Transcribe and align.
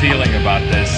Feeling 0.00 0.32
about 0.36 0.62
this. 0.70 0.88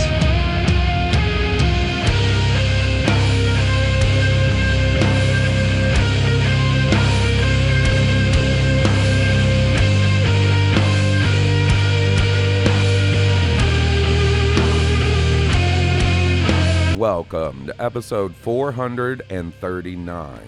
Welcome 16.99 17.69
to 17.69 17.83
episode 17.83 18.37
439 18.37 20.41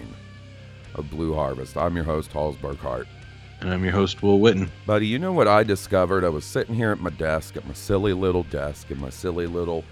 of 0.93 1.09
Blue 1.09 1.33
Harvest. 1.33 1.75
I'm 1.75 1.95
your 1.95 2.05
host, 2.05 2.31
Hawes 2.31 2.55
Burkhart. 2.57 3.07
And 3.61 3.71
I'm 3.71 3.83
your 3.83 3.93
host, 3.93 4.21
Will 4.21 4.39
Witten. 4.39 4.69
Buddy, 4.85 5.07
you 5.07 5.19
know 5.19 5.31
what 5.31 5.47
I 5.47 5.63
discovered? 5.63 6.23
I 6.25 6.29
was 6.29 6.43
sitting 6.43 6.75
here 6.75 6.91
at 6.91 6.99
my 6.99 7.11
desk, 7.11 7.55
at 7.55 7.65
my 7.65 7.73
silly 7.73 8.13
little 8.13 8.43
desk, 8.43 8.91
in 8.91 8.99
my 8.99 9.09
silly 9.09 9.47
little 9.47 9.85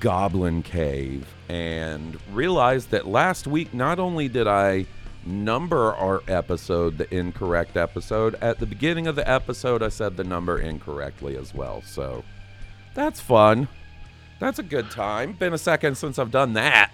goblin 0.00 0.62
cave, 0.62 1.26
and 1.48 2.18
realized 2.32 2.90
that 2.90 3.06
last 3.06 3.46
week, 3.46 3.74
not 3.74 3.98
only 3.98 4.28
did 4.28 4.46
I 4.46 4.86
number 5.26 5.94
our 5.94 6.22
episode 6.28 6.98
the 6.98 7.14
incorrect 7.14 7.76
episode, 7.76 8.34
at 8.36 8.58
the 8.58 8.66
beginning 8.66 9.06
of 9.06 9.16
the 9.16 9.28
episode, 9.30 9.82
I 9.82 9.88
said 9.88 10.16
the 10.16 10.24
number 10.24 10.58
incorrectly 10.58 11.36
as 11.36 11.54
well. 11.54 11.82
So 11.82 12.24
that's 12.94 13.20
fun. 13.20 13.68
That's 14.40 14.58
a 14.58 14.62
good 14.62 14.90
time. 14.90 15.32
Been 15.32 15.52
a 15.52 15.58
second 15.58 15.96
since 15.96 16.18
I've 16.18 16.30
done 16.30 16.54
that. 16.54 16.90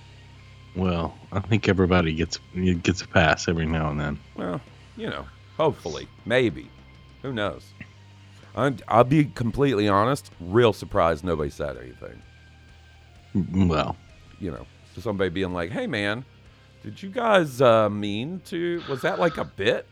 Well, 0.77 1.17
I 1.33 1.41
think 1.41 1.69
everybody 1.69 2.13
gets 2.15 2.39
gets 2.83 3.03
a 3.03 3.09
pass 3.09 3.49
every 3.49 3.67
now 3.67 3.91
and 3.91 4.01
then. 4.01 4.19
Well, 4.37 4.61
you 4.97 5.09
know, 5.09 5.27
hopefully, 5.61 6.09
maybe. 6.25 6.71
Who 7.21 7.35
knows? 7.35 7.67
I'm, 8.57 8.79
I'll 8.89 9.05
be 9.05 9.27
completely 9.27 9.89
honest. 9.89 10.31
Real 10.41 10.73
surprised 10.73 11.23
nobody 11.23 11.51
said 11.51 11.77
anything. 11.77 13.69
Well, 13.69 13.95
You 14.39 14.53
know, 14.53 14.67
to 14.95 15.03
somebody 15.03 15.29
being 15.29 15.53
like, 15.53 15.71
"Hey, 15.71 15.87
man, 15.87 16.25
did 16.83 17.01
you 17.03 17.11
guys 17.11 17.61
uh, 17.61 17.91
mean 17.91 18.41
to? 18.47 18.83
Was 18.89 19.03
that 19.03 19.19
like 19.21 19.37
a 19.37 19.45
bit?" 19.45 19.87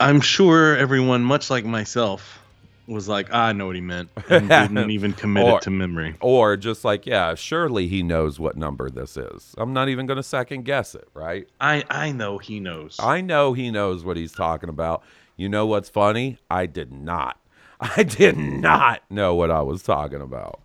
I'm 0.00 0.20
sure 0.20 0.76
everyone, 0.76 1.22
much 1.22 1.48
like 1.48 1.64
myself, 1.64 2.41
was 2.86 3.08
like, 3.08 3.32
"I 3.32 3.52
know 3.52 3.66
what 3.66 3.74
he 3.76 3.80
meant," 3.80 4.10
and 4.28 4.48
didn't 4.48 4.90
even 4.90 5.12
commit 5.12 5.44
Or- 5.44 5.56
it 5.58 5.62
to 5.62 5.70
memory. 5.70 6.16
Or 6.20 6.56
just 6.56 6.84
like, 6.84 7.06
"Yeah, 7.06 7.34
surely 7.34 7.86
he 7.88 8.02
knows 8.02 8.38
what 8.40 8.56
number 8.56 8.90
this 8.90 9.16
is." 9.16 9.54
I'm 9.58 9.72
not 9.72 9.88
even 9.88 10.06
going 10.06 10.16
to 10.16 10.22
second 10.22 10.64
guess 10.64 10.94
it, 10.94 11.08
right? 11.14 11.48
I 11.60 11.84
I 11.90 12.12
know 12.12 12.38
he 12.38 12.60
knows. 12.60 12.96
I 12.98 13.20
know 13.20 13.52
he 13.52 13.70
knows 13.70 14.04
what 14.04 14.16
he's 14.16 14.32
talking 14.32 14.68
about. 14.68 15.02
You 15.36 15.48
know 15.48 15.66
what's 15.66 15.88
funny? 15.88 16.38
I 16.50 16.66
did 16.66 16.92
not. 16.92 17.38
I 17.80 18.02
did 18.02 18.36
not 18.36 19.02
know 19.10 19.34
what 19.34 19.50
I 19.50 19.62
was 19.62 19.82
talking 19.82 20.20
about. 20.20 20.60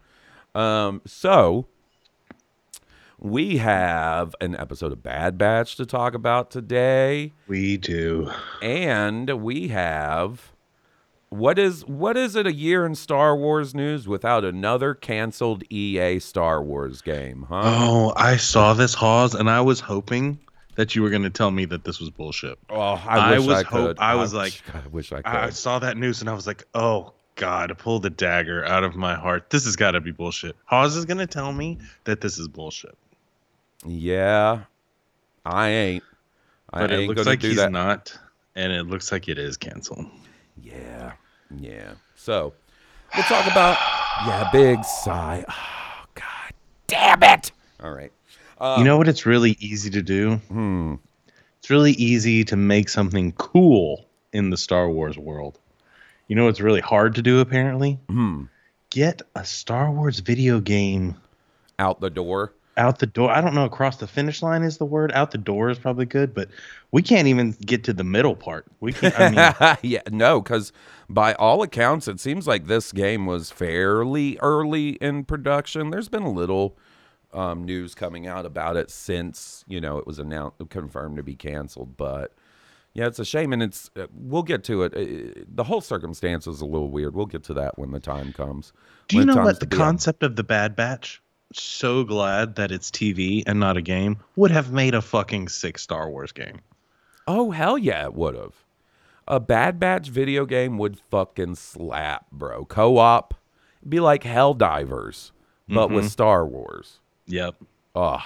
Um, 0.55 1.01
so 1.05 1.67
we 3.19 3.57
have 3.57 4.35
an 4.41 4.55
episode 4.55 4.91
of 4.91 5.01
Bad 5.01 5.37
Batch 5.37 5.75
to 5.77 5.85
talk 5.85 6.13
about 6.13 6.51
today, 6.51 7.33
we 7.47 7.77
do. 7.77 8.31
and 8.61 9.29
we 9.41 9.69
have 9.69 10.51
what 11.29 11.59
is 11.59 11.85
what 11.85 12.15
is 12.17 12.35
it 12.35 12.47
a 12.47 12.53
year 12.53 12.85
in 12.85 12.95
Star 12.95 13.35
Wars 13.35 13.75
news 13.75 14.07
without 14.07 14.45
another 14.45 14.93
canceled 14.93 15.63
EA 15.69 16.19
Star 16.19 16.61
Wars 16.63 17.01
game, 17.01 17.45
huh? 17.49 17.61
Oh, 17.63 18.13
I 18.15 18.37
saw 18.37 18.73
this 18.73 18.93
Hawes, 18.93 19.33
and 19.35 19.49
I 19.49 19.61
was 19.61 19.79
hoping 19.79 20.39
that 20.75 20.95
you 20.95 21.01
were 21.01 21.09
going 21.09 21.23
to 21.23 21.29
tell 21.29 21.51
me 21.51 21.65
that 21.65 21.83
this 21.83 21.99
was 21.99 22.09
bullshit. 22.09 22.57
Oh, 22.69 22.79
I, 22.79 23.35
I 23.35 23.39
was 23.39 23.47
I 23.49 23.63
hope-. 23.63 23.99
I 23.99 24.15
was 24.15 24.33
like- 24.33 24.61
I 24.73 24.87
wish 24.89 25.11
I 25.11 25.17
could. 25.17 25.25
I 25.25 25.49
saw 25.49 25.79
that 25.79 25.97
news, 25.97 26.21
and 26.21 26.29
I 26.29 26.33
was 26.33 26.47
like, 26.47 26.63
"Oh 26.73 27.13
God!" 27.35 27.71
I 27.71 27.73
pulled 27.73 28.03
the 28.03 28.09
dagger 28.09 28.63
out 28.65 28.83
of 28.83 28.95
my 28.95 29.15
heart. 29.15 29.49
This 29.49 29.65
has 29.65 29.75
got 29.75 29.91
to 29.91 30.01
be 30.01 30.11
bullshit. 30.11 30.55
Hawes 30.65 30.95
is 30.95 31.05
going 31.05 31.17
to 31.17 31.27
tell 31.27 31.51
me 31.51 31.77
that 32.05 32.21
this 32.21 32.37
is 32.37 32.47
bullshit. 32.47 32.95
Yeah, 33.85 34.61
I 35.45 35.69
ain't. 35.69 36.03
I 36.71 36.81
but 36.81 36.91
ain't 36.91 37.01
it 37.03 37.07
looks 37.07 37.25
like 37.25 37.39
do 37.39 37.47
he's 37.49 37.57
that. 37.57 37.71
not, 37.71 38.17
and 38.55 38.71
it 38.71 38.83
looks 38.87 39.11
like 39.11 39.27
it 39.29 39.37
is 39.37 39.57
canceled. 39.57 40.05
Yeah, 40.61 41.13
yeah. 41.59 41.93
So 42.15 42.53
we'll 43.15 43.23
talk 43.23 43.45
about 43.49 43.77
yeah, 44.25 44.49
big 44.51 44.83
sigh. 44.83 45.45
Oh 45.49 46.05
God, 46.15 46.53
damn 46.87 47.23
it! 47.23 47.51
All 47.81 47.91
right. 47.91 48.11
you 48.77 48.83
know 48.83 48.97
what? 48.97 49.07
It's 49.07 49.25
really 49.25 49.55
easy 49.59 49.89
to 49.91 50.01
do. 50.01 50.35
Hmm. 50.49 50.95
It's 51.59 51.69
really 51.69 51.93
easy 51.93 52.43
to 52.45 52.55
make 52.55 52.89
something 52.89 53.31
cool 53.33 54.05
in 54.33 54.49
the 54.49 54.57
Star 54.57 54.89
Wars 54.89 55.17
world. 55.17 55.59
You 56.27 56.35
know 56.35 56.45
what's 56.45 56.59
really 56.61 56.81
hard 56.81 57.15
to 57.15 57.21
do? 57.21 57.39
Apparently, 57.39 57.99
Hmm. 58.09 58.43
get 58.89 59.21
a 59.35 59.45
Star 59.45 59.91
Wars 59.91 60.19
video 60.19 60.59
game 60.59 61.15
Out 61.79 62.01
the 62.01 62.09
door. 62.09 62.53
Out 62.77 62.99
the 62.99 63.07
door. 63.07 63.31
I 63.31 63.41
don't 63.41 63.53
know. 63.53 63.65
Across 63.65 63.97
the 63.97 64.07
finish 64.07 64.41
line 64.41 64.63
is 64.63 64.77
the 64.77 64.85
word. 64.85 65.11
Out 65.13 65.31
the 65.31 65.37
door 65.37 65.69
is 65.69 65.79
probably 65.79 66.05
good, 66.05 66.33
but 66.33 66.49
we 66.91 67.01
can't 67.01 67.27
even 67.27 67.51
get 67.65 67.83
to 67.85 67.93
the 67.93 68.03
middle 68.03 68.35
part. 68.35 68.65
We 68.79 68.93
can't. 68.93 69.19
I 69.19 69.29
mean, 69.29 69.77
yeah, 69.91 70.01
no, 70.11 70.41
because 70.41 70.71
by 71.09 71.33
all 71.33 71.61
accounts, 71.63 72.07
it 72.07 72.19
seems 72.19 72.47
like 72.47 72.67
this 72.67 72.91
game 72.91 73.25
was 73.25 73.51
fairly 73.51 74.37
early 74.41 74.91
in 75.01 75.25
production. 75.25 75.89
There's 75.89 76.09
been 76.09 76.23
a 76.23 76.31
little 76.31 76.77
um, 77.33 77.65
news 77.65 77.93
coming 77.93 78.27
out 78.27 78.45
about 78.45 78.77
it 78.77 78.89
since 78.89 79.65
you 79.67 79.81
know 79.81 79.97
it 79.97 80.07
was 80.07 80.19
announced, 80.19 80.57
confirmed 80.69 81.17
to 81.17 81.23
be 81.23 81.35
canceled. 81.35 81.97
But 81.97 82.33
yeah, 82.93 83.07
it's 83.07 83.19
a 83.19 83.25
shame, 83.25 83.53
and 83.53 83.61
it's 83.61 83.91
uh, 83.95 84.07
we'll 84.13 84.43
get 84.43 84.63
to 84.65 84.83
it. 84.83 84.93
Uh, 84.95 85.43
the 85.47 85.63
whole 85.63 85.81
circumstance 85.81 86.47
is 86.47 86.61
a 86.61 86.65
little 86.65 86.89
weird. 86.89 87.15
We'll 87.15 87.25
get 87.25 87.43
to 87.45 87.53
that 87.55 87.77
when 87.77 87.91
the 87.91 87.99
time 87.99 88.33
comes. 88.33 88.73
do 89.07 89.17
you 89.17 89.25
know 89.25 89.35
what 89.35 89.59
the 89.59 89.67
concept 89.67 90.23
of 90.23 90.35
the 90.35 90.43
Bad 90.43 90.75
Batch? 90.75 91.21
So 91.53 92.03
glad 92.03 92.55
that 92.55 92.71
it's 92.71 92.91
TV 92.91 93.43
and 93.47 93.59
not 93.59 93.77
a 93.77 93.81
game. 93.81 94.17
Would 94.35 94.51
have 94.51 94.71
made 94.71 94.93
a 94.93 95.01
fucking 95.01 95.47
sick 95.49 95.79
Star 95.79 96.09
Wars 96.09 96.31
game. 96.31 96.59
Oh 97.27 97.51
hell 97.51 97.77
yeah, 97.77 98.05
it 98.05 98.13
would 98.13 98.35
have. 98.35 98.53
A 99.27 99.39
Bad 99.39 99.79
Batch 99.79 100.07
video 100.09 100.45
game 100.45 100.77
would 100.77 100.99
fucking 101.11 101.55
slap, 101.55 102.31
bro. 102.31 102.65
Co-op, 102.65 103.33
be 103.87 103.99
like 103.99 104.23
Helldivers, 104.23 105.31
but 105.67 105.89
with 105.89 106.05
mm-hmm. 106.05 106.09
Star 106.09 106.45
Wars. 106.45 106.99
Yep. 107.27 107.55
Ugh. 107.95 108.21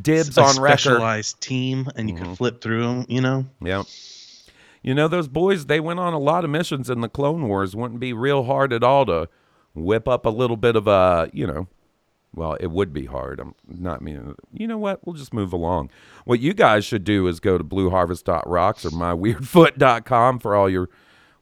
Dibs 0.00 0.36
a 0.36 0.42
on 0.42 0.60
record. 0.60 0.80
specialized 0.80 1.40
team, 1.40 1.88
and 1.96 2.08
you 2.08 2.14
can 2.14 2.26
mm-hmm. 2.26 2.34
flip 2.34 2.60
through 2.60 2.82
them. 2.82 3.06
You 3.08 3.20
know. 3.22 3.46
Yep. 3.62 3.86
You 4.82 4.94
know 4.94 5.08
those 5.08 5.28
boys? 5.28 5.66
They 5.66 5.80
went 5.80 6.00
on 6.00 6.12
a 6.12 6.18
lot 6.18 6.44
of 6.44 6.50
missions 6.50 6.88
in 6.88 7.00
the 7.00 7.08
Clone 7.08 7.48
Wars. 7.48 7.76
Wouldn't 7.76 8.00
be 8.00 8.12
real 8.12 8.44
hard 8.44 8.72
at 8.72 8.82
all 8.82 9.04
to 9.06 9.28
whip 9.74 10.08
up 10.08 10.26
a 10.26 10.30
little 10.30 10.56
bit 10.56 10.76
of 10.76 10.86
a, 10.86 11.30
you 11.32 11.46
know. 11.46 11.66
Well, 12.34 12.56
it 12.60 12.70
would 12.70 12.92
be 12.92 13.06
hard. 13.06 13.40
I'm 13.40 13.54
not 13.66 14.02
meaning. 14.02 14.36
You 14.52 14.66
know 14.68 14.78
what? 14.78 15.04
We'll 15.04 15.16
just 15.16 15.34
move 15.34 15.52
along. 15.52 15.90
What 16.24 16.40
you 16.40 16.54
guys 16.54 16.84
should 16.84 17.02
do 17.04 17.26
is 17.26 17.40
go 17.40 17.58
to 17.58 17.64
blueharvest.rocks 17.64 18.84
or 18.84 18.90
myweirdfoot.com 18.90 20.38
for 20.38 20.54
all 20.54 20.70
your 20.70 20.88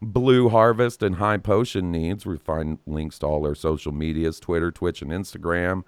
Blue 0.00 0.48
Harvest 0.48 1.02
and 1.02 1.16
High 1.16 1.38
Potion 1.38 1.90
needs. 1.90 2.24
We 2.24 2.38
find 2.38 2.78
links 2.86 3.18
to 3.18 3.26
all 3.26 3.46
our 3.46 3.54
social 3.54 3.92
medias 3.92 4.40
Twitter, 4.40 4.70
Twitch, 4.70 5.02
and 5.02 5.10
Instagram. 5.10 5.82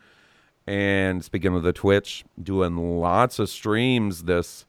And 0.67 1.25
speaking 1.25 1.55
of 1.55 1.62
the 1.62 1.73
Twitch, 1.73 2.25
doing 2.41 2.76
lots 3.00 3.38
of 3.38 3.49
streams 3.49 4.25
this 4.25 4.67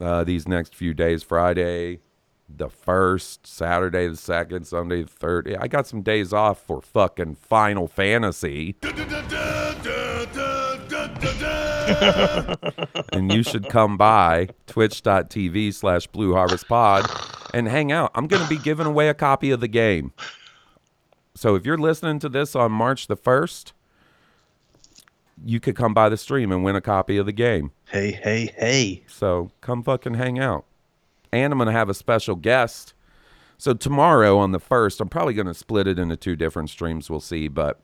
uh, 0.00 0.22
these 0.24 0.46
next 0.46 0.74
few 0.74 0.94
days. 0.94 1.22
Friday, 1.22 2.00
the 2.48 2.68
first, 2.68 3.46
Saturday 3.46 4.08
the 4.08 4.16
second, 4.16 4.66
Sunday 4.66 5.02
the 5.02 5.08
third. 5.08 5.56
I 5.60 5.68
got 5.68 5.86
some 5.86 6.02
days 6.02 6.32
off 6.32 6.60
for 6.60 6.80
fucking 6.80 7.36
Final 7.36 7.86
Fantasy. 7.86 8.76
and 13.12 13.32
you 13.32 13.42
should 13.42 13.68
come 13.68 13.96
by 13.96 14.48
twitch.tv 14.66 15.74
slash 15.74 16.06
blue 16.06 16.34
harvest 16.34 16.68
pod 16.68 17.10
and 17.54 17.68
hang 17.68 17.92
out. 17.92 18.10
I'm 18.14 18.26
going 18.26 18.42
to 18.42 18.48
be 18.48 18.58
giving 18.58 18.86
away 18.86 19.08
a 19.08 19.14
copy 19.14 19.50
of 19.50 19.60
the 19.60 19.68
game. 19.68 20.12
So 21.34 21.54
if 21.54 21.64
you're 21.64 21.78
listening 21.78 22.18
to 22.20 22.28
this 22.28 22.54
on 22.56 22.72
March 22.72 23.06
the 23.06 23.16
1st, 23.16 23.72
you 25.44 25.60
could 25.60 25.76
come 25.76 25.94
by 25.94 26.08
the 26.08 26.16
stream 26.16 26.50
and 26.50 26.64
win 26.64 26.76
a 26.76 26.80
copy 26.80 27.16
of 27.16 27.26
the 27.26 27.32
game. 27.32 27.70
Hey, 27.86 28.10
hey, 28.10 28.52
hey. 28.56 29.04
So 29.06 29.50
come 29.60 29.82
fucking 29.82 30.14
hang 30.14 30.38
out. 30.38 30.64
And 31.32 31.52
I'm 31.52 31.58
going 31.58 31.66
to 31.66 31.72
have 31.72 31.88
a 31.88 31.94
special 31.94 32.36
guest. 32.36 32.94
So 33.58 33.74
tomorrow 33.74 34.38
on 34.38 34.52
the 34.52 34.60
1st, 34.60 35.00
I'm 35.00 35.08
probably 35.08 35.34
going 35.34 35.46
to 35.48 35.54
split 35.54 35.86
it 35.86 35.98
into 35.98 36.16
two 36.16 36.36
different 36.36 36.70
streams. 36.70 37.10
We'll 37.10 37.20
see. 37.20 37.48
But 37.48 37.80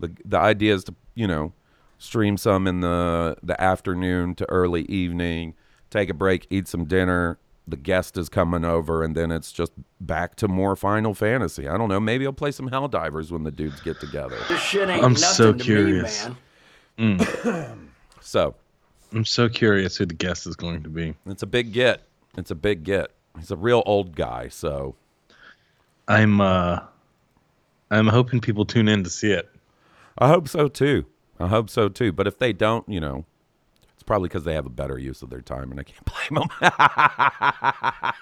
the, 0.00 0.10
the 0.24 0.38
idea 0.38 0.74
is 0.74 0.84
to, 0.84 0.94
you 1.14 1.26
know, 1.26 1.52
stream 1.98 2.36
some 2.36 2.66
in 2.66 2.80
the, 2.80 3.36
the 3.42 3.60
afternoon 3.60 4.34
to 4.36 4.48
early 4.50 4.82
evening, 4.82 5.54
take 5.90 6.10
a 6.10 6.14
break, 6.14 6.46
eat 6.50 6.68
some 6.68 6.84
dinner. 6.86 7.38
The 7.68 7.76
guest 7.76 8.16
is 8.16 8.28
coming 8.28 8.64
over, 8.64 9.02
and 9.02 9.16
then 9.16 9.32
it's 9.32 9.50
just 9.50 9.72
back 10.00 10.36
to 10.36 10.46
more 10.46 10.76
Final 10.76 11.14
Fantasy. 11.14 11.66
I 11.66 11.76
don't 11.76 11.88
know. 11.88 11.98
Maybe 11.98 12.24
I'll 12.24 12.32
play 12.32 12.52
some 12.52 12.68
Hell 12.68 12.86
Divers 12.86 13.32
when 13.32 13.42
the 13.42 13.50
dudes 13.50 13.80
get 13.80 13.98
together. 13.98 14.36
This 14.48 14.60
shit 14.60 14.88
ain't 14.88 15.02
I'm 15.02 15.14
nothing 15.14 15.16
so 15.16 15.52
to 15.52 15.64
curious. 15.64 16.28
me, 16.28 16.34
man. 16.98 17.18
Mm. 17.18 17.78
So 18.20 18.54
I'm 19.12 19.24
so 19.24 19.48
curious 19.48 19.96
who 19.96 20.06
the 20.06 20.14
guest 20.14 20.46
is 20.48 20.56
going 20.56 20.82
to 20.82 20.88
be. 20.88 21.14
it's 21.26 21.42
a 21.44 21.46
big 21.46 21.72
get. 21.72 22.05
It's 22.36 22.50
a 22.50 22.54
big 22.54 22.84
get. 22.84 23.10
He's 23.38 23.50
a 23.50 23.56
real 23.56 23.82
old 23.86 24.16
guy, 24.16 24.48
so 24.48 24.94
I'm 26.08 26.40
uh 26.40 26.80
I'm 27.90 28.08
hoping 28.08 28.40
people 28.40 28.64
tune 28.64 28.88
in 28.88 29.04
to 29.04 29.10
see 29.10 29.30
it. 29.30 29.48
I 30.18 30.28
hope 30.28 30.48
so 30.48 30.68
too. 30.68 31.06
I 31.38 31.48
hope 31.48 31.68
so 31.70 31.88
too. 31.88 32.12
But 32.12 32.26
if 32.26 32.38
they 32.38 32.52
don't, 32.52 32.88
you 32.88 33.00
know, 33.00 33.24
it's 33.94 34.02
probably 34.02 34.28
because 34.28 34.44
they 34.44 34.54
have 34.54 34.66
a 34.66 34.70
better 34.70 34.98
use 34.98 35.22
of 35.22 35.30
their 35.30 35.42
time, 35.42 35.70
and 35.70 35.78
I 35.78 35.82
can't 35.82 36.04
blame 36.30 36.42
them. 36.42 38.12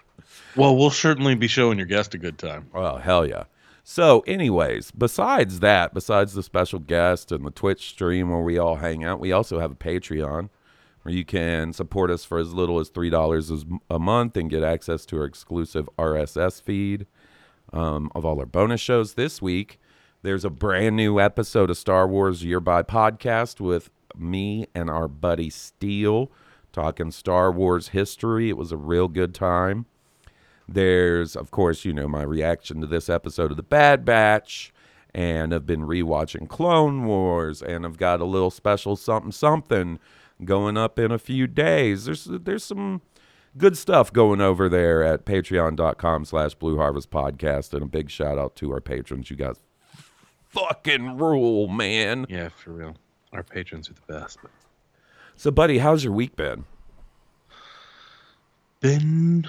Well, 0.56 0.76
we'll 0.76 0.90
certainly 0.90 1.34
be 1.34 1.46
showing 1.46 1.78
your 1.78 1.87
guest 1.87 2.14
a 2.14 2.19
good 2.19 2.38
time. 2.38 2.69
oh 2.75 2.96
hell 2.96 3.26
yeah! 3.26 3.44
So, 3.84 4.20
anyways, 4.26 4.90
besides 4.93 5.60
that, 5.60 5.93
besides 5.93 6.32
the 6.32 6.43
special 6.43 6.78
guest 6.78 7.31
and 7.31 7.44
the 7.44 7.50
Twitch 7.50 7.88
stream 7.90 8.31
where 8.31 8.40
we 8.40 8.58
all 8.58 8.76
hang 8.76 9.05
out, 9.05 9.20
we 9.20 9.31
also 9.32 9.60
have 9.60 9.70
a 9.72 9.76
Patreon 9.76 10.49
you 11.06 11.25
can 11.25 11.73
support 11.73 12.11
us 12.11 12.25
for 12.25 12.39
as 12.39 12.53
little 12.53 12.81
as 12.81 12.89
three 12.89 13.11
dollars 13.11 13.51
a 13.91 13.99
month 13.99 14.37
and 14.37 14.51
get 14.51 14.62
access 14.62 15.05
to 15.06 15.19
our 15.19 15.25
exclusive 15.25 15.89
RSS 15.99 16.62
feed 16.62 17.06
um, 17.73 18.11
of 18.15 18.25
all 18.25 18.39
our 18.41 18.47
bonus 18.47 18.81
shows. 18.81 19.15
This 19.15 19.43
week, 19.43 19.79
there's 20.23 20.45
a 20.45 20.51
brand 20.51 20.97
new 20.97 21.21
episode 21.21 21.71
of 21.71 21.77
Star 21.77 22.09
Wars 22.09 22.45
Year 22.45 22.61
by 22.61 22.83
Podcast 22.83 23.61
with 23.61 23.91
me 24.17 24.67
and 24.75 24.89
our 24.89 25.09
buddy 25.09 25.51
Steele 25.51 26.31
talking 26.73 27.11
Star 27.11 27.53
Wars 27.53 27.89
history. 27.89 28.49
It 28.49 28.56
was 28.56 28.73
a 28.73 28.77
real 28.77 29.09
good 29.09 29.35
time. 29.35 29.87
There's, 30.67 31.37
of 31.37 31.51
course, 31.51 31.85
you 31.85 31.93
know, 31.93 32.09
my 32.09 32.23
reaction 32.23 32.81
to 32.81 32.87
this 32.87 33.09
episode 33.11 33.51
of 33.51 33.56
The 33.56 33.62
Bad 33.62 34.05
Batch, 34.05 34.73
and 35.15 35.55
I've 35.55 35.67
been 35.67 35.83
rewatching 35.83 36.49
Clone 36.49 37.05
Wars, 37.05 37.62
and 37.62 37.85
I've 37.85 37.99
got 37.99 38.21
a 38.21 38.25
little 38.25 38.51
special 38.51 38.97
something 38.97 39.31
something 39.31 39.99
going 40.42 40.76
up 40.78 40.98
in 40.98 41.12
a 41.12 41.19
few 41.19 41.46
days. 41.46 42.06
There's 42.06 42.25
there's 42.25 42.64
some 42.64 43.02
good 43.56 43.76
stuff 43.78 44.12
going 44.12 44.40
over 44.40 44.69
there 44.69 45.04
at 45.04 45.25
patreon.com 45.25 46.25
slash 46.25 46.54
blue 46.54 46.76
harvest 46.76 47.10
podcast 47.10 47.72
and 47.75 47.82
a 47.82 47.86
big 47.86 48.10
shout 48.10 48.38
out 48.38 48.56
to 48.56 48.72
our 48.72 48.81
patrons 48.81 49.31
you 49.31 49.36
guys 49.36 49.60
fucking 50.48 51.16
rule 51.19 51.69
man 51.69 52.26
Yeah, 52.28 52.48
for 52.48 52.72
real. 52.72 52.96
Our 53.32 53.42
patrons 53.44 53.88
are 53.90 53.94
the 53.94 54.12
best. 54.12 54.38
so 55.36 55.50
buddy 55.52 55.78
how's 55.78 56.02
your 56.02 56.12
week 56.12 56.34
been 56.36 56.64
Been 58.81 59.46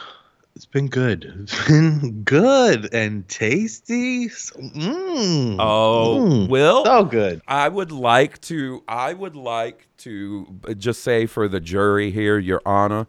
it's 0.56 0.66
been 0.66 0.88
good. 0.88 1.34
It's 1.42 1.68
been 1.68 2.24
good 2.24 2.94
and 2.94 3.28
tasty. 3.28 4.28
Mm, 4.30 5.58
oh 5.60 6.20
mm, 6.22 6.50
will 6.50 6.86
so 6.86 7.04
good. 7.04 7.42
I 7.48 7.68
would 7.70 7.92
like 7.92 8.40
to. 8.42 8.84
I 8.88 9.14
would 9.14 9.36
like 9.36 9.88
to 10.00 10.60
just 10.78 11.04
say 11.04 11.26
for 11.26 11.48
the 11.48 11.60
jury 11.60 12.12
here, 12.12 12.38
Your 12.38 12.62
Honor, 12.66 13.08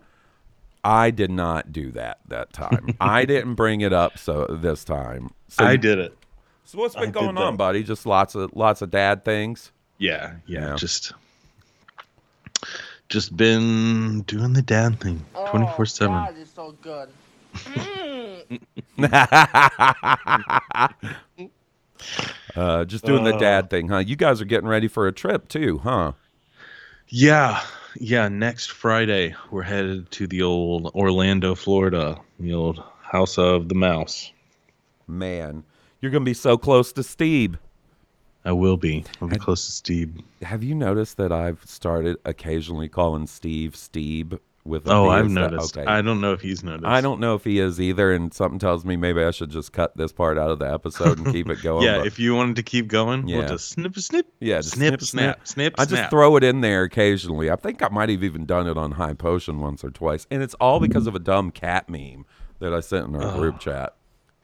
I 0.83 1.11
did 1.11 1.31
not 1.31 1.73
do 1.73 1.93
that 1.93 2.19
that 2.29 2.53
time. 2.53 2.97
I 3.01 3.25
didn't 3.25 3.55
bring 3.55 3.81
it 3.81 3.93
up 3.93 4.19
so 4.19 4.47
this 4.49 4.85
time. 4.85 5.31
So, 5.49 5.65
I 5.65 5.77
did 5.77 5.99
it. 5.99 6.17
so 6.65 6.79
what's 6.79 6.95
been 6.95 7.05
did 7.05 7.15
going 7.15 7.39
on, 7.39 7.57
buddy? 7.57 7.85
Just 7.85 8.07
lots 8.07 8.35
of 8.35 8.51
lots 8.55 8.83
of 8.83 8.91
dad 8.91 9.25
things. 9.25 9.71
Yeah, 9.99 10.35
yeah, 10.47 10.71
Yeah. 10.71 10.77
Just 10.77 11.13
just 13.09 13.37
been 13.37 14.23
doing 14.23 14.53
the 14.53 14.63
dad 14.63 15.01
thing 15.01 15.25
Oh, 15.37 15.47
24 15.51 15.87
7. 15.87 16.13
God, 16.13 16.35
it's 16.41 16.51
so 16.53 16.73
good. 16.83 17.09
uh, 22.57 22.85
just 22.85 23.05
doing 23.05 23.25
the 23.25 23.35
Uh. 23.35 23.39
dad 23.39 23.71
thing, 23.71 23.89
huh? 23.89 23.99
You 23.99 24.17
guys 24.17 24.41
are 24.41 24.45
getting 24.47 24.69
ready 24.69 24.89
for 24.89 25.07
a 25.07 25.13
trip 25.13 25.49
too, 25.49 25.79
huh? 25.79 26.13
Yeah, 27.09 27.63
yeah. 27.99 28.29
Next 28.29 28.73
Friday, 28.73 29.35
we're 29.51 29.63
headed 29.63 30.11
to 30.13 30.27
the 30.27 30.43
old 30.43 30.87
Orlando, 30.95 31.55
Florida, 31.55 32.19
the 32.41 32.53
old 32.53 32.83
House 33.03 33.39
of 33.39 33.69
the 33.69 33.75
Mouse. 33.75 34.33
Man, 35.07 35.63
you're 36.01 36.11
gonna 36.11 36.25
be 36.25 36.35
so 36.35 36.59
close 36.59 36.93
to 36.95 37.03
Steve. 37.03 37.59
I 38.45 38.53
will 38.53 38.77
be. 38.77 39.05
I'll 39.21 39.29
be 39.29 39.39
close 39.39 39.67
to 39.67 39.73
Steve. 39.73 40.15
Have 40.43 40.63
you 40.63 40.75
noticed 40.75 41.17
that 41.17 41.33
I've 41.33 41.61
started 41.65 42.17
occasionally 42.25 42.89
calling 42.89 43.27
Steve 43.27 43.75
Steve 43.75 44.39
with 44.67 44.87
a 44.87 44.93
Oh, 44.93 45.09
I've 45.09 45.31
noticed. 45.31 45.77
Okay. 45.77 45.87
I 45.87 46.03
don't 46.03 46.21
know 46.21 46.33
if 46.33 46.41
he's 46.41 46.63
noticed. 46.65 46.85
I 46.87 47.01
don't 47.01 47.21
know 47.21 47.35
if 47.35 47.45
he 47.45 47.59
is 47.59 47.81
either, 47.81 48.13
and 48.13 48.33
something 48.35 48.59
tells 48.59 48.85
me 48.85 48.97
maybe 48.97 49.23
I 49.23 49.31
should 49.31 49.51
just 49.51 49.73
cut 49.73 49.97
this 49.97 50.13
part 50.13 50.37
out 50.39 50.51
of 50.51 50.59
the 50.59 50.73
episode 50.73 51.19
and 51.19 51.33
keep 51.33 51.49
it 51.49 51.59
going. 51.63 51.85
Yeah, 51.85 51.99
but- 51.99 52.07
if 52.09 52.19
you 52.19 52.35
wanted 52.35 52.57
to 52.57 52.63
keep 52.63 52.89
going, 52.89 53.29
Yeah. 53.29 53.39
we'll 53.39 53.49
just 53.49 53.69
snip, 53.69 53.97
snip. 53.99 54.27
yeah, 54.41 54.57
just 54.59 54.73
snip, 54.75 55.01
snap, 55.03 55.47
snip, 55.47 55.75
I 55.79 55.85
snap. 55.87 55.99
just 55.99 56.11
throw 56.11 56.37
it 56.37 56.45
in 56.45 56.61
there 56.61 56.83
occasionally. 56.83 57.51
I 57.51 57.57
think 57.57 57.83
I 57.83 57.89
might 57.89 58.09
have 58.09 58.25
even 58.25 58.45
done 58.45 58.67
it 58.67 58.77
on 58.77 58.93
High 58.93 59.15
Potion 59.15 59.61
once 59.61 59.85
or 59.85 59.91
twice, 59.91 60.27
and 60.31 60.43
it's 60.43 60.55
all 60.55 60.81
because 60.81 61.07
of 61.07 61.15
a 61.15 61.21
dumb 61.21 61.51
cat 61.51 61.89
meme 61.89 62.27
that 62.59 62.75
I 62.75 62.81
sent 62.81 63.09
in 63.09 63.17
our 63.17 63.37
group 63.39 63.59
chat. 63.61 63.95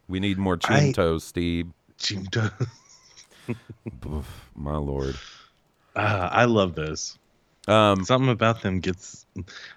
We 0.08 0.20
need 0.20 0.38
more 0.38 0.58
I- 0.64 0.92
Chintos, 0.92 1.20
Steve. 1.32 1.66
Chimto. 1.98 2.50
Oof, 4.06 4.50
my 4.54 4.76
lord. 4.76 5.16
Ah, 5.96 6.28
I 6.30 6.44
love 6.44 6.74
those. 6.74 7.18
Um, 7.68 8.04
Something 8.04 8.30
about 8.30 8.62
them 8.62 8.80
gets. 8.80 9.24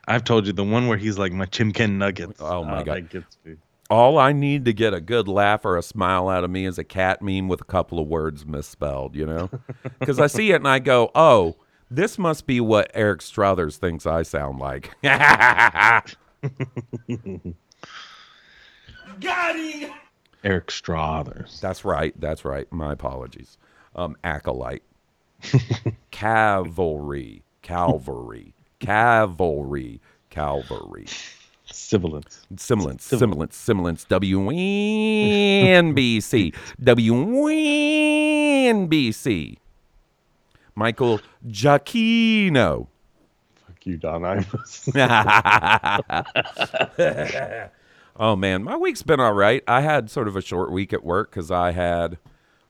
I've 0.08 0.24
told 0.24 0.48
you 0.48 0.54
the 0.54 0.64
one 0.64 0.88
where 0.88 0.98
he's 0.98 1.18
like 1.20 1.32
my 1.32 1.46
chimken 1.46 1.98
nuggets. 2.00 2.42
Oh, 2.42 2.64
my 2.64 2.80
Ah, 2.80 2.84
God. 2.84 2.96
that 2.98 3.10
gets 3.10 3.38
me. 3.46 3.56
all 3.92 4.18
I 4.18 4.32
need 4.34 4.66
to 4.66 4.74
get 4.74 4.94
a 4.96 5.00
good 5.02 5.28
laugh 5.28 5.64
or 5.66 5.78
a 5.78 5.84
smile 5.84 6.28
out 6.28 6.44
of 6.44 6.50
me 6.50 6.66
is 6.66 6.78
a 6.80 6.84
cat 6.84 7.22
meme 7.22 7.48
with 7.48 7.62
a 7.62 7.66
couple 7.66 8.00
of 8.00 8.08
words 8.08 8.46
misspelled, 8.46 9.16
you 9.16 9.26
know? 9.26 9.50
Because 10.00 10.20
I 10.20 10.28
see 10.28 10.52
it 10.52 10.56
and 10.56 10.68
I 10.68 10.80
go, 10.80 11.12
oh, 11.16 11.56
this 11.92 12.18
must 12.18 12.48
be 12.48 12.60
what 12.60 12.90
Eric 12.96 13.22
Struthers 13.22 13.78
thinks 13.78 14.06
I 14.08 14.24
sound 14.24 14.58
like. 14.60 14.92
Eric 20.44 20.68
Strothers. 20.72 21.60
that's 21.60 21.84
right. 21.86 22.14
That's 22.20 22.46
right. 22.46 22.72
My 22.72 22.94
apologies. 22.94 23.58
Um, 23.96 24.16
acolyte. 24.24 24.84
Cavalry. 26.12 27.42
Calvary. 27.66 28.54
Cavalry. 28.80 30.00
Calvary. 30.30 31.08
Sibilance. 31.66 32.46
Semblance, 32.58 33.04
semblance, 33.04 33.56
semblance. 33.56 34.06
WNBC. 34.06 36.54
WNBC. 36.80 39.58
Michael 40.76 41.20
Giacchino. 41.48 42.88
Fuck 43.56 43.86
you, 43.86 43.98
Don 43.98 44.22
Imus. 44.22 44.92
oh 48.16 48.36
man, 48.36 48.64
my 48.64 48.78
week's 48.78 49.02
been 49.02 49.20
all 49.20 49.34
right. 49.34 49.64
I 49.68 49.82
had 49.82 50.12
sort 50.12 50.28
of 50.28 50.36
a 50.36 50.42
short 50.42 50.72
week 50.72 50.94
at 50.94 51.04
work 51.04 51.32
because 51.32 51.50
I 51.50 51.72
had 51.72 52.20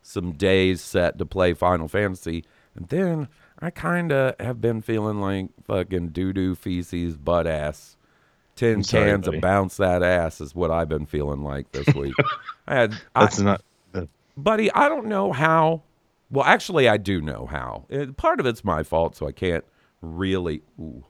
some 0.01 0.31
days 0.31 0.79
set 0.79 1.17
to 1.17 1.25
play 1.25 1.53
Final 1.53 1.89
Fantasy, 1.89 2.45
and 2.75 2.87
then 2.87 3.27
I 3.65 3.71
kind 3.71 4.11
of 4.11 4.35
have 4.39 4.61
been 4.61 4.81
feeling 4.83 5.19
like 5.19 5.47
fucking 5.65 6.09
doo 6.09 6.33
doo 6.33 6.53
feces 6.53 7.17
butt 7.17 7.47
ass 7.47 7.97
Tin 8.55 8.83
sorry, 8.83 9.09
cans 9.09 9.25
buddy. 9.25 9.37
of 9.37 9.41
bounce 9.41 9.77
that 9.77 10.03
ass 10.03 10.39
is 10.39 10.53
what 10.53 10.69
I've 10.69 10.87
been 10.87 11.07
feeling 11.07 11.43
like 11.43 11.71
this 11.71 11.87
week. 11.95 12.13
I 12.67 12.75
had, 12.75 12.93
I, 13.15 13.21
That's 13.21 13.39
not. 13.39 13.61
that- 13.93 14.07
buddy, 14.37 14.71
I 14.71 14.87
don't 14.87 15.07
know 15.07 15.31
how. 15.31 15.81
Well, 16.29 16.45
actually, 16.45 16.87
I 16.87 16.97
do 16.97 17.21
know 17.21 17.47
how. 17.47 17.85
It, 17.89 18.17
part 18.17 18.39
of 18.39 18.45
it's 18.45 18.63
my 18.63 18.83
fault, 18.83 19.15
so 19.15 19.27
I 19.27 19.31
can't 19.31 19.65
really. 20.01 20.61
Ooh, 20.79 21.03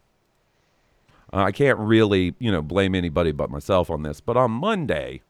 Uh, 1.33 1.43
I 1.43 1.51
can't 1.51 1.77
really, 1.77 2.35
you 2.39 2.51
know, 2.51 2.61
blame 2.61 2.95
anybody 2.95 3.31
but 3.33 3.49
myself 3.49 3.89
on 3.89 4.03
this. 4.03 4.21
But 4.21 4.37
on 4.37 4.51
Monday, 4.51 5.21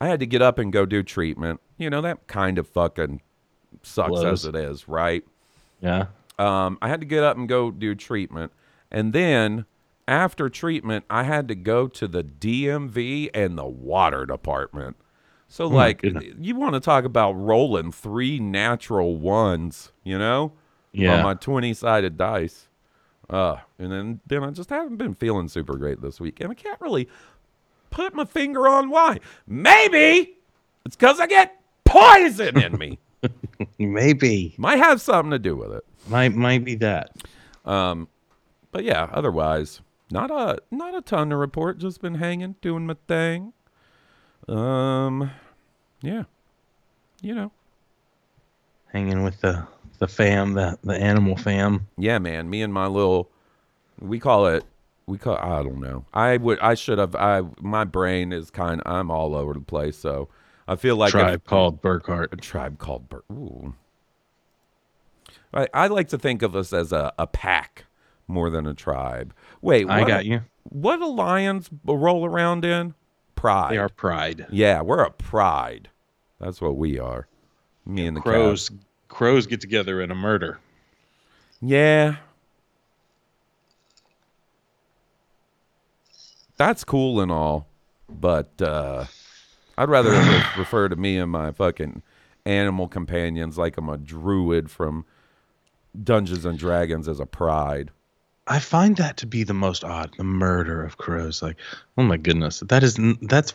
I 0.00 0.06
had 0.06 0.20
to 0.20 0.26
get 0.26 0.42
up 0.42 0.58
and 0.58 0.72
go 0.72 0.86
do 0.86 1.02
treatment. 1.02 1.60
You 1.76 1.90
know, 1.90 2.00
that 2.02 2.28
kind 2.28 2.56
of 2.56 2.68
fucking 2.68 3.20
sucks 3.82 4.10
Blows. 4.10 4.24
as 4.24 4.44
it 4.46 4.54
is, 4.54 4.86
right? 4.88 5.24
Yeah. 5.80 6.06
Um, 6.38 6.78
I 6.82 6.88
had 6.88 7.00
to 7.00 7.06
get 7.06 7.22
up 7.22 7.36
and 7.36 7.48
go 7.48 7.70
do 7.70 7.94
treatment. 7.94 8.52
And 8.90 9.12
then 9.12 9.66
after 10.08 10.48
treatment, 10.48 11.04
I 11.08 11.22
had 11.24 11.48
to 11.48 11.54
go 11.54 11.86
to 11.88 12.08
the 12.08 12.22
DMV 12.24 13.30
and 13.34 13.56
the 13.56 13.64
water 13.66 14.26
department. 14.26 14.96
So, 15.48 15.68
my 15.68 15.76
like, 15.76 16.02
you 16.40 16.56
want 16.56 16.74
to 16.74 16.80
talk 16.80 17.04
about 17.04 17.32
rolling 17.32 17.92
three 17.92 18.38
natural 18.40 19.16
ones, 19.16 19.92
you 20.02 20.18
know, 20.18 20.52
Yeah. 20.92 21.16
on 21.18 21.22
my 21.24 21.34
20 21.34 21.74
sided 21.74 22.16
dice. 22.16 22.68
Uh, 23.28 23.56
and 23.78 23.92
then, 23.92 24.20
then 24.26 24.44
I 24.44 24.50
just 24.50 24.70
haven't 24.70 24.96
been 24.96 25.14
feeling 25.14 25.48
super 25.48 25.76
great 25.76 26.00
this 26.00 26.20
week. 26.20 26.40
And 26.40 26.50
I 26.50 26.54
can't 26.54 26.80
really 26.80 27.08
put 27.90 28.14
my 28.14 28.24
finger 28.24 28.66
on 28.66 28.88
why. 28.90 29.20
Maybe 29.46 30.36
it's 30.86 30.96
because 30.96 31.20
I 31.20 31.26
get 31.26 31.60
poison 31.84 32.58
in 32.60 32.78
me. 32.78 32.98
Maybe. 33.78 34.54
Might 34.58 34.78
have 34.78 35.00
something 35.00 35.30
to 35.30 35.38
do 35.38 35.54
with 35.56 35.72
it. 35.72 35.84
Might 36.08 36.34
might 36.34 36.64
be 36.64 36.74
that. 36.76 37.12
but 37.64 38.84
yeah, 38.84 39.08
otherwise, 39.12 39.80
not 40.10 40.30
a 40.30 40.58
not 40.70 40.94
a 40.94 41.00
ton 41.00 41.30
to 41.30 41.36
report. 41.36 41.78
Just 41.78 42.00
been 42.02 42.16
hanging, 42.16 42.56
doing 42.60 42.86
my 42.86 42.96
thing. 43.08 43.52
Um, 44.48 45.30
yeah, 46.00 46.24
you 47.22 47.34
know, 47.34 47.52
Hanging 48.92 49.22
with 49.22 49.40
the 49.40 49.66
the 49.98 50.08
fam, 50.08 50.54
the 50.54 50.78
the 50.82 50.94
animal 50.94 51.36
fam. 51.36 51.86
yeah, 51.96 52.18
man. 52.18 52.50
Me 52.50 52.62
and 52.62 52.74
my 52.74 52.86
little, 52.88 53.30
we 54.00 54.18
call 54.18 54.46
it, 54.48 54.64
we 55.06 55.16
call. 55.18 55.36
I 55.36 55.62
don't 55.62 55.80
know. 55.80 56.04
I 56.12 56.36
would, 56.38 56.58
I 56.58 56.74
should 56.74 56.98
have. 56.98 57.14
I 57.14 57.42
my 57.60 57.84
brain 57.84 58.32
is 58.32 58.50
kind. 58.50 58.82
I'm 58.84 59.10
all 59.10 59.34
over 59.36 59.54
the 59.54 59.60
place. 59.60 59.96
So 59.96 60.28
I 60.66 60.74
feel 60.76 60.96
like 60.96 61.12
tribe 61.12 61.34
if- 61.42 61.44
called 61.44 61.80
Burkhart. 61.80 62.32
a 62.32 62.36
tribe 62.36 62.78
called 62.78 63.08
Bur- 63.08 63.24
Ooh. 63.32 63.74
I, 65.54 65.68
I 65.74 65.86
like 65.88 66.08
to 66.08 66.18
think 66.18 66.42
of 66.42 66.56
us 66.56 66.72
as 66.72 66.92
a, 66.92 67.12
a 67.18 67.26
pack 67.26 67.84
more 68.28 68.50
than 68.50 68.66
a 68.66 68.74
tribe. 68.74 69.34
Wait, 69.60 69.88
I 69.88 70.00
what- 70.00 70.08
got 70.08 70.24
you. 70.26 70.42
What 70.68 70.98
do 70.98 71.06
lions 71.12 71.68
roll 71.84 72.24
around 72.24 72.64
in? 72.64 72.94
Pride. 73.34 73.72
They 73.72 73.78
are 73.78 73.88
pride. 73.88 74.46
Yeah, 74.50 74.80
we're 74.80 75.02
a 75.02 75.10
pride. 75.10 75.88
That's 76.38 76.60
what 76.60 76.76
we 76.76 77.00
are. 77.00 77.26
Me 77.84 78.06
and 78.06 78.16
the 78.16 78.20
Crows 78.20 78.70
crows 79.08 79.46
get 79.48 79.60
together 79.60 80.00
in 80.00 80.12
a 80.12 80.14
murder. 80.14 80.60
Yeah. 81.60 82.16
That's 86.56 86.84
cool 86.84 87.20
and 87.20 87.32
all, 87.32 87.66
but 88.08 88.60
uh, 88.62 89.06
I'd 89.76 89.88
rather 89.88 90.10
refer 90.56 90.88
to 90.88 90.96
me 90.96 91.18
and 91.18 91.30
my 91.30 91.50
fucking 91.50 92.02
animal 92.46 92.86
companions 92.88 93.58
like 93.58 93.76
I'm 93.76 93.88
a 93.88 93.98
druid 93.98 94.70
from 94.70 95.04
Dungeons 96.02 96.44
and 96.44 96.58
Dragons 96.58 97.08
as 97.08 97.20
a 97.20 97.26
pride. 97.26 97.90
I 98.46 98.58
find 98.58 98.96
that 98.96 99.16
to 99.18 99.26
be 99.26 99.44
the 99.44 99.54
most 99.54 99.84
odd. 99.84 100.14
The 100.16 100.24
murder 100.24 100.84
of 100.84 100.96
crows. 100.98 101.42
Like, 101.42 101.56
oh 101.96 102.02
my 102.02 102.16
goodness, 102.16 102.60
that 102.60 102.82
is 102.82 102.98
that's 103.22 103.54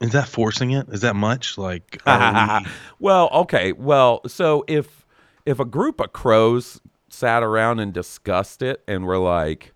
is 0.00 0.12
that 0.12 0.28
forcing 0.28 0.72
it? 0.72 0.88
Is 0.90 1.00
that 1.02 1.16
much? 1.16 1.56
Like, 1.58 2.00
we- 2.06 2.70
well, 2.98 3.28
okay. 3.32 3.72
Well, 3.72 4.20
so 4.26 4.64
if 4.68 5.04
if 5.44 5.60
a 5.60 5.64
group 5.64 6.00
of 6.00 6.12
crows 6.12 6.80
sat 7.08 7.42
around 7.42 7.78
and 7.80 7.92
discussed 7.92 8.62
it 8.62 8.82
and 8.88 9.04
were 9.06 9.18
like, 9.18 9.72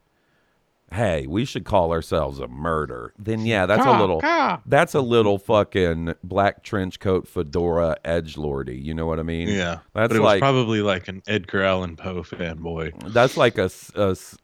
"Hey, 0.92 1.26
we 1.26 1.44
should 1.44 1.64
call 1.64 1.92
ourselves 1.92 2.38
a 2.38 2.49
murder," 2.49 3.12
then 3.18 3.47
yeah, 3.47 3.66
that's 3.66 3.87
a 3.87 3.99
little 3.99 4.20
that's 4.66 4.94
a 4.94 5.00
little 5.00 5.38
fucking 5.38 6.14
black 6.25 6.62
trench 6.62 7.00
coat 7.00 7.26
fedora 7.28 7.97
edge 8.04 8.37
lordy. 8.37 8.76
You 8.78 8.94
know 8.94 9.06
what 9.06 9.18
I 9.18 9.23
mean? 9.23 9.49
yeah, 9.49 9.78
that's 9.94 10.09
but 10.09 10.16
it 10.16 10.20
like 10.20 10.40
was 10.40 10.40
probably 10.40 10.82
like 10.82 11.09
an 11.09 11.23
Edgar 11.26 11.62
Allan 11.62 11.97
Poe 11.97 12.23
fanboy. 12.23 13.12
that's 13.12 13.37
like 13.37 13.59
a 13.59 13.70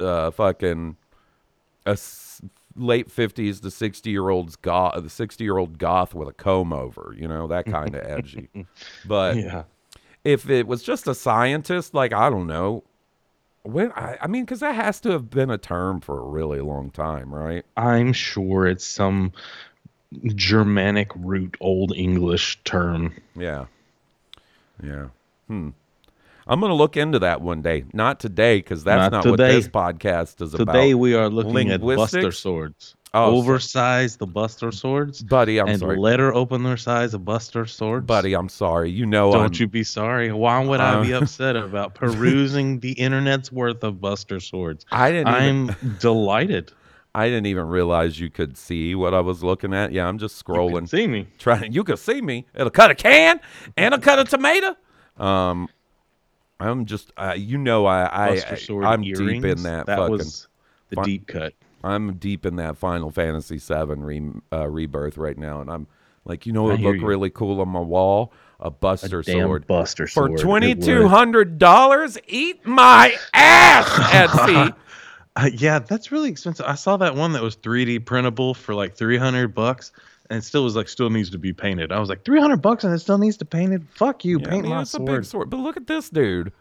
uh, 0.05 0.31
fucking 0.31 0.97
a 1.85 1.99
late 2.76 3.11
fifties 3.11 3.61
to 3.61 3.71
sixty 3.71 4.11
year 4.11 4.29
olds 4.29 4.57
goth, 4.57 5.03
the 5.03 5.11
sixty 5.11 5.45
year 5.45 5.59
old 5.59 5.79
goth 5.79 6.15
with 6.15 6.29
a 6.29 6.33
comb 6.33 6.73
over. 6.73 7.15
You 7.19 7.29
know 7.29 7.47
that 7.49 7.67
kind 7.67 7.95
of 7.95 8.03
edgy. 8.05 8.49
But 9.07 9.37
Yeah, 9.37 9.65
if 10.25 10.50
it 10.50 10.67
was 10.67 10.83
just 10.83 11.07
a 11.07 11.15
scientist, 11.15 11.95
like 11.95 12.12
I 12.12 12.29
don't 12.29 12.47
know, 12.47 12.85
when 13.67 13.93
I, 13.93 14.19
I 14.21 14.27
mean, 14.27 14.45
because 14.45 14.61
that 14.61 14.75
has 14.75 15.01
to 15.01 15.11
have 15.11 15.31
been 15.31 15.51
a 15.51 15.59
term 15.59 16.01
for 16.01 16.19
a 16.19 16.25
really 16.25 16.61
long 16.61 16.91
time, 16.91 17.35
right? 17.35 17.65
I'm 17.77 18.13
sure 18.13 18.67
it's 18.67 18.85
some 18.85 19.33
Germanic 20.25 21.11
root 21.15 21.57
Old 21.61 21.93
English 21.95 22.61
term. 22.65 23.15
Yeah, 23.35 23.67
yeah. 24.83 25.07
Hmm. 25.49 25.71
I'm 26.47 26.61
gonna 26.61 26.75
look 26.75 26.97
into 26.97 27.19
that 27.21 27.41
one 27.41 27.61
day. 27.62 27.85
Not 27.93 28.21
today, 28.21 28.59
because 28.59 28.85
that's 28.85 29.11
Not 29.11 29.25
not, 29.25 29.31
what 29.31 29.38
this 29.38 29.69
podcast 29.69 30.41
is 30.41 30.53
Today 30.53 30.62
about. 30.62 30.73
Today 30.75 30.95
we 30.95 31.15
are 31.15 31.29
looking 31.29 31.71
at 31.71 31.81
Buster 31.81 32.31
swords. 32.31 32.95
Oh, 33.15 33.37
Oversized 33.37 34.19
the 34.19 34.26
Buster 34.26 34.71
swords. 34.71 35.23
buddy, 35.23 35.59
I'm 35.59 35.67
sorry. 35.67 35.73
and 35.73 35.81
sorry, 35.81 35.97
letter 35.99 36.35
opener 36.35 36.76
size 36.76 37.15
of 37.15 37.25
Buster 37.25 37.65
swords. 37.65 38.05
buddy, 38.07 38.35
I'm 38.35 38.49
sorry. 38.50 38.91
You 38.91 39.07
know, 39.07 39.33
Don't 39.33 39.47
I'm, 39.47 39.61
you 39.61 39.67
be 39.67 39.83
sorry. 39.85 40.31
Why 40.33 40.62
would 40.62 40.81
I 40.81 41.03
be 41.03 41.15
Uh, 41.15 41.21
upset 41.23 41.57
about 41.57 41.95
perusing 41.95 42.81
the 42.81 42.93
internet's 42.93 43.50
worth 43.50 43.83
of 43.83 44.00
Buster 44.00 44.38
swords? 44.38 44.85
I 44.93 45.11
didn't. 45.12 45.29
Even, 45.35 45.71
I'm 45.71 45.97
delighted. 46.00 46.73
I 47.15 47.29
didn't 47.29 47.47
even 47.47 47.67
realize 47.69 48.21
you 48.21 48.29
could 48.29 48.59
see 48.59 48.95
what 48.95 49.15
I 49.15 49.21
was 49.21 49.43
looking 49.43 49.73
at. 49.73 49.93
Yeah, 49.93 50.07
I'm 50.07 50.19
just 50.19 50.37
You 50.47 50.55
scrolling. 50.55 50.75
can 50.81 50.87
see 50.88 51.07
me. 51.07 51.26
trying 51.38 51.73
you 51.73 51.83
can 51.85 51.97
see 51.97 52.21
me 52.21 52.47
it'll 52.55 52.69
cut 52.71 52.91
a 52.91 52.95
can 52.95 53.41
and 53.79 53.95
it'll 53.95 54.03
cut 54.05 54.19
a 54.19 54.25
tomato 54.25 54.76
um 55.17 55.67
i'm 56.61 56.85
just 56.87 57.13
uh, 57.17 57.35
you 57.37 57.59
know 57.59 57.87
i 57.87 58.05
i 58.05 58.41
i'm 58.85 59.05
earrings. 59.05 59.19
deep 59.19 59.45
in 59.45 59.63
that, 59.65 59.87
That 59.87 59.99
fucking 59.99 60.11
was 60.13 60.49
the 60.91 60.97
fun- 60.97 61.05
deep 61.05 61.27
cut. 61.27 61.53
i'm 61.85 62.15
deep 62.15 62.47
in 62.47 62.57
that 62.57 62.77
final 62.77 63.11
fantasy 63.11 63.59
7 63.59 64.03
re, 64.03 64.23
uh, 64.53 64.69
rebirth 64.69 65.17
right 65.19 65.37
now 65.37 65.61
and 65.61 65.71
i'm 65.71 65.87
like 66.25 66.47
you 66.47 66.53
know 66.53 66.63
I 66.67 66.71
what 66.71 66.81
would 66.81 66.87
look 66.93 66.97
you. 67.03 67.07
really 67.07 67.31
cool 67.31 67.61
on 67.61 67.69
my 67.69 67.81
wall 67.81 68.33
a 68.59 68.71
buster 68.71 69.21
Damn 69.23 69.43
sword 69.43 69.67
Buster 69.67 70.07
for 70.07 70.29
sword. 70.29 70.39
twenty 70.41 70.71
It 70.71 70.83
two 70.83 71.09
hundred 71.09 71.59
dollars 71.59 72.17
eat 72.27 72.65
my 72.67 73.15
ass 73.35 73.87
etsy 73.87 74.75
Uh, 75.39 75.51
yeah, 75.53 75.79
that's 75.79 76.11
really 76.11 76.31
expensive. 76.31 76.65
I 76.65 76.77
saw 76.77 76.97
that 76.97 77.15
one 77.15 77.35
that 77.35 77.43
was 77.43 77.59
3D 77.59 78.07
printable 78.07 78.55
for 78.55 78.75
like 78.75 78.97
300 78.97 79.55
bucks, 79.55 79.93
and 80.30 80.38
it 80.38 80.42
still 80.42 80.64
was 80.64 80.76
like 80.76 80.88
still 80.88 81.11
needs 81.11 81.30
to 81.30 81.38
be 81.38 81.52
painted. 81.52 81.92
I 81.92 81.99
was 82.00 82.09
like 82.09 82.25
300 82.25 82.56
bucks 82.59 82.85
and 82.85 82.92
it 82.95 82.99
still 82.99 83.18
needs 83.18 83.37
to 83.38 83.45
be 83.45 83.50
painted. 83.56 83.87
Fuck 83.95 84.25
you, 84.25 84.38
Yeah, 84.40 84.47
I 84.47 84.50
paint 84.50 84.62
mean, 84.64 84.73
my 84.75 84.83
it's 84.83 84.95
a 84.95 84.99
big 85.00 85.06
sword. 85.09 85.26
sword 85.26 85.50
but 85.50 85.59
look 85.59 85.76
at 85.76 85.87
this 85.87 86.11
dude 86.11 86.52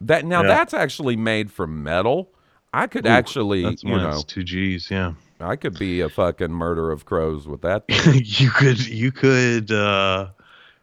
that 0.00 0.24
now 0.24 0.42
Yeah. 0.42 0.48
that's 0.48 0.74
actually 0.74 1.16
made 1.16 1.50
from 1.50 1.82
metal 1.82 2.30
i 2.74 2.86
could 2.86 3.06
Ooh, 3.06 3.10
actually 3.10 3.62
That's 3.62 3.82
you 3.82 3.96
know 3.96 4.22
two 4.26 4.42
G's. 4.44 4.90
Yeah, 4.90 5.14
I 5.40 5.56
could 5.56 5.78
be 5.78 6.00
a 6.00 6.08
fucking 6.10 6.50
murder 6.52 6.90
of 6.90 7.04
crows 7.06 7.46
with 7.48 7.62
that. 7.62 7.84
you 8.14 8.50
could 8.50 8.86
you 8.86 9.10
could 9.12 9.70
uh, 9.70 10.28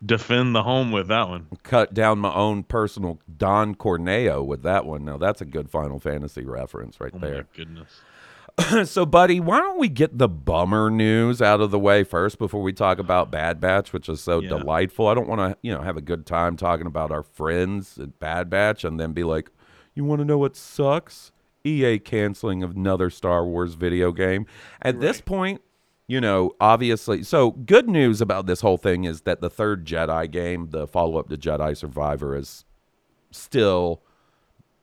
defend 0.03 0.55
the 0.55 0.63
home 0.63 0.91
with 0.91 1.07
that 1.09 1.29
one. 1.29 1.47
Cut 1.61 1.93
down 1.93 2.17
my 2.19 2.33
own 2.33 2.63
personal 2.63 3.19
Don 3.37 3.75
Corneo 3.75 4.43
with 4.43 4.63
that 4.63 4.85
one. 4.85 5.05
Now 5.05 5.17
that's 5.17 5.41
a 5.41 5.45
good 5.45 5.69
Final 5.69 5.99
Fantasy 5.99 6.45
reference 6.45 6.99
right 6.99 7.11
Oh 7.13 7.19
my 7.19 7.27
there. 7.29 7.47
goodness. 7.55 8.01
so, 8.85 9.05
buddy, 9.05 9.39
why 9.39 9.59
don't 9.59 9.79
we 9.79 9.89
get 9.89 10.17
the 10.17 10.27
bummer 10.29 10.89
news 10.89 11.41
out 11.41 11.59
of 11.61 11.71
the 11.71 11.79
way 11.79 12.03
first 12.03 12.37
before 12.37 12.61
we 12.61 12.71
talk 12.73 12.99
about 12.99 13.31
Bad 13.31 13.59
Batch, 13.59 13.91
which 13.93 14.07
is 14.07 14.21
so 14.21 14.41
Yeah. 14.41 14.49
delightful. 14.49 15.07
I 15.07 15.13
don't 15.15 15.27
want 15.27 15.41
to, 15.41 15.57
you 15.61 15.73
know, 15.73 15.81
have 15.81 15.97
a 15.97 16.01
good 16.01 16.25
time 16.25 16.55
talking 16.55 16.85
about 16.85 17.11
our 17.11 17.23
friends 17.23 17.97
at 17.97 18.19
Bad 18.19 18.49
Batch 18.49 18.83
and 18.83 18.99
then 18.99 19.11
be 19.13 19.23
like, 19.23 19.49
"You 19.95 20.03
want 20.03 20.19
to 20.19 20.25
know 20.25 20.37
what 20.37 20.55
sucks?" 20.55 21.31
EA 21.63 21.97
canceling 21.97 22.61
another 22.61 23.09
Star 23.09 23.45
Wars 23.45 23.73
video 23.75 24.11
game. 24.11 24.45
At 24.81 24.99
this 24.99 25.21
point, 25.21 25.61
you 26.07 26.19
know, 26.19 26.51
obviously, 26.59 27.23
so 27.23 27.51
good 27.51 27.87
news 27.89 28.19
about 28.19 28.45
this 28.45 28.59
whole 28.61 28.77
thing 28.77 29.05
is 29.05 29.21
that 29.21 29.39
the 29.39 29.49
third 29.49 29.85
Jedi 29.85 30.29
game, 30.29 30.67
the 30.71 30.85
follow 30.87 31.17
up 31.17 31.29
to 31.29 31.37
Jedi 31.37 31.75
Survivor, 31.77 32.35
is 32.35 32.65
still 33.31 34.03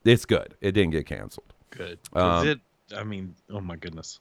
it's 0.05 0.25
good. 0.25 0.55
It 0.63 0.73
didn't 0.73 0.93
get 0.93 1.07
canceled. 1.07 1.53
Good. 1.71 1.99
Um, 2.15 2.49
it, 2.49 2.61
I 2.97 3.05
mean, 3.05 3.35
oh 3.51 3.61
my 3.61 3.77
goodness. 3.77 4.21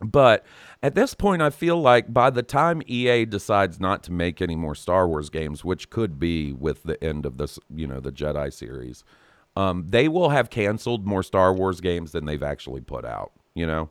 But 0.00 0.44
at 0.82 0.94
this 0.94 1.14
point, 1.14 1.42
I 1.42 1.50
feel 1.50 1.80
like 1.80 2.12
by 2.12 2.30
the 2.30 2.42
time 2.42 2.82
EA 2.86 3.24
decides 3.24 3.80
not 3.80 4.04
to 4.04 4.12
make 4.12 4.40
any 4.40 4.54
more 4.54 4.74
Star 4.74 5.08
Wars 5.08 5.28
games, 5.28 5.64
which 5.64 5.90
could 5.90 6.20
be 6.20 6.52
with 6.52 6.84
the 6.84 7.02
end 7.02 7.26
of 7.26 7.36
this, 7.36 7.58
you 7.74 7.86
know, 7.86 7.98
the 7.98 8.12
Jedi 8.12 8.52
series, 8.52 9.02
um, 9.56 9.86
they 9.88 10.06
will 10.06 10.28
have 10.28 10.50
canceled 10.50 11.04
more 11.04 11.24
Star 11.24 11.52
Wars 11.52 11.80
games 11.80 12.12
than 12.12 12.26
they've 12.26 12.42
actually 12.42 12.80
put 12.80 13.04
out. 13.04 13.32
You 13.54 13.66
know, 13.66 13.90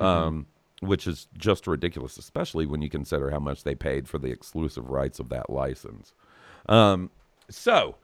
um, 0.00 0.46
which 0.80 1.08
is 1.08 1.26
just 1.36 1.66
ridiculous, 1.66 2.18
especially 2.18 2.66
when 2.66 2.82
you 2.82 2.88
consider 2.88 3.30
how 3.30 3.40
much 3.40 3.64
they 3.64 3.74
paid 3.74 4.08
for 4.08 4.18
the 4.18 4.30
exclusive 4.30 4.90
rights 4.90 5.18
of 5.18 5.28
that 5.30 5.50
license. 5.50 6.14
Um, 6.68 7.10
so, 7.48 7.96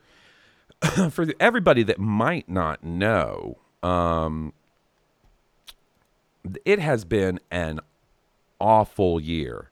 for 1.11 1.27
everybody 1.39 1.85
that 1.85 2.01
might 2.01 2.49
not 2.49 2.83
know, 2.83 3.59
um, 3.83 4.53
it 6.65 6.79
has 6.79 7.05
been 7.05 7.41
an 7.51 7.81
awful 8.61 9.21
year 9.21 9.71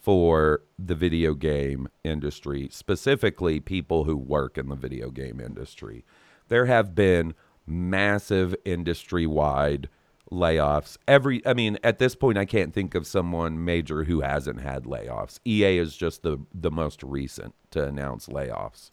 for 0.00 0.62
the 0.78 0.94
video 0.94 1.34
game 1.34 1.88
industry, 2.04 2.68
specifically 2.70 3.60
people 3.60 4.04
who 4.04 4.16
work 4.16 4.56
in 4.56 4.68
the 4.68 4.76
video 4.76 5.10
game 5.10 5.40
industry. 5.40 6.04
There 6.48 6.66
have 6.66 6.94
been 6.94 7.34
massive 7.66 8.54
industry 8.64 9.26
wide 9.26 9.88
layoffs. 10.30 10.96
Every 11.06 11.44
I 11.46 11.54
mean, 11.54 11.78
at 11.82 11.98
this 11.98 12.14
point 12.14 12.38
I 12.38 12.44
can't 12.44 12.72
think 12.72 12.94
of 12.94 13.06
someone 13.06 13.64
major 13.64 14.04
who 14.04 14.20
hasn't 14.20 14.60
had 14.60 14.84
layoffs. 14.84 15.40
EA 15.44 15.78
is 15.78 15.96
just 15.96 16.22
the 16.22 16.38
the 16.54 16.70
most 16.70 17.02
recent 17.02 17.54
to 17.70 17.84
announce 17.84 18.28
layoffs. 18.28 18.90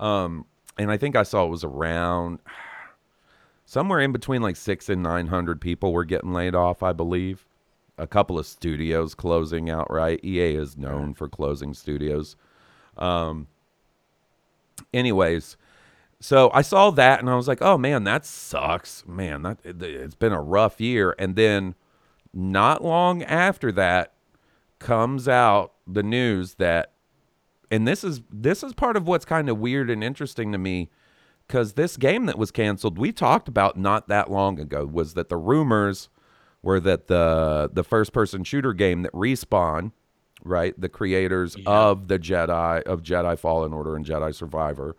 Um 0.00 0.46
and 0.78 0.90
I 0.90 0.96
think 0.96 1.16
I 1.16 1.24
saw 1.24 1.44
it 1.44 1.50
was 1.50 1.64
around 1.64 2.40
somewhere 3.68 4.00
in 4.00 4.12
between 4.12 4.40
like 4.40 4.56
6 4.56 4.88
and 4.88 5.02
900 5.02 5.60
people 5.60 5.92
were 5.92 6.06
getting 6.06 6.32
laid 6.32 6.54
off, 6.54 6.82
I 6.82 6.94
believe. 6.94 7.44
A 7.98 8.06
couple 8.06 8.38
of 8.38 8.46
studios 8.46 9.14
closing 9.14 9.68
outright. 9.68 10.24
EA 10.24 10.54
is 10.54 10.78
known 10.78 11.12
for 11.12 11.28
closing 11.28 11.74
studios. 11.74 12.34
Um 12.96 13.46
anyways, 14.94 15.58
so 16.18 16.50
I 16.54 16.62
saw 16.62 16.90
that 16.92 17.20
and 17.20 17.28
I 17.28 17.34
was 17.36 17.46
like, 17.46 17.60
"Oh 17.60 17.76
man, 17.76 18.04
that 18.04 18.24
sucks. 18.24 19.06
Man, 19.06 19.42
that 19.42 19.58
it, 19.62 19.82
it's 19.82 20.14
been 20.14 20.32
a 20.32 20.40
rough 20.40 20.80
year." 20.80 21.14
And 21.18 21.36
then 21.36 21.74
not 22.32 22.82
long 22.82 23.22
after 23.22 23.70
that 23.72 24.14
comes 24.78 25.28
out 25.28 25.74
the 25.86 26.02
news 26.02 26.54
that 26.54 26.92
and 27.70 27.86
this 27.86 28.02
is 28.02 28.22
this 28.32 28.62
is 28.62 28.72
part 28.72 28.96
of 28.96 29.06
what's 29.06 29.24
kind 29.24 29.48
of 29.48 29.58
weird 29.58 29.90
and 29.90 30.02
interesting 30.02 30.52
to 30.52 30.58
me 30.58 30.88
cuz 31.48 31.74
this 31.74 31.96
game 31.96 32.26
that 32.26 32.38
was 32.38 32.50
canceled, 32.50 32.98
we 32.98 33.12
talked 33.12 33.48
about 33.48 33.76
not 33.76 34.08
that 34.08 34.30
long 34.30 34.58
ago 34.58 34.86
was 34.86 35.14
that 35.14 35.28
the 35.28 35.36
rumors 35.36 36.08
were 36.62 36.80
that 36.80 37.06
the 37.06 37.70
the 37.72 37.84
first 37.84 38.12
person 38.12 38.44
shooter 38.44 38.72
game 38.72 39.02
that 39.02 39.12
Respawn, 39.12 39.92
right, 40.44 40.78
the 40.78 40.88
creators 40.88 41.56
of 41.66 42.08
the 42.08 42.18
Jedi 42.18 42.82
of 42.82 43.02
Jedi 43.02 43.38
Fallen 43.38 43.72
Order 43.72 43.96
and 43.96 44.04
Jedi 44.04 44.34
Survivor, 44.34 44.96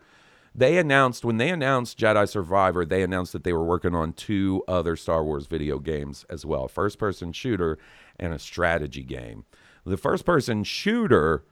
they 0.54 0.78
announced 0.78 1.24
when 1.24 1.36
they 1.36 1.50
announced 1.50 1.98
Jedi 1.98 2.28
Survivor, 2.28 2.84
they 2.84 3.02
announced 3.02 3.32
that 3.32 3.44
they 3.44 3.52
were 3.52 3.64
working 3.64 3.94
on 3.94 4.12
two 4.12 4.64
other 4.66 4.96
Star 4.96 5.22
Wars 5.24 5.46
video 5.46 5.78
games 5.78 6.24
as 6.28 6.44
well, 6.44 6.66
first 6.66 6.98
person 6.98 7.32
shooter 7.32 7.78
and 8.18 8.32
a 8.32 8.38
strategy 8.38 9.02
game. 9.02 9.44
The 9.84 9.96
first 9.96 10.24
person 10.24 10.64
shooter 10.64 11.44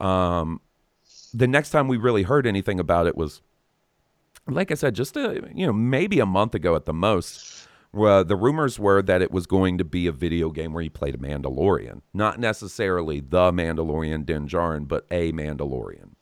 um 0.00 0.60
the 1.32 1.48
next 1.48 1.70
time 1.70 1.88
we 1.88 1.96
really 1.96 2.22
heard 2.22 2.46
anything 2.46 2.78
about 2.78 3.06
it 3.06 3.16
was 3.16 3.40
like 4.46 4.70
I 4.70 4.74
said 4.74 4.94
just 4.94 5.16
a 5.16 5.42
you 5.54 5.66
know 5.66 5.72
maybe 5.72 6.20
a 6.20 6.26
month 6.26 6.54
ago 6.54 6.76
at 6.76 6.84
the 6.84 6.94
most. 6.94 7.68
The 7.92 8.36
rumors 8.36 8.76
were 8.76 9.02
that 9.02 9.22
it 9.22 9.30
was 9.30 9.46
going 9.46 9.78
to 9.78 9.84
be 9.84 10.08
a 10.08 10.12
video 10.12 10.50
game 10.50 10.72
where 10.72 10.82
you 10.82 10.90
played 10.90 11.14
a 11.14 11.18
Mandalorian, 11.18 12.02
not 12.12 12.40
necessarily 12.40 13.20
the 13.20 13.52
Mandalorian 13.52 14.26
Din 14.26 14.48
Djarin, 14.48 14.88
but 14.88 15.06
a 15.12 15.30
Mandalorian. 15.30 16.14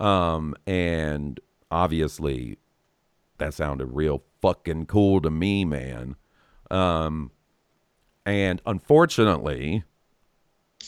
Um, 0.00 0.56
and 0.66 1.38
obviously 1.70 2.58
that 3.38 3.54
sounded 3.54 3.86
real 3.86 4.22
fucking 4.40 4.86
cool 4.86 5.20
to 5.20 5.30
me, 5.30 5.64
man. 5.64 6.16
Um, 6.70 7.30
and 8.26 8.60
unfortunately, 8.66 9.84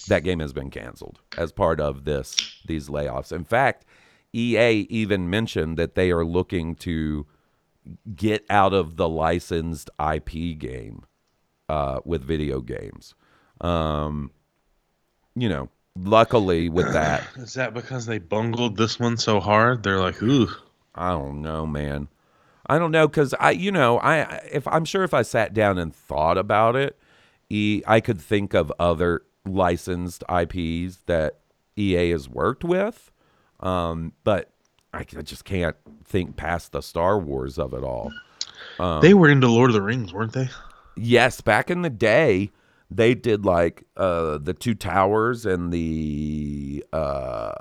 that 0.08 0.24
game 0.24 0.40
has 0.40 0.52
been 0.52 0.70
canceled 0.70 1.20
as 1.38 1.52
part 1.52 1.80
of 1.80 2.04
this 2.04 2.60
these 2.66 2.88
layoffs. 2.88 3.32
In 3.32 3.44
fact, 3.44 3.84
EA 4.32 4.86
even 4.90 5.28
mentioned 5.28 5.76
that 5.76 5.94
they 5.94 6.10
are 6.10 6.24
looking 6.24 6.74
to 6.76 7.26
get 8.14 8.44
out 8.48 8.72
of 8.72 8.96
the 8.96 9.08
licensed 9.08 9.90
IP 9.98 10.58
game 10.58 11.04
uh, 11.68 12.00
with 12.04 12.22
video 12.22 12.60
games. 12.60 13.14
Um, 13.60 14.30
you 15.34 15.48
know, 15.48 15.68
luckily 15.96 16.68
with 16.68 16.92
that, 16.92 17.24
Is 17.36 17.54
that 17.54 17.74
because 17.74 18.06
they 18.06 18.18
bungled 18.18 18.76
this 18.76 18.98
one 18.98 19.16
so 19.16 19.40
hard? 19.40 19.82
They're 19.82 20.00
like, 20.00 20.22
ooh. 20.22 20.48
I 20.94 21.10
don't 21.10 21.40
know, 21.42 21.66
man. 21.66 22.08
I 22.66 22.78
don't 22.78 22.90
know 22.90 23.08
because 23.08 23.34
I, 23.40 23.52
you 23.52 23.72
know, 23.72 23.98
I 23.98 24.20
if 24.52 24.66
I'm 24.68 24.84
sure 24.84 25.02
if 25.02 25.14
I 25.14 25.22
sat 25.22 25.54
down 25.54 25.78
and 25.78 25.94
thought 25.94 26.38
about 26.38 26.76
it, 26.76 26.98
e, 27.48 27.82
I 27.86 28.00
could 28.00 28.20
think 28.20 28.54
of 28.54 28.72
other 28.78 29.22
licensed 29.44 30.22
IPs 30.28 30.98
that 31.06 31.40
EA 31.76 32.10
has 32.10 32.28
worked 32.28 32.62
with, 32.64 33.10
um, 33.60 34.12
but 34.24 34.50
I 34.92 35.04
just 35.04 35.44
can't 35.44 35.76
think 36.04 36.36
past 36.36 36.72
the 36.72 36.80
Star 36.80 37.18
Wars 37.18 37.58
of 37.58 37.72
it 37.74 37.82
all. 37.84 38.12
they 39.02 39.14
were 39.14 39.28
into 39.30 39.48
Lord 39.48 39.70
of 39.70 39.74
the 39.74 39.82
Rings, 39.82 40.12
weren't 40.12 40.32
they? 40.32 40.48
Yes, 40.96 41.40
back 41.40 41.70
in 41.70 41.82
the 41.82 41.90
day, 41.90 42.50
they 42.90 43.14
did 43.14 43.44
like 43.44 43.84
uh, 43.96 44.38
the 44.38 44.52
Two 44.54 44.74
Towers 44.74 45.46
and 45.46 45.72
the 45.72 46.84
uh, 46.92 47.52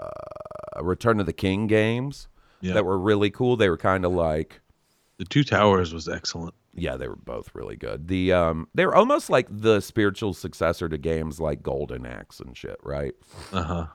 Return 0.81 1.19
of 1.19 1.25
the 1.25 1.33
King 1.33 1.67
games 1.67 2.27
Yeah. 2.61 2.73
that 2.73 2.85
were 2.85 2.97
really 2.97 3.29
cool. 3.29 3.55
They 3.57 3.69
were 3.69 3.77
kind 3.77 4.05
of 4.05 4.11
like 4.11 4.59
The 5.17 5.25
Two 5.25 5.43
Towers 5.43 5.93
was 5.93 6.09
excellent. 6.09 6.55
Yeah, 6.75 6.95
they 6.97 7.07
were 7.07 7.15
both 7.17 7.53
really 7.53 7.75
good. 7.75 8.07
The 8.07 8.31
um 8.31 8.67
they 8.73 8.85
were 8.85 8.95
almost 8.95 9.29
like 9.29 9.47
the 9.49 9.81
spiritual 9.81 10.33
successor 10.33 10.87
to 10.87 10.97
games 10.97 11.39
like 11.39 11.61
Golden 11.61 12.05
Axe 12.05 12.39
and 12.39 12.55
shit, 12.55 12.77
right? 12.83 13.13
Uh 13.51 13.63
huh. 13.63 13.87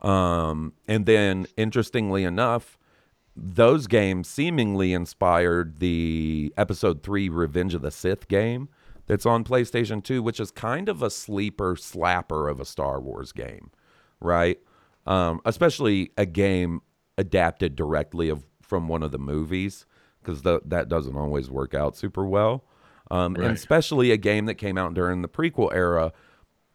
Um 0.00 0.74
and 0.86 1.06
then 1.06 1.46
interestingly 1.56 2.24
enough, 2.24 2.78
those 3.36 3.86
games 3.86 4.28
seemingly 4.28 4.92
inspired 4.92 5.80
the 5.80 6.52
episode 6.56 7.02
3 7.02 7.28
Revenge 7.28 7.74
of 7.74 7.82
the 7.82 7.90
Sith 7.90 8.28
game 8.28 8.68
that's 9.06 9.26
on 9.26 9.42
PlayStation 9.42 10.02
2, 10.02 10.22
which 10.22 10.38
is 10.38 10.50
kind 10.50 10.88
of 10.88 11.02
a 11.02 11.10
sleeper 11.10 11.74
slapper 11.74 12.50
of 12.50 12.60
a 12.60 12.64
Star 12.64 13.00
Wars 13.00 13.32
game, 13.32 13.70
right? 14.20 14.58
Um 15.06 15.40
especially 15.44 16.12
a 16.16 16.26
game 16.26 16.82
adapted 17.16 17.74
directly 17.74 18.28
of 18.28 18.44
from 18.62 18.86
one 18.86 19.02
of 19.02 19.10
the 19.10 19.18
movies 19.18 19.86
because 20.22 20.42
that 20.42 20.88
doesn't 20.88 21.16
always 21.16 21.50
work 21.50 21.74
out 21.74 21.96
super 21.96 22.24
well. 22.26 22.64
Um, 23.10 23.34
And 23.36 23.54
especially 23.54 24.10
a 24.10 24.18
game 24.18 24.44
that 24.46 24.56
came 24.56 24.76
out 24.76 24.92
during 24.92 25.22
the 25.22 25.28
prequel 25.28 25.72
era 25.72 26.12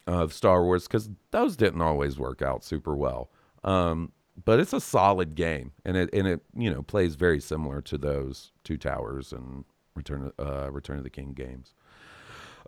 of 0.08 0.34
Star 0.34 0.64
Wars 0.64 0.88
because 0.88 1.10
those 1.32 1.56
didn't 1.56 1.82
always 1.82 2.18
work 2.20 2.42
out 2.42 2.64
super 2.64 2.96
well. 2.96 3.30
Um, 3.64 4.12
but 4.46 4.60
it's 4.60 4.74
a 4.74 4.82
solid 4.82 5.36
game, 5.36 5.72
and 5.86 5.96
it 5.96 6.10
and 6.14 6.28
it 6.28 6.42
you 6.56 6.70
know 6.72 6.82
plays 6.82 7.16
very 7.16 7.40
similar 7.40 7.82
to 7.82 7.98
those 7.98 8.52
Two 8.64 8.78
Towers 8.78 9.32
and 9.32 9.64
Return 9.96 10.32
uh, 10.40 10.72
Return 10.72 10.98
of 10.98 11.04
the 11.04 11.10
King 11.10 11.34
games. 11.34 11.74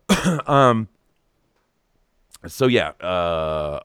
um. 0.47 0.87
So 2.47 2.67
yeah, 2.67 2.89
uh, 3.01 3.79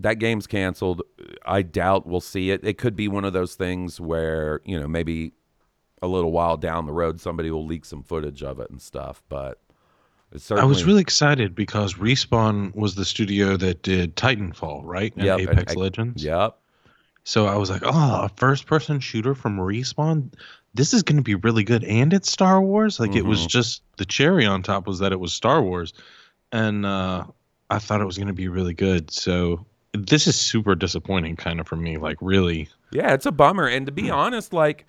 that 0.00 0.14
game's 0.18 0.48
canceled. 0.48 1.02
I 1.46 1.62
doubt 1.62 2.06
we'll 2.06 2.20
see 2.20 2.50
it. 2.50 2.64
It 2.64 2.76
could 2.76 2.96
be 2.96 3.06
one 3.06 3.24
of 3.24 3.32
those 3.32 3.54
things 3.54 4.00
where 4.00 4.60
you 4.64 4.78
know 4.78 4.88
maybe 4.88 5.32
a 6.02 6.08
little 6.08 6.32
while 6.32 6.56
down 6.56 6.86
the 6.86 6.92
road 6.92 7.20
somebody 7.20 7.50
will 7.50 7.66
leak 7.66 7.84
some 7.84 8.02
footage 8.02 8.42
of 8.42 8.58
it 8.58 8.70
and 8.70 8.82
stuff. 8.82 9.22
But 9.28 9.60
certainly 10.36 10.62
I 10.62 10.64
was 10.64 10.84
really 10.84 11.00
excited 11.00 11.54
because 11.54 11.94
Respawn 11.94 12.74
was 12.74 12.94
the 12.94 13.04
studio 13.04 13.56
that 13.56 13.82
did 13.82 14.16
Titanfall, 14.16 14.82
right? 14.84 15.14
And 15.16 15.24
Yep, 15.24 15.38
and 15.40 15.48
Apex 15.50 15.74
Legends. 15.76 16.24
Yep. 16.24 16.56
So 17.24 17.46
I 17.46 17.56
was 17.56 17.70
like, 17.70 17.82
oh, 17.84 18.22
a 18.22 18.30
first 18.36 18.66
person 18.66 19.00
shooter 19.00 19.34
from 19.34 19.58
Respawn? 19.58 20.32
This 20.74 20.94
is 20.94 21.02
going 21.02 21.16
to 21.16 21.22
be 21.22 21.34
really 21.34 21.64
good. 21.64 21.84
And 21.84 22.12
it's 22.12 22.30
Star 22.30 22.62
Wars? 22.62 22.98
Like, 23.00 23.14
it 23.14 23.24
was 23.26 23.40
Mhm. 23.40 23.48
just 23.48 23.82
the 23.96 24.04
cherry 24.04 24.46
on 24.46 24.62
top 24.62 24.86
was 24.86 25.00
that 25.00 25.12
it 25.12 25.20
was 25.20 25.32
Star 25.32 25.62
Wars. 25.62 25.92
And 26.52 26.86
uh, 26.86 27.24
I 27.68 27.78
thought 27.78 28.00
it 28.00 28.06
was 28.06 28.16
going 28.16 28.28
to 28.28 28.32
be 28.34 28.48
really 28.48 28.72
good. 28.74 29.10
So 29.10 29.64
this 29.92 30.26
is 30.26 30.36
super 30.36 30.74
disappointing, 30.74 31.36
kind 31.36 31.60
of, 31.60 31.66
for 31.68 31.76
me. 31.76 31.96
Like, 31.98 32.16
really. 32.20 32.68
Yeah, 32.92 33.12
it's 33.14 33.26
a 33.26 33.32
bummer. 33.32 33.66
And 33.66 33.84
to 33.86 33.92
be 33.92 34.10
honest, 34.10 34.52
like, 34.52 34.86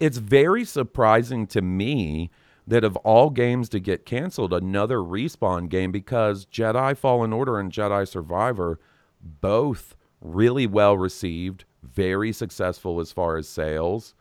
it's 0.00 0.18
very 0.18 0.64
surprising 0.64 1.46
to 1.48 1.60
me 1.60 2.30
that 2.66 2.84
of 2.84 2.96
all 2.98 3.30
games 3.30 3.68
to 3.70 3.80
get 3.80 4.04
canceled, 4.04 4.52
another 4.52 4.98
respawn 4.98 5.68
game 5.68 5.92
because 5.92 6.46
Jedi 6.46 6.96
Fallen 6.96 7.32
Order 7.32 7.58
and 7.58 7.70
Jedi 7.70 8.06
Survivor 8.08 8.80
both 9.20 9.96
really 10.20 10.66
well 10.66 10.96
received, 10.96 11.64
very 11.82 12.32
successful 12.32 13.00
as 13.00 13.12
far 13.12 13.36
as 13.36 13.48
sales. 13.48 14.14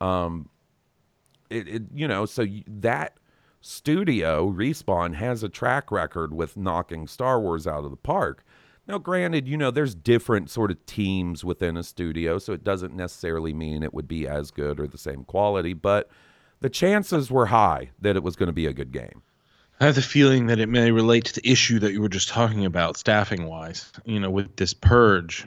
Um, 0.00 0.48
it, 1.48 1.68
it 1.68 1.82
you 1.94 2.08
know, 2.08 2.26
so 2.26 2.46
that 2.66 3.18
studio 3.60 4.50
respawn 4.50 5.14
has 5.14 5.42
a 5.44 5.48
track 5.48 5.92
record 5.92 6.34
with 6.34 6.56
knocking 6.56 7.06
Star 7.06 7.40
Wars 7.40 7.66
out 7.66 7.84
of 7.84 7.90
the 7.90 7.96
park. 7.96 8.44
Now, 8.88 8.98
granted, 8.98 9.46
you 9.46 9.56
know, 9.56 9.70
there's 9.70 9.94
different 9.94 10.50
sort 10.50 10.72
of 10.72 10.84
teams 10.86 11.44
within 11.44 11.76
a 11.76 11.84
studio, 11.84 12.38
so 12.38 12.52
it 12.52 12.64
doesn't 12.64 12.96
necessarily 12.96 13.54
mean 13.54 13.84
it 13.84 13.94
would 13.94 14.08
be 14.08 14.26
as 14.26 14.50
good 14.50 14.80
or 14.80 14.88
the 14.88 14.98
same 14.98 15.22
quality, 15.22 15.72
but 15.72 16.10
the 16.62 16.70
chances 16.70 17.30
were 17.30 17.46
high 17.46 17.90
that 18.00 18.16
it 18.16 18.22
was 18.22 18.36
going 18.36 18.48
to 18.48 18.52
be 18.52 18.66
a 18.66 18.72
good 18.72 18.92
game. 18.92 19.22
I 19.80 19.86
have 19.86 19.96
the 19.96 20.02
feeling 20.02 20.46
that 20.46 20.60
it 20.60 20.68
may 20.68 20.92
relate 20.92 21.24
to 21.24 21.40
the 21.40 21.50
issue 21.50 21.80
that 21.80 21.92
you 21.92 22.00
were 22.00 22.08
just 22.08 22.28
talking 22.28 22.64
about, 22.64 22.96
staffing 22.96 23.46
wise. 23.46 23.90
You 24.04 24.20
know, 24.20 24.30
with 24.30 24.54
this 24.54 24.74
purge, 24.74 25.46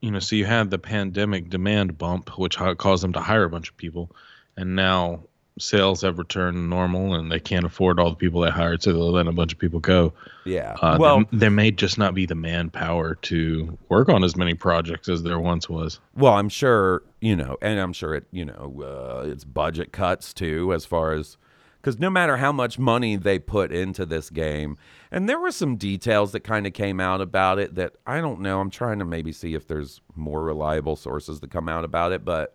you 0.00 0.10
know, 0.10 0.18
so 0.18 0.34
you 0.34 0.46
had 0.46 0.70
the 0.70 0.78
pandemic 0.78 1.50
demand 1.50 1.98
bump, 1.98 2.38
which 2.38 2.56
caused 2.56 3.04
them 3.04 3.12
to 3.12 3.20
hire 3.20 3.44
a 3.44 3.50
bunch 3.50 3.68
of 3.68 3.76
people, 3.76 4.10
and 4.56 4.74
now 4.74 5.24
sales 5.58 6.00
have 6.00 6.18
returned 6.18 6.70
normal, 6.70 7.14
and 7.14 7.30
they 7.30 7.38
can't 7.38 7.66
afford 7.66 8.00
all 8.00 8.08
the 8.08 8.16
people 8.16 8.40
they 8.40 8.50
hired, 8.50 8.82
so 8.82 8.92
they'll 8.92 9.12
let 9.12 9.26
a 9.26 9.32
bunch 9.32 9.52
of 9.52 9.58
people 9.58 9.80
go. 9.80 10.14
Yeah. 10.46 10.76
Uh, 10.80 10.96
well, 10.98 11.18
there, 11.18 11.26
there 11.32 11.50
may 11.50 11.70
just 11.70 11.98
not 11.98 12.14
be 12.14 12.24
the 12.24 12.34
manpower 12.34 13.16
to 13.16 13.76
work 13.90 14.08
on 14.08 14.24
as 14.24 14.36
many 14.36 14.54
projects 14.54 15.08
as 15.08 15.22
there 15.22 15.38
once 15.38 15.68
was. 15.68 16.00
Well, 16.16 16.32
I'm 16.32 16.48
sure 16.48 17.02
you 17.20 17.36
know, 17.36 17.56
and 17.60 17.78
I'm 17.78 17.92
sure 17.92 18.14
it 18.14 18.26
you 18.30 18.44
know 18.44 18.82
uh, 18.82 19.28
it's 19.28 19.44
budget 19.44 19.92
cuts 19.92 20.32
too, 20.32 20.72
as 20.72 20.84
far 20.84 21.12
as 21.12 21.36
because 21.80 21.98
no 21.98 22.10
matter 22.10 22.36
how 22.36 22.52
much 22.52 22.78
money 22.78 23.16
they 23.16 23.38
put 23.38 23.72
into 23.72 24.04
this 24.04 24.30
game, 24.30 24.76
and 25.10 25.28
there 25.28 25.38
were 25.38 25.52
some 25.52 25.76
details 25.76 26.32
that 26.32 26.40
kind 26.40 26.66
of 26.66 26.72
came 26.72 27.00
out 27.00 27.20
about 27.20 27.58
it 27.58 27.74
that 27.74 27.94
I 28.06 28.20
don't 28.20 28.40
know. 28.40 28.60
I'm 28.60 28.70
trying 28.70 28.98
to 28.98 29.04
maybe 29.04 29.32
see 29.32 29.54
if 29.54 29.66
there's 29.66 30.00
more 30.14 30.42
reliable 30.42 30.96
sources 30.96 31.40
that 31.40 31.50
come 31.50 31.68
out 31.68 31.84
about 31.84 32.12
it, 32.12 32.24
but 32.24 32.54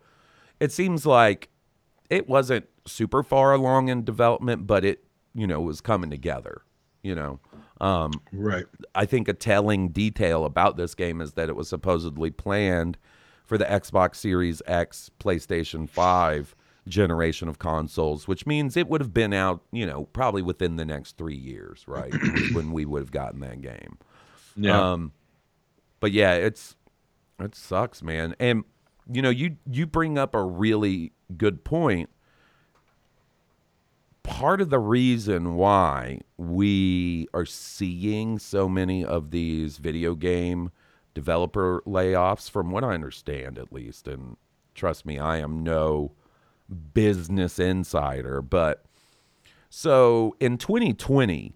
it 0.60 0.72
seems 0.72 1.06
like 1.06 1.48
it 2.10 2.28
wasn't 2.28 2.66
super 2.86 3.22
far 3.22 3.52
along 3.52 3.88
in 3.88 4.04
development, 4.04 4.66
but 4.66 4.84
it 4.84 5.04
you 5.34 5.46
know 5.46 5.60
was 5.60 5.80
coming 5.80 6.10
together. 6.10 6.62
You 7.02 7.14
know, 7.14 7.40
um, 7.80 8.10
Right. 8.32 8.64
I 8.96 9.06
think 9.06 9.28
a 9.28 9.32
telling 9.32 9.90
detail 9.90 10.44
about 10.44 10.76
this 10.76 10.96
game 10.96 11.20
is 11.20 11.34
that 11.34 11.48
it 11.48 11.54
was 11.54 11.68
supposedly 11.68 12.30
planned 12.30 12.98
for 13.46 13.56
the 13.56 13.64
Xbox 13.64 14.16
Series 14.16 14.60
X, 14.66 15.10
PlayStation 15.18 15.88
5 15.88 16.54
generation 16.88 17.48
of 17.48 17.58
consoles, 17.58 18.28
which 18.28 18.46
means 18.46 18.76
it 18.76 18.88
would 18.88 19.00
have 19.00 19.14
been 19.14 19.32
out, 19.32 19.62
you 19.72 19.86
know, 19.86 20.04
probably 20.12 20.42
within 20.42 20.76
the 20.76 20.84
next 20.84 21.16
three 21.16 21.36
years, 21.36 21.84
right? 21.86 22.12
when 22.52 22.72
we 22.72 22.84
would 22.84 23.00
have 23.00 23.10
gotten 23.10 23.40
that 23.40 23.60
game. 23.60 23.98
Yeah. 24.56 24.92
Um, 24.92 25.12
but 26.00 26.12
yeah, 26.12 26.34
it's 26.34 26.76
it 27.40 27.54
sucks, 27.54 28.02
man. 28.02 28.34
And 28.38 28.64
you 29.10 29.22
know, 29.22 29.30
you 29.30 29.56
you 29.70 29.86
bring 29.86 30.18
up 30.18 30.34
a 30.34 30.42
really 30.42 31.12
good 31.36 31.64
point. 31.64 32.10
Part 34.22 34.60
of 34.60 34.70
the 34.70 34.80
reason 34.80 35.54
why 35.54 36.20
we 36.36 37.28
are 37.32 37.46
seeing 37.46 38.38
so 38.38 38.68
many 38.68 39.04
of 39.04 39.30
these 39.30 39.78
video 39.78 40.14
game 40.14 40.70
developer 41.16 41.82
layoffs, 41.86 42.50
from 42.50 42.70
what 42.70 42.84
I 42.84 42.92
understand 42.92 43.58
at 43.58 43.72
least, 43.72 44.06
and 44.06 44.36
trust 44.74 45.06
me, 45.06 45.18
I 45.18 45.38
am 45.38 45.62
no 45.64 46.12
business 46.92 47.58
insider, 47.58 48.42
but 48.42 48.84
so 49.70 50.36
in 50.40 50.58
2020, 50.58 51.54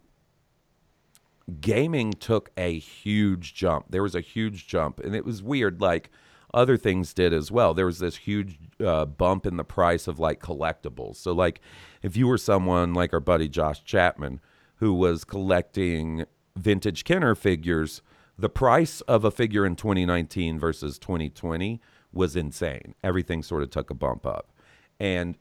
gaming 1.60 2.14
took 2.14 2.50
a 2.56 2.78
huge 2.78 3.52
jump. 3.52 3.90
There 3.90 4.02
was 4.02 4.14
a 4.14 4.22
huge 4.22 4.66
jump, 4.66 4.98
and 4.98 5.14
it 5.14 5.26
was 5.26 5.42
weird. 5.42 5.82
Like 5.82 6.08
other 6.54 6.78
things 6.78 7.12
did 7.12 7.34
as 7.34 7.50
well. 7.52 7.74
There 7.74 7.84
was 7.84 7.98
this 7.98 8.16
huge 8.16 8.58
uh, 8.82 9.04
bump 9.04 9.44
in 9.44 9.58
the 9.58 9.64
price 9.64 10.08
of 10.08 10.18
like 10.18 10.40
collectibles. 10.40 11.16
So, 11.16 11.32
like, 11.32 11.60
if 12.02 12.16
you 12.16 12.26
were 12.26 12.38
someone 12.38 12.94
like 12.94 13.12
our 13.12 13.20
buddy 13.20 13.46
Josh 13.46 13.84
Chapman, 13.84 14.40
who 14.76 14.94
was 14.94 15.24
collecting 15.24 16.24
vintage 16.56 17.04
Kenner 17.04 17.34
figures, 17.34 18.00
the 18.40 18.48
price 18.48 19.00
of 19.02 19.24
a 19.24 19.30
figure 19.30 19.66
in 19.66 19.76
2019 19.76 20.58
versus 20.58 20.98
2020 20.98 21.80
was 22.12 22.34
insane. 22.34 22.94
Everything 23.04 23.42
sort 23.42 23.62
of 23.62 23.70
took 23.70 23.90
a 23.90 23.94
bump 23.94 24.24
up. 24.24 24.52
And 24.98 25.36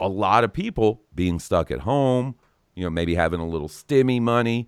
a 0.00 0.08
lot 0.08 0.42
of 0.42 0.52
people 0.52 1.02
being 1.14 1.38
stuck 1.38 1.70
at 1.70 1.80
home, 1.80 2.34
you 2.74 2.82
know, 2.82 2.90
maybe 2.90 3.14
having 3.14 3.40
a 3.40 3.46
little 3.46 3.68
stimmy 3.68 4.20
money, 4.20 4.66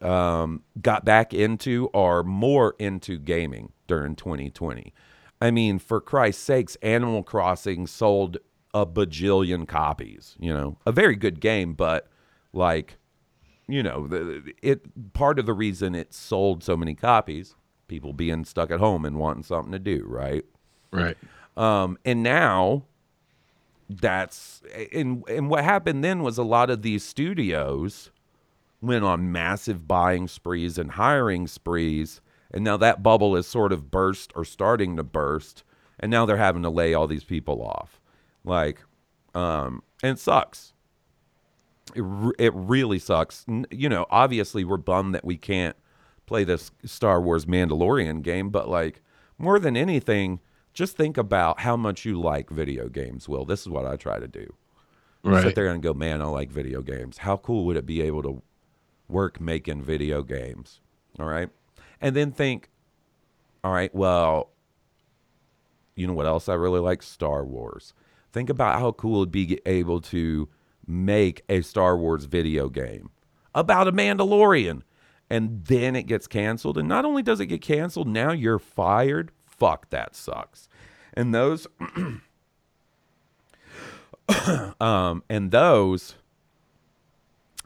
um, 0.00 0.62
got 0.80 1.04
back 1.04 1.34
into 1.34 1.90
or 1.92 2.22
more 2.22 2.76
into 2.78 3.18
gaming 3.18 3.72
during 3.88 4.14
2020. 4.14 4.94
I 5.40 5.50
mean, 5.50 5.78
for 5.78 6.00
Christ's 6.00 6.42
sakes, 6.42 6.76
Animal 6.76 7.22
Crossing 7.22 7.86
sold 7.86 8.38
a 8.72 8.86
bajillion 8.86 9.66
copies. 9.66 10.36
You 10.38 10.54
know, 10.54 10.78
a 10.86 10.92
very 10.92 11.16
good 11.16 11.40
game, 11.40 11.74
but 11.74 12.08
like, 12.52 12.98
you 13.72 13.82
know, 13.82 14.06
the, 14.06 14.52
it 14.62 15.12
part 15.12 15.38
of 15.38 15.46
the 15.46 15.54
reason 15.54 15.94
it 15.94 16.12
sold 16.12 16.62
so 16.62 16.76
many 16.76 16.94
copies, 16.94 17.54
people 17.88 18.12
being 18.12 18.44
stuck 18.44 18.70
at 18.70 18.80
home 18.80 19.04
and 19.04 19.16
wanting 19.16 19.42
something 19.42 19.72
to 19.72 19.78
do, 19.78 20.04
right? 20.06 20.44
right. 20.92 21.16
Um, 21.56 21.98
and 22.04 22.22
now 22.22 22.84
that's 23.88 24.62
and 24.92 25.28
and 25.28 25.50
what 25.50 25.64
happened 25.64 26.04
then 26.04 26.22
was 26.22 26.38
a 26.38 26.44
lot 26.44 26.70
of 26.70 26.82
these 26.82 27.04
studios 27.04 28.10
went 28.80 29.04
on 29.04 29.32
massive 29.32 29.86
buying 29.86 30.28
sprees 30.28 30.78
and 30.78 30.92
hiring 30.92 31.46
sprees, 31.46 32.20
and 32.50 32.64
now 32.64 32.76
that 32.76 33.02
bubble 33.02 33.36
is 33.36 33.46
sort 33.46 33.72
of 33.72 33.90
burst 33.90 34.32
or 34.34 34.44
starting 34.44 34.96
to 34.96 35.02
burst, 35.02 35.64
and 35.98 36.10
now 36.10 36.24
they're 36.24 36.36
having 36.36 36.62
to 36.62 36.70
lay 36.70 36.94
all 36.94 37.06
these 37.06 37.24
people 37.24 37.62
off, 37.62 38.00
like, 38.44 38.82
um, 39.34 39.82
and 40.02 40.12
it 40.12 40.20
sucks. 40.20 40.72
It 41.94 42.02
re- 42.04 42.32
it 42.38 42.52
really 42.54 42.98
sucks. 42.98 43.44
N- 43.48 43.66
You 43.70 43.88
know, 43.88 44.06
obviously 44.10 44.64
we're 44.64 44.76
bummed 44.76 45.14
that 45.14 45.24
we 45.24 45.36
can't 45.36 45.76
play 46.26 46.44
this 46.44 46.70
Star 46.84 47.20
Wars 47.20 47.46
Mandalorian 47.46 48.22
game, 48.22 48.50
but 48.50 48.68
like 48.68 49.02
more 49.38 49.58
than 49.58 49.76
anything, 49.76 50.40
just 50.72 50.96
think 50.96 51.16
about 51.18 51.60
how 51.60 51.76
much 51.76 52.04
you 52.04 52.20
like 52.20 52.50
video 52.50 52.88
games. 52.88 53.28
Will 53.28 53.44
this 53.44 53.60
is 53.62 53.68
what 53.68 53.86
I 53.86 53.96
try 53.96 54.18
to 54.18 54.28
do. 54.28 54.54
Right. 55.22 55.42
Sit 55.42 55.54
there 55.54 55.68
and 55.68 55.82
go, 55.82 55.92
man, 55.92 56.22
I 56.22 56.26
like 56.26 56.50
video 56.50 56.80
games. 56.80 57.18
How 57.18 57.36
cool 57.36 57.66
would 57.66 57.76
it 57.76 57.84
be 57.84 58.00
able 58.00 58.22
to 58.22 58.42
work 59.08 59.40
making 59.40 59.82
video 59.82 60.22
games? 60.22 60.80
All 61.18 61.26
right, 61.26 61.50
and 62.00 62.14
then 62.16 62.30
think, 62.32 62.70
all 63.64 63.72
right, 63.72 63.94
well, 63.94 64.50
you 65.96 66.06
know 66.06 66.14
what 66.14 66.26
else 66.26 66.48
I 66.48 66.54
really 66.54 66.80
like? 66.80 67.02
Star 67.02 67.44
Wars. 67.44 67.92
Think 68.32 68.48
about 68.48 68.78
how 68.78 68.92
cool 68.92 69.22
it'd 69.22 69.32
be 69.32 69.60
able 69.66 70.00
to 70.02 70.48
make 70.86 71.42
a 71.48 71.62
Star 71.62 71.96
Wars 71.96 72.24
video 72.24 72.68
game 72.68 73.10
about 73.54 73.88
a 73.88 73.92
Mandalorian. 73.92 74.82
And 75.28 75.64
then 75.64 75.94
it 75.94 76.04
gets 76.04 76.26
canceled. 76.26 76.76
And 76.76 76.88
not 76.88 77.04
only 77.04 77.22
does 77.22 77.40
it 77.40 77.46
get 77.46 77.62
canceled, 77.62 78.08
now 78.08 78.32
you're 78.32 78.58
fired. 78.58 79.30
Fuck, 79.46 79.90
that 79.90 80.16
sucks. 80.16 80.68
And 81.14 81.32
those, 81.32 81.68
um, 84.80 85.22
and 85.28 85.50
those 85.50 86.16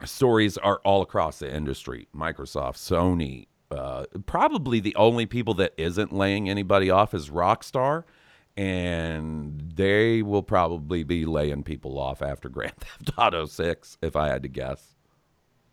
stories 0.03 0.57
are 0.57 0.81
all 0.83 1.01
across 1.01 1.39
the 1.39 1.53
industry. 1.53 2.07
Microsoft, 2.15 2.75
Sony, 2.75 3.47
uh, 3.71 4.05
probably 4.25 4.79
the 4.79 4.95
only 4.95 5.25
people 5.25 5.53
that 5.55 5.73
isn't 5.77 6.13
laying 6.13 6.49
anybody 6.49 6.89
off 6.89 7.13
is 7.13 7.29
Rockstar, 7.29 8.03
and 8.57 9.71
they 9.75 10.21
will 10.21 10.43
probably 10.43 11.03
be 11.03 11.25
laying 11.25 11.63
people 11.63 11.99
off 11.99 12.21
after 12.21 12.49
Grand 12.49 12.73
Theft 12.77 13.11
Auto 13.17 13.45
Six, 13.45 13.97
if 14.01 14.15
I 14.15 14.27
had 14.29 14.43
to 14.43 14.49
guess. 14.49 14.95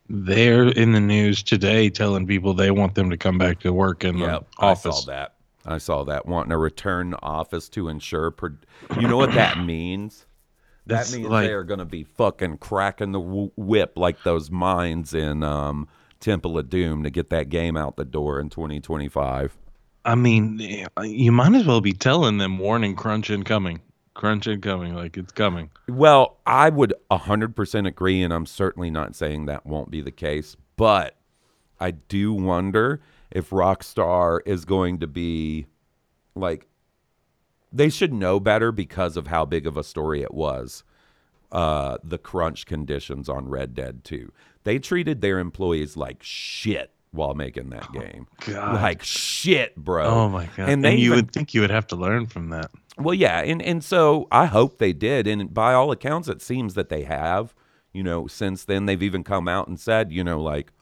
They're 0.09 0.69
in 0.69 0.93
the 0.93 1.01
news 1.01 1.43
today 1.43 1.89
telling 1.89 2.27
people 2.27 2.55
they 2.55 2.71
want 2.71 2.95
them 2.97 3.09
to 3.11 3.17
come 3.17 3.39
back 3.39 3.61
to 3.61 3.73
work 3.73 4.05
in 4.05 4.19
Yep, 4.19 4.47
the 4.59 4.63
office. 4.67 4.87
I 4.87 4.91
saw 5.01 5.07
that. 5.07 5.35
I 5.65 5.79
saw 5.79 6.05
that 6.05 6.27
wanting 6.27 6.53
a 6.53 6.59
return 6.59 7.13
to 7.13 7.23
office 7.23 7.69
to 7.71 7.89
ensure. 7.89 8.33
Pro- 8.33 8.57
you 9.01 9.07
know 9.07 9.17
what 9.17 9.33
that 9.35 9.59
means? 9.65 10.27
That 10.87 10.97
That's 10.97 11.15
means 11.15 11.29
like- 11.29 11.47
they 11.47 11.53
are 11.53 11.63
going 11.63 11.79
to 11.79 11.85
be 11.85 12.03
fucking 12.03 12.59
cracking 12.59 13.13
the 13.13 13.21
w- 13.21 13.53
whip 13.57 13.93
like 13.97 14.23
those 14.25 14.51
mines 14.51 15.15
in 15.15 15.45
um, 15.45 15.87
Temple 16.19 16.59
of 16.59 16.69
Doom 16.69 17.05
to 17.05 17.11
get 17.11 17.31
that 17.31 17.49
game 17.49 17.77
out 17.77 17.95
the 17.97 18.05
door 18.05 18.41
in 18.41 18.51
2025. 18.51 19.57
I 20.05 20.15
mean, 20.15 20.89
you 21.03 21.33
might 21.33 21.55
as 21.55 21.67
well 21.67 21.81
be 21.81 21.93
telling 21.93 22.39
them 22.39 22.59
warning 22.59 22.97
crunch 22.97 23.31
incoming. 23.31 23.81
Crunch 24.15 24.47
incoming, 24.47 24.95
like 24.95 25.17
it's 25.17 25.33
coming. 25.33 25.71
Well, 25.89 26.39
I 26.45 26.69
would 26.71 26.93
100% 27.11 27.87
agree, 27.87 28.23
and 28.23 28.33
I'm 28.33 28.47
certainly 28.47 28.91
not 28.91 29.15
saying 29.15 29.47
that 29.47 29.65
won't 29.65 29.91
be 29.91 30.01
the 30.01 30.11
case, 30.11 30.57
but 30.77 31.17
I 31.81 31.93
do 31.93 32.33
wonder 32.33 33.01
if 33.31 33.51
Rockstar 33.51 34.41
is 34.45 34.65
going 34.65 34.99
to 35.01 35.07
be 35.07 35.67
like, 36.35 36.67
they 37.73 37.89
should 37.89 38.13
know 38.13 38.39
better 38.39 38.71
because 38.71 39.17
of 39.17 39.29
how 39.29 39.45
big 39.45 39.67
of 39.67 39.77
a 39.77 39.85
story 39.85 40.23
it 40.23 40.35
was. 40.35 40.85
Uh, 41.51 41.99
the 42.03 42.19
crunch 42.19 42.67
conditions 42.67 43.29
on 43.29 43.49
Red 43.49 43.75
Dead 43.75 44.05
2. 44.05 44.33
They 44.65 44.79
treated 44.79 45.21
their 45.21 45.39
employees 45.39 45.97
like 45.97 46.23
shit 46.23 46.93
while 47.13 47.35
making 47.35 47.71
that 47.71 47.87
oh, 47.95 48.01
game. 48.01 48.27
God. 48.47 48.75
Like 48.81 49.03
shit, 49.03 49.77
bro. 49.77 50.07
Oh 50.07 50.29
my 50.29 50.47
god! 50.57 50.69
And 50.69 50.85
And, 50.85 50.99
you 50.99 51.07
even- 51.13 51.17
would 51.17 51.33
think 51.33 51.55
you 51.55 51.61
would 51.61 51.71
have 51.71 51.87
to 51.89 51.97
learn 51.97 52.27
from 52.27 52.49
that. 52.51 52.71
well, 52.99 53.15
yeah, 53.15 53.41
and 53.41 53.63
and 53.63 53.85
so 53.85 54.27
I 54.33 54.47
hope 54.47 54.79
they 54.79 54.93
did, 54.93 55.27
and 55.27 55.53
by 55.53 55.75
all 55.75 55.91
accounts, 55.93 56.29
it 56.29 56.43
seems 56.43 56.75
that 56.75 56.89
they 56.89 57.05
have. 57.05 57.55
You 57.93 58.03
know, 58.03 58.27
since 58.27 58.65
then 58.65 58.87
they've 58.87 59.03
even 59.03 59.23
come 59.23 59.47
out 59.49 59.69
and 59.69 59.79
said, 59.79 60.11
you 60.11 60.25
know, 60.25 60.41
like, 60.43 60.73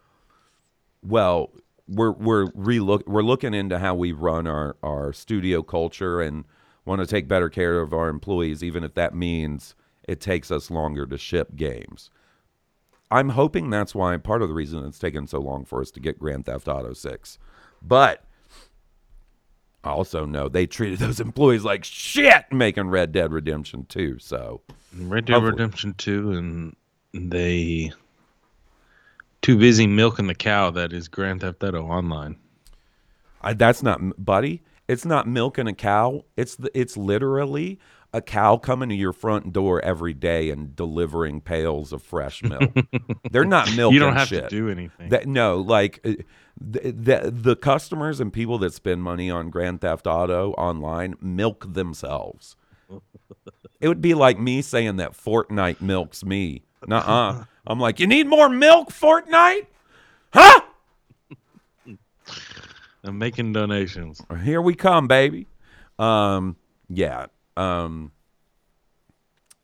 well, 1.02 1.50
we're 1.88 2.12
we're 2.12 2.46
relook 2.52 3.06
we're 3.06 3.22
looking 3.22 3.52
into 3.54 3.78
how 3.78 3.94
we 3.94 4.12
run 4.12 4.46
our 4.46 4.76
our 4.82 5.12
studio 5.12 5.62
culture 5.62 6.20
and 6.20 6.44
want 6.84 7.00
to 7.00 7.06
take 7.06 7.26
better 7.28 7.48
care 7.48 7.80
of 7.80 7.92
our 7.92 8.08
employees, 8.08 8.62
even 8.62 8.84
if 8.84 8.94
that 8.94 9.14
means 9.14 9.74
it 10.06 10.20
takes 10.20 10.50
us 10.50 10.70
longer 10.70 11.06
to 11.06 11.18
ship 11.18 11.56
games. 11.56 12.10
I'm 13.10 13.30
hoping 13.30 13.70
that's 13.70 13.94
why 13.94 14.16
part 14.18 14.42
of 14.42 14.48
the 14.48 14.54
reason 14.54 14.84
it's 14.84 14.98
taken 14.98 15.26
so 15.26 15.40
long 15.40 15.64
for 15.64 15.80
us 15.80 15.90
to 15.92 16.00
get 16.00 16.18
Grand 16.18 16.46
Theft 16.46 16.68
Auto 16.68 16.92
6. 16.92 17.38
But 17.82 18.24
I 19.82 19.90
also 19.90 20.24
know 20.24 20.48
they 20.48 20.66
treated 20.66 20.98
those 20.98 21.20
employees 21.20 21.64
like 21.64 21.84
shit 21.84 22.44
making 22.52 22.90
Red 22.90 23.12
Dead 23.12 23.32
Redemption 23.32 23.86
2. 23.88 24.18
So 24.18 24.60
Red 24.96 25.24
Dead 25.24 25.34
Hopefully. 25.34 25.52
Redemption 25.52 25.94
2 25.94 26.32
and 26.32 26.76
they 27.12 27.92
too 29.42 29.58
busy 29.58 29.86
milking 29.86 30.26
the 30.26 30.34
cow 30.34 30.70
that 30.70 30.92
is 30.92 31.08
Grand 31.08 31.40
Theft 31.40 31.64
Auto 31.64 31.86
Online. 31.86 32.36
I, 33.42 33.54
that's 33.54 33.82
not, 33.82 34.00
buddy. 34.22 34.62
It's 34.86 35.04
not 35.04 35.26
milking 35.26 35.66
a 35.66 35.72
cow. 35.72 36.24
It's 36.36 36.56
the, 36.56 36.70
it's 36.78 36.96
literally 36.96 37.78
a 38.12 38.20
cow 38.20 38.56
coming 38.56 38.88
to 38.88 38.94
your 38.94 39.12
front 39.12 39.52
door 39.52 39.80
every 39.84 40.14
day 40.14 40.50
and 40.50 40.74
delivering 40.74 41.40
pails 41.40 41.92
of 41.92 42.02
fresh 42.02 42.42
milk. 42.42 42.72
They're 43.30 43.44
not 43.44 43.74
milk. 43.76 43.92
you 43.92 44.00
don't 44.00 44.16
have 44.16 44.28
shit. 44.28 44.48
to 44.48 44.48
do 44.48 44.68
anything. 44.68 45.10
That 45.10 45.26
no, 45.26 45.58
like 45.58 46.00
uh, 46.04 46.14
the, 46.60 46.92
the 46.92 47.30
the 47.32 47.56
customers 47.56 48.20
and 48.20 48.32
people 48.32 48.58
that 48.58 48.74
spend 48.74 49.02
money 49.02 49.30
on 49.30 49.50
Grand 49.50 49.80
Theft 49.80 50.06
Auto 50.06 50.52
online 50.52 51.14
milk 51.20 51.72
themselves. 51.72 52.56
it 53.80 53.88
would 53.88 54.00
be 54.00 54.14
like 54.14 54.38
me 54.38 54.62
saying 54.62 54.96
that 54.96 55.12
Fortnite 55.12 55.80
milks 55.80 56.24
me. 56.24 56.62
Nuh-uh. 56.86 57.44
I'm 57.66 57.78
like, 57.78 58.00
you 58.00 58.06
need 58.06 58.26
more 58.26 58.48
milk, 58.48 58.90
Fortnite? 58.90 59.66
Huh? 60.32 60.60
I'm 63.04 63.18
making 63.18 63.52
donations. 63.52 64.20
Here 64.42 64.60
we 64.60 64.74
come, 64.74 65.06
baby. 65.06 65.46
Um, 65.98 66.56
yeah. 66.88 67.26
Um, 67.56 68.12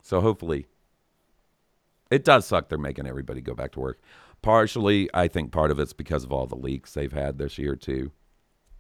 so 0.03 0.20
hopefully, 0.20 0.66
it 2.11 2.25
does 2.25 2.46
suck. 2.46 2.68
They're 2.68 2.79
making 2.79 3.07
everybody 3.07 3.40
go 3.40 3.55
back 3.55 3.72
to 3.72 3.81
work. 3.81 4.01
Partially, 4.42 5.09
I 5.12 5.29
think 5.29 5.51
part 5.51 5.70
of 5.70 5.81
it's 5.81 5.92
because 5.92 6.22
of 6.25 6.33
all 6.33 6.46
the 6.46 6.57
leaks 6.57 6.92
they've 6.94 7.12
had 7.12 7.38
this 7.38 7.59
year 7.59 7.75
too, 7.75 8.12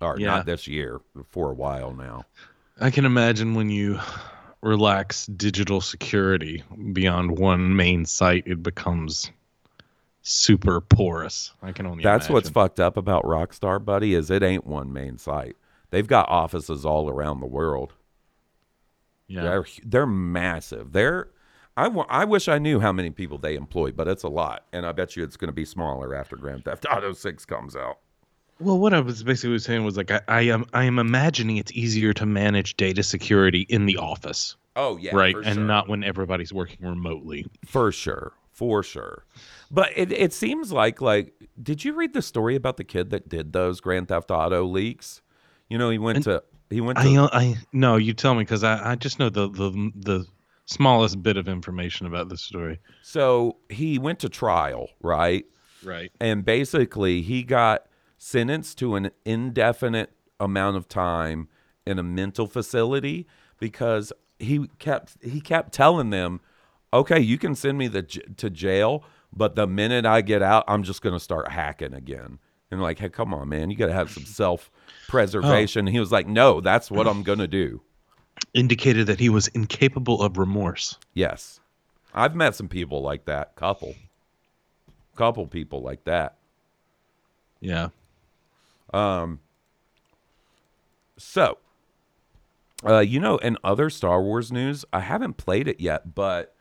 or 0.00 0.16
Yeah. 0.18 0.28
not 0.28 0.46
this 0.46 0.66
year 0.68 1.00
for 1.28 1.50
a 1.50 1.54
while 1.54 1.92
now. 1.92 2.24
I 2.80 2.90
can 2.90 3.04
imagine 3.04 3.54
when 3.54 3.70
you 3.70 3.98
relax 4.60 5.26
digital 5.26 5.80
security 5.80 6.62
beyond 6.92 7.38
one 7.38 7.74
main 7.74 8.04
site, 8.04 8.44
it 8.46 8.62
becomes 8.62 9.30
super 10.22 10.80
porous. 10.80 11.52
I 11.62 11.72
can 11.72 11.86
only 11.86 12.02
That's 12.04 12.28
what's 12.28 12.48
fucked 12.50 12.80
up 12.80 12.96
about 12.96 13.24
Rockstar, 13.24 13.82
buddy. 13.84 14.14
Is 14.14 14.30
it 14.30 14.42
ain't 14.42 14.66
one 14.66 14.92
main 14.92 15.18
site. 15.18 15.56
They've 15.90 16.06
got 16.06 16.28
offices 16.28 16.84
all 16.84 17.08
around 17.08 17.40
the 17.40 17.46
world. 17.46 17.94
Yeah. 19.28 19.42
They're 19.42 19.64
they're 19.84 20.06
massive. 20.06 20.92
They're 20.92 21.28
I 21.76 21.86
I 22.08 22.24
wish 22.24 22.48
I 22.48 22.58
knew 22.58 22.80
how 22.80 22.92
many 22.92 23.10
people 23.10 23.38
they 23.38 23.54
employ, 23.54 23.92
but 23.92 24.08
it's 24.08 24.22
a 24.22 24.28
lot, 24.28 24.64
and 24.72 24.86
I 24.86 24.92
bet 24.92 25.16
you 25.16 25.22
it's 25.22 25.36
going 25.36 25.48
to 25.48 25.54
be 25.54 25.64
smaller 25.64 26.14
after 26.14 26.36
Grand 26.36 26.64
Theft 26.64 26.86
Auto 26.90 27.12
Six 27.12 27.44
comes 27.44 27.76
out. 27.76 27.98
Well, 28.58 28.78
what 28.78 28.94
I 28.94 29.00
was 29.00 29.22
basically 29.22 29.58
saying 29.58 29.84
was 29.84 29.96
like 29.98 30.10
I, 30.10 30.20
I 30.28 30.40
am 30.42 30.64
I 30.72 30.84
am 30.84 30.98
imagining 30.98 31.58
it's 31.58 31.72
easier 31.72 32.14
to 32.14 32.24
manage 32.24 32.76
data 32.76 33.02
security 33.02 33.66
in 33.68 33.84
the 33.84 33.98
office, 33.98 34.56
Oh 34.74 34.96
yeah, 34.96 35.14
right, 35.14 35.36
and 35.36 35.54
sure. 35.56 35.64
not 35.64 35.88
when 35.88 36.02
everybody's 36.02 36.52
working 36.52 36.86
remotely. 36.86 37.44
for 37.66 37.92
sure, 37.92 38.32
for 38.52 38.82
sure. 38.82 39.26
But 39.70 39.90
it 39.94 40.10
it 40.12 40.32
seems 40.32 40.72
like 40.72 41.02
like 41.02 41.34
did 41.62 41.84
you 41.84 41.92
read 41.92 42.14
the 42.14 42.22
story 42.22 42.56
about 42.56 42.78
the 42.78 42.84
kid 42.84 43.10
that 43.10 43.28
did 43.28 43.52
those 43.52 43.80
Grand 43.82 44.08
Theft 44.08 44.30
Auto 44.30 44.64
leaks? 44.64 45.20
You 45.68 45.76
know, 45.76 45.90
he 45.90 45.98
went 45.98 46.22
to 46.24 46.42
he 46.70 46.80
went 46.80 46.98
to 46.98 47.04
I 47.04 47.28
I 47.32 47.56
no, 47.72 47.96
you 47.96 48.12
tell 48.12 48.34
me 48.34 48.42
because 48.42 48.64
I, 48.64 48.92
I 48.92 48.94
just 48.94 49.18
know 49.18 49.28
the 49.28 49.48
the 49.48 49.92
the 49.94 50.26
smallest 50.64 51.22
bit 51.22 51.36
of 51.36 51.48
information 51.48 52.06
about 52.06 52.28
the 52.28 52.36
story. 52.36 52.80
so 53.02 53.56
he 53.68 53.98
went 53.98 54.18
to 54.20 54.28
trial, 54.28 54.90
right? 55.00 55.44
Right. 55.84 56.10
and 56.20 56.44
basically 56.44 57.22
he 57.22 57.44
got 57.44 57.86
sentenced 58.18 58.78
to 58.78 58.96
an 58.96 59.10
indefinite 59.24 60.10
amount 60.40 60.76
of 60.76 60.88
time 60.88 61.48
in 61.86 61.98
a 61.98 62.02
mental 62.02 62.46
facility 62.48 63.26
because 63.60 64.12
he 64.38 64.66
kept 64.78 65.16
he 65.22 65.40
kept 65.40 65.72
telling 65.72 66.10
them 66.10 66.40
okay 66.92 67.20
you 67.20 67.38
can 67.38 67.54
send 67.54 67.78
me 67.78 67.86
the, 67.86 68.02
to 68.02 68.50
jail 68.50 69.04
but 69.32 69.54
the 69.54 69.66
minute 69.66 70.04
i 70.04 70.20
get 70.22 70.42
out 70.42 70.64
i'm 70.66 70.82
just 70.82 71.02
going 71.02 71.14
to 71.14 71.20
start 71.20 71.52
hacking 71.52 71.94
again 71.94 72.38
and 72.70 72.82
like 72.82 72.98
hey 72.98 73.08
come 73.08 73.32
on 73.32 73.48
man 73.48 73.70
you 73.70 73.76
got 73.76 73.86
to 73.86 73.92
have 73.92 74.10
some 74.10 74.24
self 74.26 74.70
preservation 75.08 75.86
he 75.86 76.00
was 76.00 76.10
like 76.12 76.26
no 76.26 76.60
that's 76.60 76.90
what 76.90 77.06
i'm 77.06 77.22
going 77.22 77.38
to 77.38 77.48
do 77.48 77.80
Indicated 78.52 79.06
that 79.06 79.18
he 79.18 79.28
was 79.28 79.48
incapable 79.48 80.22
of 80.22 80.36
remorse. 80.38 80.98
yes 81.14 81.60
i've 82.14 82.34
met 82.34 82.54
some 82.54 82.68
people 82.68 83.02
like 83.02 83.24
that 83.26 83.54
couple 83.56 83.94
couple 85.16 85.46
people 85.46 85.80
like 85.82 86.04
that 86.04 86.36
Yeah. 87.60 87.88
Um 88.92 89.40
so, 91.18 91.58
uh, 92.86 92.98
you 92.98 93.18
know, 93.18 93.38
in 93.38 93.56
other 93.64 93.88
Star 93.88 94.22
Wars 94.22 94.52
news, 94.52 94.84
I 94.92 95.00
haven't 95.00 95.38
played 95.38 95.66
it 95.66 95.80
yet, 95.80 96.14
but 96.14 96.54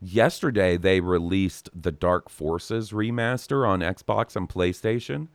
yesterday 0.00 0.76
they 0.76 1.00
released 1.00 1.68
the 1.74 1.90
Dark 1.90 2.28
Forces 2.30 2.92
remaster 2.92 3.66
on 3.68 3.80
Xbox 3.80 4.36
and 4.36 4.48
PlayStation. 4.48 5.26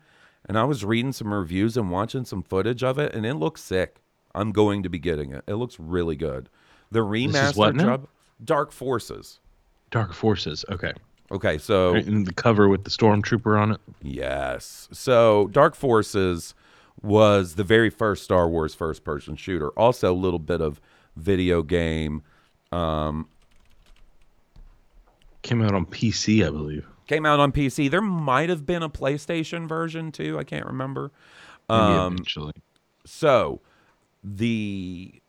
And 0.45 0.57
I 0.57 0.63
was 0.63 0.83
reading 0.83 1.13
some 1.13 1.33
reviews 1.33 1.77
and 1.77 1.91
watching 1.91 2.25
some 2.25 2.41
footage 2.41 2.83
of 2.83 2.97
it, 2.97 3.13
and 3.13 3.25
it 3.25 3.35
looks 3.35 3.61
sick. 3.61 3.97
I'm 4.33 4.51
going 4.51 4.83
to 4.83 4.89
be 4.89 4.99
getting 4.99 5.31
it. 5.31 5.43
It 5.47 5.55
looks 5.55 5.79
really 5.79 6.15
good. 6.15 6.49
The 6.91 6.99
remaster 6.99 7.79
job, 7.79 8.07
Dark 8.43 8.71
Forces. 8.71 9.39
Dark 9.91 10.13
Forces. 10.13 10.65
Okay. 10.69 10.93
Okay, 11.31 11.57
so 11.57 11.95
In 11.95 12.25
the 12.25 12.33
cover 12.33 12.67
with 12.67 12.83
the 12.83 12.89
stormtrooper 12.89 13.59
on 13.59 13.71
it. 13.71 13.79
Yes. 14.01 14.89
So 14.91 15.47
Dark 15.47 15.75
Forces 15.75 16.53
was 17.01 17.55
the 17.55 17.63
very 17.63 17.89
first 17.89 18.23
Star 18.23 18.49
Wars 18.49 18.75
first 18.75 19.03
person 19.03 19.35
shooter. 19.35 19.69
Also 19.69 20.11
a 20.11 20.15
little 20.15 20.39
bit 20.39 20.59
of 20.59 20.81
video 21.15 21.61
game. 21.61 22.23
Um, 22.71 23.27
Came 25.41 25.61
out 25.61 25.73
on 25.73 25.85
PC, 25.85 26.45
I 26.45 26.49
believe. 26.49 26.85
Came 27.11 27.25
out 27.25 27.41
on 27.41 27.51
PC. 27.51 27.91
There 27.91 28.01
might 28.01 28.47
have 28.47 28.65
been 28.65 28.81
a 28.81 28.89
PlayStation 28.89 29.67
version 29.67 30.13
too. 30.13 30.39
I 30.39 30.45
can't 30.45 30.65
remember. 30.65 31.11
Um, 31.69 32.13
eventually. 32.13 32.53
So 33.05 33.59
the 34.23 35.21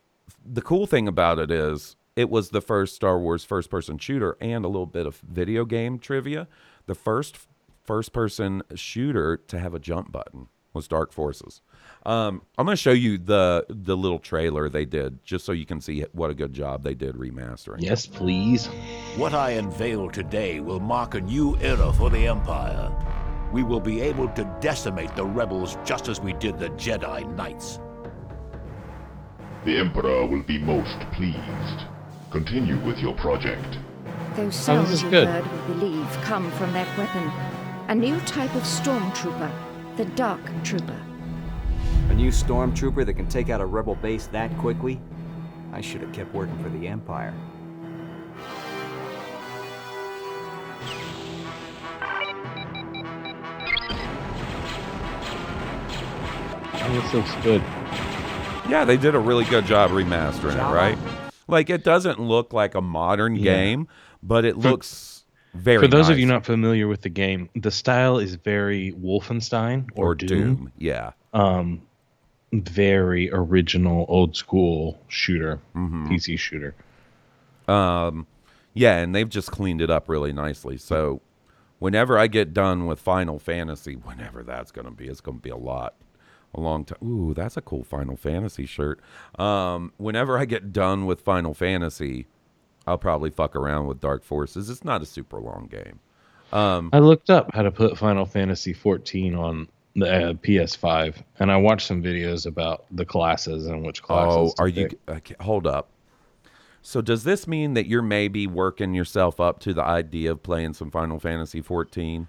the 0.45 0.62
cool 0.62 0.87
thing 0.87 1.09
about 1.09 1.40
it 1.40 1.51
is 1.51 1.97
it 2.14 2.31
was 2.31 2.51
the 2.51 2.61
first 2.61 2.95
Star 2.95 3.18
Wars 3.18 3.45
first 3.45 3.68
person 3.68 3.99
shooter 3.99 4.37
and 4.40 4.64
a 4.64 4.68
little 4.68 4.87
bit 4.87 5.07
of 5.07 5.16
video 5.29 5.64
game 5.64 5.99
trivia. 5.99 6.47
The 6.87 6.95
first 6.95 7.38
first 7.85 8.12
person 8.12 8.62
shooter 8.77 9.37
to 9.49 9.59
have 9.59 9.75
a 9.75 9.81
jump 9.81 10.12
button 10.12 10.49
was 10.74 10.88
Dark 10.88 11.12
Forces. 11.12 11.61
Um, 12.04 12.42
I'm 12.58 12.64
going 12.66 12.76
to 12.76 12.80
show 12.80 12.92
you 12.92 13.18
the 13.18 13.64
the 13.68 13.96
little 13.96 14.18
trailer 14.18 14.68
they 14.68 14.85
did 14.85 15.22
just 15.24 15.44
so 15.44 15.52
you 15.52 15.66
can 15.66 15.80
see 15.80 16.04
what 16.12 16.30
a 16.30 16.35
good 16.35 16.52
job 16.52 16.82
they 16.82 16.94
did 16.94 17.14
remastering. 17.16 17.76
Yes, 17.80 18.06
please. 18.06 18.66
What 19.16 19.35
I 19.35 19.50
unveil 19.52 20.11
today 20.11 20.61
will 20.61 20.80
mark 20.80 21.14
a 21.14 21.20
new 21.20 21.56
era 21.61 21.92
for 21.92 22.11
the 22.11 22.26
Empire. 22.26 22.90
We 23.52 23.62
will 23.62 23.80
be 23.80 24.00
able 24.00 24.28
to 24.30 24.44
decimate 24.61 25.14
the 25.14 25.26
rebels 25.26 25.76
just 25.85 26.08
as 26.08 26.20
we 26.20 26.32
did 26.35 26.58
the 26.58 26.70
Jedi 26.70 27.30
Knights. 27.37 27.78
The 29.64 29.78
Emperor 29.78 30.26
will 30.26 30.42
be 30.42 30.58
most 30.58 30.98
pleased. 31.12 31.87
Continue 32.30 32.78
with 32.85 32.98
your 32.98 33.14
project. 33.14 33.78
Those 34.35 34.38
Oh, 34.38 34.44
this 34.46 34.56
sounds 34.56 34.90
is 34.90 35.02
you 35.02 35.11
good. 35.11 35.28
heard, 35.28 35.68
we 35.68 35.74
believe, 35.74 36.11
come 36.22 36.50
from 36.52 36.72
that 36.72 36.88
weapon. 36.98 37.30
A 37.88 37.94
new 37.94 38.18
type 38.20 38.52
of 38.54 38.62
stormtrooper, 38.62 39.52
the 39.96 40.05
Dark 40.07 40.40
Trooper. 40.62 41.00
A 42.09 42.14
new 42.14 42.31
stormtrooper 42.31 43.05
that 43.07 43.14
can 43.14 43.28
take 43.28 43.50
out 43.50 43.61
a 43.61 43.66
rebel 43.66 43.94
base 43.96 44.26
that 44.28 44.57
quickly? 44.59 45.00
I 45.72 45.81
should 45.81 46.00
have 46.02 46.12
kept 46.12 46.33
working 46.35 46.59
for 46.62 46.68
the 46.70 46.87
Empire. 46.88 47.35
Oh, 56.85 57.00
this 57.00 57.14
looks 57.14 57.35
good. 57.42 57.62
Yeah, 58.68 58.85
they 58.85 58.96
did 58.96 59.14
a 59.14 59.18
really 59.18 59.44
good 59.44 59.66
job 59.66 59.90
remastering 59.90 60.55
it, 60.55 60.74
right? 60.74 60.98
Like 61.48 61.70
it 61.70 61.85
doesn't 61.85 62.18
look 62.20 62.52
like 62.52 62.74
a 62.74 62.81
modern 62.81 63.37
Yeah. 63.37 63.55
game, 63.55 63.88
but 64.22 64.44
it 64.44 64.57
looks 64.57 65.12
very 65.54 65.78
For 65.78 65.88
those 65.88 66.08
of 66.08 66.18
you 66.18 66.26
not 66.26 66.44
familiar 66.44 66.88
with 66.88 67.02
the 67.02 67.08
game, 67.08 67.48
the 67.54 67.70
style 67.70 68.18
is 68.18 68.34
very 68.36 68.92
Wolfenstein 68.92 69.88
or, 69.94 70.12
or 70.12 70.14
Doom. 70.14 70.28
Doom. 70.28 70.72
Yeah. 70.78 71.12
Um, 71.32 71.82
very 72.52 73.30
original, 73.32 74.04
old 74.08 74.36
school 74.36 74.98
shooter, 75.08 75.60
Mm-hmm. 75.74 76.08
PC 76.12 76.38
shooter. 76.38 76.74
Um, 77.68 78.26
yeah, 78.74 78.98
and 78.98 79.14
they've 79.14 79.28
just 79.28 79.50
cleaned 79.50 79.80
it 79.80 79.90
up 79.90 80.08
really 80.08 80.32
nicely. 80.32 80.76
So, 80.76 81.20
whenever 81.78 82.18
I 82.18 82.26
get 82.26 82.52
done 82.54 82.86
with 82.86 83.00
Final 83.00 83.38
Fantasy, 83.38 83.94
whenever 83.94 84.42
that's 84.42 84.70
going 84.72 84.84
to 84.86 84.90
be, 84.90 85.06
it's 85.06 85.20
going 85.20 85.38
to 85.38 85.42
be 85.42 85.50
a 85.50 85.56
lot, 85.56 85.94
a 86.54 86.60
long 86.60 86.84
time. 86.84 86.98
Ooh, 87.06 87.34
that's 87.34 87.56
a 87.56 87.62
cool 87.62 87.84
Final 87.84 88.16
Fantasy 88.16 88.66
shirt. 88.66 89.00
Um, 89.38 89.92
whenever 89.96 90.38
I 90.38 90.44
get 90.44 90.72
done 90.72 91.06
with 91.06 91.20
Final 91.20 91.54
Fantasy, 91.54 92.26
I'll 92.87 92.99
probably 92.99 93.31
fuck 93.31 93.55
around 93.57 93.87
with 93.87 94.01
Dark 94.01 94.25
Forces. 94.25 94.68
It's 94.71 94.85
not 94.85 95.03
a 95.03 95.07
super 95.07 95.38
long 95.40 95.68
game. 95.71 95.99
Um, 96.53 96.90
I 96.92 96.99
looked 96.99 97.31
up 97.31 97.55
how 97.55 97.62
to 97.62 97.71
put 97.71 97.97
Final 97.97 98.27
Fantasy 98.27 98.73
14 98.73 99.35
on 99.35 99.68
the 99.95 100.31
uh, 100.31 100.33
PS5, 100.35 101.16
and 101.38 101.51
I 101.51 101.57
watched 101.57 101.87
some 101.87 102.03
videos 102.03 102.47
about 102.47 102.85
the 102.90 103.05
classes 103.05 103.66
and 103.66 103.83
which 103.85 104.03
classes. 104.03 104.37
oh, 104.37 104.53
to 104.57 104.62
are 104.62 104.68
you? 104.68 104.88
Okay, 105.09 105.35
hold 105.40 105.66
up. 105.66 105.88
So 106.83 107.01
does 107.01 107.23
this 107.25 107.47
mean 107.47 107.75
that 107.75 107.87
you're 107.87 108.03
maybe 108.03 108.47
working 108.47 108.92
yourself 108.92 109.38
up 109.38 109.61
to 109.61 109.73
the 109.73 109.85
idea 109.85 110.33
of 110.33 110.42
playing 110.42 110.75
some 110.75 110.90
Final 110.90 111.21
Fantasy 111.21 111.61
14? 111.61 112.27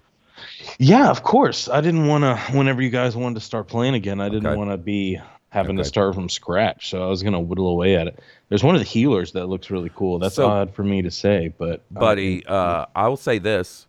Yeah, 0.78 1.10
of 1.10 1.22
course. 1.22 1.68
I 1.68 1.80
didn't 1.80 2.06
want 2.06 2.22
to. 2.22 2.36
Whenever 2.56 2.80
you 2.80 2.90
guys 2.90 3.16
wanted 3.16 3.34
to 3.36 3.40
start 3.40 3.66
playing 3.68 3.94
again, 3.94 4.20
I 4.20 4.28
didn't 4.28 4.46
Okay. 4.46 4.56
want 4.56 4.70
to 4.70 4.76
be 4.78 5.20
having 5.50 5.76
Okay. 5.76 5.82
to 5.82 5.88
start 5.88 6.14
from 6.14 6.28
scratch. 6.28 6.90
So 6.90 7.02
I 7.04 7.06
was 7.06 7.22
gonna 7.22 7.40
whittle 7.40 7.68
away 7.68 7.96
at 7.96 8.08
it. 8.08 8.20
There's 8.54 8.62
one 8.62 8.76
of 8.76 8.80
the 8.80 8.86
healers 8.86 9.32
that 9.32 9.46
looks 9.46 9.68
really 9.68 9.90
cool. 9.96 10.20
That's 10.20 10.36
So- 10.36 10.46
odd 10.48 10.72
for 10.72 10.84
me 10.84 11.02
to 11.02 11.10
say, 11.10 11.52
but 11.58 11.82
buddy 11.90 12.36
think- 12.36 12.50
uh, 12.50 12.86
i 12.94 13.08
will 13.08 13.16
say 13.16 13.38
this 13.38 13.88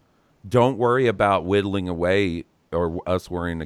don't 0.50 0.80
worry 0.80 1.06
about 1.06 1.46
whittling 1.46 1.88
away 1.88 2.46
or 2.72 3.00
us 3.08 3.30
worrying 3.30 3.62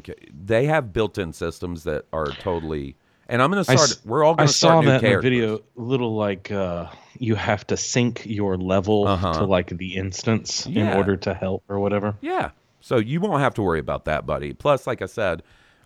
they 0.45 0.65
have 0.65 0.91
built-in 0.91 1.31
systems 1.31 1.85
that 1.85 2.03
are 2.11 2.25
totally 2.27 2.95
and 3.29 3.41
i'm 3.41 3.49
gonna 3.49 3.63
start 3.63 3.79
s- 3.79 4.01
we're 4.05 4.25
all 4.25 4.35
gonna 4.35 4.49
saw 4.49 4.67
start 4.81 4.83
new 4.83 4.91
that 4.91 4.95
in 4.97 5.01
the 5.03 5.07
characters 5.07 5.29
video. 5.31 5.59
Little 5.77 6.15
like 6.15 6.51
uh, 6.51 6.87
you 7.17 7.35
have 7.35 7.65
to 7.67 7.77
sync 7.77 8.23
your 8.25 8.57
level 8.57 9.07
Uh-huh. 9.07 9.33
to 9.39 9.45
like 9.45 9.69
the 9.77 9.95
instance 9.95 10.65
in 10.65 10.85
order 10.89 11.15
to 11.15 11.33
help 11.33 11.63
or 11.69 11.79
whatever. 11.79 12.15
yeah 12.19 12.49
so 12.81 12.97
you 12.97 13.21
won't 13.21 13.39
have 13.41 13.53
to 13.53 13.61
worry 13.61 13.79
about 13.79 14.03
that 14.03 14.25
buddy 14.25 14.51
plus 14.53 14.85
like 14.85 15.01
i 15.01 15.05
said 15.05 15.43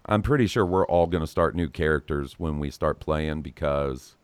i'm 0.07 0.23
pretty 0.23 0.47
sure 0.47 0.65
we're 0.65 0.87
all 0.87 1.05
gonna 1.05 1.27
start 1.27 1.55
new 1.55 1.69
characters 1.69 2.39
when 2.39 2.57
we 2.59 2.71
start 2.71 2.99
playing 2.99 3.41
because 3.43 4.15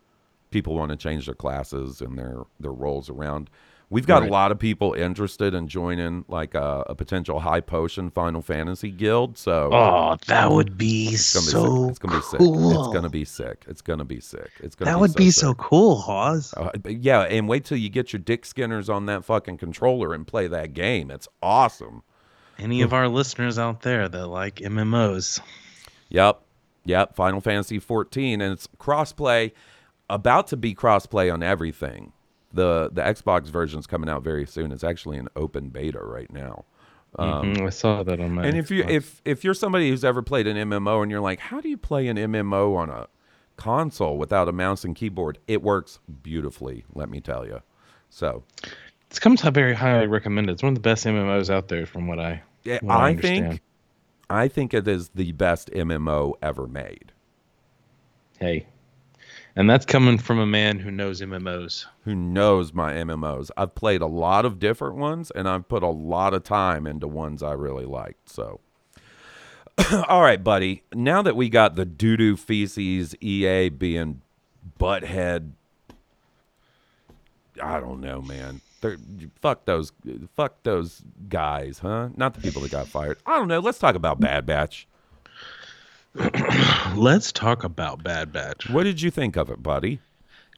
people 0.51 0.75
want 0.75 0.89
to 0.91 0.97
change 0.97 1.25
their 1.25 1.35
classes 1.35 2.01
and 2.01 2.17
their 2.17 2.43
their 2.59 2.71
roles 2.73 3.09
around 3.09 3.49
We've 3.91 4.05
got 4.05 4.21
Right. 4.21 4.29
a 4.29 4.31
lot 4.31 4.51
of 4.51 4.59
people 4.59 4.93
interested 4.93 5.55
in 5.55 5.67
joining 5.67 6.23
like 6.27 6.53
a, 6.53 6.83
a 6.89 6.93
potential 6.93 7.39
high 7.39 7.59
potion 7.61 8.11
Final 8.11 8.43
Fantasy 8.43 8.91
guild. 8.91 9.35
So 9.35 9.71
Oh, 9.73 10.15
that 10.27 10.51
would 10.51 10.77
be 10.77 11.07
It's 11.07 11.33
gonna 11.33 11.45
be 11.47 11.49
so 11.51 11.81
sick. 11.87 11.89
It's 11.89 11.99
gonna 11.99 12.19
be 12.19 12.21
sick. 12.21 12.39
It's 12.39 12.93
gonna 12.93 13.09
be 13.09 13.25
sick. 13.25 13.65
It's 13.67 13.81
gonna 13.81 14.05
be 14.05 14.19
sick. 14.19 14.51
It's 14.59 14.75
gonna. 14.75 14.91
that 14.91 14.97
be 14.97 15.01
would 15.01 15.11
so 15.13 15.17
be 15.17 15.31
sick. 15.31 15.41
so 15.41 15.53
cool, 15.55 15.95
Hawes. 15.95 16.53
Uh, 16.55 16.69
yeah, 16.87 17.21
and 17.21 17.49
wait 17.49 17.65
till 17.65 17.79
you 17.79 17.89
get 17.89 18.13
your 18.13 18.19
dick 18.19 18.45
skinners 18.45 18.89
on 18.91 19.07
that 19.07 19.25
fucking 19.25 19.57
controller 19.57 20.13
and 20.13 20.27
play 20.27 20.45
that 20.45 20.75
game. 20.75 21.09
It's 21.09 21.27
awesome. 21.41 22.03
Any 22.59 22.83
of 22.83 22.93
our 22.93 23.07
listeners 23.07 23.57
out 23.57 23.81
there 23.81 24.07
that 24.07 24.27
like 24.27 24.57
MMOs, 24.57 25.39
Yep, 26.09 26.39
yep. 26.85 27.15
Final 27.15 27.41
Fantasy 27.41 27.79
14, 27.79 28.39
and 28.39 28.53
it's 28.53 28.67
crossplay. 28.79 29.51
About 30.09 30.47
to 30.47 30.57
be 30.57 30.73
crossplay 30.73 31.31
on 31.31 31.43
everything. 31.43 32.13
The 32.51 32.89
the 32.91 33.01
Xbox 33.01 33.45
version's 33.47 33.85
coming 33.85 34.09
out 34.09 34.23
very 34.23 34.45
soon. 34.45 34.71
It's 34.71 34.83
actually 34.83 35.17
in 35.17 35.27
open 35.35 35.69
beta 35.69 35.99
right 35.99 36.31
now. 36.31 36.65
Um, 37.17 37.53
Mhm, 37.55 37.65
I 37.65 37.69
saw 37.69 38.03
that 38.03 38.19
on 38.19 38.33
my. 38.33 38.45
and 38.45 38.57
if 38.57 38.69
you 38.71 38.83
if 38.87 39.21
if 39.25 39.43
you're 39.43 39.53
somebody 39.53 39.89
who's 39.89 40.03
ever 40.03 40.21
played 40.21 40.47
an 40.47 40.57
MMO 40.57 41.01
and 41.03 41.11
you're 41.11 41.21
like, 41.21 41.39
how 41.39 41.61
do 41.61 41.69
you 41.69 41.77
play 41.77 42.07
an 42.07 42.17
MMO 42.17 42.75
on 42.75 42.89
a 42.89 43.07
console 43.55 44.17
without 44.17 44.47
a 44.47 44.51
mouse 44.51 44.83
and 44.83 44.95
keyboard? 44.95 45.37
It 45.47 45.61
works 45.61 45.99
beautifully. 46.23 46.85
Let 46.93 47.09
me 47.09 47.19
tell 47.21 47.45
you. 47.45 47.61
So 48.09 48.43
it's 49.09 49.19
come 49.19 49.35
to 49.37 49.51
very 49.51 49.73
highly 49.75 50.07
recommended. 50.07 50.53
It's 50.53 50.63
one 50.63 50.69
of 50.71 50.75
the 50.75 50.81
best 50.81 51.05
MMOs 51.05 51.49
out 51.51 51.67
there, 51.67 51.85
from 51.85 52.07
what 52.07 52.19
I. 52.19 52.41
yeah, 52.63 52.79
what 52.81 52.95
I, 52.97 53.09
understand. 53.09 53.49
think 53.49 53.61
I 54.29 54.47
think 54.47 54.73
it 54.73 54.87
is 54.87 55.09
the 55.09 55.31
best 55.33 55.69
MMO 55.71 56.33
ever 56.41 56.67
made. 56.67 57.11
Hey, 58.39 58.67
and 59.59 59.69
that's 59.69 59.85
coming 59.85 60.17
from 60.17 60.39
a 60.39 60.45
man 60.45 60.79
who 60.79 60.89
knows 60.89 61.19
MMOs. 61.19 61.85
Who 62.05 62.15
knows 62.15 62.71
my 62.71 62.93
MMOs? 62.93 63.51
I've 63.57 63.75
played 63.75 64.01
a 64.01 64.07
lot 64.07 64.45
of 64.45 64.57
different 64.57 64.95
ones, 64.95 65.33
and 65.35 65.49
I've 65.49 65.67
put 65.67 65.83
a 65.83 65.89
lot 65.89 66.33
of 66.33 66.45
time 66.45 66.87
into 66.87 67.09
ones 67.09 67.43
I 67.43 67.51
really 67.51 67.83
liked. 67.83 68.29
So. 68.29 68.61
All 70.07 70.21
right, 70.21 70.41
buddy. 70.41 70.83
Now 70.95 71.21
that 71.23 71.35
we 71.35 71.49
got 71.49 71.75
the 71.75 71.83
doo 71.83 72.15
doo 72.15 72.37
feces 72.37 73.15
EA 73.19 73.67
being 73.67 74.21
butthead, 74.79 75.51
I 77.61 77.81
don't 77.81 77.99
know, 77.99 78.21
man. 78.21 78.61
They're, 78.79 78.95
fuck 79.41 79.65
those, 79.65 79.91
fuck 80.37 80.63
those 80.63 81.03
guys, 81.27 81.79
huh? 81.79 82.07
Not 82.15 82.33
the 82.33 82.39
people 82.39 82.61
that 82.61 82.71
got 82.71 82.87
fired. 82.87 83.17
I 83.25 83.35
don't 83.35 83.49
know. 83.49 83.59
Let's 83.59 83.77
talk 83.77 83.95
about 83.95 84.21
Bad 84.21 84.45
Batch. 84.45 84.87
Let's 86.95 87.31
talk 87.31 87.63
about 87.63 88.03
Bad 88.03 88.33
Batch. 88.33 88.69
What 88.69 88.83
did 88.83 89.01
you 89.01 89.09
think 89.09 89.37
of 89.37 89.49
it, 89.49 89.63
buddy? 89.63 89.99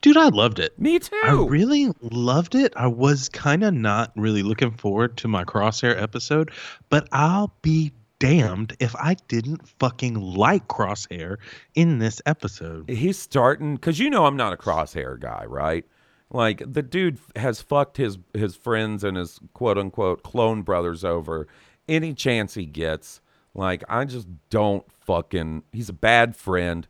Dude, 0.01 0.17
I 0.17 0.29
loved 0.29 0.57
it. 0.57 0.79
Me 0.79 0.97
too. 0.97 1.15
I 1.23 1.33
really 1.33 1.91
loved 2.01 2.55
it. 2.55 2.73
I 2.75 2.87
was 2.87 3.29
kind 3.29 3.63
of 3.63 3.73
not 3.73 4.11
really 4.15 4.41
looking 4.41 4.71
forward 4.71 5.17
to 5.17 5.27
my 5.27 5.43
Crosshair 5.43 6.01
episode, 6.01 6.49
but 6.89 7.07
I'll 7.11 7.53
be 7.61 7.91
damned 8.17 8.75
if 8.79 8.95
I 8.95 9.15
didn't 9.27 9.67
fucking 9.79 10.15
like 10.15 10.67
Crosshair 10.67 11.37
in 11.75 11.99
this 11.99 12.21
episode. 12.25 12.89
He's 12.89 13.19
starting 13.19 13.75
because 13.75 13.99
you 13.99 14.09
know 14.09 14.25
I'm 14.25 14.37
not 14.37 14.53
a 14.53 14.57
crosshair 14.57 15.19
guy, 15.19 15.45
right? 15.45 15.85
Like 16.31 16.63
the 16.65 16.81
dude 16.81 17.19
has 17.35 17.61
fucked 17.61 17.97
his 17.97 18.17
his 18.33 18.55
friends 18.55 19.03
and 19.03 19.17
his 19.17 19.39
quote 19.53 19.77
unquote 19.77 20.23
clone 20.23 20.61
brothers 20.61 21.03
over 21.03 21.47
any 21.87 22.13
chance 22.13 22.53
he 22.53 22.65
gets. 22.65 23.21
Like 23.53 23.83
I 23.89 24.05
just 24.05 24.27
don't 24.49 24.85
fucking. 25.11 25.63
He's 25.71 25.89
a 25.89 25.93
bad 25.93 26.35
friend, 26.35 26.87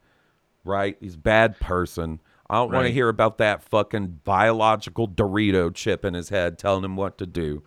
right? 0.63 0.97
He's 0.99 1.15
a 1.15 1.19
bad 1.19 1.59
person. 1.59 2.19
I 2.49 2.55
don't 2.55 2.71
want 2.73 2.85
to 2.85 2.93
hear 2.93 3.07
about 3.09 3.37
that 3.37 3.63
fucking 3.63 4.19
biological 4.25 5.07
Dorito 5.07 5.73
chip 5.73 6.03
in 6.03 6.13
his 6.13 6.29
head 6.29 6.57
telling 6.59 6.83
him 6.83 6.97
what 6.97 7.17
to 7.19 7.25
do. 7.25 7.63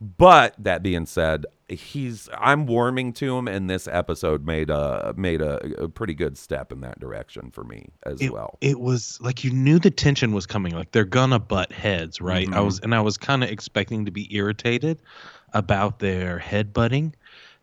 But 0.00 0.54
that 0.60 0.80
being 0.84 1.06
said, 1.06 1.44
he's 1.68 2.28
I'm 2.38 2.66
warming 2.66 3.12
to 3.14 3.36
him, 3.36 3.48
and 3.48 3.68
this 3.68 3.88
episode 3.88 4.46
made 4.46 4.70
a 4.70 5.12
made 5.16 5.42
a, 5.42 5.82
a 5.82 5.88
pretty 5.88 6.14
good 6.14 6.38
step 6.38 6.70
in 6.70 6.82
that 6.82 7.00
direction 7.00 7.50
for 7.50 7.64
me 7.64 7.88
as 8.06 8.20
it, 8.20 8.32
well. 8.32 8.58
it 8.60 8.78
was 8.78 9.18
like 9.20 9.42
you 9.42 9.50
knew 9.50 9.80
the 9.80 9.90
tension 9.90 10.32
was 10.32 10.46
coming 10.46 10.72
like 10.72 10.92
they're 10.92 11.04
gonna 11.04 11.40
butt 11.40 11.72
heads 11.72 12.20
right 12.20 12.46
i 12.50 12.58
Mhm. 12.58 12.64
was 12.64 12.78
and 12.78 12.94
i 12.94 13.00
was 13.00 13.18
kind 13.18 13.42
of 13.42 13.50
expecting 13.50 14.04
to 14.04 14.12
be 14.12 14.32
irritated 14.34 15.02
about 15.52 15.98
their 15.98 16.38
head 16.38 16.72
butting 16.72 17.12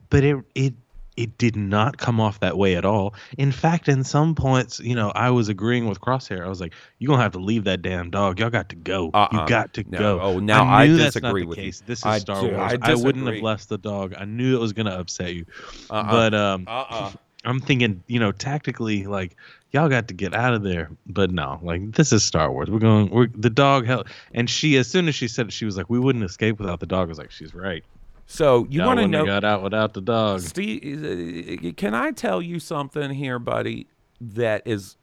but 0.09 0.25
it 0.25 0.35
it 0.55 0.73
it 1.17 1.37
did 1.37 1.55
not 1.55 1.97
come 1.97 2.19
off 2.19 2.39
that 2.41 2.57
way 2.57 2.75
at 2.75 2.83
all 2.85 3.13
in 3.37 3.51
fact 3.51 3.87
in 3.87 4.03
some 4.03 4.35
points 4.35 4.79
you 4.79 4.93
know 4.95 5.11
i 5.15 5.29
was 5.29 5.47
agreeing 5.49 5.87
with 5.87 5.99
crosshair 6.01 6.43
i 6.45 6.49
was 6.49 6.59
like 6.59 6.73
you're 6.99 7.09
gonna 7.09 7.21
have 7.23 7.31
to 7.31 7.39
leave 7.39 7.63
that 7.63 7.81
damn 7.81 8.09
dog 8.09 8.39
y'all 8.39 8.49
got 8.49 8.67
to 8.69 8.75
go 8.75 9.09
Uh-uh. 9.13 9.29
you 9.31 9.47
got 9.47 9.73
to 9.73 9.83
No. 9.89 9.97
go 9.97 10.19
Oh, 10.21 10.39
now 10.39 10.63
I 10.65 10.87
knew 10.87 10.97
that's 10.97 11.15
not 11.15 11.21
disagree 11.33 11.41
the 11.43 11.47
with 11.47 11.57
you. 11.59 11.71
this 11.85 11.99
is 11.99 12.05
I 12.05 12.17
star 12.19 12.41
do- 12.41 12.51
wars 12.55 12.73
I 12.81 12.91
I, 12.91 12.95
wouldn't 12.95 13.27
have 13.27 13.41
left 13.41 13.69
the 13.69 13.77
dog 13.77 14.13
i 14.17 14.25
knew 14.25 14.55
it 14.55 14.59
was 14.59 14.73
gonna 14.73 14.91
upset 14.99 15.33
you 15.33 15.45
Uh-uh. 15.89 16.11
but 16.11 16.33
um 16.33 16.65
Uh-uh. 16.67 17.11
I'm 17.47 17.59
thinking, 17.59 18.01
you 18.07 18.19
know, 18.19 18.31
tactically, 18.31 19.05
like 19.05 19.35
y'all 19.69 19.87
got 19.87 20.07
to 20.07 20.15
get 20.15 20.33
out 20.33 20.55
of 20.55 20.63
there. 20.63 20.89
But 21.05 21.29
no, 21.29 21.59
like 21.61 21.91
this 21.91 22.11
is 22.11 22.23
Star 22.23 22.51
Wars. 22.51 22.71
We're 22.71 22.79
going. 22.79 23.11
We're 23.11 23.27
the 23.27 23.51
dog 23.51 23.85
held, 23.85 24.07
and 24.33 24.49
she 24.49 24.77
as 24.77 24.87
soon 24.87 25.07
as 25.07 25.13
she 25.13 25.27
said 25.27 25.45
it, 25.45 25.53
she 25.53 25.63
was 25.63 25.77
like, 25.77 25.87
"We 25.87 25.99
wouldn't 25.99 26.25
escape 26.25 26.57
without 26.57 26.79
the 26.79 26.87
dog." 26.87 27.07
I 27.07 27.09
was 27.09 27.19
like, 27.19 27.29
"She's 27.29 27.53
right." 27.53 27.83
So 28.25 28.65
you 28.69 28.81
want 28.81 28.99
to 28.99 29.07
know? 29.07 29.25
got 29.25 29.43
out 29.43 29.61
without 29.61 29.93
the 29.93 30.01
dog. 30.01 30.41
Steve, 30.41 31.65
uh, 31.65 31.71
can 31.77 31.93
I 31.93 32.11
tell 32.11 32.41
you 32.41 32.59
something 32.59 33.11
here, 33.11 33.39
buddy? 33.39 33.87
That 34.19 34.63
is, 34.65 34.97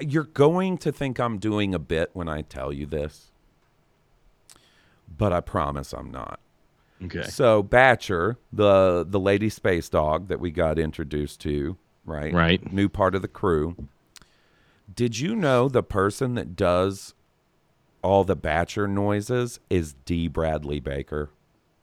you're 0.00 0.24
going 0.24 0.78
to 0.78 0.92
think 0.92 1.18
I'm 1.18 1.38
doing 1.38 1.74
a 1.74 1.78
bit 1.78 2.10
when 2.12 2.28
I 2.28 2.42
tell 2.42 2.72
you 2.72 2.86
this, 2.86 3.30
but 5.16 5.32
I 5.32 5.40
promise 5.40 5.92
I'm 5.92 6.10
not. 6.10 6.38
Okay. 7.04 7.24
So 7.24 7.62
Batcher, 7.62 8.36
the 8.52 9.04
the 9.06 9.20
lady 9.20 9.50
space 9.50 9.88
dog 9.88 10.28
that 10.28 10.40
we 10.40 10.50
got 10.50 10.78
introduced 10.78 11.40
to, 11.42 11.76
right? 12.06 12.32
Right. 12.32 12.72
New 12.72 12.88
part 12.88 13.14
of 13.14 13.22
the 13.22 13.28
crew. 13.28 13.76
Did 14.94 15.18
you 15.18 15.36
know 15.36 15.68
the 15.68 15.82
person 15.82 16.34
that 16.36 16.56
does 16.56 17.12
all 18.02 18.24
the 18.24 18.36
Batcher 18.36 18.88
noises 18.88 19.60
is 19.68 19.94
D. 20.04 20.28
Bradley 20.28 20.80
Baker? 20.80 21.30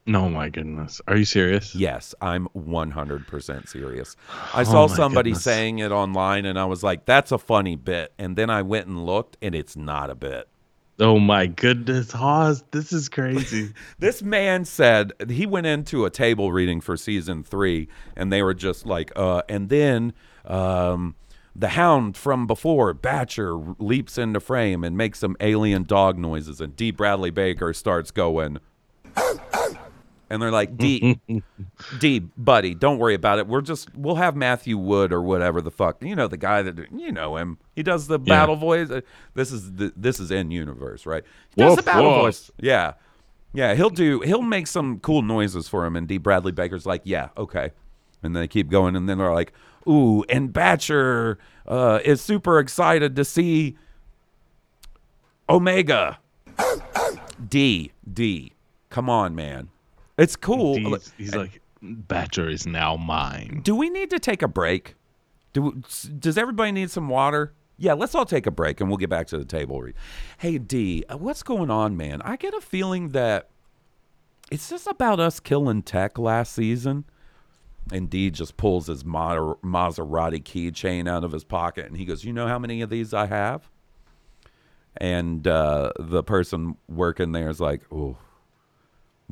No, 0.06 0.28
my 0.28 0.50
goodness. 0.50 1.00
Are 1.08 1.16
you 1.16 1.24
serious? 1.24 1.74
Yes, 1.74 2.14
I'm 2.20 2.46
100% 2.54 3.68
serious. 3.68 4.16
I 4.52 4.60
Oh 4.60 4.64
saw 4.64 4.86
somebody 4.86 5.30
goodness. 5.30 5.44
saying 5.44 5.78
it 5.78 5.92
online 5.92 6.44
and 6.44 6.58
I 6.58 6.66
was 6.66 6.82
like, 6.82 7.06
that's 7.06 7.32
a 7.32 7.38
funny 7.38 7.74
bit. 7.76 8.12
And 8.18 8.36
then 8.36 8.50
I 8.50 8.62
went 8.62 8.86
and 8.86 9.06
looked 9.06 9.38
and 9.40 9.54
it's 9.54 9.76
not 9.76 10.10
a 10.10 10.14
bit. 10.14 10.48
Oh 11.00 11.18
my 11.18 11.46
goodness, 11.46 12.12
Hawes, 12.12 12.62
this 12.70 12.92
is 12.92 13.08
crazy. 13.08 13.72
This 13.98 14.22
man 14.22 14.64
said 14.64 15.12
he 15.28 15.44
went 15.46 15.66
into 15.66 16.04
a 16.04 16.10
table 16.10 16.52
reading 16.52 16.80
for 16.80 16.96
season 16.96 17.42
three, 17.42 17.88
and 18.16 18.32
they 18.32 18.42
were 18.44 18.54
just 18.54 18.86
like, 18.86 19.10
uh, 19.16 19.42
and 19.48 19.70
then 19.70 20.12
um, 20.44 21.16
the 21.56 21.70
hound 21.70 22.16
from 22.16 22.46
before, 22.46 22.94
Batcher, 22.94 23.74
leaps 23.80 24.18
into 24.18 24.38
frame 24.38 24.84
and 24.84 24.96
makes 24.96 25.18
some 25.18 25.36
alien 25.40 25.82
dog 25.82 26.16
noises, 26.16 26.60
and 26.60 26.76
D. 26.76 26.92
Bradley 26.92 27.30
Baker 27.30 27.72
starts 27.72 28.12
going. 28.12 28.58
And 30.30 30.40
they're 30.40 30.50
like, 30.50 30.76
D, 30.76 31.20
D, 32.00 32.18
buddy, 32.18 32.74
don't 32.74 32.98
worry 32.98 33.14
about 33.14 33.38
it. 33.38 33.46
We're 33.46 33.60
just, 33.60 33.94
we'll 33.94 34.14
have 34.16 34.34
Matthew 34.34 34.78
Wood 34.78 35.12
or 35.12 35.20
whatever 35.22 35.60
the 35.60 35.70
fuck, 35.70 36.02
you 36.02 36.16
know, 36.16 36.28
the 36.28 36.36
guy 36.38 36.62
that, 36.62 36.78
you 36.96 37.12
know 37.12 37.36
him. 37.36 37.58
He 37.76 37.82
does 37.82 38.06
the 38.06 38.18
battle 38.18 38.56
voice. 38.56 38.90
Uh, 38.90 39.02
This 39.34 39.52
is 39.52 39.72
the, 39.74 39.92
this 39.96 40.18
is 40.20 40.30
in 40.30 40.50
universe, 40.50 41.04
right? 41.06 41.22
He 41.54 41.60
does 41.62 41.70
Woof, 41.70 41.76
the 41.76 41.82
battle 41.82 42.10
woof. 42.10 42.20
voice. 42.22 42.50
Yeah. 42.58 42.94
Yeah, 43.52 43.74
he'll 43.74 43.90
do. 43.90 44.20
He'll 44.22 44.42
make 44.42 44.66
some 44.66 44.98
cool 44.98 45.22
noises 45.22 45.68
for 45.68 45.86
him, 45.86 45.94
and 45.94 46.08
D. 46.08 46.18
Bradley 46.18 46.50
Baker's 46.50 46.86
like, 46.86 47.02
"Yeah, 47.04 47.28
okay," 47.38 47.70
and 48.20 48.34
they 48.34 48.48
keep 48.48 48.68
going, 48.68 48.96
and 48.96 49.08
then 49.08 49.16
they're 49.16 49.32
like, 49.32 49.52
"Ooh," 49.88 50.24
and 50.28 50.52
Batcher 50.52 51.36
uh, 51.68 52.00
is 52.04 52.20
super 52.20 52.58
excited 52.58 53.14
to 53.14 53.24
see 53.24 53.76
Omega. 55.48 56.18
D 57.48 57.92
D, 58.12 58.52
come 58.90 59.08
on, 59.08 59.36
man, 59.36 59.68
it's 60.18 60.36
cool. 60.36 60.76
He's, 60.76 61.12
he's 61.16 61.34
like, 61.34 61.60
Batcher 61.82 62.50
is 62.50 62.66
now 62.66 62.96
mine. 62.96 63.60
Do 63.62 63.74
we 63.74 63.90
need 63.90 64.10
to 64.10 64.18
take 64.18 64.42
a 64.42 64.48
break? 64.48 64.94
Do 65.52 65.82
does 66.18 66.38
everybody 66.38 66.72
need 66.72 66.90
some 66.90 67.08
water? 67.08 67.52
Yeah, 67.76 67.94
let's 67.94 68.14
all 68.14 68.24
take 68.24 68.46
a 68.46 68.50
break 68.50 68.80
and 68.80 68.88
we'll 68.88 68.98
get 68.98 69.10
back 69.10 69.26
to 69.28 69.38
the 69.38 69.44
table. 69.44 69.84
Hey 70.38 70.58
D, 70.58 71.04
uh, 71.08 71.16
what's 71.16 71.42
going 71.42 71.70
on, 71.70 71.96
man? 71.96 72.22
I 72.22 72.36
get 72.36 72.54
a 72.54 72.60
feeling 72.60 73.10
that 73.10 73.50
it's 74.50 74.70
just 74.70 74.86
about 74.86 75.20
us 75.20 75.40
killing 75.40 75.82
tech 75.82 76.18
last 76.18 76.52
season. 76.52 77.04
And 77.92 78.08
D 78.08 78.30
just 78.30 78.56
pulls 78.56 78.86
his 78.86 79.04
Ma- 79.04 79.54
Maserati 79.62 80.42
keychain 80.42 81.08
out 81.08 81.22
of 81.22 81.32
his 81.32 81.44
pocket 81.44 81.86
and 81.86 81.96
he 81.96 82.04
goes, 82.06 82.24
"You 82.24 82.32
know 82.32 82.48
how 82.48 82.58
many 82.58 82.80
of 82.80 82.88
these 82.88 83.12
I 83.12 83.26
have?" 83.26 83.68
And 84.96 85.46
uh, 85.46 85.92
the 85.98 86.22
person 86.22 86.76
working 86.88 87.32
there 87.32 87.50
is 87.50 87.60
like, 87.60 87.82
"Oh, 87.92 88.16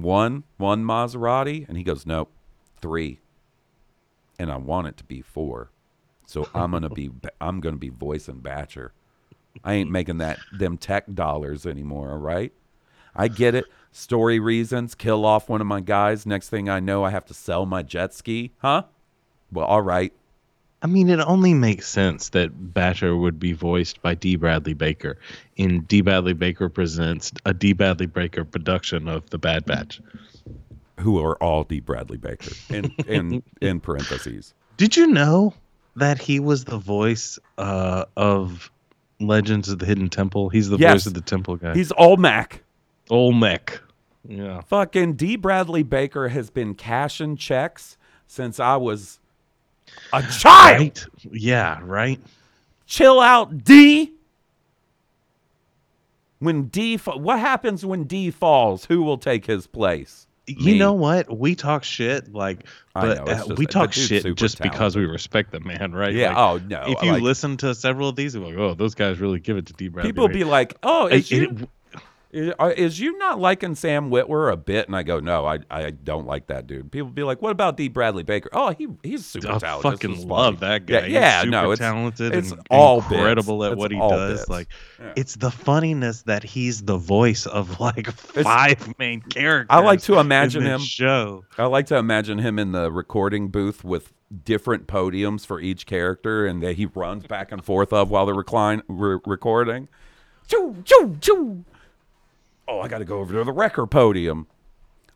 one, 0.02 0.44
one 0.56 0.84
Maserati," 0.84 1.66
and 1.68 1.76
he 1.76 1.82
goes, 1.82 2.04
"Nope, 2.06 2.30
three, 2.80 3.20
and 4.38 4.50
I 4.50 4.56
want 4.56 4.88
it 4.88 4.96
to 4.98 5.04
be 5.04 5.20
four. 5.20 5.70
So 6.26 6.48
I'm 6.54 6.70
gonna 6.72 6.90
be 6.90 7.10
I'm 7.40 7.60
gonna 7.60 7.76
be 7.76 7.88
voicing 7.88 8.40
Batcher. 8.40 8.90
I 9.64 9.74
ain't 9.74 9.90
making 9.90 10.18
that 10.18 10.38
them 10.52 10.78
tech 10.78 11.12
dollars 11.12 11.66
anymore. 11.66 12.10
All 12.10 12.18
right, 12.18 12.52
I 13.14 13.28
get 13.28 13.54
it. 13.54 13.64
Story 13.90 14.40
reasons, 14.40 14.94
kill 14.94 15.26
off 15.26 15.48
one 15.48 15.60
of 15.60 15.66
my 15.66 15.80
guys. 15.80 16.24
Next 16.24 16.48
thing 16.48 16.68
I 16.68 16.80
know, 16.80 17.04
I 17.04 17.10
have 17.10 17.26
to 17.26 17.34
sell 17.34 17.66
my 17.66 17.82
jet 17.82 18.14
ski. 18.14 18.52
Huh? 18.58 18.84
Well, 19.50 19.66
all 19.66 19.82
right. 19.82 20.14
I 20.82 20.88
mean, 20.88 21.08
it 21.08 21.20
only 21.20 21.54
makes 21.54 21.88
sense 21.88 22.30
that 22.30 22.72
Batcher 22.74 23.18
would 23.18 23.38
be 23.38 23.52
voiced 23.52 24.02
by 24.02 24.14
D. 24.14 24.34
Bradley 24.36 24.74
Baker 24.74 25.16
in 25.56 25.82
D. 25.82 26.00
Bradley 26.00 26.32
Baker 26.32 26.68
presents 26.68 27.30
a 27.46 27.54
D. 27.54 27.72
Bradley 27.72 28.06
Baker 28.06 28.44
production 28.44 29.06
of 29.08 29.30
The 29.30 29.38
Bad 29.38 29.64
Batch 29.64 30.00
who 30.98 31.18
are 31.24 31.36
all 31.42 31.64
D. 31.64 31.80
Bradley 31.80 32.18
Baker 32.18 32.52
in 32.68 32.92
in 33.06 33.42
in 33.60 33.80
parentheses. 33.80 34.54
Did 34.76 34.96
you 34.96 35.06
know 35.06 35.54
that 35.96 36.18
he 36.20 36.40
was 36.40 36.64
the 36.64 36.78
voice 36.78 37.38
uh, 37.58 38.04
of 38.16 38.70
Legends 39.20 39.68
of 39.68 39.78
the 39.78 39.86
Hidden 39.86 40.08
Temple? 40.10 40.48
He's 40.48 40.68
the 40.68 40.78
Yes. 40.78 40.92
voice 40.92 41.06
of 41.06 41.14
the 41.14 41.20
temple 41.20 41.56
guy. 41.56 41.74
He's 41.74 41.92
Olmec. 41.92 42.62
Olmec. 43.10 43.80
Yeah. 44.28 44.60
Fucking 44.62 45.14
D. 45.14 45.36
Bradley 45.36 45.82
Baker 45.82 46.28
has 46.28 46.50
been 46.50 46.74
cashing 46.74 47.36
checks 47.36 47.96
since 48.26 48.58
I 48.60 48.76
was 48.76 49.18
a 50.12 50.22
child. 50.22 50.80
Right? 50.80 51.06
Yeah, 51.32 51.80
right. 51.82 52.20
Chill 52.86 53.20
out, 53.20 53.64
D. 53.64 54.12
When 56.38 56.64
D, 56.64 56.96
fa- 56.96 57.16
what 57.16 57.38
happens 57.38 57.86
when 57.86 58.04
D 58.04 58.30
falls? 58.30 58.84
Who 58.86 59.02
will 59.02 59.18
take 59.18 59.46
his 59.46 59.66
place? 59.66 60.26
You 60.48 60.72
Me. 60.72 60.78
know 60.78 60.92
what? 60.92 61.38
We 61.38 61.54
talk 61.54 61.84
shit 61.84 62.32
like, 62.34 62.66
but 62.94 63.18
know, 63.18 63.22
uh, 63.32 63.46
just- 63.46 63.58
we 63.58 63.64
talk 63.64 63.92
shit 63.92 64.24
just 64.34 64.60
because 64.60 64.96
we 64.96 65.04
respect 65.06 65.52
the 65.52 65.60
man, 65.60 65.92
right? 65.92 66.12
Yeah, 66.12 66.30
Like, 66.30 66.36
oh, 66.38 66.66
no, 66.66 66.82
If 66.88 67.02
you 67.02 67.12
like- 67.12 67.22
listen 67.22 67.56
to 67.58 67.74
several 67.76 68.08
of 68.08 68.16
these, 68.16 68.34
you're 68.34 68.44
like, 68.44 68.56
oh, 68.58 68.74
those 68.74 68.96
guys 68.96 69.20
really 69.20 69.38
give 69.38 69.56
it 69.56 69.66
to 69.66 69.72
D. 69.72 69.86
Bradley. 69.86 70.10
People 70.10 70.26
be 70.26 70.42
like, 70.42 70.76
"Oh, 70.82 71.06
It- 71.06 71.30
you, 71.30 71.42
it- 71.44 71.68
is, 72.32 72.98
you 72.98 73.18
not 73.18 73.38
liking 73.38 73.74
Sam 73.74 74.10
Witwer 74.10 74.50
a 74.52 74.56
bit?" 74.56 74.86
And 74.86 74.96
I 74.96 75.02
go, 75.02 75.20
"No, 75.20 75.44
I, 75.46 75.58
I 75.70 75.90
don't 75.90 76.26
like 76.26 76.46
that 76.46 76.66
dude." 76.66 76.90
People 76.90 77.10
be 77.10 77.22
like, 77.22 77.42
"What 77.42 77.50
about 77.52 77.76
D. 77.76 77.88
Bradley 77.88 78.22
Baker?" 78.22 78.48
Oh, 78.52 78.70
he 78.72 78.88
he's 79.02 79.26
super 79.26 79.52
I 79.52 79.58
talented. 79.58 79.86
I 79.86 79.90
fucking 79.92 80.28
love 80.28 80.60
that 80.60 80.86
guy. 80.86 80.94
Yeah, 80.94 81.02
He's 81.04 81.12
yeah 81.12 81.40
super 81.42 81.50
no, 81.50 81.70
it's 81.72 81.78
talented 81.80 82.34
It's 82.34 82.54
all 82.70 82.98
incredible 83.00 83.58
bits. 83.58 83.66
at 83.66 83.72
It's 83.72 83.78
what 83.78 83.90
he 83.90 83.98
does. 83.98 84.38
bits. 84.40 84.48
Like, 84.48 84.68
Yeah. 85.00 85.12
it's 85.16 85.36
the 85.36 85.50
funniness 85.50 86.22
that 86.22 86.42
he's 86.42 86.82
the 86.82 86.96
voice 86.96 87.44
of 87.46 87.78
like 87.80 88.10
five 88.12 88.98
main 88.98 89.20
characters. 89.20 89.68
I 89.70 89.80
like 89.80 90.00
to 90.02 90.18
imagine 90.18 90.62
him 90.62 90.80
show. 90.80 91.44
I 91.58 91.66
like 91.66 91.86
to 91.88 91.96
imagine 91.96 92.38
him 92.38 92.58
in 92.58 92.72
the 92.72 92.90
recording 92.90 93.48
booth 93.48 93.84
with 93.84 94.12
different 94.44 94.86
podiums 94.86 95.44
for 95.44 95.60
each 95.60 95.84
character, 95.84 96.46
and 96.46 96.62
that 96.62 96.76
he 96.76 96.86
runs 96.86 97.26
back 97.26 97.52
and 97.52 97.62
forth 97.62 97.92
of 97.92 98.10
while 98.10 98.24
they're 98.24 98.34
recline 98.34 98.82
re- 98.88 99.18
recording. 99.26 99.88
Choo 100.48 100.74
choo 100.84 101.16
choo. 101.20 101.64
Oh, 102.68 102.80
I 102.80 102.88
got 102.88 102.98
to 102.98 103.04
go 103.04 103.18
over 103.20 103.34
to 103.34 103.44
the 103.44 103.52
record 103.52 103.86
podium. 103.88 104.46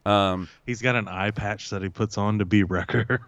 Um, 0.05 0.49
He's 0.67 0.81
got 0.83 0.95
an 0.95 1.09
eye 1.09 1.31
patch 1.33 1.71
that 1.71 1.83
he 1.83 1.89
puts 1.89 2.17
on 2.19 2.39
to 2.39 2.45
be 2.45 2.63
Wrecker. 2.63 3.21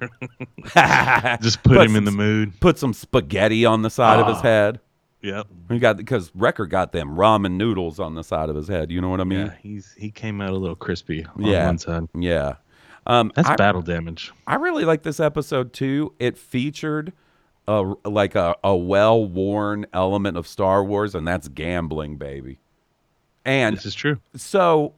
Just 1.41 1.63
put, 1.63 1.77
Put 1.79 1.87
him 1.87 1.97
in 1.97 2.05
the 2.05 2.11
mood. 2.13 2.59
Put 2.61 2.79
some 2.79 2.93
spaghetti 2.93 3.65
on 3.65 3.83
the 3.83 3.91
side 3.91 4.21
of 4.21 4.27
his 4.29 4.37
Ah. 4.39 4.43
head. 4.43 4.81
Yep. 5.23 5.47
He 5.71 5.79
got 5.81 5.97
because 5.97 6.31
Wrecker 6.37 6.67
got 6.67 6.93
them 6.93 7.17
ramen 7.17 7.53
noodles 7.57 7.99
on 7.99 8.15
the 8.15 8.23
side 8.23 8.49
of 8.49 8.55
his 8.55 8.69
head. 8.69 8.93
You 8.93 9.01
know 9.01 9.09
what 9.09 9.21
I 9.21 9.25
mean? 9.25 9.47
Yeah, 9.47 9.55
he's 9.61 9.93
he 9.99 10.13
came 10.13 10.41
out 10.41 10.51
a 10.51 10.57
little 10.57 10.77
crispy 10.77 11.25
on 11.25 11.45
Yeah. 11.45 11.67
one 11.67 11.79
side. 11.79 12.09
Yeah. 12.15 12.55
Um, 13.07 13.33
That's 13.35 13.49
I, 13.49 13.57
battle 13.57 13.83
damage. 13.83 14.33
I 14.47 14.55
really 14.57 14.85
like 14.85 15.03
this 15.03 15.19
episode 15.19 15.73
too. 15.73 16.13
It 16.21 16.39
featured 16.39 17.13
a 17.67 17.95
like 18.05 18.37
a, 18.37 18.55
a 18.63 18.77
well 18.77 19.25
worn 19.27 19.87
element 19.93 20.37
of 20.37 20.47
Star 20.47 20.85
Wars, 20.85 21.17
and 21.17 21.27
that's 21.27 21.49
gambling, 21.49 22.17
baby. 22.19 22.61
And 23.49 23.77
This 23.77 23.87
is 23.87 23.95
true. 23.95 24.19
so, 24.37 24.93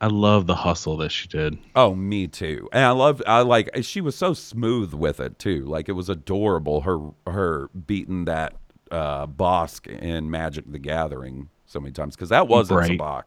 I 0.00 0.06
love 0.08 0.46
the 0.46 0.54
hustle 0.54 0.96
that 0.98 1.10
she 1.10 1.26
did. 1.26 1.58
oh, 1.74 1.94
me 1.94 2.28
too. 2.28 2.68
And 2.72 2.84
I 2.84 2.90
love, 2.90 3.22
I 3.26 3.40
like, 3.40 3.70
she 3.82 4.00
was 4.00 4.14
so 4.14 4.32
smooth 4.34 4.92
with 4.94 5.18
it 5.18 5.38
too. 5.38 5.64
Like 5.64 5.88
it 5.88 5.92
was 5.92 6.08
adorable. 6.08 6.82
Her 6.82 6.98
her 7.26 7.68
beating 7.86 8.26
that 8.26 8.54
uh, 8.92 9.26
Bossk 9.26 9.86
in 9.88 10.30
Magic 10.30 10.70
the 10.70 10.78
Gathering 10.78 11.48
so 11.66 11.80
many 11.80 11.92
times 11.92 12.14
because 12.14 12.28
that 12.28 12.46
wasn't 12.46 12.78
Right. 12.80 12.90
Sabacc. 12.98 13.24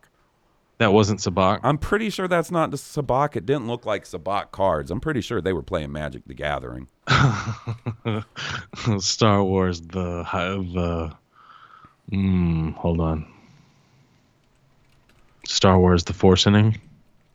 That 0.77 0.93
wasn't 0.93 1.19
Sabacc. 1.19 1.59
I'm 1.63 1.77
pretty 1.77 2.09
sure 2.09 2.27
that's 2.27 2.49
not 2.51 2.71
the 2.71 2.77
Sabacc. 2.77 3.35
It 3.35 3.45
didn't 3.45 3.67
look 3.67 3.85
like 3.85 4.03
Sabacc 4.05 4.51
cards. 4.51 4.89
I'm 4.91 4.99
pretty 5.01 5.21
sure 5.21 5.41
they 5.41 5.53
were 5.53 5.61
playing 5.61 5.91
Magic 5.91 6.23
the 6.25 6.33
Gathering. 6.33 6.87
Star 8.99 9.43
Wars, 9.43 9.81
the 9.81 10.23
the. 10.73 11.13
Mm, 12.11 12.73
hold 12.75 12.99
on. 12.99 13.27
Star 15.45 15.79
Wars, 15.79 16.03
the 16.03 16.13
Forcening, 16.13 16.77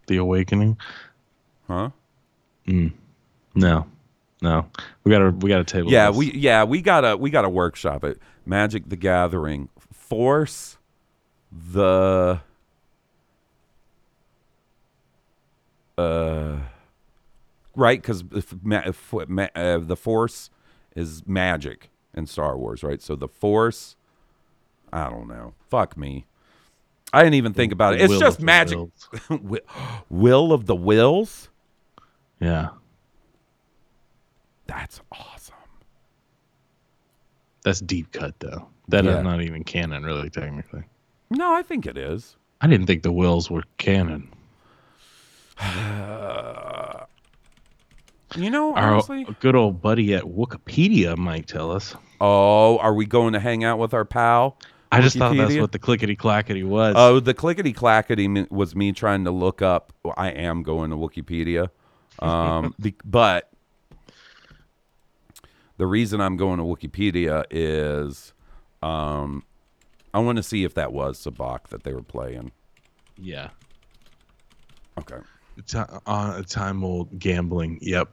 the 0.06 0.16
Awakening. 0.16 0.76
Huh? 1.66 1.90
Mm, 2.66 2.92
no, 3.54 3.86
no. 4.42 4.66
We 5.04 5.10
got 5.10 5.18
to 5.18 5.30
we 5.30 5.48
got 5.48 5.58
to 5.58 5.64
table. 5.64 5.90
Yeah, 5.90 6.08
this. 6.08 6.16
we 6.16 6.32
yeah 6.32 6.64
we 6.64 6.80
gotta 6.82 7.16
we 7.16 7.30
gotta 7.30 7.48
workshop 7.48 8.04
it. 8.04 8.18
Magic 8.44 8.88
the 8.88 8.96
Gathering, 8.96 9.68
Force, 9.92 10.78
the 11.50 12.40
uh, 15.98 16.58
right? 17.74 18.00
Because 18.00 18.24
if, 18.32 18.54
ma- 18.62 18.82
if, 18.84 19.14
uh, 19.14 19.78
the 19.78 19.96
Force 19.96 20.50
is 20.94 21.26
magic 21.26 21.90
in 22.14 22.26
Star 22.26 22.56
Wars, 22.56 22.82
right? 22.82 23.00
So 23.02 23.16
the 23.16 23.28
Force, 23.28 23.96
I 24.92 25.10
don't 25.10 25.28
know. 25.28 25.54
Fuck 25.68 25.96
me. 25.96 26.26
I 27.16 27.22
didn't 27.22 27.34
even 27.34 27.54
think 27.54 27.72
about 27.72 27.94
it. 27.94 28.02
It's 28.02 28.10
will 28.12 28.20
just 28.20 28.40
magic. 28.40 28.78
Will 30.10 30.52
of 30.52 30.66
the 30.66 30.76
Whills. 30.76 31.48
Yeah, 32.40 32.68
That's 34.66 35.00
awesome. 35.10 35.54
that's 37.64 37.80
deep 37.80 38.12
cut 38.12 38.38
though. 38.40 38.68
That 38.88 39.06
is 39.06 39.14
Yeah. 39.14 39.22
not 39.22 39.40
even 39.40 39.64
canon, 39.64 40.04
really, 40.04 40.28
technically. 40.28 40.82
No, 41.30 41.54
I 41.54 41.62
think 41.62 41.86
it 41.86 41.96
is. 41.96 42.36
I 42.60 42.66
didn't 42.66 42.86
think 42.86 43.02
the 43.02 43.12
Whills 43.12 43.50
were 43.50 43.62
canon. 43.78 44.28
You 48.34 48.50
know, 48.50 48.74
Our 48.74 48.94
honestly. 48.94 49.26
good 49.40 49.54
old 49.56 49.80
buddy 49.80 50.12
at 50.14 50.24
Wikipedia 50.24 51.16
might 51.16 51.46
tell 51.46 51.70
us. 51.70 51.94
Oh, 52.20 52.76
are 52.78 52.92
we 52.92 53.06
going 53.06 53.32
to 53.32 53.40
hang 53.40 53.64
out 53.64 53.78
with 53.78 53.94
our 53.94 54.04
pal? 54.04 54.58
I 54.92 55.00
just 55.00 55.16
thought 55.16 55.36
that's 55.36 55.56
what 55.56 55.72
the 55.72 55.78
clickety 55.78 56.16
clackety 56.16 56.62
was. 56.62 56.94
Oh, 56.96 57.20
the 57.20 57.34
clickety 57.34 57.72
clackety 57.72 58.28
was 58.50 58.74
me 58.76 58.92
trying 58.92 59.24
to 59.24 59.30
look 59.30 59.60
up. 59.62 59.92
well, 60.02 60.14
I 60.16 60.30
am 60.30 60.62
going 60.62 60.90
to 60.90 60.96
Wikipedia, 60.96 61.70
um, 62.20 62.74
be, 62.80 62.94
but 63.04 63.50
the 65.76 65.86
reason 65.86 66.20
I'm 66.20 66.36
going 66.36 66.58
to 66.58 66.64
Wikipedia 66.64 67.44
is 67.50 68.32
um, 68.82 69.42
I 70.14 70.20
want 70.20 70.36
to 70.36 70.42
see 70.42 70.64
if 70.64 70.74
that 70.74 70.92
was 70.92 71.22
Sabacc 71.22 71.68
that 71.68 71.82
they 71.84 71.92
were 71.92 72.02
playing. 72.02 72.52
yeah. 73.18 73.50
Okay. 74.98 75.18
Ti- 75.66 75.78
on 76.06 76.40
a 76.40 76.42
time 76.42 76.82
old 76.82 77.18
gambling. 77.18 77.78
Yep. 77.82 78.08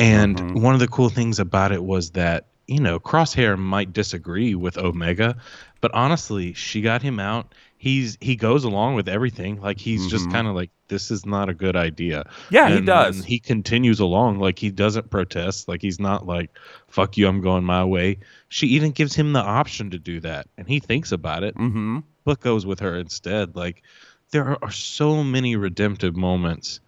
And 0.00 0.36
Mm-hmm. 0.36 0.60
one 0.62 0.74
of 0.74 0.80
the 0.80 0.88
cool 0.88 1.08
things 1.10 1.38
about 1.38 1.70
it 1.70 1.84
was 1.84 2.10
that 2.12 2.46
you 2.68 2.80
know, 2.80 2.98
Crosshair 2.98 3.58
might 3.58 3.92
disagree 3.92 4.54
with 4.54 4.78
Omega, 4.78 5.36
but 5.82 5.92
honestly, 5.92 6.54
she 6.54 6.80
got 6.80 7.02
him 7.02 7.20
out. 7.20 7.52
He's 7.76 8.16
he 8.20 8.36
goes 8.36 8.64
along 8.64 8.94
with 8.94 9.08
everything. 9.08 9.60
Like 9.60 9.78
he's 9.78 10.06
just 10.06 10.26
Mhm. 10.28 10.32
kind 10.32 10.46
of 10.48 10.54
like, 10.54 10.70
this 10.88 11.10
is 11.10 11.26
not 11.26 11.48
a 11.48 11.54
good 11.54 11.74
idea. 11.76 12.24
Yeah, 12.50 12.68
he 12.70 12.80
does. 12.80 13.16
and 13.16 13.24
he 13.26 13.38
continues 13.40 13.98
along. 14.00 14.38
Like 14.38 14.58
he 14.58 14.70
doesn't 14.70 15.10
protest. 15.10 15.66
Like 15.68 15.82
he's 15.82 15.98
not 16.00 16.24
like, 16.24 16.50
fuck 16.88 17.16
you, 17.18 17.26
I'm 17.28 17.40
going 17.40 17.64
my 17.64 17.84
way. 17.84 18.18
She 18.48 18.68
even 18.68 18.92
gives 18.92 19.14
him 19.14 19.32
the 19.32 19.40
option 19.42 19.90
to 19.90 19.98
do 19.98 20.20
that, 20.20 20.46
and 20.56 20.68
he 20.68 20.78
thinks 20.80 21.10
about 21.12 21.42
it, 21.42 21.56
Mm-hmm. 21.56 21.98
but 22.24 22.40
goes 22.40 22.64
with 22.64 22.78
her 22.80 22.96
instead. 22.96 23.56
Like 23.56 23.82
there 24.30 24.44
are, 24.46 24.58
are 24.62 24.70
so 24.70 25.22
many 25.24 25.56
redemptive 25.56 26.14
moments. 26.16 26.78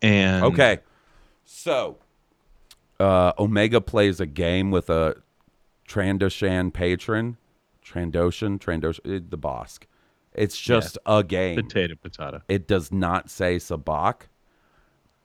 And 0.00 0.44
Okay. 0.46 0.78
So, 1.44 1.98
uh, 2.98 3.32
Omega 3.38 3.80
plays 3.82 4.18
a 4.20 4.26
game 4.26 4.70
with 4.70 4.88
a 4.90 5.16
Trandoshan 5.88 6.72
patron. 6.72 7.36
Trandoshan, 7.88 8.58
Trandoshan, 8.58 9.16
eh, 9.16 9.20
the 9.28 9.38
Bossk. 9.38 9.84
It's 10.34 10.58
just 10.58 10.98
a 11.06 11.24
game. 11.24 11.56
potato, 11.56 11.94
potato. 12.00 12.42
It 12.48 12.68
does 12.68 12.92
not 12.92 13.30
say 13.30 13.56
Sabacc. 13.56 14.22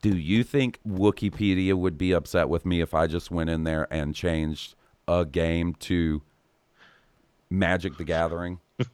Do 0.02 0.16
you 0.16 0.42
think 0.44 0.80
Wikipedia 0.86 1.74
would 1.74 1.96
be 1.96 2.12
upset 2.12 2.48
with 2.48 2.66
me 2.66 2.80
if 2.80 2.94
I 2.94 3.06
just 3.06 3.30
went 3.30 3.48
in 3.50 3.64
there 3.64 3.86
and 3.90 4.14
changed 4.14 4.74
a 5.08 5.24
game 5.24 5.74
to 5.80 6.22
Magic 7.50 7.96
the 7.96 8.04
Gathering? 8.04 8.60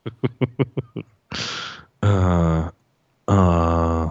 Uh, 2.02 2.70
uh, 3.28 4.08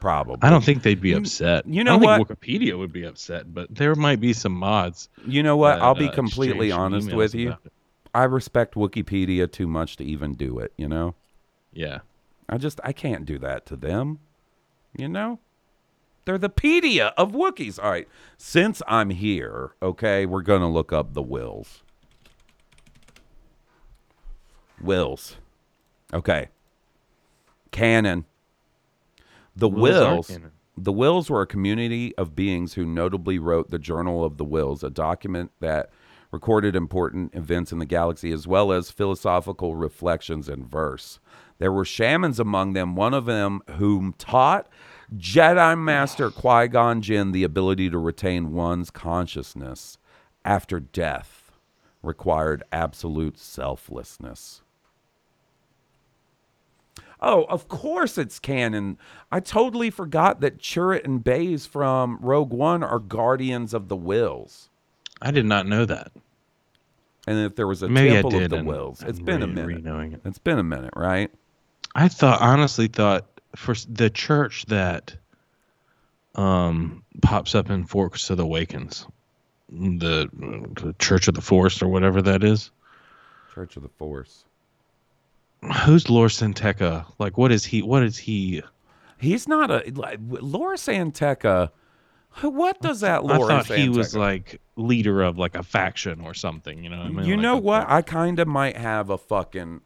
Probably. 0.00 0.38
I 0.42 0.50
don't 0.50 0.62
think 0.64 0.82
they'd 0.82 1.00
be 1.00 1.12
upset. 1.12 1.66
you 1.66 1.80
I 1.80 1.84
know 1.84 1.92
don't 1.98 2.02
what? 2.02 2.16
Think 2.28 2.40
Wikipedia 2.40 2.76
would 2.76 2.92
be 2.92 3.04
upset, 3.04 3.52
but 3.52 3.74
there 3.74 3.94
might 3.94 4.20
be 4.20 4.32
some 4.32 4.52
mods. 4.52 5.08
You 5.26 5.42
know 5.42 5.56
what? 5.56 5.76
that, 5.76 5.82
I'll 5.82 5.94
be 5.94 6.08
uh, 6.08 6.12
completely 6.12 6.72
honest 6.72 7.12
with 7.12 7.34
you. 7.34 7.52
it. 7.52 7.72
I 8.16 8.24
respect 8.24 8.76
Wikipedia 8.76 9.50
too 9.52 9.66
much 9.66 9.98
to 9.98 10.04
even 10.04 10.32
do 10.32 10.58
it, 10.58 10.72
you 10.78 10.88
know? 10.88 11.14
Yeah. 11.70 11.98
I 12.48 12.56
just 12.56 12.80
I 12.82 12.92
can't 12.92 13.26
do 13.26 13.38
that 13.40 13.66
to 13.66 13.76
them. 13.76 14.20
You 14.96 15.08
know? 15.08 15.38
They're 16.24 16.38
the 16.38 16.48
pedia 16.48 17.12
of 17.18 17.32
Wookiees. 17.32 17.78
All 17.78 17.90
right. 17.90 18.08
Since 18.38 18.80
I'm 18.88 19.10
here, 19.10 19.72
okay, 19.82 20.24
we're 20.24 20.40
gonna 20.40 20.70
look 20.70 20.94
up 20.94 21.12
the 21.12 21.22
whills. 21.22 21.82
Whills. 24.82 25.34
Okay. 26.14 26.48
Canon. 27.70 28.24
The 29.54 29.68
Whills 29.68 30.30
whills. 30.30 30.50
The 30.78 30.92
whills 30.92 31.28
were 31.28 31.42
a 31.42 31.46
community 31.46 32.16
of 32.16 32.34
beings 32.34 32.72
who 32.72 32.86
notably 32.86 33.38
wrote 33.38 33.70
the 33.70 33.78
Journal 33.78 34.24
of 34.24 34.38
the 34.38 34.44
Whills, 34.46 34.82
a 34.82 34.88
document 34.88 35.50
that 35.60 35.90
recorded 36.30 36.76
important 36.76 37.34
events 37.34 37.72
in 37.72 37.78
the 37.78 37.86
galaxy 37.86 38.32
as 38.32 38.46
well 38.46 38.72
as 38.72 38.90
philosophical 38.90 39.76
reflections 39.76 40.48
in 40.48 40.66
verse. 40.66 41.18
There 41.58 41.72
were 41.72 41.84
shamans 41.84 42.38
among 42.38 42.74
them, 42.74 42.94
one 42.94 43.14
of 43.14 43.24
them 43.24 43.62
whom 43.76 44.14
taught 44.18 44.68
Jedi 45.14 45.78
Master 45.78 46.30
Qui 46.30 46.68
Gon 46.68 47.00
Jinn 47.00 47.32
the 47.32 47.44
ability 47.44 47.90
to 47.90 47.98
retain 47.98 48.52
one's 48.52 48.90
consciousness 48.90 49.98
after 50.44 50.80
death 50.80 51.52
required 52.02 52.62
absolute 52.72 53.38
selflessness. 53.38 54.62
Oh, 57.20 57.44
of 57.44 57.68
course 57.68 58.18
it's 58.18 58.38
canon. 58.38 58.98
I 59.32 59.40
totally 59.40 59.90
forgot 59.90 60.40
that 60.40 60.58
Chirrut 60.58 61.04
and 61.04 61.24
Baze 61.24 61.64
from 61.64 62.18
Rogue 62.20 62.52
One 62.52 62.82
are 62.82 62.98
guardians 62.98 63.72
of 63.72 63.88
the 63.88 63.96
whills. 63.96 64.68
I 65.22 65.30
did 65.30 65.46
not 65.46 65.66
know 65.66 65.84
that. 65.84 66.12
And 67.26 67.38
if 67.38 67.56
there 67.56 67.66
was 67.66 67.82
a 67.82 67.88
Maybe 67.88 68.10
temple 68.10 68.36
of 68.36 68.50
the 68.50 68.56
and 68.56 68.68
whills, 68.68 69.06
it's 69.06 69.18
been 69.18 69.42
a 69.42 69.46
minute. 69.46 69.66
re-knowing 69.66 70.12
it. 70.12 70.20
It's 70.24 70.38
been 70.38 70.58
a 70.58 70.62
minute, 70.62 70.92
right? 70.94 71.30
I 71.94 72.08
thought, 72.08 72.40
honestly, 72.40 72.86
thought 72.88 73.26
for 73.56 73.74
the 73.88 74.10
church 74.10 74.66
that 74.66 75.16
um 76.34 77.02
pops 77.22 77.54
up 77.54 77.70
in 77.70 77.84
Forks 77.86 78.28
of 78.30 78.36
the 78.36 78.44
Awakens, 78.44 79.06
the, 79.70 80.28
the 80.32 80.94
Church 80.98 81.28
of 81.28 81.34
the 81.34 81.40
Force 81.40 81.82
or 81.82 81.88
whatever 81.88 82.20
that 82.22 82.44
is. 82.44 82.70
Church 83.54 83.76
of 83.76 83.82
the 83.82 83.88
Force. 83.88 84.44
Who's 85.84 86.10
Lor 86.10 86.28
San 86.28 86.52
Tekka? 86.52 87.06
Like, 87.18 87.38
what 87.38 87.50
is 87.50 87.64
he? 87.64 87.82
What 87.82 88.02
is 88.02 88.18
he? 88.18 88.62
He's 89.18 89.48
not 89.48 89.70
a 89.70 89.90
like, 89.94 90.18
Lor 90.28 90.76
San 90.76 91.10
Tekka. 91.10 91.70
What 92.42 92.80
does 92.80 93.00
that 93.00 93.24
look? 93.24 93.50
I 93.50 93.62
thought 93.62 93.78
he 93.78 93.88
was 93.88 94.10
San 94.12 94.20
Tekka- 94.20 94.24
like 94.24 94.60
leader 94.76 95.22
of 95.22 95.38
like 95.38 95.54
a 95.56 95.62
faction 95.62 96.20
or 96.20 96.34
something. 96.34 96.82
You 96.84 96.90
know 96.90 96.98
what 96.98 97.06
I 97.06 97.10
mean? 97.10 97.24
you 97.26 97.36
Like 97.36 97.42
know 97.42 97.56
what? 97.56 97.88
I 97.88 98.02
kind 98.02 98.38
of 98.38 98.46
might 98.48 98.76
have 98.76 99.08
a 99.10 99.16
fucking 99.18 99.80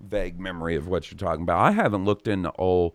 vague 0.00 0.38
memory 0.38 0.76
of 0.76 0.86
what 0.86 1.10
you're 1.10 1.18
talking 1.18 1.42
about. 1.42 1.58
I 1.60 1.70
haven't 1.72 2.04
looked 2.04 2.28
into 2.28 2.52
old, 2.58 2.92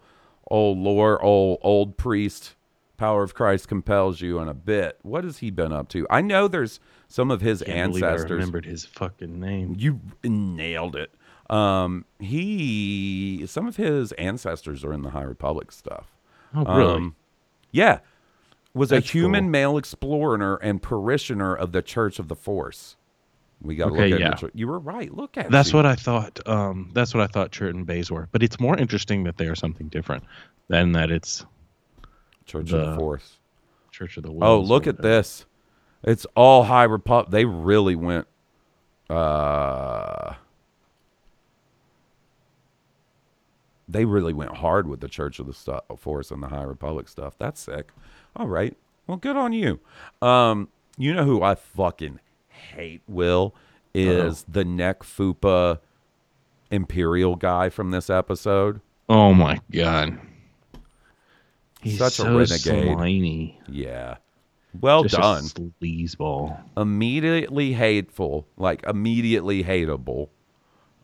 old 0.51 0.77
lore, 0.77 1.21
old 1.23 1.59
old 1.61 1.97
priest. 1.97 2.55
Power 2.97 3.23
of 3.23 3.33
Christ 3.33 3.69
compels 3.69 4.19
you 4.19 4.39
in 4.39 4.49
a 4.49 4.53
bit. 4.53 4.99
What 5.03 5.23
has 5.23 5.37
he 5.37 5.51
been 5.51 5.71
up 5.71 5.87
to? 5.89 6.05
I 6.09 6.19
know 6.21 6.49
there's 6.49 6.81
some 7.07 7.31
of 7.31 7.39
his 7.39 7.63
Can't 7.65 7.91
believe 7.93 8.03
I 8.03 8.07
ancestors. 8.11 8.31
remembered 8.31 8.65
his 8.65 8.83
fucking 8.85 9.39
name. 9.39 9.75
You 9.79 10.01
nailed 10.21 10.97
it. 10.97 11.09
Um, 11.49 12.03
he 12.19 13.45
some 13.47 13.67
of 13.67 13.77
his 13.77 14.11
ancestors 14.13 14.83
are 14.83 14.93
in 14.93 15.01
the 15.01 15.11
High 15.11 15.23
Republic 15.23 15.71
stuff. 15.71 16.07
Oh, 16.53 16.63
really? 16.65 16.93
Um, 16.95 17.15
yeah, 17.71 17.99
was 18.73 18.91
a 18.91 18.99
human 18.99 19.45
cool. 19.45 19.49
male 19.51 19.77
explorer 19.77 20.57
and 20.61 20.81
parishioner 20.81 21.55
of 21.55 21.71
the 21.71 21.81
Church 21.81 22.19
of 22.19 22.27
the 22.27 22.35
Force. 22.35 22.95
We 23.61 23.75
got 23.75 23.87
to 23.87 23.91
Okay, 23.93 24.09
look 24.11 24.21
at 24.21 24.41
yeah. 24.41 24.47
the 24.47 24.51
You 24.53 24.67
were 24.67 24.79
right. 24.79 25.13
Look 25.13 25.37
at 25.37 25.51
That's 25.51 25.71
you. 25.71 25.77
what 25.77 25.85
I 25.85 25.95
thought. 25.95 26.39
Um, 26.47 26.91
that's 26.93 27.13
what 27.13 27.21
I 27.21 27.27
thought 27.27 27.51
Chirrut 27.51 27.71
and 27.71 27.85
Baze 27.85 28.09
were. 28.09 28.29
But 28.31 28.41
it's 28.41 28.59
more 28.59 28.77
interesting 28.77 29.23
that 29.25 29.37
they 29.37 29.47
are 29.47 29.55
something 29.55 29.87
different 29.89 30.23
than 30.69 30.93
that 30.93 31.11
it's 31.11 31.45
Church 32.45 32.71
of 32.71 32.91
the 32.91 32.95
Force. 32.95 33.37
Church 33.91 34.15
of 34.17 34.23
the 34.23 34.31
Oh, 34.41 34.59
look 34.61 34.87
at 34.87 35.01
this. 35.01 35.45
It's 36.03 36.25
all 36.35 36.63
High 36.63 36.85
Republic. 36.85 37.31
They 37.31 37.43
really 37.43 37.95
went. 37.95 38.27
Uh, 39.09 40.35
they 43.89 44.05
really 44.05 44.33
went 44.33 44.55
hard 44.57 44.87
with 44.87 44.99
the 45.01 45.07
Church 45.07 45.39
of 45.39 45.47
the 45.47 45.53
Stu- 45.53 45.79
Force 45.97 46.31
and 46.31 46.41
the 46.43 46.47
High 46.47 46.63
Republic 46.63 47.09
stuff. 47.09 47.33
That's 47.37 47.59
sick. 47.59 47.91
All 48.39 48.47
right. 48.47 48.75
Well, 49.05 49.17
good 49.17 49.35
on 49.35 49.53
you. 49.53 49.79
Um, 50.21 50.69
you 50.97 51.13
know 51.13 51.25
who 51.25 51.43
I 51.43 51.55
fucking 51.55 52.19
hate, 52.47 53.01
Will, 53.07 53.53
is 53.93 54.45
the 54.47 54.63
neck 54.65 55.01
fupa 55.01 55.79
Imperial 56.71 57.35
guy 57.35 57.69
from 57.69 57.91
this 57.91 58.09
episode. 58.09 58.79
Oh 59.09 59.33
my 59.33 59.59
god. 59.71 60.19
He's 61.81 61.97
Such 61.97 62.13
so 62.13 62.25
a 62.27 62.37
renegade. 62.37 62.95
slimy. 62.95 63.59
Yeah. 63.67 64.17
Well 64.79 65.03
Just 65.03 65.15
done. 65.15 65.43
sleazeball. 65.81 66.61
Immediately 66.77 67.73
hateful, 67.73 68.47
like 68.57 68.83
immediately 68.85 69.63
hateable. 69.63 70.29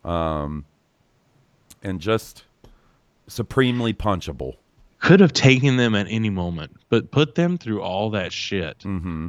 Um 0.04 0.64
and 1.82 2.00
just 2.00 2.44
supremely 3.26 3.92
punchable. 3.92 4.54
Could 4.98 5.20
have 5.20 5.32
taken 5.32 5.76
them 5.76 5.94
at 5.94 6.06
any 6.08 6.30
moment, 6.30 6.76
but 6.88 7.10
put 7.10 7.34
them 7.34 7.58
through 7.58 7.82
all 7.82 8.10
that 8.10 8.32
shit. 8.32 8.78
Mm-hmm. 8.80 9.28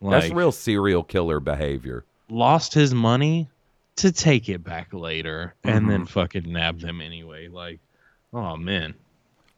Like, 0.00 0.22
That's 0.22 0.34
real 0.34 0.52
serial 0.52 1.02
killer 1.02 1.40
behavior. 1.40 2.04
lost 2.28 2.74
his 2.74 2.92
money 2.92 3.48
to 3.96 4.12
take 4.12 4.48
it 4.48 4.62
back 4.62 4.92
later 4.92 5.54
and 5.64 5.88
then 5.88 6.04
Mhm. 6.04 6.08
fucking 6.08 6.52
nab 6.52 6.80
them 6.80 7.00
anyway. 7.00 7.48
Like, 7.48 7.80
oh 8.32 8.56
man. 8.56 8.94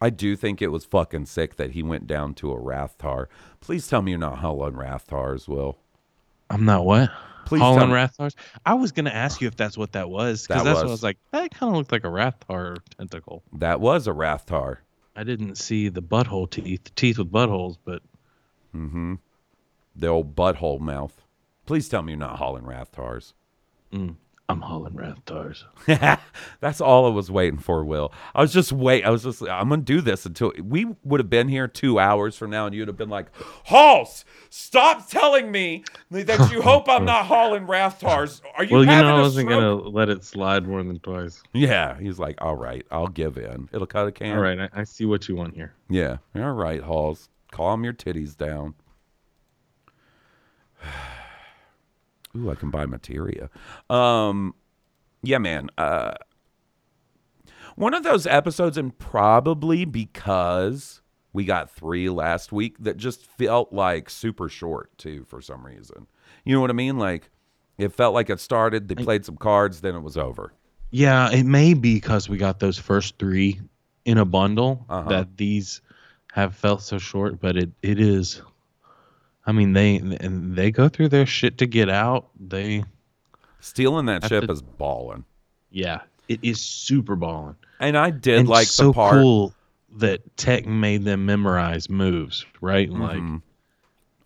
I 0.00 0.10
do 0.10 0.36
think 0.36 0.62
it 0.62 0.68
was 0.68 0.84
fucking 0.84 1.26
sick 1.26 1.56
that 1.56 1.72
he 1.72 1.82
went 1.82 2.06
down 2.06 2.34
to 2.34 2.52
a 2.52 2.56
Rathtar. 2.56 3.26
Please 3.60 3.88
tell 3.88 4.00
me 4.00 4.12
you're 4.12 4.20
not 4.20 4.38
hauling 4.38 4.74
Rathtars, 4.74 5.48
Will. 5.48 5.78
I'm 6.50 6.64
not 6.64 6.84
what? 6.84 7.10
Please 7.46 7.60
Holland 7.60 7.80
tell 7.80 7.88
me- 7.88 7.94
Rathtars? 7.94 8.34
I 8.64 8.74
was 8.74 8.92
gonna 8.92 9.10
ask 9.10 9.40
you 9.40 9.48
if 9.48 9.56
that's 9.56 9.76
what 9.76 9.90
that 9.92 10.08
was. 10.08 10.46
Because 10.46 10.62
That 10.62 10.70
that's 10.70 10.76
what 10.76 10.80
I 10.82 10.84
was. 10.84 10.92
was 10.92 11.02
like, 11.02 11.18
that 11.32 11.50
kind 11.50 11.70
of 11.72 11.76
looked 11.78 11.90
like 11.90 12.04
a 12.04 12.08
Rathtar 12.08 12.76
tentacle. 12.96 13.42
That 13.54 13.80
was 13.80 14.06
a 14.06 14.12
Rathtar. 14.12 14.76
I 15.18 15.24
didn't 15.24 15.56
see 15.56 15.88
the 15.88 16.00
butthole 16.00 16.48
teeth, 16.48 16.94
teeth 16.94 17.18
with 17.18 17.32
buttholes, 17.32 17.76
but 17.84 18.02
Mm-hmm. 18.72 19.14
The 19.96 20.06
old 20.06 20.36
butthole 20.36 20.78
mouth. 20.78 21.20
Please 21.66 21.88
tell 21.88 22.02
me 22.02 22.12
you're 22.12 22.20
not 22.20 22.38
hauling 22.38 22.62
Rathtars. 22.62 23.32
mm, 23.92 24.14
I'm 24.50 24.62
hauling 24.62 24.94
Rathtars. 24.94 25.64
That's 26.60 26.80
all 26.80 27.04
I 27.04 27.10
was 27.10 27.30
waiting 27.30 27.58
for, 27.58 27.84
Will. 27.84 28.14
I 28.34 28.40
was 28.40 28.50
just 28.50 28.72
wait. 28.72 29.04
I 29.04 29.10
was 29.10 29.22
just. 29.22 29.42
I'm 29.42 29.68
gonna 29.68 29.82
do 29.82 30.00
this 30.00 30.24
until 30.24 30.52
we 30.62 30.86
would 31.04 31.20
have 31.20 31.28
been 31.28 31.48
here 31.48 31.68
two 31.68 31.98
hours 31.98 32.34
from 32.34 32.50
now, 32.50 32.64
and 32.64 32.74
you'd 32.74 32.88
have 32.88 32.96
been 32.96 33.10
like, 33.10 33.26
"Hawes, 33.64 34.24
stop 34.48 35.06
telling 35.10 35.52
me 35.52 35.84
that 36.10 36.50
you 36.50 36.62
hope 36.62 36.88
I'm 36.88 37.04
not 37.04 37.26
hauling 37.26 37.66
Rathtars. 37.66 38.40
Are 38.56 38.64
you 38.64 38.76
well, 38.76 38.84
you 38.84 38.90
know, 38.90 39.18
I 39.18 39.20
wasn't 39.20 39.50
gonna 39.50 39.74
let 39.74 40.08
it 40.08 40.24
slide 40.24 40.66
more 40.66 40.82
than 40.82 40.98
twice. 41.00 41.42
Yeah, 41.52 41.98
he's 41.98 42.18
like, 42.18 42.40
"All 42.40 42.56
right, 42.56 42.86
I'll 42.90 43.08
give 43.08 43.36
in. 43.36 43.68
It'll 43.70 43.86
cut 43.86 44.06
a 44.06 44.12
can." 44.12 44.34
All 44.34 44.42
right, 44.42 44.58
I, 44.58 44.70
I 44.72 44.84
see 44.84 45.04
what 45.04 45.28
you 45.28 45.36
want 45.36 45.56
here. 45.56 45.74
Yeah. 45.90 46.18
All 46.34 46.52
right, 46.52 46.80
Hawes. 46.80 47.28
Calm 47.50 47.84
your 47.84 47.92
titties 47.92 48.34
down. 48.34 48.74
Ooh, 52.38 52.50
I 52.50 52.54
can 52.54 52.70
buy 52.70 52.86
materia. 52.86 53.50
Um, 53.90 54.54
yeah, 55.22 55.38
man. 55.38 55.68
Uh, 55.76 56.14
one 57.76 57.94
of 57.94 58.02
those 58.02 58.26
episodes, 58.26 58.76
and 58.76 58.96
probably 58.98 59.84
because 59.84 61.00
we 61.32 61.44
got 61.44 61.70
three 61.70 62.08
last 62.08 62.52
week, 62.52 62.76
that 62.80 62.96
just 62.96 63.24
felt 63.26 63.72
like 63.72 64.10
super 64.10 64.48
short 64.48 64.96
too 64.98 65.24
for 65.24 65.40
some 65.40 65.64
reason. 65.64 66.06
You 66.44 66.54
know 66.54 66.60
what 66.60 66.70
I 66.70 66.74
mean? 66.74 66.98
Like 66.98 67.30
it 67.76 67.92
felt 67.92 68.14
like 68.14 68.30
it 68.30 68.40
started, 68.40 68.88
they 68.88 68.94
played 68.96 69.24
some 69.24 69.36
cards, 69.36 69.80
then 69.80 69.94
it 69.94 70.00
was 70.00 70.16
over. 70.16 70.52
Yeah, 70.90 71.30
it 71.30 71.44
may 71.44 71.74
be 71.74 71.94
because 71.94 72.28
we 72.28 72.38
got 72.38 72.60
those 72.60 72.78
first 72.78 73.18
three 73.18 73.60
in 74.04 74.18
a 74.18 74.24
bundle 74.24 74.86
Uh-huh. 74.88 75.08
that 75.10 75.36
these 75.36 75.80
have 76.32 76.54
felt 76.56 76.82
so 76.82 76.98
short, 76.98 77.40
but 77.40 77.56
it, 77.56 77.70
it 77.82 78.00
is. 78.00 78.40
I 79.48 79.52
mean, 79.52 79.72
they 79.72 79.96
and 79.96 80.54
they 80.54 80.70
go 80.70 80.88
through 80.88 81.08
their 81.08 81.26
shit 81.26 81.56
to 81.58 81.66
get 81.66 81.88
out. 81.88 82.28
They, 82.38 82.84
Stealing 83.60 84.06
that 84.06 84.24
ship 84.26 84.44
to- 84.46 84.52
is 84.52 84.62
balling. 84.62 85.24
yeah, 85.70 86.02
it 86.28 86.38
is 86.42 86.60
super 86.60 87.16
balling. 87.16 87.56
And 87.80 87.96
I 87.96 88.10
did 88.10 88.40
and 88.40 88.48
like 88.48 88.66
so 88.68 88.88
the 88.88 88.92
part. 88.92 89.14
cool 89.14 89.54
that 89.96 90.36
Tech 90.36 90.66
made 90.66 91.04
them 91.04 91.24
memorize 91.26 91.88
moves, 91.88 92.44
right? 92.60 92.90
Like 92.90 93.18
Mhm. 93.20 93.42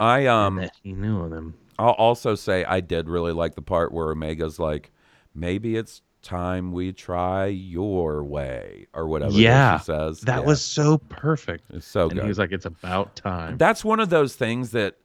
I 0.01 0.27
um 0.27 0.57
that 0.57 0.73
he 0.83 0.93
knew 0.93 1.29
them. 1.29 1.55
I'll 1.79 1.91
also 1.93 2.35
say 2.35 2.65
I 2.65 2.81
did 2.81 3.09
really 3.09 3.33
like 3.33 3.55
the 3.55 3.63
part 3.63 3.93
where 3.93 4.11
Omega's 4.11 4.59
like, 4.59 4.91
maybe 5.35 5.77
it's 5.77 6.03
time 6.23 6.73
we 6.73 6.93
try 6.93 7.47
your 7.47 8.23
way 8.25 8.87
or 8.93 9.07
whatever 9.09 9.33
Yeah, 9.33 9.79
she 9.79 9.85
says. 9.85 10.21
That 10.23 10.41
Yeah. 10.41 10.47
was 10.47 10.63
so 10.65 10.99
perfect. 11.09 11.65
It's 11.71 11.87
so 11.87 12.03
and 12.03 12.13
good. 12.15 12.23
he 12.23 12.29
was 12.29 12.39
like, 12.39 12.53
"It's 12.53 12.67
about 12.67 13.15
time." 13.17 13.57
That's 13.57 13.85
one 13.85 13.99
of 14.01 14.09
those 14.11 14.35
things 14.37 14.71
that 14.73 14.97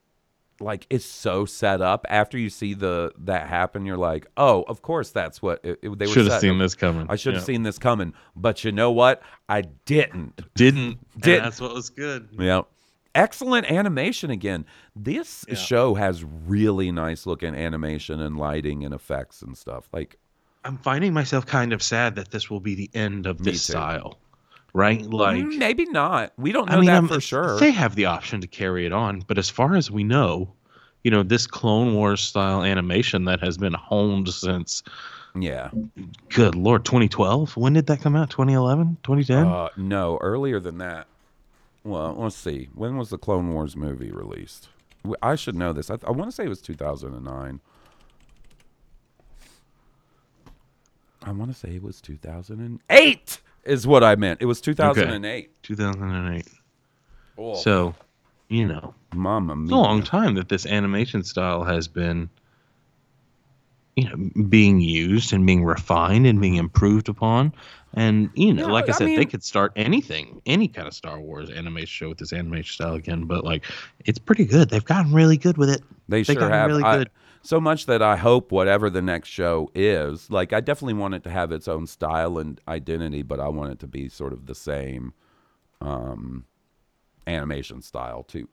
like 0.60 0.88
is 0.90 1.06
so 1.06 1.46
set 1.46 1.82
up 1.82 2.06
after 2.10 2.38
you 2.38 2.50
see 2.50 2.74
the 2.74 3.12
that 3.18 3.48
happen 3.48 3.86
you're 3.86 3.98
like 3.98 4.26
oh 4.38 4.64
of 4.68 4.82
course 4.82 5.12
that's 5.12 5.42
what 5.42 5.60
it, 5.64 5.80
it- 5.82 6.00
they 6.00 6.06
were 6.08 6.14
Should 6.14 6.28
have 6.28 6.42
seen 6.42 6.54
up- 6.56 6.60
this 6.60 6.76
coming. 6.76 7.06
i 7.10 7.16
should 7.16 7.34
have 7.36 7.44
Yeah. 7.44 7.46
seen 7.48 7.64
this 7.64 7.78
coming 7.78 8.14
but 8.36 8.64
you 8.64 8.72
know 8.72 8.92
what 8.92 9.22
i 9.50 9.62
didn't 9.86 10.42
Didn't. 10.56 11.00
and 11.14 11.22
Did- 11.24 11.44
that's 11.44 11.62
what 11.62 11.74
was 11.74 11.90
good. 11.90 12.30
yeah 12.40 12.62
excellent 13.16 13.70
animation 13.72 14.30
again 14.30 14.66
this 14.96 15.46
Yeah. 15.48 15.56
show 15.56 15.94
has 15.96 16.24
really 16.24 16.92
nice 16.92 17.26
looking 17.26 17.56
animation 17.56 18.20
and 18.22 18.38
lighting 18.38 18.84
and 18.86 18.94
effects 18.94 19.42
and 19.42 19.58
stuff 19.58 19.88
like 19.94 20.18
I'm 20.66 20.78
finding 20.80 21.14
myself 21.14 21.46
kind 21.46 21.72
of 21.72 21.82
sad 21.82 22.16
that 22.16 22.32
this 22.32 22.50
will 22.50 22.60
be 22.60 22.76
the 22.76 22.90
end 22.94 23.26
of 23.26 23.40
Me 23.40 23.52
this 23.52 23.66
too. 23.68 23.72
style, 23.74 24.20
right? 24.78 25.02
Like, 25.02 25.44
mm, 25.44 25.58
maybe 25.58 25.86
not. 25.86 26.34
We 26.38 26.52
don't 26.52 26.70
know 26.70 26.78
I 26.78 26.80
mean, 26.80 26.86
that 26.86 26.94
I'm- 26.94 27.08
for 27.08 27.20
sure. 27.20 27.60
They 27.60 27.72
have 27.72 27.96
the 27.96 28.06
option 28.06 28.42
to 28.42 28.48
carry 28.48 28.86
it 28.86 28.94
on, 28.94 29.24
but 29.28 29.38
as 29.38 29.50
far 29.50 29.76
as 29.76 29.90
we 29.90 30.04
know, 30.04 30.54
you 31.04 31.12
know, 31.12 31.24
this 31.24 31.48
Clone 31.48 31.96
Wars 31.96 32.22
style 32.22 32.64
animation 32.64 33.26
that 33.26 33.42
has 33.42 33.58
been 33.58 33.74
honed 33.74 34.30
since, 34.30 34.84
yeah. 35.40 35.70
Good 36.30 36.56
lord, 36.56 36.84
2012. 36.84 37.58
When 37.58 37.74
did 37.74 37.86
that 37.88 38.02
come 38.02 38.16
out? 38.16 38.30
2011, 38.32 38.98
2010? 39.04 39.46
uh, 39.46 39.70
no 39.78 40.18
earlier 40.22 40.60
than 40.60 40.80
that. 40.80 41.08
Well 41.84 42.16
let's 42.18 42.36
see. 42.36 42.70
When 42.74 42.98
was 42.98 43.10
the 43.10 43.18
clone 43.18 43.54
wars 43.54 43.76
movie 43.76 44.12
released? 44.12 44.70
I 45.22 45.36
should 45.36 45.56
know 45.56 45.74
this. 45.74 45.92
I, 45.92 45.98
I 46.06 46.12
want 46.12 46.30
to 46.30 46.36
say 46.36 46.46
it 46.46 46.50
was 46.50 46.62
2009 46.62 47.60
i 51.24 51.32
want 51.32 51.52
to 51.52 51.58
say 51.58 51.76
it 51.76 51.84
was 51.84 52.00
2008 52.02 53.40
is 53.68 53.86
what 53.88 54.04
i 54.04 54.16
meant. 54.16 54.42
It 54.42 54.46
was 54.46 54.62
2008 54.62 55.64
2008. 55.64 56.48
Oh, 57.38 57.56
So, 57.56 57.94
you 58.50 58.66
know, 58.68 58.94
mama 59.14 59.54
it's 59.64 59.72
a 59.72 59.76
long 59.76 60.04
time 60.04 60.36
that 60.36 60.50
this 60.50 60.66
animation 60.66 61.24
style 61.24 61.64
has 61.64 61.88
been 61.88 62.30
you 63.96 64.08
know 64.10 64.44
being 64.44 64.80
used 64.80 65.34
and 65.34 65.46
being 65.46 65.64
refined 65.64 66.28
and 66.28 66.40
being 66.40 66.56
improved 66.56 67.10
upon. 67.10 67.54
And 67.94 68.30
you 68.36 68.54
know 68.54 68.68
like 68.68 68.86
i 68.86 68.90
I 68.90 68.92
said 68.92 69.08
they 69.08 69.26
could 69.26 69.44
start 69.44 69.72
anything 69.76 70.42
any 70.46 70.68
kind 70.68 70.88
of 70.88 70.94
star 70.94 71.20
wars 71.20 71.50
animation 71.50 71.88
show 71.88 72.10
with 72.10 72.18
this 72.20 72.32
animation 72.34 72.72
style 72.74 72.94
again 72.94 73.26
but 73.26 73.44
like 73.44 73.64
it's 74.06 74.20
pretty 74.20 74.46
good. 74.46 74.70
They've 74.70 74.86
gotten 74.86 75.14
really 75.14 75.38
good 75.38 75.58
with 75.58 75.70
it. 75.70 75.82
They 76.08 76.22
They 76.24 76.34
sure 76.36 76.50
have. 76.50 76.68
really 76.70 76.84
I- 76.84 76.98
good. 76.98 77.10
So 77.48 77.62
much 77.62 77.86
that 77.86 78.02
I 78.02 78.18
hope 78.18 78.52
whatever 78.52 78.90
the 78.90 79.02
next 79.02 79.30
show 79.30 79.72
is, 79.74 80.30
like 80.30 80.52
I 80.54 80.60
definitely 80.60 80.96
want 80.96 81.14
it 81.14 81.24
to 81.24 81.30
have 81.30 81.52
its 81.52 81.68
own 81.68 81.88
style 81.88 82.38
and 82.38 82.60
identity, 82.68 83.22
but 83.22 83.40
I 83.40 83.48
want 83.48 83.72
it 83.72 83.80
to 83.80 83.88
be 83.88 84.10
sort 84.10 84.34
of 84.34 84.46
the 84.48 84.56
same 84.56 85.14
um, 85.82 86.46
animation 87.26 87.82
style 87.82 88.24
too. 88.24 88.48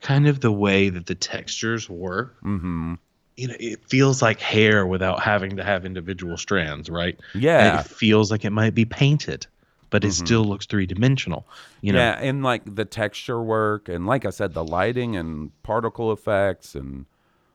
kind 0.00 0.28
of 0.28 0.40
the 0.40 0.52
way 0.52 0.88
that 0.88 1.06
the 1.06 1.14
textures 1.14 1.90
work 1.90 2.36
Mm-hmm. 2.44 2.94
you 3.36 3.48
know 3.48 3.54
it 3.58 3.84
feels 3.88 4.22
like 4.22 4.40
hair 4.40 4.86
without 4.86 5.20
having 5.20 5.56
to 5.56 5.64
have 5.64 5.84
individual 5.84 6.36
strands 6.36 6.88
right 6.88 7.18
Yeah. 7.34 7.78
and 7.78 7.80
it 7.80 7.86
feels 7.90 8.30
like 8.30 8.44
it 8.44 8.50
might 8.50 8.74
be 8.74 8.84
painted 8.84 9.46
but 9.90 10.04
it 10.04 10.08
Mhm. 10.08 10.12
still 10.26 10.44
looks 10.44 10.66
three-dimensional 10.66 11.46
you 11.80 11.92
know 11.92 11.98
yeah, 11.98 12.18
and 12.20 12.42
like 12.42 12.74
the 12.74 12.84
texture 12.84 13.42
work, 13.42 13.88
and 13.88 14.06
like 14.06 14.24
I 14.24 14.30
said, 14.30 14.54
the 14.54 14.64
lighting 14.64 15.16
and 15.16 15.50
particle 15.62 16.12
effects 16.12 16.74
and 16.74 17.06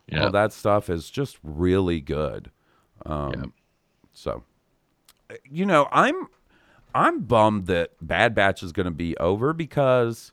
Yeah. 0.08 0.26
all 0.26 0.32
that 0.32 0.52
stuff 0.54 0.90
is 0.90 1.10
just 1.10 1.38
really 1.44 2.02
good. 2.02 2.52
Um, 3.06 3.54
So, 4.14 4.44
uh, 5.30 5.36
you 5.50 5.66
know, 5.66 5.88
I'm 5.92 6.28
I'm 6.96 7.22
bummed 7.22 7.66
that 7.68 7.92
Bad 8.02 8.36
Batch 8.36 8.62
is 8.62 8.72
going 8.72 8.86
to 8.86 8.92
be 8.92 9.18
over 9.18 9.52
because 9.54 10.32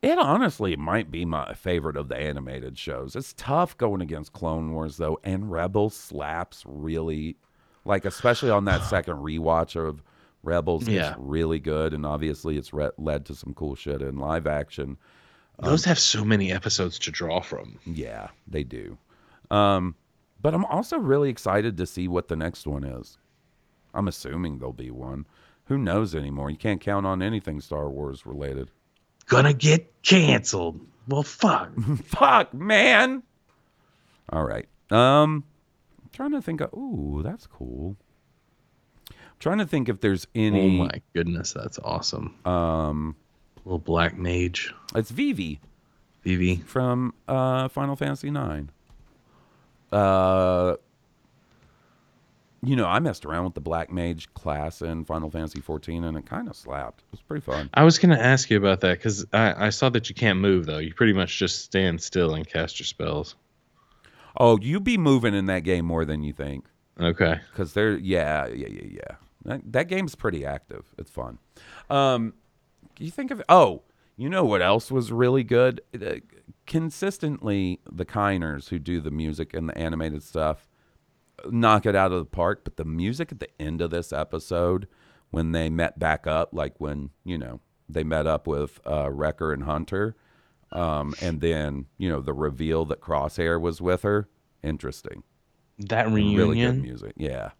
it 0.00 0.16
honestly 0.18 0.74
might 0.76 1.10
be 1.10 1.24
my 1.26 1.52
favorite 1.54 1.96
of 1.96 2.08
the 2.08 2.16
animated 2.16 2.78
shows. 2.78 3.14
It's 3.16 3.34
tough 3.36 3.76
going 3.76 4.00
against 4.00 4.32
Clone 4.32 4.72
Wars 4.72 4.96
though, 4.96 5.18
and 5.24 5.50
Rebel 5.50 5.90
slaps 5.90 6.62
really, 6.66 7.36
like 7.84 8.04
especially 8.06 8.50
on 8.50 8.64
that 8.66 8.82
second 8.88 9.16
rewatch 9.16 9.76
of 9.76 10.02
Rebels. 10.48 10.88
Yeah. 10.88 11.10
It's 11.10 11.18
really 11.18 11.58
good, 11.58 11.92
and 11.92 12.06
obviously 12.06 12.56
it's 12.56 12.72
re- 12.72 12.90
led 12.96 13.26
to 13.26 13.34
some 13.34 13.52
cool 13.54 13.74
shit 13.74 14.00
in 14.02 14.16
live 14.16 14.46
action. 14.46 14.96
those 15.60 15.84
have 15.84 15.98
so 15.98 16.24
many 16.24 16.50
episodes 16.52 16.98
to 17.00 17.10
draw 17.10 17.40
from 17.40 17.78
Yeah, 17.84 18.28
they 18.46 18.64
do. 18.64 18.96
Um, 19.50 19.94
but 20.40 20.54
I'm 20.54 20.64
also 20.64 20.98
really 20.98 21.30
excited 21.30 21.76
to 21.76 21.86
see 21.86 22.08
what 22.08 22.28
the 22.28 22.36
next 22.36 22.66
one 22.66 22.84
is. 22.84 23.18
I'm 23.94 24.08
assuming 24.08 24.58
there'll 24.58 24.72
be 24.72 24.90
one. 24.90 25.26
Who 25.66 25.76
knows 25.78 26.14
anymore? 26.14 26.50
You 26.50 26.56
can't 26.56 26.80
count 26.80 27.06
on 27.06 27.22
anything 27.22 27.60
Star 27.60 27.90
Wars 27.90 28.24
related. 28.24 28.70
gonna 29.26 29.52
get 29.52 29.92
canceled 30.02 30.80
well 31.08 31.22
fuck 31.22 31.70
Fuck, 32.04 32.54
man. 32.54 33.22
All 34.30 34.44
right. 34.44 34.66
Um, 34.90 35.44
I'm 36.02 36.10
trying 36.12 36.32
to 36.32 36.42
think 36.42 36.60
of. 36.60 36.72
Ooh, 36.74 37.22
that's 37.22 37.46
cool. 37.46 37.96
Trying 39.38 39.58
to 39.58 39.66
think 39.66 39.88
if 39.88 40.00
there's 40.00 40.26
any. 40.34 40.64
oh 40.64 40.68
my 40.84 40.90
goodness 41.14 41.52
that's 41.52 41.78
awesome 41.78 42.34
Um, 42.44 43.14
little 43.64 43.78
black 43.78 44.16
mage 44.18 44.72
it's 44.94 45.10
Vivi 45.10 45.60
Vivi. 46.24 46.56
from 46.56 47.14
uh, 47.28 47.68
Final 47.68 47.94
Fantasy 47.96 48.30
Nine. 48.30 48.70
Uh, 49.92 50.74
you 52.62 52.74
know, 52.74 52.86
I 52.86 52.98
messed 52.98 53.24
around 53.24 53.44
with 53.44 53.54
the 53.54 53.60
Black 53.60 53.90
Mage 53.92 54.32
class 54.34 54.82
in 54.82 55.04
Final 55.04 55.30
Fantasy 55.30 55.60
14, 55.60 56.02
and 56.04 56.16
it 56.18 56.26
kind 56.26 56.48
of 56.48 56.56
slapped. 56.56 57.00
It 57.02 57.06
was 57.12 57.20
pretty 57.20 57.40
fun. 57.44 57.70
I 57.72 57.84
was 57.84 57.98
gonna 57.98 58.18
ask 58.18 58.50
you 58.50 58.56
about 58.56 58.80
that 58.80 58.98
because 58.98 59.24
I, 59.32 59.66
I 59.66 59.70
saw 59.70 59.88
that 59.90 60.08
you 60.08 60.14
can't 60.14 60.40
move 60.40 60.66
though. 60.66 60.78
You 60.78 60.92
pretty 60.92 61.12
much 61.12 61.38
just 61.38 61.64
stand 61.64 62.02
still 62.02 62.34
and 62.34 62.46
cast 62.46 62.80
your 62.80 62.86
spells. 62.86 63.36
Oh, 64.36 64.58
you 64.60 64.80
be 64.80 64.98
moving 64.98 65.34
in 65.34 65.46
that 65.46 65.60
game 65.60 65.84
more 65.84 66.04
than 66.04 66.22
you 66.24 66.32
think. 66.32 66.64
Okay. 67.00 67.38
because 67.52 67.72
they're 67.74 67.96
yeah 67.96 68.46
yeah 68.48 68.66
yeah 68.68 68.88
yeah 68.90 69.16
that, 69.44 69.60
that 69.72 69.88
game's 69.88 70.14
pretty 70.14 70.44
active. 70.44 70.94
It's 70.98 71.10
fun. 71.10 71.38
Um 71.90 72.34
you 72.98 73.10
think 73.10 73.30
of 73.30 73.42
oh 73.48 73.82
you 74.16 74.28
know 74.28 74.44
what 74.44 74.62
else 74.62 74.90
was 74.90 75.12
really 75.12 75.44
good? 75.44 75.80
Uh, 75.94 76.16
consistently 76.66 77.80
the 77.90 78.04
kiners 78.04 78.68
who 78.68 78.78
do 78.78 79.00
the 79.00 79.10
music 79.10 79.54
and 79.54 79.68
the 79.68 79.78
animated 79.78 80.22
stuff 80.22 80.68
knock 81.50 81.86
it 81.86 81.96
out 81.96 82.12
of 82.12 82.18
the 82.18 82.24
park 82.26 82.60
but 82.62 82.76
the 82.76 82.84
music 82.84 83.32
at 83.32 83.40
the 83.40 83.48
end 83.60 83.80
of 83.80 83.90
this 83.90 84.12
episode 84.12 84.86
when 85.30 85.52
they 85.52 85.70
met 85.70 85.98
back 85.98 86.26
up 86.26 86.50
like 86.52 86.74
when 86.78 87.08
you 87.24 87.38
know 87.38 87.60
they 87.88 88.04
met 88.04 88.26
up 88.26 88.46
with 88.46 88.80
uh 88.86 89.08
wrecker 89.10 89.52
and 89.52 89.64
hunter 89.64 90.14
um 90.72 91.14
and 91.22 91.40
then 91.40 91.86
you 91.96 92.08
know 92.08 92.20
the 92.20 92.34
reveal 92.34 92.84
that 92.84 93.00
crosshair 93.00 93.58
was 93.58 93.80
with 93.80 94.02
her 94.02 94.28
interesting. 94.62 95.22
That 95.78 96.10
reunion. 96.10 96.36
really 96.36 96.60
good 96.60 96.82
music 96.82 97.12
yeah 97.16 97.50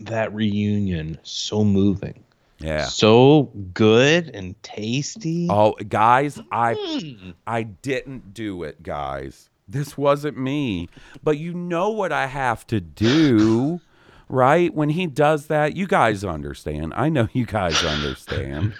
that 0.00 0.32
reunion 0.34 1.18
so 1.22 1.64
moving. 1.64 2.22
Yeah. 2.58 2.86
So 2.86 3.50
good 3.74 4.30
and 4.34 4.60
tasty. 4.62 5.46
Oh, 5.50 5.72
guys, 5.88 6.40
I 6.50 6.74
Mm. 6.74 7.34
I 7.46 7.62
didn't 7.64 8.32
do 8.34 8.62
it, 8.62 8.82
guys. 8.82 9.50
This 9.68 9.98
wasn't 9.98 10.38
me. 10.38 10.88
But 11.22 11.38
you 11.38 11.52
know 11.52 11.90
what 11.90 12.12
I 12.12 12.26
have 12.28 12.66
to 12.68 12.80
do, 12.80 13.80
right? 14.28 14.72
When 14.72 14.88
he 14.90 15.06
does 15.06 15.48
that, 15.48 15.76
you 15.76 15.86
guys 15.86 16.24
understand. 16.24 16.94
I 16.96 17.08
know 17.10 17.28
you 17.32 17.44
guys 17.46 17.82
understand. 17.84 18.74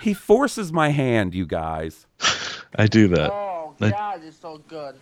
he 0.00 0.14
forces 0.14 0.72
my 0.72 0.88
hand, 0.90 1.34
you 1.34 1.44
guys. 1.46 2.06
I 2.76 2.86
do 2.86 3.08
that. 3.08 3.30
Oh 3.30 3.74
Let- 3.78 3.92
God, 3.92 4.20
it's 4.24 4.38
so 4.40 4.58
good. 4.68 4.94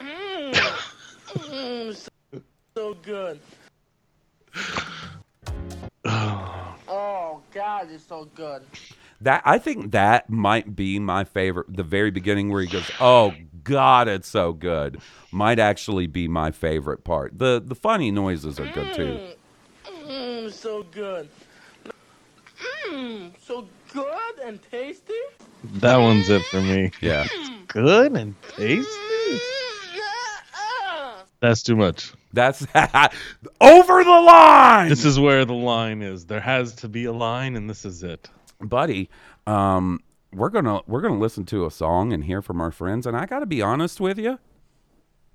Mm. 0.00 0.78
Mm, 1.32 1.96
so, 1.96 2.40
so 2.76 2.94
good. 3.02 3.40
Oh, 6.94 7.40
God, 7.52 7.90
it's 7.90 8.04
so 8.04 8.26
good. 8.34 8.62
That 9.20 9.42
I 9.44 9.58
think 9.58 9.92
that 9.92 10.28
might 10.28 10.74
be 10.74 10.98
my 10.98 11.24
favorite. 11.24 11.76
The 11.76 11.84
very 11.84 12.10
beginning 12.10 12.50
where 12.50 12.60
he 12.60 12.66
goes, 12.66 12.90
"Oh 12.98 13.36
God, 13.62 14.08
it's 14.08 14.26
so 14.28 14.52
good," 14.52 15.00
might 15.30 15.60
actually 15.60 16.08
be 16.08 16.26
my 16.26 16.50
favorite 16.50 17.04
part. 17.04 17.38
the 17.38 17.62
The 17.64 17.76
funny 17.76 18.10
noises 18.10 18.58
are 18.58 18.66
good 18.66 18.92
too. 18.92 19.20
Mmm, 19.86 20.52
so 20.52 20.82
good. 20.82 21.28
Mmm, 22.90 23.30
so 23.40 23.68
good 23.92 24.38
and 24.44 24.60
tasty. 24.70 25.12
That 25.74 25.98
one's 25.98 26.28
it 26.28 26.42
for 26.46 26.60
me. 26.60 26.90
Yeah. 27.00 27.26
Good 27.68 28.16
and 28.16 28.34
tasty. 28.56 28.90
Mm, 28.90 29.38
mm, 29.38 30.00
uh, 30.00 30.94
uh. 30.94 31.22
That's 31.40 31.62
too 31.62 31.76
much. 31.76 32.12
That's 32.32 32.66
over 33.60 34.04
the 34.04 34.10
line. 34.10 34.88
This 34.88 35.04
is 35.04 35.18
where 35.20 35.44
the 35.44 35.52
line 35.54 36.02
is. 36.02 36.26
There 36.26 36.40
has 36.40 36.74
to 36.76 36.88
be 36.88 37.04
a 37.04 37.12
line, 37.12 37.56
and 37.56 37.68
this 37.68 37.84
is 37.84 38.02
it. 38.02 38.28
buddy 38.60 39.10
um 39.46 40.00
we're 40.32 40.48
gonna 40.48 40.80
we're 40.86 41.00
gonna 41.00 41.18
listen 41.18 41.44
to 41.44 41.66
a 41.66 41.70
song 41.70 42.12
and 42.12 42.24
hear 42.24 42.40
from 42.40 42.60
our 42.60 42.70
friends 42.70 43.08
and 43.08 43.16
i 43.16 43.26
gotta 43.26 43.44
be 43.44 43.60
honest 43.60 44.00
with 44.00 44.20
you 44.20 44.38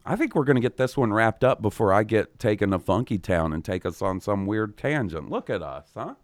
i 0.05 0.15
think 0.15 0.33
we're 0.33 0.45
gonna 0.45 0.61
get 0.61 0.77
this 0.77 0.95
one 0.95 1.11
wrapped 1.11 1.43
up 1.43 1.61
before 1.61 1.91
i 1.91 2.03
get 2.03 2.39
taken 2.39 2.71
to 2.71 2.79
funky 2.79 3.17
town 3.17 3.51
and 3.51 3.65
take 3.65 3.85
us 3.85 4.01
on 4.01 4.21
some 4.21 4.45
weird 4.45 4.77
tangent 4.77 5.29
look 5.29 5.49
at 5.49 5.61
us 5.61 5.89
huh 5.93 6.15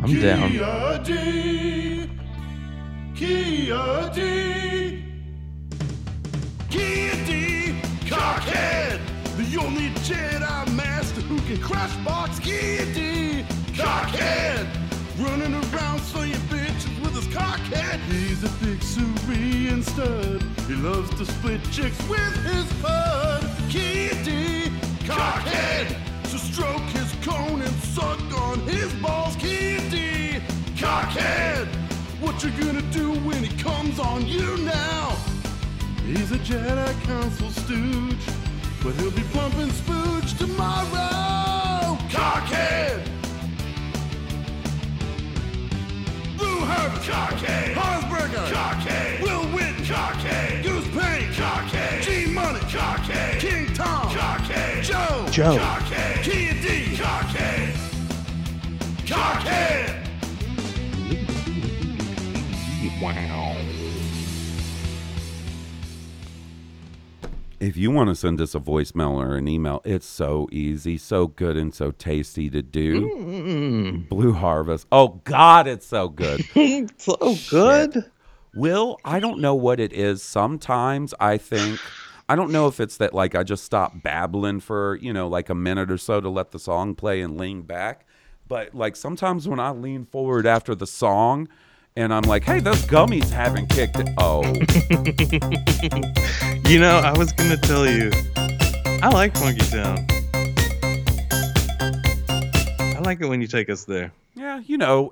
I'm 0.00 0.20
down. 0.20 0.52
Kia 6.70 7.24
D. 7.24 7.47
Cockhead. 8.08 9.00
The 9.36 9.58
only 9.58 9.90
Jedi 10.00 10.74
Master 10.74 11.20
who 11.22 11.38
can 11.42 11.60
crush 11.60 11.94
box 11.98 12.38
D. 12.38 13.44
Cockhead. 13.74 14.66
Running 15.18 15.54
around 15.54 16.00
slaying 16.00 16.32
bitches 16.48 17.00
with 17.02 17.14
his 17.14 17.26
cockhead. 17.34 18.00
He's 18.10 18.42
a 18.44 18.48
big 18.64 18.82
Syrian 18.82 19.82
stud. 19.82 20.42
He 20.66 20.74
loves 20.74 21.10
to 21.18 21.26
split 21.26 21.62
chicks 21.70 21.98
with 22.08 22.34
his 22.44 22.66
pud. 22.80 23.44
Kia 23.68 24.14
D. 24.24 24.70
Cockhead. 25.04 25.94
So 26.28 26.38
stroke 26.38 26.88
his 26.92 27.12
cone 27.22 27.60
and 27.60 27.74
suck 27.82 28.20
on 28.40 28.60
his 28.60 28.92
balls. 28.94 29.36
D. 29.36 30.40
Cockhead. 30.76 31.66
What 32.20 32.42
you 32.42 32.50
gonna 32.52 32.82
do 32.90 33.12
when 33.20 33.44
he 33.44 33.54
comes 33.62 33.98
on 33.98 34.26
you 34.26 34.56
now? 34.58 35.27
He's 36.08 36.32
a 36.32 36.38
Jedi 36.38 37.02
Council 37.02 37.50
stooge, 37.50 38.24
but 38.82 38.94
he'll 38.94 39.10
be 39.10 39.22
pumping 39.24 39.68
spooge 39.68 40.38
tomorrow. 40.38 41.98
Cockhead! 42.08 43.04
Blue 46.38 46.60
Herbert! 46.60 47.02
Cockhead! 47.02 47.74
Harsberger! 47.74 48.46
Cockhead! 48.50 49.20
Will 49.20 49.44
Witten! 49.52 49.84
Cockhead! 49.84 50.62
Goose 50.62 50.88
Payne! 50.96 51.30
Cockhead! 51.34 52.00
G 52.00 52.32
Money! 52.32 52.60
Cockhead! 52.60 53.38
King 53.38 53.74
Tom! 53.74 54.08
Cockhead! 54.08 54.82
Joe! 54.82 55.26
Joe. 55.30 55.58
Cockhead! 55.58 56.22
Kia 56.22 56.54
D! 56.54 56.96
Cockhead! 56.96 57.74
Cockhead! 59.04 59.94
Wow. 63.02 63.57
If 67.60 67.76
you 67.76 67.90
want 67.90 68.08
to 68.08 68.14
send 68.14 68.40
us 68.40 68.54
a 68.54 68.60
voicemail 68.60 69.10
or 69.10 69.36
an 69.36 69.48
email 69.48 69.80
it's 69.84 70.06
so 70.06 70.48
easy 70.52 70.96
so 70.96 71.26
good 71.26 71.56
and 71.56 71.74
so 71.74 71.90
tasty 71.90 72.48
to 72.48 72.62
do 72.62 73.10
mm. 73.10 74.08
blue 74.08 74.32
harvest 74.32 74.86
oh 74.92 75.20
god 75.24 75.66
it's 75.66 75.86
so 75.86 76.08
good 76.08 76.40
so 76.98 77.36
good. 77.50 78.10
Will, 78.54 78.98
I 79.04 79.20
don't 79.20 79.40
know 79.40 79.54
what 79.54 79.78
it 79.78 79.92
is. 79.92 80.22
Sometimes 80.22 81.14
I 81.20 81.38
think 81.38 81.78
I 82.28 82.36
don't 82.36 82.50
know 82.50 82.66
if 82.66 82.80
it's 82.80 82.96
that 82.98 83.14
like 83.14 83.34
I 83.34 83.42
just 83.42 83.64
stop 83.64 84.02
babbling 84.02 84.60
for, 84.60 84.96
you 84.96 85.12
know, 85.12 85.28
like 85.28 85.48
a 85.48 85.54
minute 85.54 85.90
or 85.90 85.98
so 85.98 86.20
to 86.20 86.28
let 86.28 86.50
the 86.50 86.58
song 86.58 86.94
play 86.94 87.20
and 87.20 87.38
lean 87.38 87.62
back. 87.62 88.06
But 88.46 88.74
like 88.74 88.96
sometimes 88.96 89.46
when 89.46 89.60
I 89.60 89.70
lean 89.70 90.06
forward 90.06 90.46
after 90.46 90.74
the 90.74 90.86
song 90.86 91.48
and 91.98 92.14
I'm 92.14 92.22
like, 92.22 92.44
hey, 92.44 92.60
those 92.60 92.86
gummies 92.86 93.28
haven't 93.28 93.70
kicked 93.70 93.98
it. 93.98 94.08
Oh. 94.18 94.42
You 96.68 96.78
know, 96.78 96.98
I 96.98 97.16
was 97.16 97.32
gonna 97.32 97.56
tell 97.56 97.88
you, 97.88 98.10
I 99.02 99.08
like 99.08 99.34
Funky 99.34 99.66
Town. 99.70 100.06
I 102.94 103.00
like 103.00 103.22
it 103.22 103.26
when 103.26 103.40
you 103.40 103.46
take 103.46 103.70
us 103.70 103.86
there. 103.86 104.12
yeah, 104.34 104.60
you 104.66 104.76
know, 104.76 105.10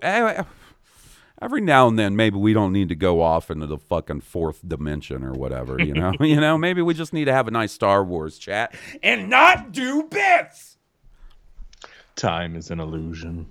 every 1.41 1.63
now 1.63 1.89
and 1.89 1.99
then 1.99 2.15
maybe 2.15 2.37
we 2.37 2.53
don't 2.53 2.75
need 2.75 2.91
to 2.91 2.95
go 2.95 3.23
off 3.23 3.51
into 3.51 3.67
the 3.67 3.79
fucking 3.79 4.21
fourth 4.21 4.69
dimension 4.69 5.25
or 5.25 5.33
whatever, 5.33 5.81
you 5.81 5.95
know? 5.95 6.13
you 6.21 6.39
know, 6.39 6.59
maybe 6.59 6.83
we 6.83 6.93
just 6.93 7.15
need 7.15 7.25
to 7.25 7.33
have 7.33 7.49
a 7.49 7.51
nice 7.51 7.73
Star 7.73 8.05
Wars 8.05 8.37
chat 8.37 8.75
and 9.03 9.31
not 9.31 9.73
do 9.73 10.03
bits. 10.03 10.77
Time 12.17 12.55
is 12.55 12.71
an 12.71 12.81
illusion. 12.81 13.47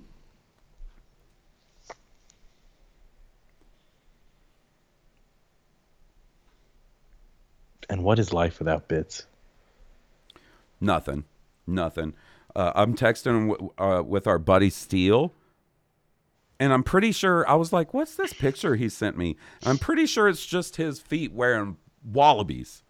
And 7.88 8.02
what 8.02 8.18
is 8.18 8.32
life 8.32 8.58
without 8.58 8.88
bits? 8.88 9.26
Nothing. 10.80 11.24
Nothing. 11.66 12.14
Uh, 12.54 12.72
I'm 12.74 12.94
texting 12.94 13.50
w- 13.50 13.72
uh, 13.78 14.02
with 14.02 14.26
our 14.26 14.38
buddy 14.38 14.70
Steele, 14.70 15.32
and 16.58 16.72
I'm 16.72 16.82
pretty 16.82 17.12
sure 17.12 17.48
I 17.48 17.54
was 17.54 17.72
like, 17.72 17.92
"What's 17.92 18.16
this 18.16 18.32
picture 18.32 18.76
he 18.76 18.88
sent 18.88 19.16
me?" 19.18 19.36
I'm 19.64 19.78
pretty 19.78 20.06
sure 20.06 20.28
it's 20.28 20.44
just 20.46 20.76
his 20.76 20.98
feet 21.00 21.32
wearing 21.32 21.76
wallabies. 22.04 22.82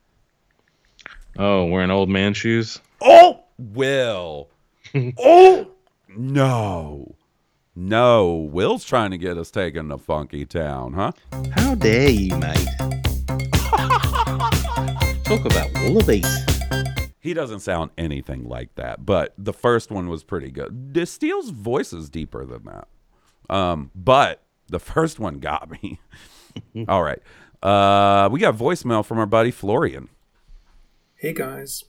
Oh, 1.39 1.65
wearing 1.65 1.91
old 1.91 2.09
man 2.09 2.33
shoes? 2.33 2.81
Oh, 3.01 3.43
Will. 3.59 4.49
oh, 5.19 5.71
no, 6.17 7.15
no. 7.75 8.35
Will's 8.37 8.85
trying 8.85 9.11
to 9.11 9.19
get 9.19 9.37
us 9.37 9.51
taken 9.51 9.89
to 9.89 9.99
Funky 9.99 10.45
Town, 10.47 10.93
huh? 10.93 11.13
How 11.53 11.75
dare 11.75 12.09
you, 12.11 12.37
mate? 12.37 12.67
Talk 15.27 15.45
about 15.45 15.69
wallabies. 15.81 16.47
He 17.19 17.35
doesn't 17.35 17.59
sound 17.59 17.91
anything 17.99 18.45
like 18.45 18.73
that, 18.77 19.05
but 19.05 19.35
the 19.37 19.53
first 19.53 19.91
one 19.91 20.09
was 20.09 20.23
pretty 20.23 20.53
good. 20.53 20.95
The 20.95 21.05
Steele's 21.05 21.51
voice 21.51 21.93
is 21.93 22.09
deeper 22.09 22.45
than 22.45 22.63
that. 22.63 22.87
Um, 23.53 23.91
but 23.93 24.45
the 24.69 24.79
first 24.95 25.19
one 25.19 25.41
got 25.41 25.69
me. 25.83 25.99
All 26.89 27.03
right. 27.03 27.19
Uh, 27.61 28.29
we 28.31 28.39
got 28.39 28.57
voicemail 28.57 29.05
from 29.05 29.19
our 29.19 29.27
buddy 29.27 29.51
Florian. 29.51 30.11
Hey 31.17 31.33
guys. 31.33 31.83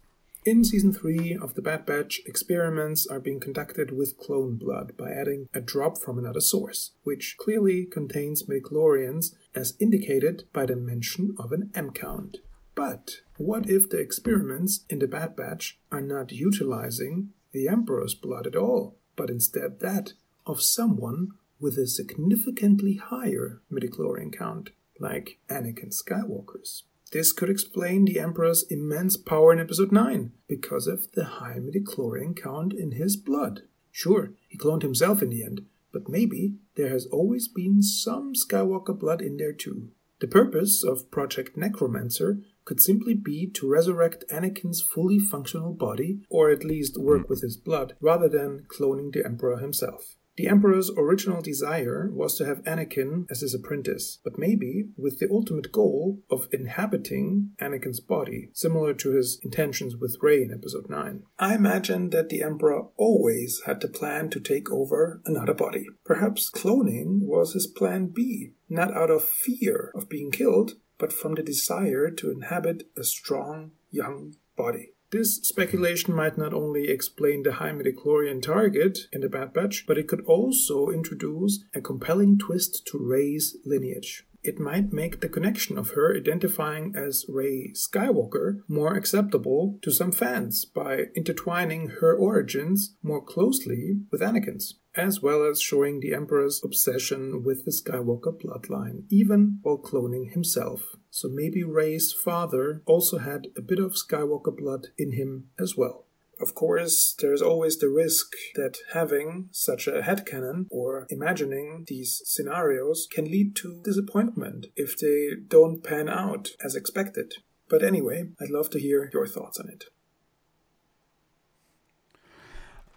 In 0.44 0.64
season 0.64 0.92
3 0.92 1.38
of 1.40 1.54
the 1.54 1.62
Bad 1.62 1.86
Batch, 1.86 2.22
experiments 2.26 3.06
are 3.06 3.20
being 3.20 3.40
conducted 3.40 3.96
with 3.96 4.18
clone 4.18 4.56
blood 4.56 4.98
by 4.98 5.12
adding 5.12 5.48
a 5.54 5.62
drop 5.62 6.00
from 6.00 6.18
another 6.18 6.42
source, 6.42 6.94
which 7.04 7.36
clearly 7.38 7.86
contains 7.86 8.48
midichlorians 8.48 9.36
as 9.54 9.78
indicated 9.80 10.46
by 10.54 10.66
the 10.66 10.76
mention 10.76 11.36
of 11.38 11.52
an 11.52 11.70
M 11.76 11.92
count. 11.92 12.38
But 12.78 13.22
what 13.38 13.68
if 13.68 13.90
the 13.90 13.98
experiments 13.98 14.86
in 14.88 15.00
the 15.00 15.08
Bad 15.08 15.36
Batch 15.36 15.80
are 15.92 16.00
not 16.00 16.32
utilizing 16.32 17.30
the 17.52 17.68
Emperor's 17.68 18.14
blood 18.14 18.46
at 18.46 18.56
all, 18.56 18.96
but 19.16 19.32
instead 19.32 19.80
that 19.80 20.14
of 20.46 20.62
someone 20.62 21.30
with 21.60 21.76
a 21.80 21.88
significantly 21.88 22.98
higher 22.98 23.64
midichlorian 23.74 24.32
count, 24.32 24.70
like 25.00 25.40
Anakin 25.50 25.92
Skywalker's? 25.92 26.84
This 27.12 27.32
could 27.32 27.50
explain 27.50 28.06
the 28.06 28.20
Emperor's 28.20 28.62
immense 28.70 29.18
power 29.18 29.52
in 29.52 29.60
Episode 29.60 29.92
9 29.92 30.34
because 30.48 30.86
of 30.86 31.12
the 31.14 31.26
high 31.26 31.58
midichlorian 31.58 32.40
count 32.40 32.74
in 32.74 32.92
his 32.92 33.18
blood. 33.18 33.64
Sure, 33.92 34.34
he 34.48 34.56
cloned 34.56 34.84
himself 34.84 35.24
in 35.24 35.32
the 35.32 35.44
end, 35.44 35.66
but 35.92 36.08
maybe 36.08 36.54
there 36.76 36.90
has 36.90 37.08
always 37.08 37.48
been 37.48 37.82
some 37.82 38.34
Skywalker 38.36 38.98
blood 38.98 39.24
in 39.24 39.38
there 39.38 39.54
too. 39.54 39.90
The 40.20 40.28
purpose 40.28 40.84
of 40.84 41.12
Project 41.12 41.58
Necromancer 41.58 42.40
could 42.68 42.82
simply 42.82 43.13
be 43.13 43.49
to 43.49 43.65
resurrect 43.65 44.26
Anakin's 44.30 44.82
fully 44.82 45.18
functional 45.18 45.74
body, 45.74 46.20
or 46.30 46.51
at 46.51 46.65
least 46.65 46.99
work 46.99 47.26
mm. 47.26 47.30
with 47.30 47.41
his 47.41 47.55
blood, 47.55 47.93
rather 48.01 48.28
than 48.28 48.65
cloning 48.68 49.13
the 49.13 49.26
Emperor 49.26 49.57
himself. 49.57 50.18
The 50.36 50.49
Emperor's 50.49 50.91
original 50.95 51.41
desire 51.41 52.11
was 52.13 52.38
to 52.38 52.45
have 52.45 52.61
Anakin 52.63 53.26
as 53.32 53.39
his 53.39 53.55
apprentice, 53.55 54.20
but 54.24 54.38
maybe 54.38 54.89
with 54.97 55.18
the 55.18 55.30
ultimate 55.32 55.72
goal 55.72 56.20
of 56.30 56.47
inhabiting 56.51 57.51
Anakin's 57.59 58.01
body, 58.01 58.49
similar 58.53 58.93
to 58.95 59.11
his 59.11 59.39
intentions 59.43 59.95
with 59.95 60.18
Rey 60.22 60.43
in 60.43 60.53
Episode 60.53 60.89
9. 60.89 61.24
I 61.39 61.55
imagine 61.55 62.11
that 62.11 62.30
the 62.30 62.43
Emperor 62.43 62.84
always 62.97 63.61
had 63.65 63.82
the 63.82 63.88
plan 63.88 64.30
to 64.32 64.39
take 64.39 64.70
over 64.70 65.22
another 65.26 65.55
body. 65.55 65.88
Perhaps 66.05 66.51
cloning 66.51 67.22
was 67.22 67.53
his 67.53 67.65
plan 67.65 68.07
B, 68.07 68.51
not 68.70 68.93
out 68.93 69.09
of 69.09 69.28
fear 69.28 69.91
of 69.95 70.09
being 70.09 70.30
killed, 70.30 70.74
but 70.98 71.14
from 71.14 71.36
the 71.36 71.43
desire 71.43 72.10
to 72.12 72.32
inhabit 72.32 72.89
a 72.98 73.04
strong, 73.04 73.72
young 73.91 74.36
body. 74.56 74.93
This 75.10 75.36
speculation 75.38 76.14
might 76.14 76.38
not 76.38 76.54
only 76.54 76.89
explain 76.89 77.43
the 77.43 77.54
high 77.54 77.72
midichlorian 77.72 78.41
target 78.41 79.00
in 79.14 79.22
the 79.22 79.30
Bad 79.30 79.54
Batch, 79.54 79.86
but 79.88 79.98
it 79.98 80.08
could 80.08 80.22
also 80.26 80.89
introduce 80.89 81.64
a 81.74 81.80
compelling 81.80 82.38
twist 82.38 82.86
to 82.88 82.98
Rey's 82.98 83.56
lineage. 83.66 84.26
It 84.43 84.60
might 84.60 84.93
make 84.93 85.22
the 85.22 85.30
connection 85.30 85.78
of 85.78 85.91
her 85.91 86.16
identifying 86.16 86.93
as 86.95 87.26
Rey 87.28 87.72
Skywalker 87.74 88.62
more 88.68 88.95
acceptable 88.95 89.80
to 89.82 89.91
some 89.91 90.12
fans 90.12 90.66
by 90.66 91.06
intertwining 91.16 91.89
her 92.02 92.14
origins 92.14 92.95
more 93.02 93.22
closely 93.22 94.02
with 94.12 94.22
Anakin's, 94.22 94.76
as 94.98 95.22
well 95.22 95.43
as 95.43 95.62
showing 95.62 96.00
the 96.00 96.14
Emperor's 96.14 96.62
obsession 96.64 97.43
with 97.43 97.64
the 97.64 97.72
Skywalker 97.72 98.38
bloodline, 98.41 99.04
even 99.10 99.60
while 99.62 99.78
cloning 99.78 100.34
himself. 100.34 100.95
So 101.12 101.30
maybe 101.30 101.64
Rey's 101.64 102.12
father 102.12 102.82
also 102.86 103.20
had 103.20 103.48
a 103.56 103.62
bit 103.62 103.80
of 103.80 103.93
Skywalker 103.93 104.58
blood 104.58 104.88
in 104.98 105.14
him 105.14 105.50
as 105.60 105.78
well. 105.78 106.06
Of 106.39 106.54
course, 106.54 107.16
there 107.20 107.34
is 107.34 107.41
always 107.41 107.78
the 107.78 107.89
risk 107.89 108.34
that 108.56 108.78
having 108.93 109.50
such 109.52 109.88
a 109.88 110.02
headcanon 110.02 110.68
or 110.70 111.08
imagining 111.10 111.86
these 111.88 112.22
scenarios 112.26 113.08
can 113.12 113.26
lead 113.26 113.56
to 113.58 113.82
disappointment 113.84 114.68
if 114.76 114.98
they 114.98 115.30
don't 115.48 115.84
pan 115.84 116.10
out 116.10 116.50
as 116.64 116.76
expected. 116.76 117.36
But 117.70 117.84
anyway, 117.84 118.30
I'd 118.39 118.52
love 118.52 118.70
to 118.72 118.80
hear 118.80 119.10
your 119.14 119.28
thoughts 119.28 119.60
on 119.60 119.70
it. 119.70 119.86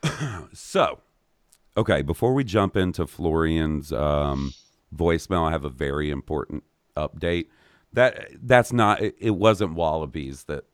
so, 0.53 1.01
okay, 1.81 2.03
before 2.03 2.35
we 2.35 2.45
jump 2.45 2.77
into 2.77 3.07
Florian's 3.07 3.93
um, 3.93 4.53
voicemail, 4.95 5.49
I 5.49 5.51
have 5.51 5.65
a 5.65 5.71
very 5.71 6.11
important 6.11 6.63
update. 6.97 7.47
That 7.93 8.29
that's 8.43 8.73
not 8.73 9.01
it, 9.01 9.17
it 9.19 9.31
wasn't 9.31 9.75
Wallabies 9.75 10.45
that 10.45 10.65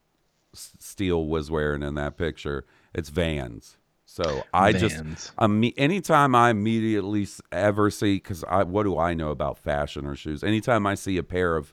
Steele 0.52 1.26
was 1.26 1.50
wearing 1.50 1.82
in 1.82 1.94
that 1.94 2.16
picture. 2.16 2.66
It's 2.94 3.08
Vans. 3.08 3.78
So 4.04 4.44
I 4.52 4.72
Vans. 4.72 4.80
just 4.80 5.32
um, 5.38 5.64
anytime 5.76 6.34
I 6.34 6.50
immediately 6.50 7.26
ever 7.52 7.90
see 7.90 8.16
because 8.16 8.44
I 8.44 8.64
what 8.64 8.82
do 8.82 8.98
I 8.98 9.14
know 9.14 9.30
about 9.30 9.58
fashion 9.58 10.06
or 10.06 10.14
shoes? 10.14 10.44
Anytime 10.44 10.86
I 10.86 10.94
see 10.94 11.16
a 11.16 11.22
pair 11.22 11.56
of 11.56 11.72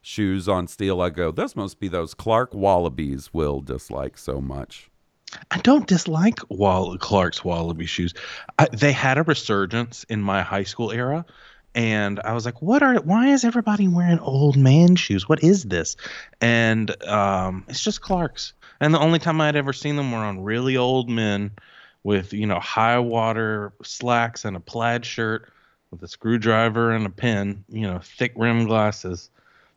shoes 0.00 0.48
on 0.48 0.68
Steele, 0.68 1.00
I 1.00 1.10
go, 1.10 1.30
"This 1.30 1.56
must 1.56 1.80
be 1.80 1.88
those 1.88 2.14
Clark 2.14 2.54
Wallabies." 2.54 3.32
Will 3.32 3.60
dislike 3.60 4.16
so 4.16 4.40
much. 4.40 4.90
I 5.50 5.58
don't 5.58 5.86
dislike 5.86 6.38
Wall- 6.48 6.96
Clark's 6.98 7.44
Wallaby 7.44 7.86
shoes. 7.86 8.14
I, 8.58 8.66
they 8.72 8.92
had 8.92 9.18
a 9.18 9.22
resurgence 9.22 10.04
in 10.04 10.20
my 10.22 10.42
high 10.42 10.64
school 10.64 10.90
era, 10.90 11.24
and 11.74 12.20
I 12.20 12.32
was 12.32 12.44
like, 12.44 12.62
"What 12.62 12.82
are? 12.82 12.96
Why 12.96 13.28
is 13.28 13.44
everybody 13.44 13.88
wearing 13.88 14.20
old 14.20 14.56
man 14.56 14.96
shoes? 14.96 15.28
What 15.28 15.42
is 15.42 15.64
this?" 15.64 15.96
And 16.40 16.90
um, 17.04 17.64
it's 17.68 17.82
just 17.82 18.00
Clark's. 18.00 18.52
And 18.80 18.92
the 18.92 18.98
only 19.00 19.18
time 19.18 19.40
I'd 19.40 19.56
ever 19.56 19.72
seen 19.72 19.96
them 19.96 20.12
were 20.12 20.18
on 20.18 20.42
really 20.42 20.76
old 20.76 21.08
men 21.08 21.52
with 22.02 22.32
you 22.32 22.46
know 22.46 22.60
high 22.60 22.98
water 22.98 23.72
slacks 23.82 24.44
and 24.44 24.56
a 24.56 24.60
plaid 24.60 25.04
shirt 25.04 25.50
with 25.90 26.02
a 26.02 26.08
screwdriver 26.08 26.90
and 26.90 27.06
a 27.06 27.10
pen, 27.10 27.64
you 27.68 27.82
know, 27.82 28.00
thick 28.00 28.32
rim 28.36 28.66
glasses. 28.66 29.30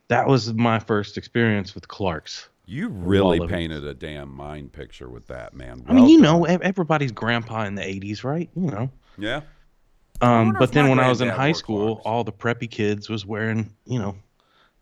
That 0.07 0.27
was 0.27 0.53
my 0.53 0.79
first 0.79 1.17
experience 1.17 1.75
with 1.75 1.87
Clark's. 1.87 2.47
You 2.69 2.89
really 2.89 3.39
Wallabies. 3.39 3.55
painted 3.55 3.85
a 3.85 3.93
damn 3.93 4.29
mind 4.29 4.73
picture 4.73 5.09
with 5.09 5.27
that, 5.27 5.53
man. 5.53 5.85
I 5.87 5.93
mean, 5.93 6.09
you 6.09 6.19
Well 6.21 6.39
know, 6.39 6.43
everybody's 6.43 7.13
grandpa 7.13 7.63
in 7.63 7.75
the 7.75 7.81
'80s, 7.81 8.25
right? 8.25 8.49
You 8.55 8.69
know. 8.69 8.89
Yeah. 9.17 9.41
Um, 10.19 10.53
but 10.59 10.73
then 10.73 10.89
when 10.89 10.99
I 10.99 11.07
was 11.07 11.21
in 11.21 11.29
high 11.29 11.47
wore 11.47 11.53
school, 11.53 12.01
all 12.03 12.23
the 12.25 12.33
preppy 12.33 12.69
kids 12.69 13.07
was 13.07 13.25
wearing, 13.25 13.73
you 13.85 13.99
know, 13.99 14.15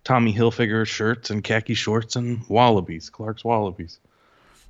Tommy 0.03 0.33
Hilfiger 0.33 0.87
shirts 0.87 1.29
and 1.29 1.43
khaki 1.43 1.75
shorts 1.75 2.15
and 2.15 2.41
Wallabies, 2.47 3.09
Clark's 3.09 3.43
Wallabies. 3.43 3.99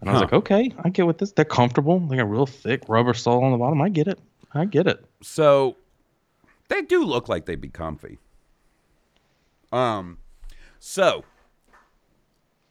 And 0.02 0.10
I 0.10 0.14
was 0.14 0.22
like, 0.24 0.34
okay, 0.34 0.74
I 0.84 0.90
get 0.90 1.06
what 1.06 1.20
this. 1.20 1.32
They're 1.32 1.46
comfortable. 1.46 2.00
They 2.00 2.18
got 2.18 2.24
a 2.24 2.26
real 2.26 2.46
thick 2.46 2.84
rubber 2.90 3.14
sole 3.14 3.44
on 3.44 3.52
the 3.52 3.58
bottom. 3.58 3.82
I 3.82 3.90
get 3.90 4.08
it. 4.08 4.20
I 4.54 4.66
get 4.66 4.88
it. 4.88 5.06
So 5.22 5.78
they 6.68 6.82
do 6.82 7.04
look 7.06 7.30
like 7.30 7.46
they'd 7.46 7.62
be 7.62 7.70
comfy. 7.70 8.18
Um, 9.72 10.18
so 10.80 11.24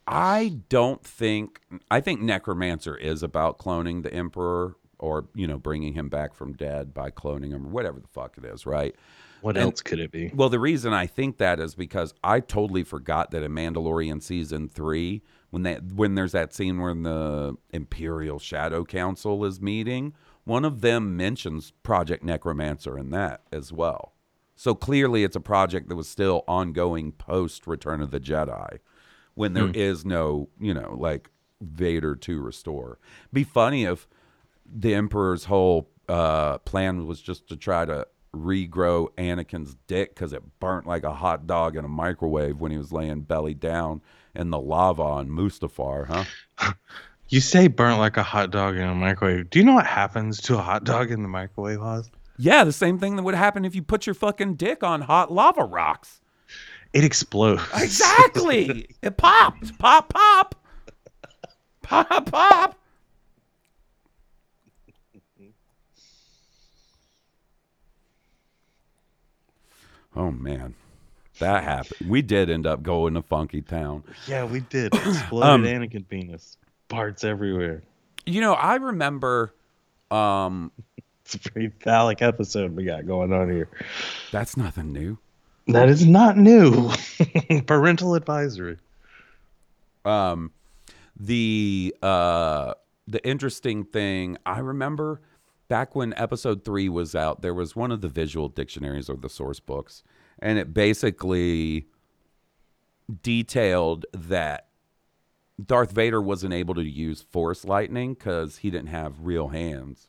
I 0.06 0.60
don't 0.68 1.02
think 1.02 1.60
I 1.90 2.00
think 2.00 2.20
Necromancer 2.20 2.96
is 2.96 3.22
about 3.22 3.58
cloning 3.58 4.02
the 4.02 4.12
Emperor 4.12 4.76
or 4.98 5.26
you 5.34 5.46
know 5.46 5.58
bringing 5.58 5.94
him 5.94 6.08
back 6.08 6.34
from 6.34 6.52
dead 6.52 6.92
by 6.94 7.10
cloning 7.10 7.50
him 7.50 7.66
or 7.66 7.70
whatever 7.70 8.00
the 8.00 8.08
fuck 8.08 8.36
it 8.38 8.44
is, 8.44 8.66
right? 8.66 8.94
What 9.40 9.56
And- 9.56 9.64
else 9.66 9.82
could 9.82 9.98
it 10.00 10.10
be? 10.10 10.30
Well, 10.34 10.48
the 10.48 10.58
reason 10.58 10.92
I 10.94 11.06
think 11.06 11.38
that 11.38 11.60
is 11.60 11.74
because 11.74 12.14
I 12.24 12.40
totally 12.40 12.82
forgot 12.82 13.30
that 13.32 13.42
in 13.42 13.52
Mandalorian 13.52 14.22
season 14.22 14.68
three, 14.68 15.22
when 15.50 15.62
that 15.64 15.92
when 15.92 16.14
there's 16.14 16.32
that 16.32 16.54
scene 16.54 16.78
where 16.80 16.94
the 16.94 17.56
Imperial 17.70 18.38
Shadow 18.38 18.84
Council 18.84 19.44
is 19.44 19.60
meeting, 19.60 20.14
one 20.44 20.64
of 20.64 20.80
them 20.82 21.16
mentions 21.16 21.72
Project 21.82 22.22
Necromancer 22.24 22.98
in 22.98 23.10
that 23.10 23.42
as 23.52 23.72
well. 23.72 24.12
So 24.56 24.74
clearly, 24.74 25.24
it's 25.24 25.34
a 25.36 25.40
project 25.40 25.88
that 25.88 25.96
was 25.96 26.08
still 26.08 26.44
ongoing 26.46 27.10
post 27.12 27.66
Return 27.66 28.00
of 28.00 28.10
the 28.12 28.20
Jedi, 28.20 28.78
when 29.34 29.52
there 29.52 29.70
is 29.74 30.02
Hmm. 30.02 30.08
no, 30.08 30.48
you 30.60 30.74
know, 30.74 30.96
like 30.98 31.30
Vader 31.60 32.14
to 32.16 32.40
restore. 32.40 32.98
Be 33.32 33.44
funny 33.44 33.84
if 33.84 34.06
the 34.66 34.94
Emperor's 34.94 35.44
whole 35.44 35.88
uh, 36.08 36.58
plan 36.58 37.06
was 37.06 37.20
just 37.20 37.48
to 37.48 37.56
try 37.56 37.84
to 37.84 38.06
regrow 38.34 39.08
Anakin's 39.16 39.76
dick 39.86 40.14
because 40.14 40.32
it 40.32 40.42
burnt 40.58 40.86
like 40.86 41.04
a 41.04 41.14
hot 41.14 41.46
dog 41.46 41.76
in 41.76 41.84
a 41.84 41.88
microwave 41.88 42.60
when 42.60 42.72
he 42.72 42.78
was 42.78 42.92
laying 42.92 43.20
belly 43.20 43.54
down 43.54 44.02
in 44.34 44.50
the 44.50 44.58
lava 44.60 45.02
on 45.02 45.28
Mustafar, 45.28 46.06
huh? 46.58 46.72
You 47.28 47.40
say 47.40 47.68
burnt 47.68 47.98
like 47.98 48.18
a 48.18 48.22
hot 48.22 48.50
dog 48.50 48.76
in 48.76 48.82
a 48.82 48.94
microwave. 48.94 49.48
Do 49.48 49.58
you 49.58 49.64
know 49.64 49.72
what 49.74 49.86
happens 49.86 50.40
to 50.42 50.58
a 50.58 50.62
hot 50.62 50.84
dog 50.84 51.10
in 51.10 51.22
the 51.22 51.28
microwave, 51.28 51.80
Oz? 51.80 52.10
Yeah, 52.36 52.64
the 52.64 52.72
same 52.72 52.98
thing 52.98 53.16
that 53.16 53.22
would 53.22 53.34
happen 53.34 53.64
if 53.64 53.74
you 53.74 53.82
put 53.82 54.06
your 54.06 54.14
fucking 54.14 54.56
dick 54.56 54.82
on 54.84 55.00
hot 55.00 55.32
lava 55.32 55.64
rocks. 55.64 56.20
It 56.94 57.04
explodes. 57.04 57.62
Exactly. 57.74 58.86
it 59.02 59.16
pops. 59.18 59.72
Pop, 59.72 60.08
pop. 60.08 60.54
Pop, 61.82 62.30
pop. 62.30 62.78
Oh 70.16 70.30
man, 70.30 70.74
that 71.40 71.64
happened. 71.64 72.08
We 72.08 72.22
did 72.22 72.48
end 72.48 72.66
up 72.66 72.82
going 72.82 73.14
to 73.14 73.22
Funky 73.22 73.62
Town. 73.62 74.04
Yeah, 74.28 74.44
we 74.44 74.60
did. 74.60 74.94
Exploded 74.94 75.66
Um, 75.66 75.82
Anakin 75.82 76.08
penis. 76.08 76.56
Parts 76.88 77.24
everywhere. 77.24 77.82
You 78.26 78.40
know, 78.40 78.54
I 78.54 78.76
remember. 78.76 79.54
Um, 80.10 80.70
It's 81.26 81.36
a 81.36 81.50
very 81.54 81.72
phallic 81.80 82.20
episode 82.20 82.76
we 82.76 82.84
got 82.84 83.06
going 83.06 83.32
on 83.32 83.48
here. 83.50 83.70
That's 84.30 84.58
nothing 84.58 84.92
new. 84.92 85.16
That 85.66 85.88
is 85.88 86.06
not 86.06 86.36
new. 86.36 86.90
Parental 87.66 88.14
advisory. 88.14 88.78
um 90.04 90.50
the 91.18 91.94
uh 92.02 92.74
the 93.06 93.24
interesting 93.26 93.84
thing 93.84 94.36
i 94.44 94.58
remember 94.58 95.20
back 95.68 95.94
when 95.94 96.12
episode 96.16 96.64
3 96.64 96.88
was 96.88 97.14
out 97.14 97.40
there 97.40 97.54
was 97.54 97.76
one 97.76 97.92
of 97.92 98.00
the 98.00 98.08
visual 98.08 98.48
dictionaries 98.48 99.08
or 99.08 99.16
the 99.16 99.28
source 99.28 99.60
books 99.60 100.02
and 100.40 100.58
it 100.58 100.74
basically 100.74 101.86
detailed 103.22 104.06
that 104.12 104.66
Darth 105.64 105.92
Vader 105.92 106.20
wasn't 106.20 106.52
able 106.52 106.74
to 106.74 106.82
use 106.82 107.22
force 107.22 107.64
lightning 107.64 108.16
cuz 108.16 108.58
he 108.58 108.70
didn't 108.70 108.88
have 108.88 109.20
real 109.20 109.48
hands 109.48 110.08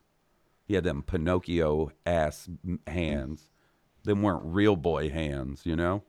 he 0.67 0.73
had 0.73 0.83
them 0.83 1.03
pinocchio 1.03 1.91
ass 2.05 2.49
m- 2.67 2.79
hands 2.87 3.47
them 4.05 4.21
weren't 4.21 4.43
real 4.45 4.75
boy 4.75 5.09
hands 5.09 5.65
you 5.65 5.75
know 5.75 6.03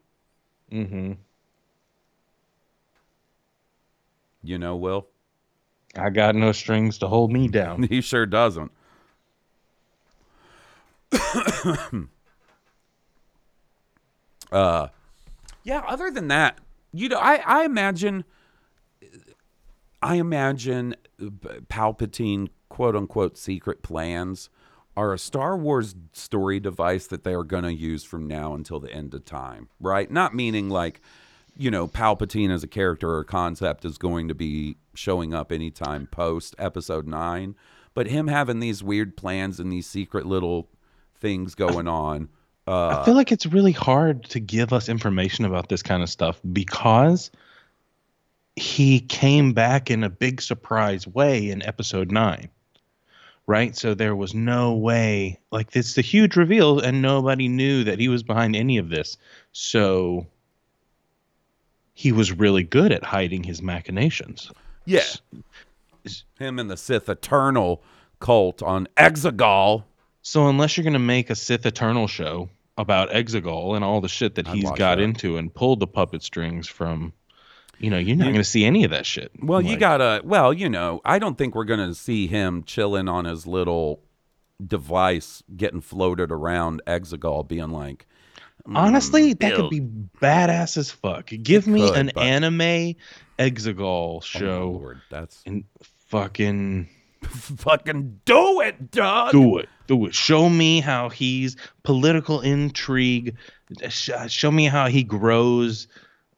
Mm-hmm. 0.72 1.12
you 4.42 4.58
know 4.58 4.76
will 4.76 5.06
I 5.98 6.10
got 6.10 6.34
no 6.34 6.52
strings 6.52 6.98
to 6.98 7.08
hold 7.08 7.32
me 7.32 7.48
down. 7.48 7.82
He 7.88 8.00
sure 8.00 8.26
doesn't. 8.26 8.70
uh, 14.52 14.88
yeah. 15.62 15.82
Other 15.86 16.10
than 16.10 16.28
that, 16.28 16.58
you 16.92 17.08
know, 17.08 17.18
I 17.18 17.36
I 17.36 17.64
imagine, 17.64 18.24
I 20.02 20.16
imagine 20.16 20.96
Palpatine 21.20 22.48
quote 22.68 22.96
unquote 22.96 23.38
secret 23.38 23.82
plans 23.82 24.50
are 24.96 25.12
a 25.12 25.18
Star 25.18 25.56
Wars 25.56 25.94
story 26.12 26.58
device 26.60 27.06
that 27.08 27.24
they 27.24 27.34
are 27.34 27.44
going 27.44 27.64
to 27.64 27.74
use 27.74 28.02
from 28.04 28.26
now 28.26 28.54
until 28.54 28.80
the 28.80 28.92
end 28.92 29.12
of 29.14 29.24
time, 29.24 29.68
right? 29.80 30.10
Not 30.10 30.34
meaning 30.34 30.68
like, 30.70 31.00
you 31.56 31.70
know, 31.70 31.86
Palpatine 31.86 32.50
as 32.50 32.62
a 32.62 32.68
character 32.68 33.10
or 33.10 33.24
concept 33.24 33.84
is 33.84 33.98
going 33.98 34.28
to 34.28 34.34
be 34.34 34.76
showing 34.94 35.34
up 35.34 35.52
anytime 35.52 36.06
post 36.06 36.54
episode 36.58 37.06
nine, 37.06 37.54
but 37.94 38.06
him 38.06 38.28
having 38.28 38.60
these 38.60 38.82
weird 38.82 39.16
plans 39.16 39.60
and 39.60 39.72
these 39.72 39.86
secret 39.86 40.26
little 40.26 40.68
things 41.18 41.54
going 41.54 41.88
on 41.88 42.28
Uh, 42.66 42.98
I 43.00 43.04
feel 43.04 43.14
like 43.14 43.30
it's 43.30 43.46
really 43.46 43.72
hard 43.72 44.24
to 44.24 44.40
give 44.40 44.72
us 44.72 44.88
information 44.88 45.44
about 45.44 45.68
this 45.68 45.82
kind 45.82 46.02
of 46.02 46.08
stuff 46.10 46.40
because 46.52 47.30
he 48.56 49.00
came 49.00 49.52
back 49.52 49.90
in 49.90 50.02
a 50.02 50.10
big 50.10 50.40
surprise 50.42 51.06
way 51.06 51.50
in 51.50 51.62
episode 51.62 52.10
9. 52.10 52.48
Right? 53.46 53.76
So 53.76 53.94
there 53.94 54.16
was 54.16 54.34
no 54.34 54.74
way 54.74 55.38
like 55.52 55.76
it's 55.76 55.96
a 55.96 56.02
huge 56.02 56.36
reveal 56.36 56.80
and 56.80 57.00
nobody 57.00 57.46
knew 57.46 57.84
that 57.84 58.00
he 58.00 58.08
was 58.08 58.22
behind 58.24 58.56
any 58.56 58.78
of 58.78 58.88
this. 58.88 59.16
So 59.52 60.26
he 61.94 62.12
was 62.12 62.32
really 62.32 62.64
good 62.64 62.92
at 62.92 63.04
hiding 63.04 63.44
his 63.44 63.62
machinations. 63.62 64.50
yeah. 64.84 65.04
Him 66.38 66.58
and 66.58 66.70
the 66.70 66.76
Sith 66.76 67.08
Eternal 67.08 67.82
cult 68.20 68.62
on 68.62 68.86
Exegol. 68.96 69.84
So 70.22 70.48
unless 70.48 70.76
you're 70.76 70.84
going 70.84 70.92
to 70.92 70.98
make 70.98 71.30
a 71.30 71.34
Sith 71.34 71.66
Eternal 71.66 72.06
show 72.06 72.48
about 72.78 73.10
Exegol 73.10 73.74
and 73.74 73.84
all 73.84 74.00
the 74.00 74.08
shit 74.08 74.34
that 74.36 74.46
I'd 74.46 74.54
he's 74.54 74.70
got 74.72 74.96
that. 74.96 75.00
into 75.00 75.36
and 75.36 75.52
pulled 75.52 75.80
the 75.80 75.86
puppet 75.86 76.22
strings 76.22 76.68
from, 76.68 77.12
you 77.78 77.90
know, 77.90 77.98
you're 77.98 78.16
not 78.16 78.24
going 78.24 78.36
to 78.36 78.44
see 78.44 78.64
any 78.64 78.84
of 78.84 78.90
that 78.90 79.06
shit. 79.06 79.30
Well, 79.42 79.60
you 79.60 79.76
gotta. 79.76 80.22
Well, 80.24 80.52
you 80.52 80.68
know, 80.68 81.00
I 81.04 81.18
don't 81.18 81.36
think 81.36 81.54
we're 81.54 81.64
gonna 81.64 81.94
see 81.94 82.26
him 82.26 82.64
chilling 82.64 83.08
on 83.08 83.24
his 83.24 83.46
little 83.46 84.00
device, 84.64 85.42
getting 85.56 85.80
floated 85.80 86.32
around 86.32 86.82
Exegol, 86.86 87.46
being 87.46 87.70
like, 87.70 88.06
honestly, 88.74 89.32
hmm, 89.32 89.38
that 89.40 89.50
Bill. 89.50 89.56
could 89.56 89.70
be 89.70 89.80
badass 89.80 90.76
as 90.76 90.90
fuck. 90.90 91.26
Give 91.26 91.66
me 91.66 91.88
could, 91.88 91.98
an 91.98 92.10
but- 92.14 92.22
anime 92.22 92.94
Exegol 93.38 94.16
oh, 94.16 94.20
show 94.20 94.62
Oh, 94.62 94.70
Lord, 94.70 95.00
that's 95.10 95.42
and 95.46 95.64
fucking 96.08 96.88
fucking 97.22 98.20
do 98.24 98.60
it, 98.60 98.90
Doug. 98.90 99.32
do 99.32 99.58
it. 99.58 99.68
Do 99.86 100.06
it. 100.06 100.14
Show 100.14 100.48
me 100.48 100.80
how 100.80 101.08
he's 101.10 101.56
political 101.84 102.40
intrigue. 102.40 103.36
Uh, 103.84 103.88
show 104.26 104.50
me 104.50 104.64
how 104.66 104.88
he 104.88 105.04
grows 105.04 105.86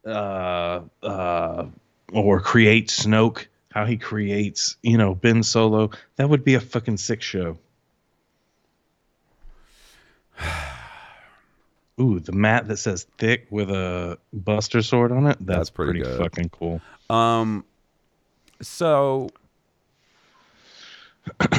uh, 0.08 0.80
uh, 1.02 1.66
or 2.12 2.40
create 2.40 2.88
Snoke. 2.88 3.46
How 3.70 3.84
he 3.84 3.96
creates, 3.98 4.76
you 4.82 4.96
know, 4.96 5.14
Ben 5.14 5.42
Solo. 5.42 5.90
That 6.16 6.28
would 6.30 6.42
be 6.42 6.54
a 6.54 6.60
fucking 6.60 6.96
sick 6.96 7.22
show. 7.22 7.58
Ooh, 12.00 12.18
the 12.20 12.32
mat 12.32 12.66
that 12.68 12.78
says 12.78 13.06
thick 13.18 13.46
with 13.50 13.70
a 13.70 14.18
Buster 14.32 14.82
sword 14.82 15.12
on 15.12 15.26
it. 15.26 15.36
That's, 15.40 15.58
That's 15.58 15.70
pretty 15.70 16.02
pretty, 16.02 16.16
fucking 16.16 16.48
cool. 16.48 16.80
Um, 17.10 17.64
so 18.62 19.28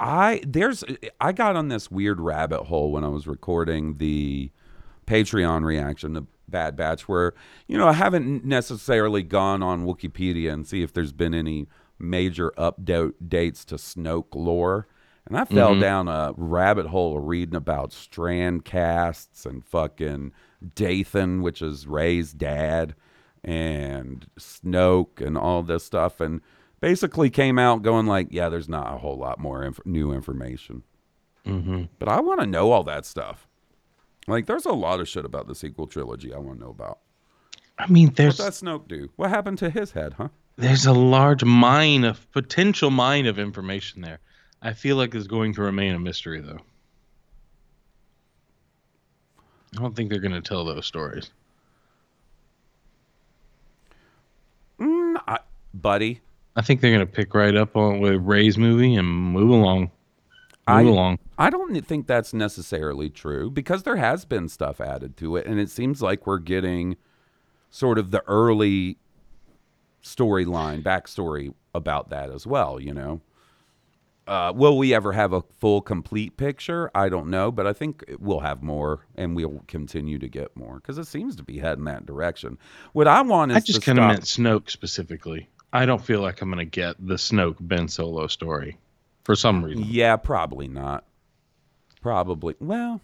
I 0.00 0.42
there's 0.46 0.84
I 1.20 1.32
got 1.32 1.56
on 1.56 1.68
this 1.68 1.90
weird 1.90 2.20
rabbit 2.20 2.64
hole 2.64 2.92
when 2.92 3.04
I 3.04 3.08
was 3.08 3.26
recording 3.26 3.96
the 3.96 4.50
Patreon 5.06 5.64
reaction 5.64 6.14
to 6.14 6.26
Bad 6.48 6.76
Batch, 6.76 7.08
where 7.08 7.34
you 7.66 7.76
know 7.78 7.88
I 7.88 7.92
haven't 7.94 8.44
necessarily 8.44 9.22
gone 9.22 9.62
on 9.62 9.84
Wikipedia 9.86 10.52
and 10.52 10.66
see 10.66 10.82
if 10.82 10.92
there's 10.92 11.12
been 11.12 11.34
any 11.34 11.66
major 11.98 12.52
update 12.58 13.14
dates 13.26 13.64
to 13.66 13.76
Snoke 13.76 14.34
lore. 14.34 14.86
And 15.26 15.36
I 15.36 15.44
fell 15.44 15.74
Mhm. 15.74 15.80
down 15.80 16.08
a 16.08 16.32
rabbit 16.36 16.86
hole 16.86 17.18
of 17.18 17.24
reading 17.26 17.56
about 17.56 17.92
strand 17.92 18.64
casts 18.64 19.44
and 19.44 19.64
fucking 19.64 20.30
Dathan, 20.74 21.42
which 21.42 21.60
is 21.62 21.88
Rey's 21.88 22.32
dad, 22.32 22.94
and 23.42 24.26
Snoke 24.38 25.20
and 25.20 25.36
all 25.36 25.62
this 25.64 25.82
stuff, 25.84 26.20
and 26.20 26.40
basically 26.80 27.28
came 27.30 27.58
out 27.58 27.82
going 27.82 28.06
like, 28.06 28.28
yeah, 28.30 28.48
there's 28.48 28.68
not 28.68 28.94
a 28.94 28.98
whole 28.98 29.16
lot 29.16 29.40
more 29.40 29.64
inf- 29.64 29.84
new 29.84 30.12
information. 30.12 30.82
Mm-hmm. 31.44 31.84
But 31.98 32.08
I 32.08 32.20
want 32.20 32.40
to 32.40 32.46
know 32.46 32.70
all 32.70 32.84
that 32.84 33.04
stuff. 33.06 33.45
Like, 34.28 34.46
there's 34.46 34.66
a 34.66 34.72
lot 34.72 35.00
of 35.00 35.08
shit 35.08 35.24
about 35.24 35.46
the 35.46 35.54
sequel 35.54 35.86
trilogy 35.86 36.34
I 36.34 36.38
want 36.38 36.58
to 36.58 36.64
know 36.64 36.70
about. 36.70 36.98
I 37.78 37.86
mean, 37.86 38.08
What 38.08 38.16
there's 38.16 38.38
that 38.38 38.52
Snoke 38.52 38.88
do? 38.88 39.08
What 39.16 39.30
happened 39.30 39.58
to 39.58 39.70
his 39.70 39.92
head, 39.92 40.14
huh? 40.14 40.28
there's 40.56 40.86
a 40.86 40.92
large 40.92 41.44
mine 41.44 42.04
of 42.04 42.30
potential 42.32 42.90
mine 42.90 43.26
of 43.26 43.38
information 43.38 44.00
there. 44.00 44.18
I 44.62 44.72
feel 44.72 44.96
like 44.96 45.14
it's 45.14 45.26
going 45.26 45.52
to 45.54 45.62
remain 45.62 45.94
a 45.94 45.98
mystery 45.98 46.40
though. 46.40 46.58
I 49.76 49.82
don't 49.82 49.94
think 49.94 50.10
they're 50.10 50.20
going 50.20 50.32
to 50.32 50.40
tell 50.40 50.64
those 50.64 50.86
stories. 50.86 51.30
Mm, 54.80 55.16
I, 55.28 55.40
buddy, 55.74 56.20
I 56.56 56.62
think 56.62 56.80
they're 56.80 56.90
going 56.92 57.06
to 57.06 57.12
pick 57.12 57.34
right 57.34 57.54
up 57.54 57.76
on 57.76 58.00
with 58.00 58.14
Rey's 58.22 58.56
movie 58.56 58.94
and 58.94 59.06
move 59.06 59.50
along. 59.50 59.90
I, 60.66 60.82
along. 60.82 61.18
I 61.38 61.50
don't 61.50 61.80
think 61.82 62.06
that's 62.06 62.34
necessarily 62.34 63.08
true 63.08 63.50
because 63.50 63.84
there 63.84 63.96
has 63.96 64.24
been 64.24 64.48
stuff 64.48 64.80
added 64.80 65.16
to 65.18 65.36
it, 65.36 65.46
and 65.46 65.60
it 65.60 65.70
seems 65.70 66.02
like 66.02 66.26
we're 66.26 66.38
getting 66.38 66.96
sort 67.70 67.98
of 67.98 68.10
the 68.10 68.22
early 68.26 68.98
storyline, 70.02 70.82
backstory 70.82 71.54
about 71.74 72.10
that 72.10 72.30
as 72.30 72.46
well. 72.46 72.80
You 72.80 72.94
know, 72.94 73.20
uh, 74.26 74.52
will 74.56 74.76
we 74.76 74.92
ever 74.92 75.12
have 75.12 75.32
a 75.32 75.42
full, 75.60 75.80
complete 75.80 76.36
picture? 76.36 76.90
I 76.94 77.08
don't 77.08 77.28
know, 77.28 77.52
but 77.52 77.66
I 77.66 77.72
think 77.72 78.04
we'll 78.18 78.40
have 78.40 78.62
more, 78.62 79.06
and 79.14 79.36
we'll 79.36 79.62
continue 79.68 80.18
to 80.18 80.28
get 80.28 80.56
more 80.56 80.76
because 80.76 80.98
it 80.98 81.06
seems 81.06 81.36
to 81.36 81.44
be 81.44 81.58
heading 81.58 81.84
that 81.84 82.06
direction. 82.06 82.58
What 82.92 83.06
I 83.06 83.22
want 83.22 83.52
is 83.52 83.58
I 83.58 83.60
just 83.60 83.82
kind 83.82 83.98
of 84.00 84.08
meant 84.08 84.22
Snoke 84.22 84.70
specifically. 84.70 85.48
I 85.72 85.86
don't 85.86 86.04
feel 86.04 86.22
like 86.22 86.40
I'm 86.40 86.50
going 86.50 86.58
to 86.58 86.64
get 86.64 86.96
the 86.98 87.14
Snoke 87.14 87.56
Ben 87.60 87.86
Solo 87.86 88.26
story 88.26 88.78
for 89.26 89.34
some 89.34 89.64
reason. 89.64 89.84
Yeah, 89.88 90.14
probably 90.16 90.68
not. 90.68 91.04
Probably. 92.00 92.54
Well, 92.60 93.00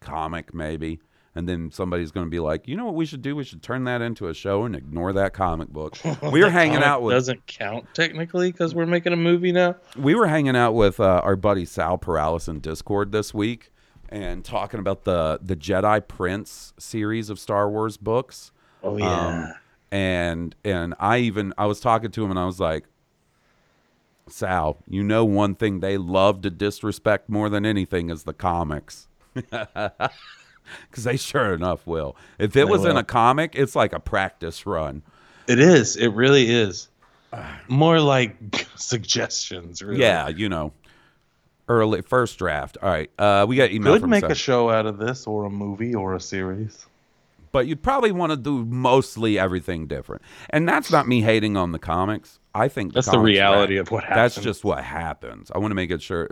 comic 0.00 0.54
maybe. 0.54 1.00
And 1.34 1.46
then 1.46 1.70
somebody's 1.70 2.12
going 2.12 2.24
to 2.24 2.30
be 2.30 2.40
like, 2.40 2.66
you 2.66 2.78
know 2.78 2.86
what 2.86 2.94
we 2.94 3.04
should 3.04 3.20
do? 3.20 3.36
We 3.36 3.44
should 3.44 3.62
turn 3.62 3.84
that 3.84 4.00
into 4.00 4.28
a 4.28 4.32
show 4.32 4.64
and 4.64 4.74
ignore 4.74 5.12
that 5.12 5.34
comic 5.34 5.68
book. 5.68 5.98
We 6.22 6.40
were 6.42 6.48
hanging 6.48 6.76
comic 6.76 6.86
out 6.88 7.02
with 7.02 7.12
Doesn't 7.12 7.46
count 7.46 7.84
technically 7.92 8.50
cuz 8.52 8.74
we're 8.74 8.86
making 8.86 9.12
a 9.12 9.16
movie 9.16 9.52
now. 9.52 9.76
we 9.98 10.14
were 10.14 10.26
hanging 10.26 10.56
out 10.56 10.72
with 10.72 10.98
uh, 10.98 11.20
our 11.22 11.36
buddy 11.36 11.66
Sal 11.66 11.98
Paralis 11.98 12.48
in 12.48 12.60
Discord 12.60 13.12
this 13.12 13.34
week 13.34 13.70
and 14.08 14.46
talking 14.46 14.80
about 14.80 15.04
the 15.04 15.38
the 15.42 15.56
Jedi 15.56 16.08
Prince 16.08 16.72
series 16.78 17.28
of 17.28 17.38
Star 17.38 17.68
Wars 17.68 17.98
books. 17.98 18.50
Oh 18.82 18.98
Um, 19.02 19.52
and 19.92 20.56
and 20.64 20.94
I 20.98 21.18
even 21.18 21.52
I 21.58 21.66
was 21.66 21.80
talking 21.80 22.10
to 22.12 22.24
him 22.24 22.30
and 22.30 22.38
I 22.38 22.46
was 22.46 22.60
like, 22.60 22.86
Sal, 24.28 24.78
you 24.88 25.02
know 25.02 25.24
one 25.24 25.54
thing 25.54 25.80
they 25.80 25.96
love 25.96 26.42
to 26.42 26.50
disrespect 26.50 27.28
more 27.28 27.48
than 27.48 27.64
anything 27.64 28.10
is 28.10 28.24
the 28.24 28.34
comics. 28.34 29.08
Because 30.90 31.04
they 31.04 31.16
sure 31.16 31.54
enough 31.54 31.86
will. 31.86 32.16
If 32.38 32.50
it 32.50 32.52
They 32.54 32.64
was 32.64 32.84
in 32.84 32.96
a 32.96 33.04
comic, 33.04 33.52
it's 33.54 33.76
like 33.76 33.92
a 33.92 34.00
practice 34.00 34.66
run. 34.66 35.02
It 35.46 35.60
is. 35.60 35.96
It 35.96 36.08
really 36.08 36.50
is. 36.50 36.88
More 37.68 38.00
like 38.00 38.36
suggestions. 38.76 39.82
Really. 39.82 40.00
Yeah, 40.00 40.28
you 40.28 40.48
know, 40.48 40.72
early 41.68 42.02
first 42.02 42.38
draft. 42.38 42.78
All 42.82 42.88
right, 42.88 43.10
uh, 43.18 43.46
we 43.48 43.56
got 43.56 43.70
email 43.70 43.98
Could 43.98 44.08
make 44.08 44.22
Sal. 44.22 44.32
a 44.32 44.34
show 44.34 44.70
out 44.70 44.86
of 44.86 44.98
this, 44.98 45.26
or 45.26 45.44
a 45.44 45.50
movie, 45.50 45.94
or 45.94 46.14
a 46.14 46.20
series. 46.20 46.86
But 47.56 47.66
you'd 47.66 47.82
probably 47.82 48.12
want 48.12 48.32
to 48.32 48.36
do 48.36 48.66
mostly 48.66 49.38
everything 49.38 49.86
different. 49.86 50.20
And 50.50 50.68
that's 50.68 50.90
not 50.92 51.08
me 51.08 51.22
hating 51.22 51.56
on 51.56 51.72
the 51.72 51.78
comics. 51.78 52.38
I 52.54 52.68
think 52.68 52.92
That's 52.92 53.06
the 53.06 53.12
comics 53.12 53.24
reality 53.28 53.78
of 53.78 53.90
what 53.90 54.04
happens. 54.04 54.34
That's 54.34 54.44
just 54.44 54.62
what 54.62 54.84
happens. 54.84 55.50
I 55.54 55.56
want 55.56 55.70
to 55.70 55.74
make 55.74 55.90
it 55.90 56.02
sure, 56.02 56.28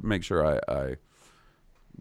make 0.00 0.22
sure 0.22 0.46
I, 0.46 0.60
I 0.72 0.96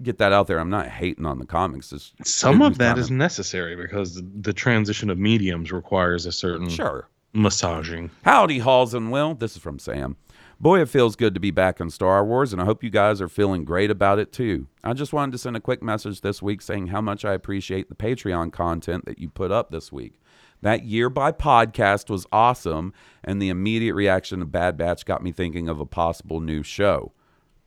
get 0.03 0.19
that 0.19 0.31
out 0.31 0.45
there. 0.45 0.59
I'm 0.59 0.69
not 0.69 0.89
hating 0.89 1.25
on 1.25 1.39
the 1.39 1.47
comics. 1.47 1.91
It's, 1.91 2.13
Some 2.23 2.61
of 2.61 2.77
that 2.77 2.99
is 2.99 3.09
necessary 3.09 3.75
because 3.75 4.21
the 4.41 4.53
transition 4.53 5.09
of 5.09 5.17
mediums 5.17 5.71
requires 5.71 6.27
a 6.27 6.31
certain 6.31 6.69
Sure. 6.69 7.07
massaging. 7.33 8.11
Howdy, 8.21 8.59
Hawes 8.59 8.93
and 8.93 9.11
Will. 9.11 9.33
This 9.33 9.55
is 9.55 9.61
from 9.63 9.79
Sam. 9.79 10.17
Boy, 10.61 10.79
it 10.79 10.89
feels 10.89 11.15
good 11.15 11.33
to 11.33 11.39
be 11.39 11.49
back 11.49 11.79
in 11.79 11.89
Star 11.89 12.23
Wars, 12.23 12.53
and 12.53 12.61
I 12.61 12.65
hope 12.65 12.83
you 12.83 12.91
guys 12.91 13.19
are 13.19 13.27
feeling 13.27 13.65
great 13.65 13.89
about 13.89 14.19
it 14.19 14.31
too. 14.31 14.67
I 14.83 14.93
just 14.93 15.11
wanted 15.11 15.31
to 15.31 15.39
send 15.39 15.57
a 15.57 15.59
quick 15.59 15.81
message 15.81 16.21
this 16.21 16.39
week 16.39 16.61
saying 16.61 16.89
how 16.89 17.01
much 17.01 17.25
I 17.25 17.33
appreciate 17.33 17.89
the 17.89 17.95
Patreon 17.95 18.53
content 18.53 19.05
that 19.05 19.17
you 19.17 19.27
put 19.27 19.51
up 19.51 19.71
this 19.71 19.91
week. 19.91 20.21
That 20.61 20.83
year 20.83 21.09
by 21.09 21.31
podcast 21.31 22.11
was 22.11 22.27
awesome, 22.31 22.93
and 23.23 23.41
the 23.41 23.49
immediate 23.49 23.95
reaction 23.95 24.39
of 24.39 24.51
Bad 24.51 24.77
Batch 24.77 25.03
got 25.03 25.23
me 25.23 25.31
thinking 25.31 25.67
of 25.67 25.79
a 25.79 25.85
possible 25.87 26.39
new 26.39 26.61
show. 26.61 27.11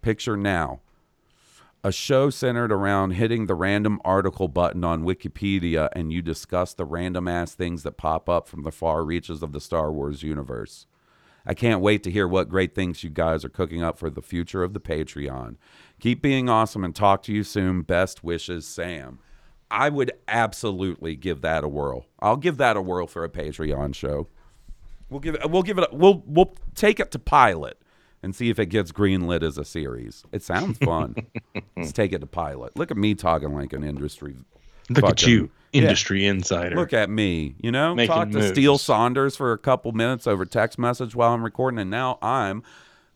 Picture 0.00 0.36
now 0.36 0.80
a 1.82 1.90
show 1.90 2.30
centered 2.30 2.70
around 2.70 3.10
hitting 3.10 3.46
the 3.46 3.56
random 3.56 4.00
article 4.04 4.46
button 4.46 4.84
on 4.84 5.02
Wikipedia 5.02 5.88
and 5.94 6.12
you 6.12 6.22
discuss 6.22 6.72
the 6.72 6.84
random 6.84 7.26
ass 7.26 7.56
things 7.56 7.82
that 7.82 7.96
pop 7.96 8.28
up 8.28 8.46
from 8.46 8.62
the 8.62 8.70
far 8.70 9.04
reaches 9.04 9.42
of 9.42 9.50
the 9.50 9.60
Star 9.60 9.92
Wars 9.92 10.22
universe. 10.22 10.86
I 11.46 11.54
can't 11.54 11.80
wait 11.80 12.02
to 12.04 12.10
hear 12.10 12.26
what 12.26 12.48
great 12.48 12.74
things 12.74 13.04
you 13.04 13.10
guys 13.10 13.44
are 13.44 13.48
cooking 13.50 13.82
up 13.82 13.98
for 13.98 14.08
the 14.10 14.22
future 14.22 14.62
of 14.62 14.72
the 14.72 14.80
Patreon. 14.80 15.56
Keep 16.00 16.22
being 16.22 16.48
awesome 16.48 16.84
and 16.84 16.94
talk 16.94 17.22
to 17.24 17.32
you 17.32 17.44
soon. 17.44 17.82
Best 17.82 18.24
wishes, 18.24 18.66
Sam. 18.66 19.18
I 19.70 19.88
would 19.88 20.12
absolutely 20.28 21.16
give 21.16 21.40
that 21.42 21.64
a 21.64 21.68
whirl. 21.68 22.06
I'll 22.20 22.36
give 22.36 22.56
that 22.58 22.76
a 22.76 22.82
whirl 22.82 23.06
for 23.06 23.24
a 23.24 23.28
Patreon 23.28 23.94
show. 23.94 24.28
We'll 25.10 25.20
give 25.20 25.34
it. 25.34 25.50
We'll 25.50 25.62
give 25.62 25.78
it. 25.78 25.88
A, 25.92 25.94
we'll 25.94 26.22
we'll 26.26 26.54
take 26.74 26.98
it 26.98 27.10
to 27.12 27.18
pilot, 27.18 27.78
and 28.22 28.34
see 28.34 28.48
if 28.50 28.58
it 28.58 28.66
gets 28.66 28.90
greenlit 28.90 29.42
as 29.42 29.58
a 29.58 29.64
series. 29.64 30.24
It 30.32 30.42
sounds 30.42 30.78
fun. 30.78 31.14
Let's 31.76 31.92
take 31.92 32.12
it 32.12 32.20
to 32.20 32.26
pilot. 32.26 32.76
Look 32.76 32.90
at 32.90 32.96
me 32.96 33.14
talking 33.14 33.52
like 33.54 33.72
an 33.72 33.84
industry. 33.84 34.36
Look 34.88 34.98
at 34.98 35.10
fucking- 35.10 35.14
you, 35.74 35.80
Yeah. 35.82 35.88
industry 35.88 36.26
insider. 36.26 36.76
Look 36.76 36.92
at 36.92 37.10
me. 37.10 37.54
You 37.60 37.72
know, 37.72 37.94
Making 37.94 38.14
talk 38.14 38.30
to 38.30 38.38
moves. 38.38 38.48
Steele 38.48 38.78
Saunders 38.78 39.36
for 39.36 39.52
a 39.52 39.58
couple 39.58 39.92
minutes 39.92 40.26
over 40.26 40.44
text 40.44 40.78
message 40.78 41.14
while 41.14 41.32
I'm 41.32 41.42
recording, 41.44 41.78
and 41.80 41.90
now 41.90 42.18
I'm 42.22 42.62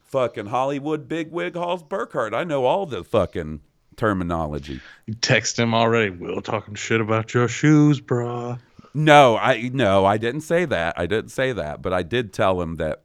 fucking 0.01 0.47
Hollywood 0.47 1.09
bigwig 1.09 1.55
Hawes 1.55 1.83
Burkhardt. 1.83 2.35
I 2.35 2.45
know 2.45 2.65
all 2.65 2.87
the 2.87 3.05
fucking 3.05 3.61
terminology. 3.97 4.81
You 5.07 5.15
text 5.15 5.59
him 5.59 5.75
already. 5.75 6.11
we'll 6.11 6.41
talking 6.41 6.75
shit 6.75 7.01
about 7.01 7.35
your 7.35 7.49
shoes, 7.49 8.01
bruh. 8.01 8.59
No, 8.95 9.37
I 9.37 9.71
no, 9.73 10.05
I 10.05 10.17
didn't 10.17 10.41
say 10.41 10.65
that. 10.65 10.99
I 10.99 11.07
didn't 11.07 11.31
say 11.31 11.53
that, 11.53 11.83
but 11.83 11.93
I 11.93 12.03
did 12.03 12.33
tell 12.33 12.61
him 12.63 12.77
that 12.77 13.03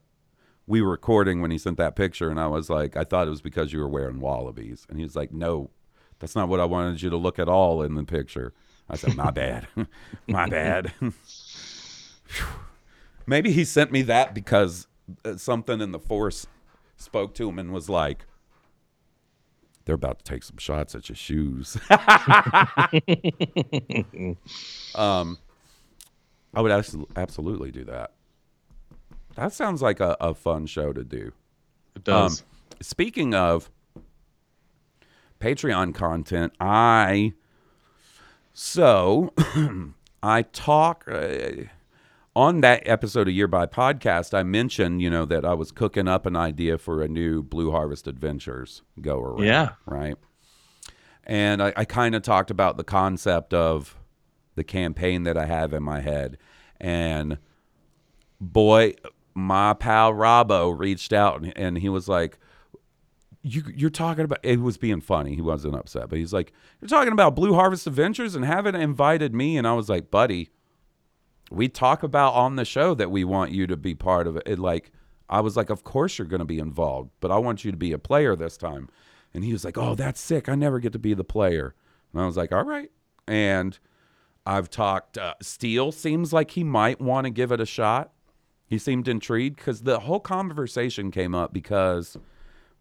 we 0.66 0.82
were 0.82 0.92
recording 0.92 1.42
when 1.42 1.52
he 1.52 1.58
sent 1.58 1.78
that 1.78 1.96
picture, 1.96 2.30
and 2.30 2.40
I 2.40 2.48
was 2.48 2.70
like, 2.70 2.96
I 2.96 3.04
thought 3.04 3.28
it 3.28 3.32
was 3.32 3.42
because 3.42 3.74
you 3.74 3.80
were 3.80 3.90
wearing 3.90 4.22
wallabies, 4.22 4.86
and 4.90 4.98
he 4.98 5.04
was 5.04 5.16
like, 5.16 5.34
No, 5.34 5.70
that's 6.20 6.36
not 6.38 6.48
what 6.48 6.62
I 6.62 6.66
wanted 6.66 7.02
you 7.02 7.10
to 7.10 7.18
look 7.18 7.38
at 7.38 7.50
all 7.50 7.82
in 7.82 7.96
the 7.96 8.04
picture. 8.06 8.54
I 8.90 8.96
said, 8.96 9.16
My 9.16 9.32
bad, 9.32 9.68
my 10.28 10.48
bad. 10.48 10.94
Maybe 13.26 13.52
he 13.52 13.64
sent 13.64 13.92
me 13.92 14.02
that 14.04 14.34
because 14.34 14.88
uh, 15.24 15.38
something 15.38 15.80
in 15.82 15.92
the 15.92 16.00
force 16.00 16.48
spoke 16.98 17.34
to 17.36 17.48
him 17.48 17.60
and 17.60 17.72
was 17.72 17.90
like, 17.90 18.26
"They're 19.86 19.96
about 19.96 20.20
to 20.20 20.26
take 20.26 20.44
some 20.44 20.58
shots 20.58 20.94
at 20.96 21.08
your 21.08 21.16
shoes." 21.16 21.78
um, 24.96 25.38
I 26.54 26.62
would 26.62 26.72
absolutely 27.16 27.72
do 27.72 27.86
that. 27.86 28.12
That 29.36 29.54
sounds 29.54 29.82
like 29.82 30.00
a, 30.00 30.18
a 30.20 30.34
fun 30.34 30.66
show 30.66 30.94
to 30.94 31.04
do. 31.04 31.32
It 31.96 32.04
does. 32.04 32.42
Um, 32.42 32.48
speaking 32.82 33.34
of 33.34 33.72
Patreon 35.40 35.96
content, 35.96 36.54
I 36.60 37.34
so 38.54 39.34
I 40.24 40.44
talk 40.44 41.06
uh, 41.08 41.64
on 42.36 42.62
that 42.62 42.88
episode 42.88 43.28
of 43.28 43.34
Year 43.34 43.48
by 43.48 43.66
Podcast. 43.66 44.34
I 44.34 44.44
mentioned, 44.44 45.02
you 45.02 45.10
know, 45.10 45.26
that 45.26 45.44
I 45.44 45.54
was 45.54 45.72
cooking 45.72 46.08
up 46.08 46.26
an 46.26 46.36
idea 46.36 46.78
for 46.78 47.02
a 47.02 47.08
new 47.08 47.44
Blue 47.44 47.72
Harvest 47.72 48.08
Adventures 48.08 48.84
go 49.02 49.20
around. 49.20 49.44
Yeah. 49.44 49.70
right. 49.86 50.16
And 51.24 51.62
I, 51.64 51.74
I 51.76 51.86
kind 51.86 52.16
of 52.16 52.22
talked 52.22 52.52
about 52.52 52.78
the 52.78 52.84
concept 52.84 53.54
of 53.54 53.98
the 54.56 54.64
campaign 54.64 55.24
that 55.24 55.38
I 55.38 55.46
have 55.46 55.74
in 55.74 55.82
my 55.82 56.02
head, 56.02 56.38
and 56.80 57.40
boy, 58.40 58.94
my 59.34 59.74
pal 59.74 60.14
Robbo 60.14 60.78
reached 60.78 61.14
out 61.14 61.42
and, 61.42 61.58
and 61.58 61.78
he 61.78 61.90
was 61.90 62.08
like, 62.08 62.38
you, 63.44 63.64
you're 63.76 63.90
talking 63.90 64.24
about 64.24 64.40
it 64.42 64.62
was 64.62 64.78
being 64.78 65.02
funny. 65.02 65.36
He 65.36 65.42
wasn't 65.42 65.76
upset, 65.76 66.10
but 66.10 66.18
he's 66.18 66.34
like, 66.34 66.54
You're 66.82 66.88
talking 66.88 67.12
about 67.12 67.36
Blue 67.36 67.54
Harvest 67.54 67.86
Adventures 67.86 68.36
and 68.36 68.46
haven't 68.46 68.76
invited 68.76 69.36
me. 69.36 69.58
And 69.58 69.68
I 69.68 69.74
was 69.74 69.90
like, 69.90 70.10
Buddy, 70.10 70.50
we 71.52 71.68
talk 71.68 72.04
about 72.04 72.34
on 72.34 72.56
the 72.56 72.66
show 72.66 72.94
that 72.96 73.12
we 73.12 73.26
want 73.26 73.52
you 73.52 73.68
to 73.68 73.76
be 73.76 73.94
part 73.94 74.28
of 74.28 74.38
it. 74.38 74.44
it 74.46 74.60
like, 74.60 74.92
I 75.30 75.42
was 75.42 75.58
like, 75.58 75.70
Of 75.70 75.84
course 75.84 76.18
you're 76.18 76.28
going 76.28 76.40
to 76.40 76.46
be 76.46 76.60
involved, 76.60 77.12
but 77.20 77.32
I 77.32 77.38
want 77.38 77.66
you 77.66 77.72
to 77.72 77.78
be 77.78 77.92
a 77.92 78.00
player 78.00 78.36
this 78.36 78.56
time. 78.56 78.90
And 79.34 79.44
he 79.44 79.52
was 79.52 79.66
like, 79.66 79.78
Oh, 79.78 79.94
that's 79.94 80.22
sick. 80.22 80.48
I 80.48 80.56
never 80.56 80.80
get 80.80 80.94
to 80.94 81.00
be 81.00 81.14
the 81.14 81.26
player. 81.26 81.76
And 82.14 82.22
I 82.22 82.26
was 82.26 82.38
like, 82.38 82.54
All 82.54 82.64
right. 82.64 82.92
And 83.28 83.78
I've 84.46 84.70
talked, 84.70 85.18
uh, 85.18 85.36
Steele 85.42 85.92
seems 85.92 86.32
like 86.32 86.52
he 86.52 86.64
might 86.64 87.02
want 87.02 87.26
to 87.26 87.30
give 87.30 87.52
it 87.52 87.60
a 87.60 87.66
shot. 87.66 88.12
He 88.68 88.78
seemed 88.78 89.08
intrigued 89.08 89.58
because 89.58 89.82
the 89.82 90.00
whole 90.00 90.20
conversation 90.20 91.12
came 91.12 91.36
up 91.36 91.54
because 91.54 92.18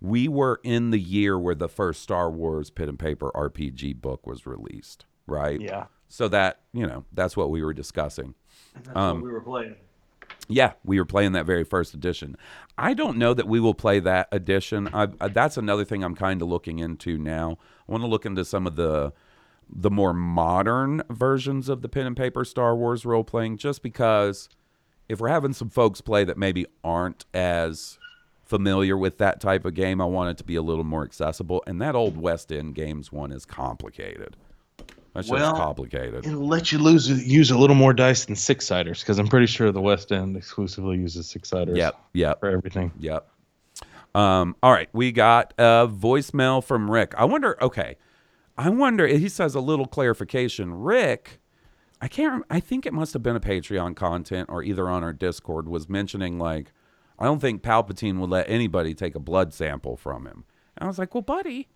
we 0.03 0.26
were 0.26 0.61
in 0.64 0.90
the 0.90 0.98
year 0.98 1.38
where 1.38 1.55
the 1.55 1.68
first 1.68 2.03
Star 2.03 2.28
Wars 2.30 2.70
pen 2.70 2.88
and 2.88 2.98
paper 2.98 3.30
RPG 3.34 4.00
book 4.00 4.26
was 4.26 4.46
released, 4.46 5.07
right? 5.26 5.61
Yeah. 5.61 5.86
So 6.09 6.28
that, 6.28 6.61
you 6.72 6.86
know, 6.86 7.05
that's 7.12 7.36
what 7.36 7.50
we 7.50 7.62
were 7.62 7.72
discussing. 7.72 8.34
That's 8.74 8.96
Um, 8.96 9.18
what 9.20 9.24
we 9.26 9.32
were 9.32 9.40
playing. 9.40 9.76
Yeah, 10.48 10.72
we 10.84 10.98
were 10.98 11.05
playing 11.05 11.32
that 11.32 11.46
very 11.46 11.62
first 11.62 11.94
edition. 11.94 12.36
I 12.76 12.94
don't 12.94 13.16
know 13.16 13.32
that 13.32 13.46
we 13.46 13.61
will 13.61 13.74
play 13.74 14.00
that 14.00 14.28
edition. 14.32 14.88
I, 14.92 15.09
I, 15.20 15.28
that's 15.28 15.57
another 15.57 15.84
thing 15.84 16.03
I'm 16.03 16.16
kind 16.16 16.42
of 16.42 16.48
looking 16.48 16.80
into 16.80 17.16
now. 17.16 17.59
I 17.88 17.92
want 17.92 18.03
to 18.03 18.09
look 18.09 18.26
into 18.26 18.44
some 18.44 18.66
of 18.66 18.76
the 18.76 19.12
the 19.74 19.90
more 19.90 20.12
modern 20.12 21.03
versions 21.09 21.68
of 21.70 21.80
the 21.80 21.88
pen 21.88 22.07
and 22.07 22.16
paper 22.16 22.44
Star 22.44 22.76
Wars 22.76 23.07
role 23.07 23.24
playing, 23.24 23.57
just 23.57 23.82
because 23.82 24.48
if 25.09 25.18
we're 25.20 25.28
having 25.28 25.53
some 25.55 25.70
folks 25.70 26.00
play 26.03 26.24
that 26.24 26.36
maybe 26.36 26.66
aren't 26.84 27.24
as 27.32 27.98
familiar 28.45 28.97
with 28.97 29.18
that 29.18 29.40
type 29.40 29.64
of 29.64 29.74
game, 29.74 30.01
I 30.01 30.05
want 30.05 30.30
it 30.30 30.38
to 30.38 30.45
be 30.45 30.57
a 30.57 30.62
little 30.62 30.84
more 30.84 31.05
accessible. 31.05 31.62
And 31.66 31.80
that 31.80 31.95
old 31.95 32.16
West 32.16 32.53
End 32.53 32.74
Games 32.74 33.11
one 33.12 33.32
is 33.32 33.45
complicated. 33.45 34.36
That's 35.14 35.28
just 35.28 35.40
Well, 35.40 35.55
complicated. 35.57 36.26
It'll 36.26 36.47
let 36.47 36.72
you 36.72 36.78
lose 36.78 37.09
use 37.09 37.51
a 37.51 37.59
little 37.59 37.76
more 37.76 37.93
dice 37.93 38.24
than 38.24 38.34
six 38.34 38.66
siders 38.66 39.01
because 39.01 39.18
I'm 39.18 39.28
pretty 39.28 39.47
sure 39.47 39.70
the 39.70 39.80
West 39.80 40.11
End 40.11 40.36
exclusively 40.36 40.97
uses 40.97 41.26
six 41.28 41.51
siders. 41.51 41.76
Yep, 41.76 42.01
yep. 42.14 42.40
For 42.40 42.49
everything. 42.49 42.93
Yep. 42.99 43.28
Um, 44.14 44.57
all 44.62 44.72
right, 44.72 44.88
we 44.93 45.12
got 45.12 45.55
a 45.59 45.88
voicemail 45.88 46.62
from 46.62 46.90
Rick. 46.90 47.14
I 47.16 47.24
wonder. 47.24 47.62
Okay, 47.62 47.97
I 48.57 48.68
wonder. 48.70 49.07
He 49.07 49.28
says 49.28 49.55
a 49.55 49.61
little 49.61 49.86
clarification. 49.86 50.74
Rick, 50.74 51.40
I 52.01 52.09
can't. 52.09 52.45
I 52.51 52.61
think 52.61 52.86
it 52.86 52.93
must 52.93 53.12
have 53.12 53.22
been 53.22 53.36
a 53.36 53.40
Patreon 53.40 53.97
content 53.97 54.49
or 54.51 54.62
either 54.62 54.88
on 54.88 55.03
our 55.05 55.12
Discord 55.12 55.68
was 55.68 55.88
mentioning 55.88 56.38
like, 56.38 56.72
I 57.22 57.26
don't 57.26 57.38
think 57.38 57.62
Palpatine 57.62 58.18
would 58.18 58.30
let 58.30 58.50
anybody 58.50 58.94
take 58.94 59.14
a 59.14 59.20
blood 59.20 59.54
sample 59.54 59.96
from 59.96 60.26
him. 60.26 60.44
And 60.76 60.84
I 60.84 60.86
was 60.88 60.98
like, 60.98 61.14
well, 61.14 61.22
buddy, 61.22 61.68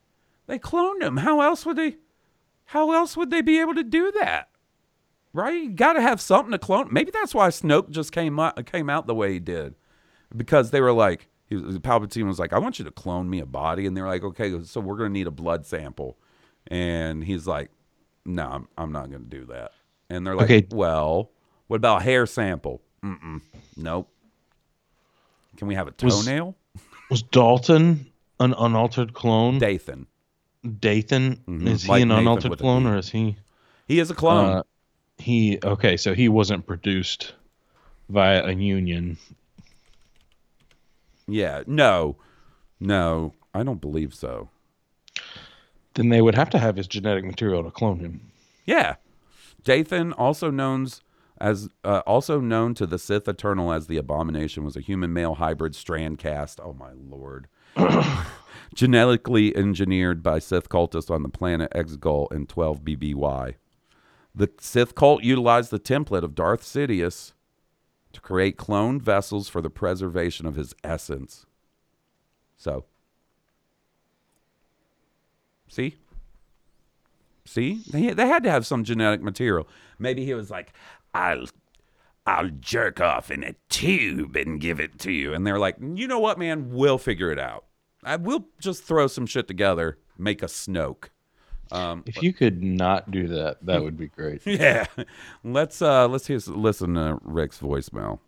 they 0.49 0.59
cloned 0.59 1.03
him. 1.03 1.19
How 1.19 1.41
else 1.41 1.65
would 1.65 1.77
they? 1.77 1.97
How 2.71 2.91
else 2.93 3.17
would 3.17 3.31
they 3.31 3.43
be 3.43 3.61
able 3.61 3.75
to 3.75 3.85
do 3.85 4.11
that? 4.21 4.49
Right? 5.33 5.63
You 5.63 5.71
got 5.71 5.93
to 5.93 6.01
have 6.01 6.21
something 6.21 6.51
to 6.51 6.59
clone. 6.59 6.89
Maybe 6.91 7.13
that's 7.13 7.33
why 7.33 7.49
Snoke 7.49 7.91
just 7.91 8.11
came 8.11 8.41
out, 8.41 8.67
came 8.67 8.91
out 8.91 9.07
the 9.07 9.15
way 9.15 9.35
he 9.35 9.39
did, 9.39 9.77
because 10.37 10.73
they 10.73 10.81
were 10.81 10.93
like, 10.93 11.29
he 11.47 11.55
was, 11.55 11.79
Palpatine 11.79 12.27
was 12.27 12.41
like, 12.41 12.53
"I 12.53 12.59
want 12.59 12.81
you 12.81 12.85
to 12.85 12.91
clone 12.91 13.31
me 13.31 13.39
a 13.39 13.47
body," 13.47 13.87
and 13.87 13.97
they're 13.97 14.09
like, 14.09 14.25
"Okay, 14.25 14.61
so 14.65 14.81
we're 14.81 14.97
gonna 14.97 15.11
need 15.11 15.29
a 15.29 15.31
blood 15.33 15.65
sample," 15.65 16.19
and 16.67 17.23
he's 17.23 17.47
like, 17.47 17.71
"No, 18.25 18.49
I'm, 18.49 18.69
I'm 18.77 18.91
not 18.91 19.13
gonna 19.13 19.25
do 19.25 19.45
that." 19.47 19.71
And 20.11 20.27
they're 20.27 20.35
like, 20.35 20.51
Okay. 20.51 20.67
"Well, 20.73 21.31
what 21.69 21.77
about 21.77 22.01
a 22.01 22.05
hair 22.05 22.27
sample?" 22.27 22.83
Mm-mm, 23.05 23.43
nope. 23.77 24.11
Can 25.57 25.69
we 25.69 25.75
have 25.75 25.89
a 25.89 25.95
Was- 26.03 26.25
toenail? 26.25 26.55
Was 27.11 27.23
Dalton 27.23 28.11
an 28.41 28.55
unaltered 28.59 29.15
clone? 29.15 29.59
Dathan. 29.59 30.07
Dathan 30.65 31.37
Mhm, 31.47 31.69
is 31.69 31.85
he 31.85 31.93
an 31.93 32.09
Nathan 32.09 32.19
unaltered 32.19 32.59
clone 32.59 32.87
or 32.87 32.97
is 32.99 33.09
he? 33.09 33.37
He 33.87 34.01
is 34.01 34.11
a 34.11 34.15
clone. 34.15 34.57
Uh, 34.57 34.63
he 35.19 35.59
okay, 35.63 35.97
so 35.97 36.13
he 36.15 36.29
wasn't 36.29 36.67
produced 36.67 37.35
via 38.09 38.45
a 38.45 38.53
union. 38.53 39.17
yeah, 41.29 41.63
no, 41.67 42.17
no, 42.81 43.33
I 43.55 43.63
don't 43.63 43.81
believe 43.81 44.15
so. 44.15 44.49
Then 45.95 46.09
they 46.11 46.21
would 46.21 46.35
have 46.35 46.51
to 46.51 46.59
have 46.59 46.77
his 46.77 46.87
genetic 46.87 47.25
material 47.25 47.63
to 47.65 47.71
clone 47.71 48.01
him. 48.01 48.21
Yeah, 48.67 48.97
Dathan, 49.65 50.13
also 50.13 50.51
known 50.51 50.89
as 51.39 51.69
uh, 51.85 52.03
also 52.07 52.41
known 52.41 52.75
to 52.75 52.87
the 52.87 52.99
Sith 52.99 53.29
Eternal 53.29 53.73
as 53.73 53.87
the 53.87 53.97
Abomination, 53.97 54.65
was 54.65 54.77
a 54.77 54.81
human 54.81 55.13
male 55.13 55.35
hybrid 55.35 55.75
strand 55.75 56.19
cast. 56.19 56.61
Oh 56.61 56.73
my 56.73 56.93
lord! 56.93 57.49
Genetically 58.75 59.57
engineered 59.57 60.23
by 60.23 60.39
Sith 60.39 60.69
cultists 60.69 61.11
on 61.11 61.23
the 61.23 61.29
planet 61.29 61.71
Exegol 61.75 62.33
in 62.33 62.47
12 62.47 62.83
BBY. 62.83 63.55
The 64.35 64.51
Sith 64.61 64.95
cult 64.95 65.23
utilized 65.23 65.71
the 65.71 65.81
template 65.81 66.23
of 66.23 66.35
Darth 66.35 66.63
Sidious 66.63 67.33
to 68.13 68.21
create 68.21 68.57
cloned 68.57 69.03
vessels 69.03 69.49
for 69.49 69.61
the 69.61 69.71
preservation 69.71 70.47
of 70.47 70.57
his 70.57 70.75
essence. 70.83 71.47
So, 72.57 72.85
see? 75.69 75.97
See? 77.45 77.83
They, 77.91 78.11
they 78.11 78.27
had 78.27 78.43
to 78.45 78.51
have 78.51 78.67
some 78.67 78.85
genetic 78.85 79.23
material. 79.23 79.69
Maybe 79.99 80.25
he 80.25 80.35
was 80.35 80.51
like, 80.51 80.73
I'll 81.17 81.47
I'll 82.27 82.51
jerk 82.61 83.01
off 83.01 83.31
in 83.31 83.45
a 83.45 83.55
tube 83.69 84.37
and 84.37 84.61
give 84.61 84.81
it 84.81 84.99
to 85.01 85.13
you. 85.13 85.33
And 85.33 85.47
they're 85.47 85.59
like, 85.59 85.77
you 85.81 86.09
know 86.09 86.19
what, 86.19 86.39
man? 86.39 86.71
We'll 86.71 86.99
figure 86.99 87.31
it 87.31 87.39
out. 87.39 87.65
I 88.03 88.17
will 88.17 88.49
just 88.61 88.85
throw 88.85 89.07
some 89.07 89.27
shit 89.27 89.49
together, 89.49 89.99
make 90.19 90.43
a 90.43 90.47
Snoke. 90.47 91.07
Um, 91.73 92.05
If 92.07 92.23
you 92.23 92.33
could 92.33 92.63
not 92.63 93.11
do 93.11 93.27
that, 93.29 93.65
that 93.67 93.83
would 93.83 93.97
be 93.97 94.09
great. 94.09 94.43
yeah. 94.47 94.87
Let's 95.43 95.81
uh 95.83 96.07
let's 96.09 96.27
hear, 96.27 96.39
listen 96.47 96.95
to 96.95 97.19
Rick's 97.23 97.59
voicemail. 97.59 98.21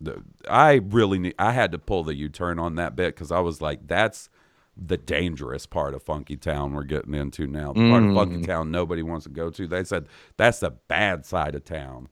The, 0.00 0.22
I 0.48 0.74
really 0.74 1.18
need 1.18 1.34
I 1.38 1.52
had 1.52 1.72
to 1.72 1.78
pull 1.78 2.04
the 2.04 2.14
U-turn 2.14 2.58
on 2.58 2.76
that 2.76 2.96
bit 2.96 3.16
cuz 3.16 3.32
I 3.32 3.40
was 3.40 3.60
like 3.60 3.86
that's 3.86 4.28
the 4.76 4.96
dangerous 4.96 5.66
part 5.66 5.94
of 5.94 6.02
Funky 6.02 6.36
Town 6.36 6.74
we're 6.74 6.84
getting 6.84 7.14
into 7.14 7.46
now. 7.46 7.72
The 7.72 7.88
part 7.90 8.04
of 8.04 8.14
Funky 8.14 8.36
Mm. 8.36 8.46
Town 8.46 8.70
nobody 8.70 9.02
wants 9.02 9.24
to 9.24 9.30
go 9.30 9.50
to. 9.50 9.66
They 9.66 9.84
said 9.84 10.06
that's 10.36 10.60
the 10.60 10.70
bad 10.88 11.24
side 11.24 11.54
of 11.54 11.64
town. 11.64 12.08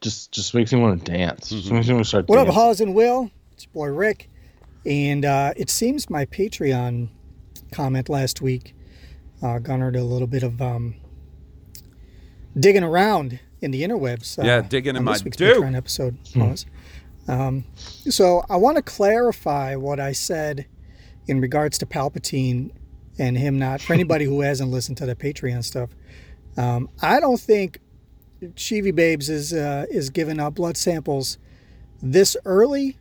Just 0.00 0.32
just 0.32 0.52
makes 0.54 0.72
me 0.72 0.80
want 0.80 1.04
to 1.04 1.12
dance. 1.12 1.50
Just 1.50 1.70
makes 1.70 1.86
me 1.86 1.94
want 1.94 2.04
to 2.04 2.08
start 2.08 2.28
What 2.28 2.38
up, 2.38 2.46
dancing. 2.46 2.60
Hawes 2.60 2.80
and 2.80 2.94
Will? 2.94 3.30
It's 3.52 3.64
your 3.66 3.72
boy 3.72 3.94
Rick. 3.96 4.28
And 4.84 5.24
uh, 5.24 5.52
it 5.56 5.70
seems 5.70 6.10
my 6.10 6.26
Patreon 6.26 7.08
comment 7.70 8.08
last 8.08 8.40
week 8.42 8.74
uh, 9.42 9.60
garnered 9.60 9.94
a 9.94 10.02
little 10.02 10.26
bit 10.26 10.42
of 10.42 10.60
um, 10.60 10.96
digging 12.58 12.82
around 12.82 13.38
in 13.62 13.70
the 13.70 13.82
interwebs. 13.82 14.38
Uh, 14.38 14.42
Yeah, 14.44 14.60
digging 14.60 14.96
in 14.96 15.04
my 15.04 15.12
week's 15.24 15.36
do. 15.36 15.54
Patreon 15.54 15.76
episode. 15.76 16.18
Hawes. 16.34 16.66
Um, 17.28 17.64
so 17.78 18.44
I 18.50 18.56
want 18.56 18.76
to 18.76 18.82
clarify 18.82 19.76
what 19.76 20.00
I 20.00 20.12
said 20.12 20.66
in 21.28 21.40
regards 21.40 21.78
to 21.78 21.86
Palpatine 21.86 22.72
and 23.18 23.38
him 23.38 23.58
not. 23.58 23.80
For 23.80 23.94
anybody 23.94 24.24
who 24.24 24.40
hasn't 24.40 24.70
listened 24.70 24.98
to 24.98 25.06
the 25.06 25.14
Patreon 25.14 25.64
stuff, 25.64 25.90
um, 26.56 26.90
I 27.00 27.20
don't 27.20 27.40
think 27.40 27.78
Chivy 28.42 28.94
Babes 28.94 29.30
is 29.30 29.52
uh, 29.52 29.86
is 29.88 30.10
giving 30.10 30.40
out 30.40 30.54
blood 30.54 30.76
samples 30.76 31.38
this 32.02 32.36
early 32.44 32.98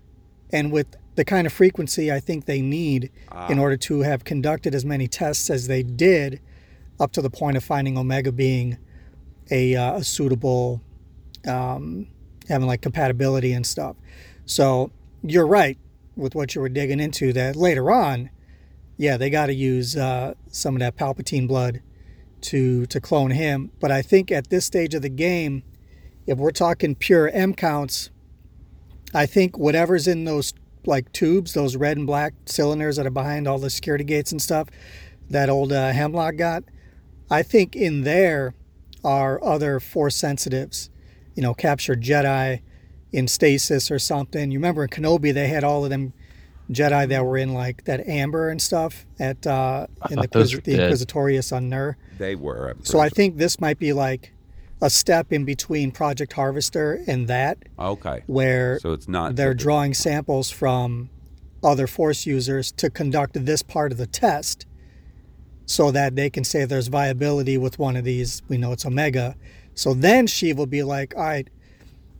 and 0.53 0.71
with 0.71 0.85
the 1.15 1.25
kind 1.25 1.47
of 1.47 1.51
frequency 1.51 2.11
I 2.11 2.19
think 2.19 2.45
they 2.45 2.61
need 2.61 3.11
in 3.49 3.57
order 3.59 3.75
to 3.77 4.01
have 4.01 4.23
conducted 4.23 4.75
as 4.75 4.85
many 4.85 5.07
tests 5.07 5.49
as 5.49 5.67
they 5.67 5.81
did 5.83 6.39
up 6.99 7.11
to 7.13 7.21
the 7.21 7.29
point 7.29 7.57
of 7.57 7.63
finding 7.63 7.97
Omega 7.97 8.31
being 8.31 8.77
a, 9.51 9.75
uh, 9.75 9.97
a 9.97 10.03
suitable, 10.03 10.81
um, 11.47 12.07
having 12.47 12.67
like 12.67 12.81
compatibility 12.81 13.53
and 13.53 13.65
stuff. 13.65 13.95
So 14.45 14.91
you're 15.21 15.47
right 15.47 15.77
with 16.15 16.35
what 16.35 16.55
you 16.55 16.61
were 16.61 16.69
digging 16.69 16.99
into 16.99 17.33
that 17.33 17.55
later 17.55 17.91
on, 17.91 18.29
yeah, 18.97 19.17
they 19.17 19.29
got 19.29 19.47
to 19.47 19.53
use 19.53 19.95
uh, 19.95 20.33
some 20.47 20.75
of 20.75 20.79
that 20.79 20.95
Palpatine 20.95 21.47
blood 21.47 21.81
to 22.41 22.85
to 22.87 22.99
clone 22.99 23.31
him. 23.31 23.71
But 23.79 23.91
I 23.91 24.01
think 24.01 24.31
at 24.31 24.49
this 24.49 24.65
stage 24.65 24.93
of 24.93 25.01
the 25.01 25.09
game, 25.09 25.63
if 26.25 26.37
we're 26.37 26.51
talking 26.51 26.95
pure 26.95 27.29
M 27.29 27.53
counts, 27.53 28.09
I 29.13 29.25
think 29.25 29.57
whatever's 29.57 30.07
in 30.07 30.25
those 30.25 30.53
like 30.85 31.11
tubes, 31.13 31.53
those 31.53 31.75
red 31.75 31.97
and 31.97 32.07
black 32.07 32.33
cylinders 32.45 32.95
that 32.97 33.05
are 33.05 33.11
behind 33.11 33.47
all 33.47 33.59
the 33.59 33.69
security 33.69 34.03
gates 34.03 34.31
and 34.31 34.41
stuff, 34.41 34.67
that 35.29 35.49
old 35.49 35.71
uh, 35.71 35.91
Hemlock 35.91 36.37
got, 36.37 36.63
I 37.29 37.43
think 37.43 37.75
in 37.75 38.03
there 38.03 38.55
are 39.03 39.43
other 39.43 39.79
force 39.79 40.15
sensitives, 40.15 40.89
you 41.35 41.41
know, 41.43 41.53
captured 41.53 42.01
Jedi 42.01 42.61
in 43.11 43.27
stasis 43.27 43.91
or 43.91 43.99
something. 43.99 44.51
You 44.51 44.59
remember 44.59 44.83
in 44.83 44.89
Kenobi 44.89 45.33
they 45.33 45.47
had 45.47 45.63
all 45.63 45.83
of 45.83 45.89
them 45.89 46.13
Jedi 46.71 47.07
that 47.09 47.25
were 47.25 47.37
in 47.37 47.53
like 47.53 47.83
that 47.85 48.07
amber 48.07 48.49
and 48.49 48.61
stuff 48.61 49.05
at 49.19 49.45
uh, 49.45 49.87
in 50.09 50.19
the, 50.19 50.27
Quis- 50.27 50.51
the. 50.63 50.77
Inquisitorius 50.77 51.51
on 51.55 51.67
Nur. 51.69 51.97
They 52.17 52.35
were. 52.35 52.69
I'm 52.69 52.85
So 52.85 52.99
I 52.99 53.09
think 53.09 53.37
this 53.37 53.59
might 53.59 53.79
be 53.79 53.91
like 53.93 54.31
a 54.81 54.89
step 54.89 55.31
in 55.33 55.43
between 55.45 55.91
Project 55.91 56.33
Harvester 56.33 57.03
and 57.07 57.27
that, 57.27 57.57
Okay. 57.77 58.23
where 58.27 58.79
So 58.79 58.93
it's 58.93 59.07
not 59.07 59.35
they're 59.35 59.53
drawing 59.53 59.93
samples 59.93 60.49
from 60.49 61.09
other 61.63 61.85
Force 61.87 62.25
users 62.25 62.71
to 62.73 62.89
conduct 62.89 63.45
this 63.45 63.61
part 63.61 63.91
of 63.91 63.97
the 63.97 64.07
test, 64.07 64.65
so 65.71 65.89
that 65.89 66.17
they 66.17 66.29
can 66.29 66.43
say 66.43 66.65
there's 66.65 66.89
viability 66.89 67.57
with 67.57 67.79
one 67.79 67.95
of 67.95 68.03
these. 68.03 68.41
We 68.49 68.57
know 68.57 68.73
it's 68.73 68.85
Omega. 68.85 69.37
So 69.73 69.93
then 69.93 70.27
Sheev 70.27 70.57
will 70.57 70.65
be 70.65 70.83
like, 70.83 71.15
all 71.15 71.23
right, 71.23 71.49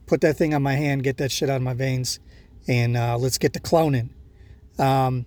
put 0.06 0.22
that 0.22 0.38
thing 0.38 0.54
on 0.54 0.64
my 0.64 0.76
hand, 0.76 1.04
get 1.04 1.18
that 1.18 1.34
shit 1.34 1.50
out 1.50 1.58
of 1.58 1.62
my 1.62 1.74
veins, 1.74 2.22
and 2.70 2.96
uh, 2.96 3.18
let's 3.18 3.38
get 3.38 3.52
to 3.54 3.60
cloning. 3.60 4.10
Um, 4.80 5.26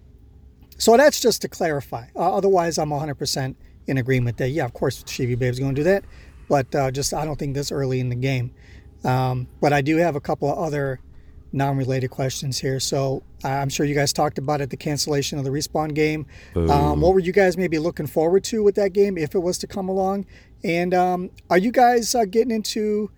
so 0.79 0.97
that's 0.97 1.21
just 1.21 1.43
to 1.43 1.49
clarify. 1.49 2.07
Uh, 2.17 2.35
otherwise, 2.35 2.79
I'm 2.79 2.89
100% 2.89 3.57
in 3.87 3.99
agreement 3.99 4.39
that, 4.39 4.49
yeah, 4.49 4.65
of 4.65 4.73
course, 4.73 5.05
Shivi 5.05 5.39
Babe's 5.39 5.59
going 5.59 5.75
to 5.75 5.81
do 5.81 5.85
that. 5.85 6.05
But 6.49 6.75
uh, 6.75 6.91
just, 6.91 7.13
I 7.13 7.27
don't 7.27 7.39
think 7.39 7.55
this 7.55 7.71
early 7.71 8.01
in 8.01 8.09
the 8.09 8.17
game. 8.17 8.55
Um, 9.05 9.49
but 9.61 9.75
I 9.75 9.83
do 9.83 9.99
have 9.99 10.17
a 10.17 10.21
couple 10.21 10.51
of 10.51 10.57
other 10.57 10.99
non 11.55 11.77
related 11.77 12.11
questions 12.11 12.59
here. 12.59 12.81
So 12.81 13.23
I'm 13.45 13.69
sure 13.71 13.87
you 13.87 13.95
guys 13.95 14.13
talked 14.13 14.37
about 14.39 14.61
it 14.61 14.69
the 14.71 14.77
cancellation 14.77 15.39
of 15.39 15.45
the 15.45 15.51
respawn 15.51 15.95
game. 15.95 16.27
Um, 16.57 17.01
what 17.01 17.15
were 17.15 17.21
you 17.21 17.33
guys 17.33 17.57
maybe 17.57 17.79
looking 17.79 18.07
forward 18.07 18.45
to 18.45 18.63
with 18.63 18.75
that 18.75 18.93
game 18.93 19.17
if 19.17 19.35
it 19.35 19.39
was 19.39 19.57
to 19.59 19.67
come 19.67 19.89
along? 19.89 20.27
And 20.65 20.93
um, 20.93 21.31
are 21.51 21.59
you 21.59 21.71
guys 21.73 22.15
uh, 22.15 22.25
getting 22.25 22.51
into 22.51 23.11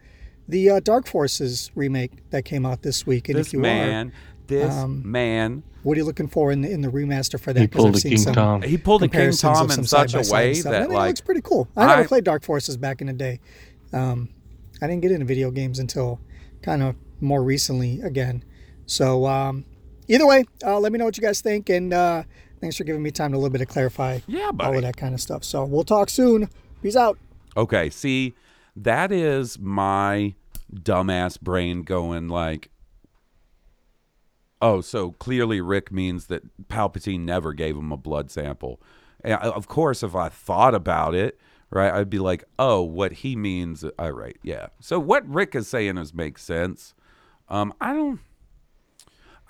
the 0.48 0.70
uh, 0.70 0.80
Dark 0.80 1.06
Forces 1.06 1.70
remake 1.74 2.28
that 2.30 2.44
came 2.44 2.66
out 2.66 2.82
this 2.82 3.06
week? 3.06 3.28
And 3.28 3.38
This 3.38 3.48
if 3.48 3.52
you 3.54 3.60
man, 3.60 4.08
are, 4.08 4.12
this 4.48 4.74
um, 4.74 5.10
man. 5.10 5.62
what 5.82 5.94
are 5.94 6.00
you 6.00 6.04
looking 6.04 6.28
for 6.28 6.52
in 6.52 6.60
the, 6.60 6.70
in 6.70 6.82
the 6.82 6.88
remaster 6.88 7.40
for 7.40 7.52
that? 7.54 7.60
He 7.60 7.66
'Cause 7.68 7.76
pulled 7.82 7.88
I've 7.88 7.94
a 7.94 8.00
seen 8.00 8.10
King 8.12 8.18
some 8.18 8.34
Tom. 8.34 8.62
He 8.62 8.76
pulled 8.76 9.02
a 9.02 9.06
King 9.06 9.10
comparisons 9.32 9.44
of 9.44 9.54
Tom 9.68 9.70
in 9.78 9.84
such 9.86 10.14
a 10.14 10.32
way 10.32 10.60
that, 10.60 10.74
I 10.74 10.84
it 10.84 10.90
like, 10.90 11.08
looks 11.08 11.20
pretty 11.22 11.40
cool. 11.40 11.68
I 11.76 11.86
never 11.86 12.02
I- 12.02 12.06
played 12.06 12.24
Dark 12.24 12.44
Forces 12.44 12.76
back 12.76 13.00
in 13.00 13.06
the 13.06 13.12
day. 13.12 13.40
Um, 13.92 14.28
I 14.82 14.86
didn't 14.86 15.02
get 15.02 15.12
into 15.12 15.26
video 15.26 15.50
games 15.50 15.78
until 15.78 16.20
kind 16.62 16.82
of 16.82 16.96
more 17.20 17.42
recently 17.42 18.00
again. 18.00 18.44
So 18.86 19.26
um, 19.26 19.64
either 20.08 20.26
way, 20.26 20.44
uh, 20.64 20.78
let 20.78 20.92
me 20.92 20.98
know 20.98 21.04
what 21.04 21.16
you 21.16 21.22
guys 21.22 21.40
think, 21.40 21.68
and 21.68 21.92
uh, 21.92 22.22
thanks 22.60 22.76
for 22.76 22.84
giving 22.84 23.02
me 23.02 23.10
time 23.10 23.32
to 23.32 23.36
a 23.36 23.38
little 23.38 23.50
bit 23.50 23.58
to 23.58 23.66
clarify 23.66 24.20
Yeah, 24.26 24.50
all 24.60 24.76
of 24.76 24.82
that 24.82 24.96
kind 24.96 25.14
of 25.14 25.20
stuff. 25.20 25.44
So 25.44 25.64
we'll 25.64 25.84
talk 25.84 26.10
soon. 26.10 26.48
Peace 26.82 26.96
out. 26.96 27.18
Okay, 27.56 27.88
see, 27.90 28.34
that 28.74 29.10
is 29.10 29.58
my 29.58 30.34
dumbass 30.74 31.40
brain 31.40 31.82
going 31.82 32.28
like, 32.28 32.70
oh, 34.60 34.80
so 34.80 35.12
clearly 35.12 35.60
Rick 35.60 35.90
means 35.90 36.26
that 36.26 36.68
Palpatine 36.68 37.20
never 37.20 37.52
gave 37.52 37.76
him 37.76 37.92
a 37.92 37.96
blood 37.96 38.30
sample. 38.30 38.80
And 39.24 39.34
of 39.34 39.66
course, 39.66 40.02
if 40.02 40.14
I 40.14 40.28
thought 40.28 40.74
about 40.74 41.14
it, 41.14 41.38
right, 41.70 41.93
I'd 41.93 42.10
be 42.10 42.18
like, 42.18 42.44
oh, 42.59 42.82
what 42.82 43.12
he 43.12 43.36
means, 43.36 43.84
all 43.98 44.12
right, 44.12 44.36
yeah. 44.43 44.68
So 44.80 44.98
what 44.98 45.28
Rick 45.28 45.55
is 45.55 45.68
saying 45.68 45.98
is 45.98 46.14
makes 46.14 46.43
sense. 46.43 46.94
Um, 47.48 47.74
I 47.80 47.93
don't, 47.93 48.20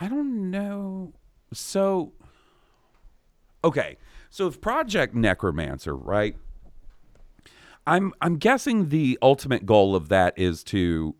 I 0.00 0.08
don't 0.08 0.50
know. 0.50 1.12
So, 1.52 2.12
okay, 3.64 3.96
so 4.30 4.46
if 4.46 4.60
Project 4.60 5.14
Necromancer, 5.14 5.96
right? 5.96 6.36
I'm 7.86 8.12
I'm 8.20 8.36
guessing 8.36 8.88
the 8.88 9.18
ultimate 9.22 9.64
goal 9.64 9.94
of 9.94 10.08
that 10.08 10.34
is 10.36 10.64
to 10.64 11.14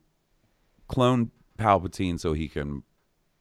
clone 0.89 1.31
Palpatine 1.59 2.18
so 2.18 2.32
he 2.32 2.48
can 2.48 2.82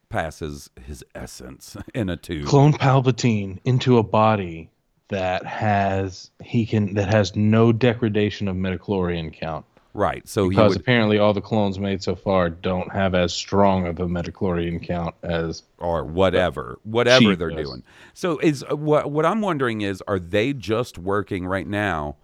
pass 0.09 0.39
his 0.39 0.69
his 0.81 1.03
essence 1.15 1.75
in 1.93 2.09
a 2.09 2.17
tube. 2.17 2.45
Clone 2.45 2.73
Palpatine 2.73 3.59
into 3.65 3.97
a 3.97 4.03
body 4.03 4.69
that 5.09 5.45
has 5.45 6.31
he 6.43 6.65
can 6.65 6.95
that 6.95 7.13
has 7.13 7.35
no 7.35 7.71
degradation 7.71 8.47
of 8.47 8.55
midichlorian 8.55 9.33
count. 9.33 9.65
Right. 9.93 10.27
So 10.27 10.49
he 10.49 10.49
because 10.49 10.71
would, 10.71 10.81
apparently 10.81 11.19
all 11.19 11.33
the 11.33 11.41
clones 11.41 11.79
made 11.79 12.03
so 12.03 12.15
far 12.15 12.49
don't 12.49 12.91
have 12.91 13.15
as 13.15 13.33
strong 13.33 13.87
of 13.87 13.99
a 13.99 14.07
midichlorian 14.07 14.85
count 14.85 15.15
as 15.23 15.63
or 15.77 16.03
whatever, 16.03 16.79
whatever 16.83 17.35
they're 17.35 17.51
does. 17.51 17.65
doing. 17.65 17.83
So 18.13 18.37
is 18.39 18.65
what 18.69 19.09
what 19.09 19.25
I'm 19.25 19.41
wondering 19.41 19.81
is, 19.81 20.03
are 20.07 20.19
they 20.19 20.51
just 20.51 20.97
working 20.97 21.45
right 21.45 21.67
now 21.67 22.17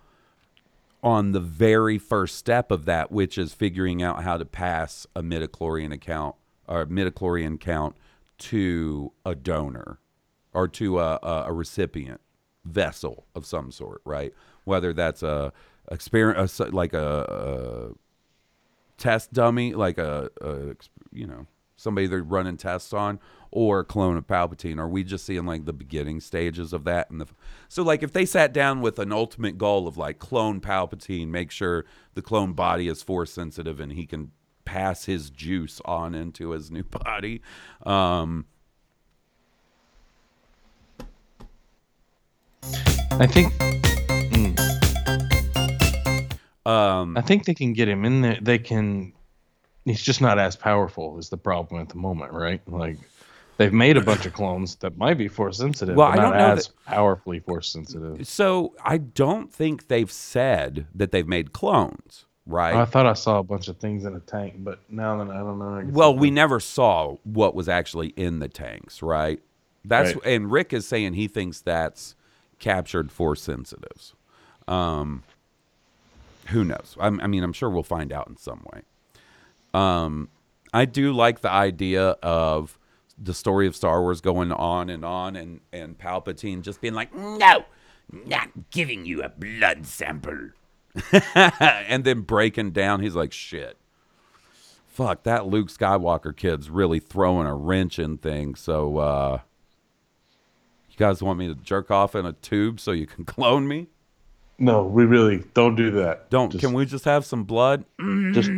on 1.03 1.31
the 1.31 1.39
very 1.39 1.97
first 1.97 2.35
step 2.35 2.71
of 2.71 2.85
that, 2.85 3.11
which 3.11 3.37
is 3.37 3.53
figuring 3.53 4.03
out 4.03 4.23
how 4.23 4.37
to 4.37 4.45
pass 4.45 5.07
a 5.15 5.23
midichlorian 5.23 5.93
account 5.93 6.35
or 6.67 6.85
midichlorian 6.85 7.59
count 7.59 7.95
to 8.37 9.13
a 9.25 9.33
donor 9.33 9.99
or 10.53 10.67
to 10.67 10.99
a, 10.99 11.19
a, 11.23 11.43
a 11.47 11.53
recipient 11.53 12.19
vessel 12.65 13.25
of 13.35 13.45
some 13.45 13.71
sort, 13.71 14.01
right? 14.05 14.33
Whether 14.65 14.93
that's 14.93 15.23
a 15.23 15.53
experiment, 15.91 16.73
like 16.73 16.93
a, 16.93 17.25
a 17.27 17.95
test 18.97 19.33
dummy, 19.33 19.73
like 19.73 19.97
a, 19.97 20.29
a 20.41 20.75
you 21.11 21.27
know 21.27 21.47
somebody 21.75 22.05
they're 22.05 22.21
running 22.21 22.57
tests 22.57 22.93
on, 22.93 23.19
or 23.49 23.83
clone 23.83 24.17
of 24.17 24.27
Palpatine? 24.27 24.79
Are 24.79 24.87
we 24.87 25.03
just 25.03 25.25
seeing 25.25 25.45
like 25.45 25.65
the 25.65 25.73
beginning 25.73 26.19
stages 26.19 26.73
of 26.73 26.83
that? 26.85 27.09
And 27.09 27.19
the 27.19 27.27
so 27.67 27.83
like 27.83 28.03
if 28.03 28.13
they 28.13 28.25
sat 28.25 28.53
down 28.53 28.81
with 28.81 28.99
an 28.99 29.11
ultimate 29.11 29.57
goal 29.57 29.87
of 29.87 29.97
like 29.97 30.19
clone 30.19 30.61
Palpatine, 30.61 31.27
make 31.27 31.51
sure 31.51 31.85
the 32.13 32.21
clone 32.21 32.53
body 32.53 32.87
is 32.87 33.01
force 33.01 33.31
sensitive 33.31 33.79
and 33.79 33.93
he 33.93 34.05
can 34.05 34.31
pass 34.63 35.05
his 35.05 35.29
juice 35.29 35.81
on 35.85 36.15
into 36.15 36.51
his 36.51 36.71
new 36.71 36.83
body. 37.05 37.41
Um, 37.85 38.45
I 42.63 43.27
think 43.27 43.53
um, 46.65 47.17
I 47.17 47.21
think 47.21 47.45
they 47.45 47.53
can 47.53 47.73
get 47.73 47.87
him 47.87 48.05
in 48.05 48.21
there. 48.21 48.37
They 48.41 48.59
can. 48.59 49.13
He's 49.85 50.01
just 50.01 50.21
not 50.21 50.37
as 50.37 50.55
powerful. 50.55 51.17
Is 51.17 51.29
the 51.29 51.37
problem 51.37 51.81
at 51.81 51.89
the 51.89 51.95
moment, 51.95 52.33
right? 52.33 52.61
Like 52.67 52.97
they've 53.57 53.73
made 53.73 53.97
a 53.97 54.01
bunch 54.01 54.25
of 54.25 54.33
clones 54.33 54.75
that 54.77 54.97
might 54.97 55.15
be 55.17 55.27
force 55.27 55.57
sensitive, 55.57 55.95
Well, 55.95 56.07
but 56.11 56.19
I 56.19 56.23
not 56.23 56.29
don't 56.31 56.37
know 56.37 56.53
as 56.53 56.67
powerfully 56.85 57.39
force 57.39 57.69
sensitive. 57.71 58.27
So 58.27 58.75
I 58.83 58.97
don't 58.97 59.51
think 59.51 59.87
they've 59.87 60.11
said 60.11 60.85
that 60.93 61.11
they've 61.11 61.27
made 61.27 61.51
clones, 61.51 62.25
right? 62.45 62.75
I 62.75 62.85
thought 62.85 63.07
I 63.07 63.13
saw 63.13 63.39
a 63.39 63.43
bunch 63.43 63.67
of 63.67 63.77
things 63.77 64.05
in 64.05 64.15
a 64.15 64.19
tank, 64.19 64.55
but 64.59 64.79
now 64.87 65.17
that 65.23 65.31
I 65.33 65.39
don't 65.39 65.57
know. 65.57 65.79
I 65.79 65.83
Well, 65.83 66.15
we 66.15 66.27
could- 66.29 66.35
never 66.35 66.59
saw 66.59 67.15
what 67.23 67.55
was 67.55 67.67
actually 67.67 68.09
in 68.09 68.37
the 68.39 68.47
tanks, 68.47 69.01
right? 69.01 69.41
That's 69.83 70.13
Right. 70.13 70.25
and 70.25 70.51
Rick 70.51 70.73
is 70.73 70.87
saying 70.87 71.13
he 71.13 71.27
thinks 71.27 71.59
that's 71.61 72.13
captured 72.61 73.11
force 73.11 73.41
sensitives. 73.41 74.13
Um, 74.69 75.23
who 76.47 76.63
knows? 76.63 76.95
I'm, 76.99 77.19
I 77.19 77.27
mean, 77.27 77.43
I'm 77.43 77.51
sure 77.51 77.69
we'll 77.69 77.83
find 77.83 78.13
out 78.13 78.29
in 78.29 78.37
some 78.37 78.65
way. 78.73 78.83
Um, 79.73 80.29
I 80.73 80.85
do 80.85 81.11
like 81.11 81.41
the 81.41 81.51
idea 81.51 82.11
of 82.23 82.79
the 83.21 83.33
story 83.33 83.67
of 83.67 83.75
Star 83.75 84.01
Wars 84.01 84.21
going 84.21 84.53
on 84.53 84.89
and 84.89 85.03
on, 85.03 85.35
and 85.35 85.59
and 85.73 85.97
Palpatine 85.97 86.61
just 86.61 86.79
being 86.79 86.93
like, 86.93 87.13
No, 87.13 87.65
not 88.11 88.69
giving 88.71 89.05
you 89.05 89.21
a 89.21 89.29
blood 89.29 89.85
sample. 89.85 90.51
and 91.33 92.03
then 92.03 92.21
breaking 92.21 92.71
down. 92.71 93.01
He's 93.01 93.15
like, 93.15 93.31
shit. 93.31 93.77
Fuck, 94.87 95.23
that 95.23 95.47
Luke 95.47 95.69
Skywalker 95.69 96.35
kid's 96.35 96.69
really 96.69 96.99
throwing 96.99 97.47
a 97.47 97.55
wrench 97.55 97.97
in 97.97 98.17
things. 98.17 98.59
So, 98.59 98.97
uh, 98.97 99.39
guys 101.01 101.23
want 101.23 101.39
me 101.39 101.47
to 101.47 101.55
jerk 101.55 101.89
off 101.89 102.15
in 102.15 102.25
a 102.25 102.33
tube 102.33 102.79
so 102.79 102.91
you 102.91 103.07
can 103.07 103.25
clone 103.25 103.67
me? 103.67 103.87
No, 104.59 104.83
we 104.83 105.05
really 105.05 105.43
don't 105.55 105.75
do 105.75 105.89
that. 105.91 106.29
Don't. 106.29 106.57
can 106.59 106.73
we 106.73 106.85
just 106.85 107.05
have 107.05 107.25
some 107.25 107.43
blood? 107.43 107.83
Just 108.31 108.51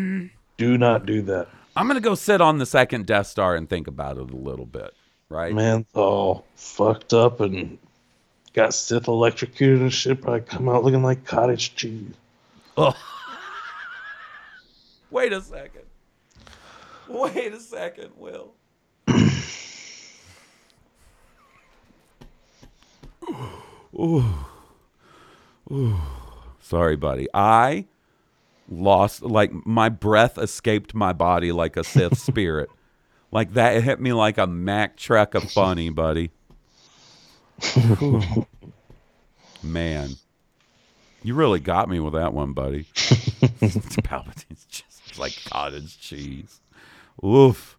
do 0.58 0.78
not 0.78 1.06
do 1.06 1.22
that. 1.24 1.48
I'm 1.78 1.88
gonna 1.88 2.02
go 2.02 2.14
sit 2.14 2.42
on 2.42 2.58
the 2.58 2.66
second 2.66 3.06
Death 3.06 3.28
Star 3.28 3.56
and 3.56 3.70
think 3.70 3.88
about 3.88 4.18
it 4.18 4.30
a 4.30 4.36
little 4.36 4.66
bit. 4.66 4.94
Right? 5.30 5.56
Man's 5.56 5.86
all 5.96 6.46
fucked 6.56 7.14
up 7.14 7.40
and 7.40 7.80
got 8.52 8.74
Sith 8.74 9.08
electrocuted 9.08 9.82
and 9.82 9.94
shit, 9.94 10.22
but 10.22 10.34
I 10.34 10.40
come 10.42 10.68
out 10.68 10.84
looking 10.84 11.02
like 11.02 11.24
cottage 11.24 11.76
cheese. 11.76 12.14
Oh. 12.76 12.94
Wait 15.10 15.32
a 15.32 15.42
second. 15.42 15.84
Wait 17.08 17.54
a 17.54 17.60
second, 17.60 18.12
Will. 18.18 18.52
Ooh. 23.96 24.26
Ooh. 25.72 25.98
Sorry, 26.60 26.96
buddy. 26.96 27.28
I 27.34 27.86
lost 28.70 29.22
like 29.22 29.52
my 29.66 29.90
breath 29.90 30.38
escaped 30.38 30.94
my 30.94 31.14
body 31.14 31.52
like 31.52 31.78
a 31.78 31.84
Sith 31.84 32.18
spirit. 32.20 32.70
Like 33.32 33.54
that 33.54 33.76
it 33.76 33.84
hit 33.84 34.00
me 34.00 34.14
like 34.14 34.38
a 34.38 34.48
Mack 34.48 34.96
truck 34.98 35.36
of 35.36 35.52
funny, 35.52 35.90
buddy. 35.90 36.32
Man. 39.64 40.12
You 41.24 41.36
really 41.36 41.60
got 41.62 41.90
me 41.90 42.00
with 42.00 42.14
that 42.14 42.34
one, 42.34 42.54
buddy. 42.54 42.84
Palpatine's 44.04 44.66
just 44.66 45.18
like 45.18 45.38
cottage 45.46 46.00
cheese. 46.00 46.60
Oof. 47.24 47.78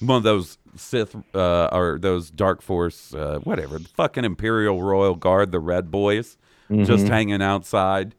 One 0.00 0.18
of 0.18 0.22
those 0.22 0.58
Sith 0.76 1.14
uh, 1.34 1.68
or 1.72 1.98
those 1.98 2.30
Dark 2.30 2.62
Force, 2.62 3.14
uh, 3.14 3.38
whatever, 3.44 3.78
the 3.78 3.88
fucking 3.88 4.24
Imperial 4.24 4.82
Royal 4.82 5.14
Guard, 5.14 5.52
the 5.52 5.60
Red 5.60 5.90
Boys, 5.90 6.36
just 6.82 7.06
Mhm. 7.06 7.08
hanging 7.08 7.42
outside 7.42 8.14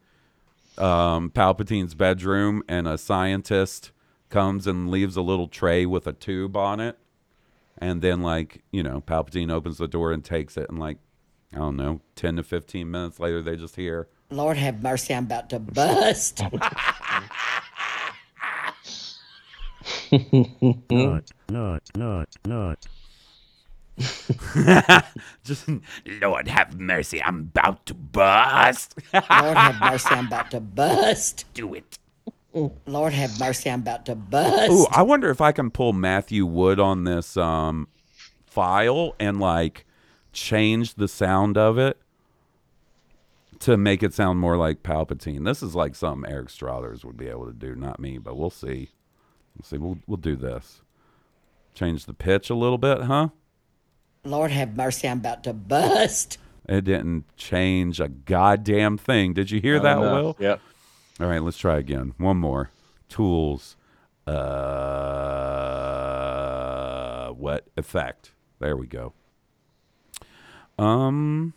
um, 0.78 1.30
Palpatine's 1.30 1.94
bedroom, 1.94 2.62
and 2.68 2.86
a 2.86 2.98
scientist 2.98 3.92
comes 4.28 4.66
and 4.66 4.90
leaves 4.90 5.16
a 5.16 5.22
little 5.22 5.48
tray 5.48 5.86
with 5.86 6.06
a 6.06 6.12
tube 6.12 6.54
on 6.56 6.80
it. 6.80 6.98
And 7.78 8.02
then, 8.02 8.20
like, 8.22 8.62
you 8.72 8.82
know, 8.82 9.00
Palpatine 9.00 9.50
opens 9.50 9.78
the 9.78 9.88
door 9.88 10.12
and 10.12 10.22
takes 10.22 10.56
it, 10.58 10.68
and, 10.68 10.78
like, 10.78 10.98
I 11.54 11.58
don't 11.58 11.76
know, 11.76 12.00
10 12.14 12.36
to 12.36 12.42
15 12.42 12.90
minutes 12.90 13.18
later, 13.18 13.40
they 13.40 13.56
just 13.56 13.76
hear, 13.76 14.08
Lord 14.30 14.56
have 14.58 14.82
mercy, 14.82 15.14
I'm 15.14 15.24
about 15.24 15.48
to 15.50 15.58
bust. 15.60 16.42
Not, 20.12 21.32
not, 21.48 21.82
not, 21.94 22.28
not. 22.44 22.86
just 25.42 25.68
Lord 26.20 26.48
have 26.48 26.78
mercy, 26.78 27.22
I'm 27.22 27.40
about 27.40 27.86
to 27.86 27.94
bust. 27.94 28.98
Lord 29.14 29.56
have 29.56 29.80
mercy, 29.80 30.08
I'm 30.10 30.26
about 30.26 30.50
to 30.50 30.60
bust. 30.60 31.44
Do 31.54 31.74
it. 31.74 31.98
Lord 32.86 33.12
have 33.12 33.38
mercy, 33.38 33.70
I'm 33.70 33.80
about 33.80 34.06
to 34.06 34.14
bust. 34.14 34.70
Ooh, 34.70 34.86
I 34.90 35.02
wonder 35.02 35.30
if 35.30 35.40
I 35.40 35.52
can 35.52 35.70
pull 35.70 35.92
Matthew 35.92 36.46
Wood 36.46 36.80
on 36.80 37.04
this 37.04 37.36
um, 37.36 37.88
file 38.46 39.14
and 39.18 39.40
like 39.40 39.86
change 40.32 40.94
the 40.94 41.08
sound 41.08 41.56
of 41.56 41.78
it 41.78 41.98
to 43.60 43.76
make 43.76 44.02
it 44.02 44.12
sound 44.12 44.38
more 44.38 44.56
like 44.56 44.82
Palpatine. 44.82 45.44
This 45.44 45.62
is 45.62 45.74
like 45.74 45.94
something 45.94 46.30
Eric 46.30 46.50
Strothers 46.50 47.04
would 47.04 47.16
be 47.16 47.28
able 47.28 47.46
to 47.46 47.52
do, 47.52 47.74
not 47.74 47.98
me, 47.98 48.18
but 48.18 48.36
we'll 48.36 48.50
see. 48.50 48.90
We'll 49.56 49.64
see. 49.64 49.78
We'll 49.78 49.98
we'll 50.06 50.16
do 50.18 50.36
this. 50.36 50.82
Change 51.74 52.04
the 52.06 52.14
pitch 52.14 52.50
a 52.50 52.54
little 52.54 52.78
bit, 52.78 53.02
huh? 53.02 53.28
Lord 54.24 54.50
have 54.50 54.76
mercy, 54.76 55.08
I'm 55.08 55.18
about 55.18 55.44
to 55.44 55.52
bust. 55.52 56.38
It 56.68 56.84
didn't 56.84 57.24
change 57.36 58.00
a 58.00 58.08
goddamn 58.08 58.98
thing. 58.98 59.34
Did 59.34 59.52
you 59.52 59.60
hear 59.60 59.76
Not 59.76 59.82
that, 59.82 59.98
enough. 59.98 60.12
Will? 60.12 60.36
Yep. 60.40 60.60
All 61.20 61.28
right, 61.28 61.40
let's 61.42 61.58
try 61.58 61.78
again. 61.78 62.14
One 62.18 62.38
more. 62.38 62.70
Tools. 63.08 63.76
Uh, 64.26 64.32
what 67.30 67.68
effect? 67.76 68.32
There 68.58 68.76
we 68.76 68.88
go. 68.88 69.12
Um. 70.78 71.52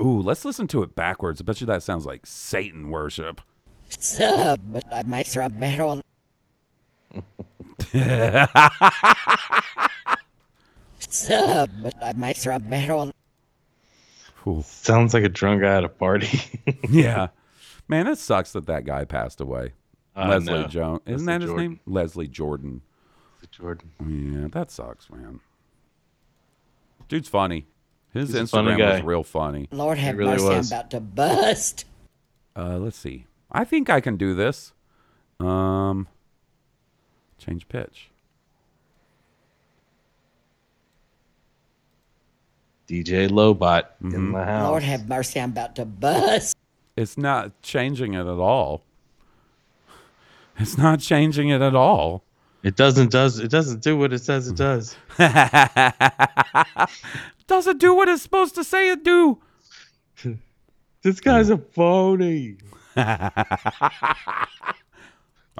Ooh, 0.00 0.20
let's 0.20 0.44
listen 0.44 0.66
to 0.68 0.82
it 0.82 0.96
backwards. 0.96 1.40
I 1.40 1.44
bet 1.44 1.60
you 1.60 1.66
that 1.68 1.84
sounds 1.84 2.04
like 2.04 2.26
Satan 2.26 2.90
worship. 2.90 3.40
Sub, 3.88 4.58
but 4.64 4.84
I 4.92 5.04
might 5.04 5.28
throw 5.28 5.46
a 5.46 5.50
barrel. 5.50 6.00
Sub, 11.08 11.70
but 11.82 11.94
I 12.02 12.12
might 12.14 12.36
throw 12.36 12.56
a 12.56 12.60
barrel. 12.60 13.12
Sounds 14.64 15.14
like 15.14 15.24
a 15.24 15.28
drunk 15.28 15.62
guy 15.62 15.76
at 15.76 15.84
a 15.84 15.88
party. 15.88 16.60
yeah, 16.88 17.28
man, 17.88 18.06
it 18.06 18.18
sucks 18.18 18.52
that 18.52 18.66
that 18.66 18.84
guy 18.84 19.04
passed 19.04 19.40
away. 19.40 19.72
I 20.16 20.28
Leslie 20.28 20.52
know. 20.52 20.66
Jones, 20.66 21.00
isn't 21.06 21.26
Leslie 21.26 21.32
that 21.32 21.40
his 21.42 21.50
Jordan. 21.50 21.68
name? 21.68 21.80
Leslie 21.86 22.28
Jordan. 22.28 22.80
Jordan. 23.50 23.90
Yeah, 24.00 24.48
that 24.52 24.70
sucks, 24.70 25.10
man. 25.10 25.40
Dude's 27.08 27.28
funny. 27.28 27.66
His 28.14 28.32
He's 28.32 28.40
a 28.40 28.46
funny 28.46 28.70
Instagram 28.70 28.78
guy. 28.78 28.94
was 28.94 29.02
real 29.02 29.22
funny. 29.24 29.68
Lord 29.70 29.98
have 29.98 30.16
really 30.16 30.32
mercy, 30.32 30.44
was. 30.44 30.72
I'm 30.72 30.78
about 30.78 30.90
to 30.92 31.00
bust. 31.00 31.84
Uh, 32.56 32.78
let's 32.78 32.96
see. 32.96 33.26
I 33.50 33.64
think 33.64 33.90
I 33.90 34.00
can 34.00 34.16
do 34.16 34.34
this. 34.34 34.72
Um, 35.40 36.08
change 37.42 37.68
pitch. 37.68 38.08
DJ 42.88 43.28
Lobot 43.28 43.84
Mm-hmm. 44.02 44.14
in 44.14 44.32
the 44.32 44.44
house. 44.44 44.68
Lord 44.68 44.82
have 44.82 45.08
mercy, 45.08 45.40
I'm 45.40 45.50
about 45.50 45.76
to 45.76 45.84
bust. 45.84 46.56
It's 46.96 47.16
not 47.16 47.60
changing 47.62 48.14
it 48.14 48.20
at 48.20 48.26
all. 48.38 48.82
It's 50.58 50.76
not 50.76 51.00
changing 51.00 51.48
it 51.48 51.62
at 51.62 51.74
all. 51.74 52.22
It 52.62 52.76
doesn't 52.76 53.10
does 53.10 53.38
it 53.38 53.50
doesn't 53.50 53.82
do 53.82 53.96
what 53.96 54.12
it 54.12 54.18
says 54.20 54.46
it 54.48 54.56
does. 54.56 54.94
Doesn't 57.48 57.78
do 57.80 57.94
what 57.94 58.08
it's 58.08 58.22
supposed 58.22 58.54
to 58.54 58.64
say 58.64 58.90
it 58.90 59.02
do. 59.04 59.38
This 61.02 61.18
guy's 61.18 61.50
a 61.50 61.58
phony. 61.58 62.58
All 62.96 63.06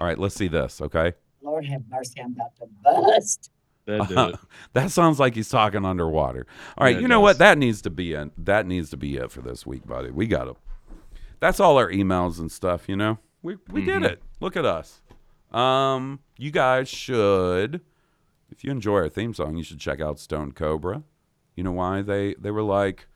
right, 0.01 0.17
let's 0.17 0.37
see 0.37 0.47
this, 0.47 0.81
okay? 0.81 1.15
Lord 1.43 1.65
have 1.67 1.83
mercy, 1.91 2.21
I'm 2.21 2.33
about 2.33 2.57
to 2.57 2.67
bust. 2.83 3.51
That 3.85 4.07
did 4.09 4.17
it. 4.17 4.37
that 4.75 4.91
sounds 4.93 5.19
like 5.19 5.35
he's 5.35 5.49
talking 5.49 5.85
underwater. 5.85 6.47
All 6.79 6.85
right, 6.85 6.91
Yeah, 6.93 6.99
it 6.99 7.03
you 7.03 7.09
know 7.09 7.17
does. 7.17 7.23
what? 7.23 7.39
That 7.39 7.59
needs 7.59 7.83
to 7.83 7.91
be 7.91 8.13
it. 8.13 8.31
That 8.45 8.65
needs 8.65 8.91
to 8.91 8.97
be 8.97 9.17
it 9.17 9.33
for 9.33 9.41
this 9.41 9.67
week, 9.67 9.85
buddy. 9.85 10.13
We 10.13 10.29
got 10.29 10.45
to. 10.45 10.55
That's 11.41 11.59
all 11.59 11.77
our 11.79 11.91
emails 11.91 12.39
and 12.39 12.51
stuff. 12.53 12.89
You 12.89 12.95
know, 12.95 13.19
we 13.43 13.57
we 13.73 13.85
did 13.85 14.03
Mhm. 14.03 14.11
it. 14.13 14.23
Look 14.39 14.57
at 14.57 14.65
us. 14.65 15.01
Um, 15.51 16.21
you 16.39 16.53
guys 16.53 16.89
should, 16.89 17.81
if 18.53 18.63
you 18.63 18.71
enjoy 18.71 18.99
our 18.99 19.09
theme 19.09 19.35
song, 19.35 19.57
you 19.57 19.65
should 19.65 19.81
check 19.81 20.01
out 20.01 20.21
Stoned 20.21 20.55
Cobra. 20.55 21.03
You 21.57 21.65
know 21.65 21.73
why 21.73 22.03
they 22.03 22.35
they 22.35 22.53
were 22.53 22.63
like, 22.63 23.09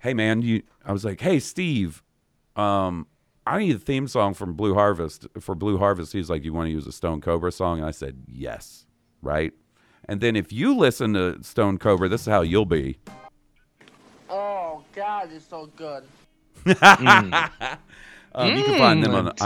"Hey 0.00 0.12
man, 0.12 0.42
you." 0.42 0.62
I 0.84 0.92
was 0.92 1.06
like, 1.06 1.22
"Hey 1.22 1.38
Steve, 1.40 2.02
um, 2.54 3.06
I 3.46 3.58
need 3.58 3.76
a 3.76 3.78
theme 3.78 4.08
song 4.08 4.34
from 4.34 4.54
Blue 4.54 4.74
Harvest 4.74 5.26
for 5.40 5.54
Blue 5.54 5.78
Harvest." 5.78 6.12
He's 6.12 6.28
like, 6.30 6.44
"You 6.44 6.52
want 6.52 6.66
to 6.66 6.72
use 6.72 6.86
a 6.86 6.92
Stoned 6.92 7.22
Cobra 7.22 7.52
song?" 7.52 7.78
And 7.78 7.86
I 7.86 7.90
said, 7.92 8.22
"Yes." 8.26 8.86
Right. 9.22 9.52
And 10.08 10.20
then 10.20 10.36
if 10.36 10.52
you 10.52 10.76
listen 10.76 11.14
to 11.14 11.42
Stoned 11.42 11.80
Cobra, 11.80 12.08
this 12.08 12.20
is 12.22 12.26
how 12.26 12.42
you'll 12.42 12.64
be. 12.66 12.98
Oh 14.28 14.82
God, 14.94 15.30
it's 15.32 15.46
so 15.48 15.66
good. 15.76 16.04
Um, 18.38 18.54
you 18.54 18.64
can 18.64 18.78
find 18.78 19.02
them 19.02 19.14
on 19.14 19.28
Mm, 19.28 19.38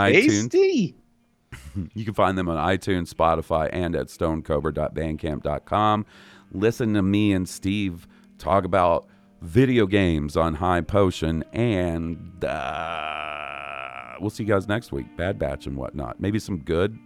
iTunes. 0.51 0.95
You 1.95 2.05
can 2.05 2.15
find 2.15 2.37
them 2.37 2.49
on 2.49 2.57
iTunes, 2.57 3.15
Spotify, 3.15 3.69
and 3.73 3.95
at 3.95 4.09
stonedcobra.bandcamp.com. 4.09 6.07
Listen 6.53 6.95
to 6.95 7.03
me 7.03 7.33
and 7.33 7.49
Steve 7.49 8.09
talk 8.39 8.65
about 8.65 9.07
video 9.41 9.87
games 9.87 10.37
on 10.37 10.55
High 10.57 10.81
Potion, 10.81 11.45
and 11.53 12.45
uh, 12.45 13.80
we'll 14.21 14.31
see 14.31 14.45
you 14.45 14.49
guys 14.49 14.69
next 14.69 14.93
week. 14.93 15.17
Bad 15.17 15.39
Batch 15.39 15.67
and 15.67 15.77
whatnot. 15.77 16.21
Maybe 16.21 16.39
some 16.39 16.59
good 16.59 16.99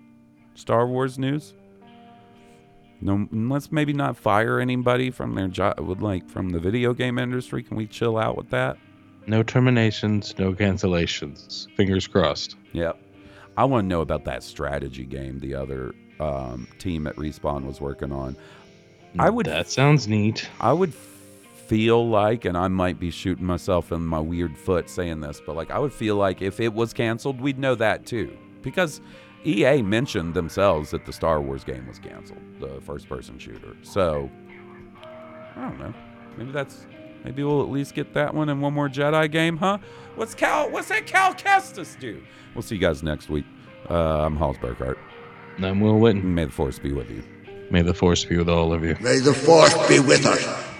Star 0.54 0.86
Wars 0.86 1.18
news. 1.18 1.54
No, 3.00 3.28
let's 3.32 3.70
maybe 3.70 3.92
not 3.92 4.16
fire 4.16 4.60
anybody 4.60 5.10
from 5.10 5.34
their 5.34 5.48
job, 5.48 5.78
like 6.00 6.28
from 6.28 6.50
the 6.50 6.58
video 6.58 6.94
game 6.94 7.18
industry. 7.18 7.62
Can 7.62 7.76
we 7.76 7.86
chill 7.86 8.16
out 8.16 8.36
with 8.36 8.50
that? 8.50 8.78
No 9.26 9.42
terminations, 9.42 10.34
no 10.38 10.52
cancellations. 10.52 11.70
Fingers 11.76 12.06
crossed. 12.06 12.56
Yep. 12.72 12.98
I 13.56 13.64
want 13.64 13.84
to 13.84 13.88
know 13.88 14.00
about 14.00 14.24
that 14.24 14.42
strategy 14.42 15.04
game 15.04 15.38
the 15.40 15.54
other 15.54 15.94
um, 16.20 16.68
team 16.78 17.06
at 17.06 17.16
Respawn 17.16 17.64
was 17.66 17.80
working 17.80 18.12
on. 18.12 18.36
I 19.18 19.30
would. 19.30 19.46
That 19.46 19.68
sounds 19.68 20.08
neat. 20.08 20.48
I 20.60 20.72
would 20.72 20.92
feel 21.66 22.08
like, 22.08 22.44
and 22.44 22.56
I 22.56 22.68
might 22.68 22.98
be 22.98 23.10
shooting 23.10 23.44
myself 23.46 23.92
in 23.92 24.04
my 24.06 24.20
weird 24.20 24.56
foot 24.56 24.88
saying 24.88 25.20
this, 25.20 25.40
but 25.44 25.56
like 25.56 25.70
I 25.70 25.78
would 25.78 25.92
feel 25.92 26.16
like 26.16 26.42
if 26.42 26.60
it 26.60 26.72
was 26.72 26.92
canceled, 26.92 27.40
we'd 27.40 27.58
know 27.58 27.74
that 27.76 28.06
too, 28.06 28.36
because 28.62 29.00
EA 29.44 29.82
mentioned 29.82 30.34
themselves 30.34 30.90
that 30.90 31.04
the 31.04 31.12
Star 31.12 31.40
Wars 31.40 31.64
game 31.64 31.86
was 31.86 31.98
canceled, 31.98 32.40
the 32.60 32.80
first-person 32.80 33.38
shooter. 33.38 33.76
So 33.82 34.30
I 35.56 35.62
don't 35.62 35.78
know. 35.78 35.94
Maybe 36.36 36.52
that's. 36.52 36.86
Maybe 37.24 37.42
we'll 37.42 37.62
at 37.62 37.70
least 37.70 37.94
get 37.94 38.12
that 38.12 38.34
one 38.34 38.50
and 38.50 38.60
one 38.60 38.74
more 38.74 38.88
Jedi 38.88 39.30
game, 39.30 39.56
huh? 39.56 39.78
What's 40.14 40.34
Cal? 40.34 40.70
What's 40.70 40.88
that 40.88 41.06
Cal 41.06 41.32
Kestis 41.34 41.98
do? 41.98 42.22
We'll 42.54 42.60
see 42.60 42.74
you 42.74 42.80
guys 42.82 43.02
next 43.02 43.30
week. 43.30 43.46
Uh, 43.88 44.26
I'm 44.26 44.36
Hawes 44.36 44.58
Burkhart. 44.58 44.98
I'm 45.58 45.80
Will 45.80 45.94
Witten. 45.94 46.22
May 46.22 46.44
the 46.44 46.52
force 46.52 46.78
be 46.78 46.92
with 46.92 47.10
you. 47.10 47.22
May 47.70 47.80
the 47.80 47.94
force 47.94 48.24
be 48.26 48.36
with 48.36 48.50
all 48.50 48.74
of 48.74 48.84
you. 48.84 48.94
May 49.00 49.20
the 49.20 49.32
force 49.32 49.74
be 49.88 50.00
with 50.00 50.26
us. 50.26 50.73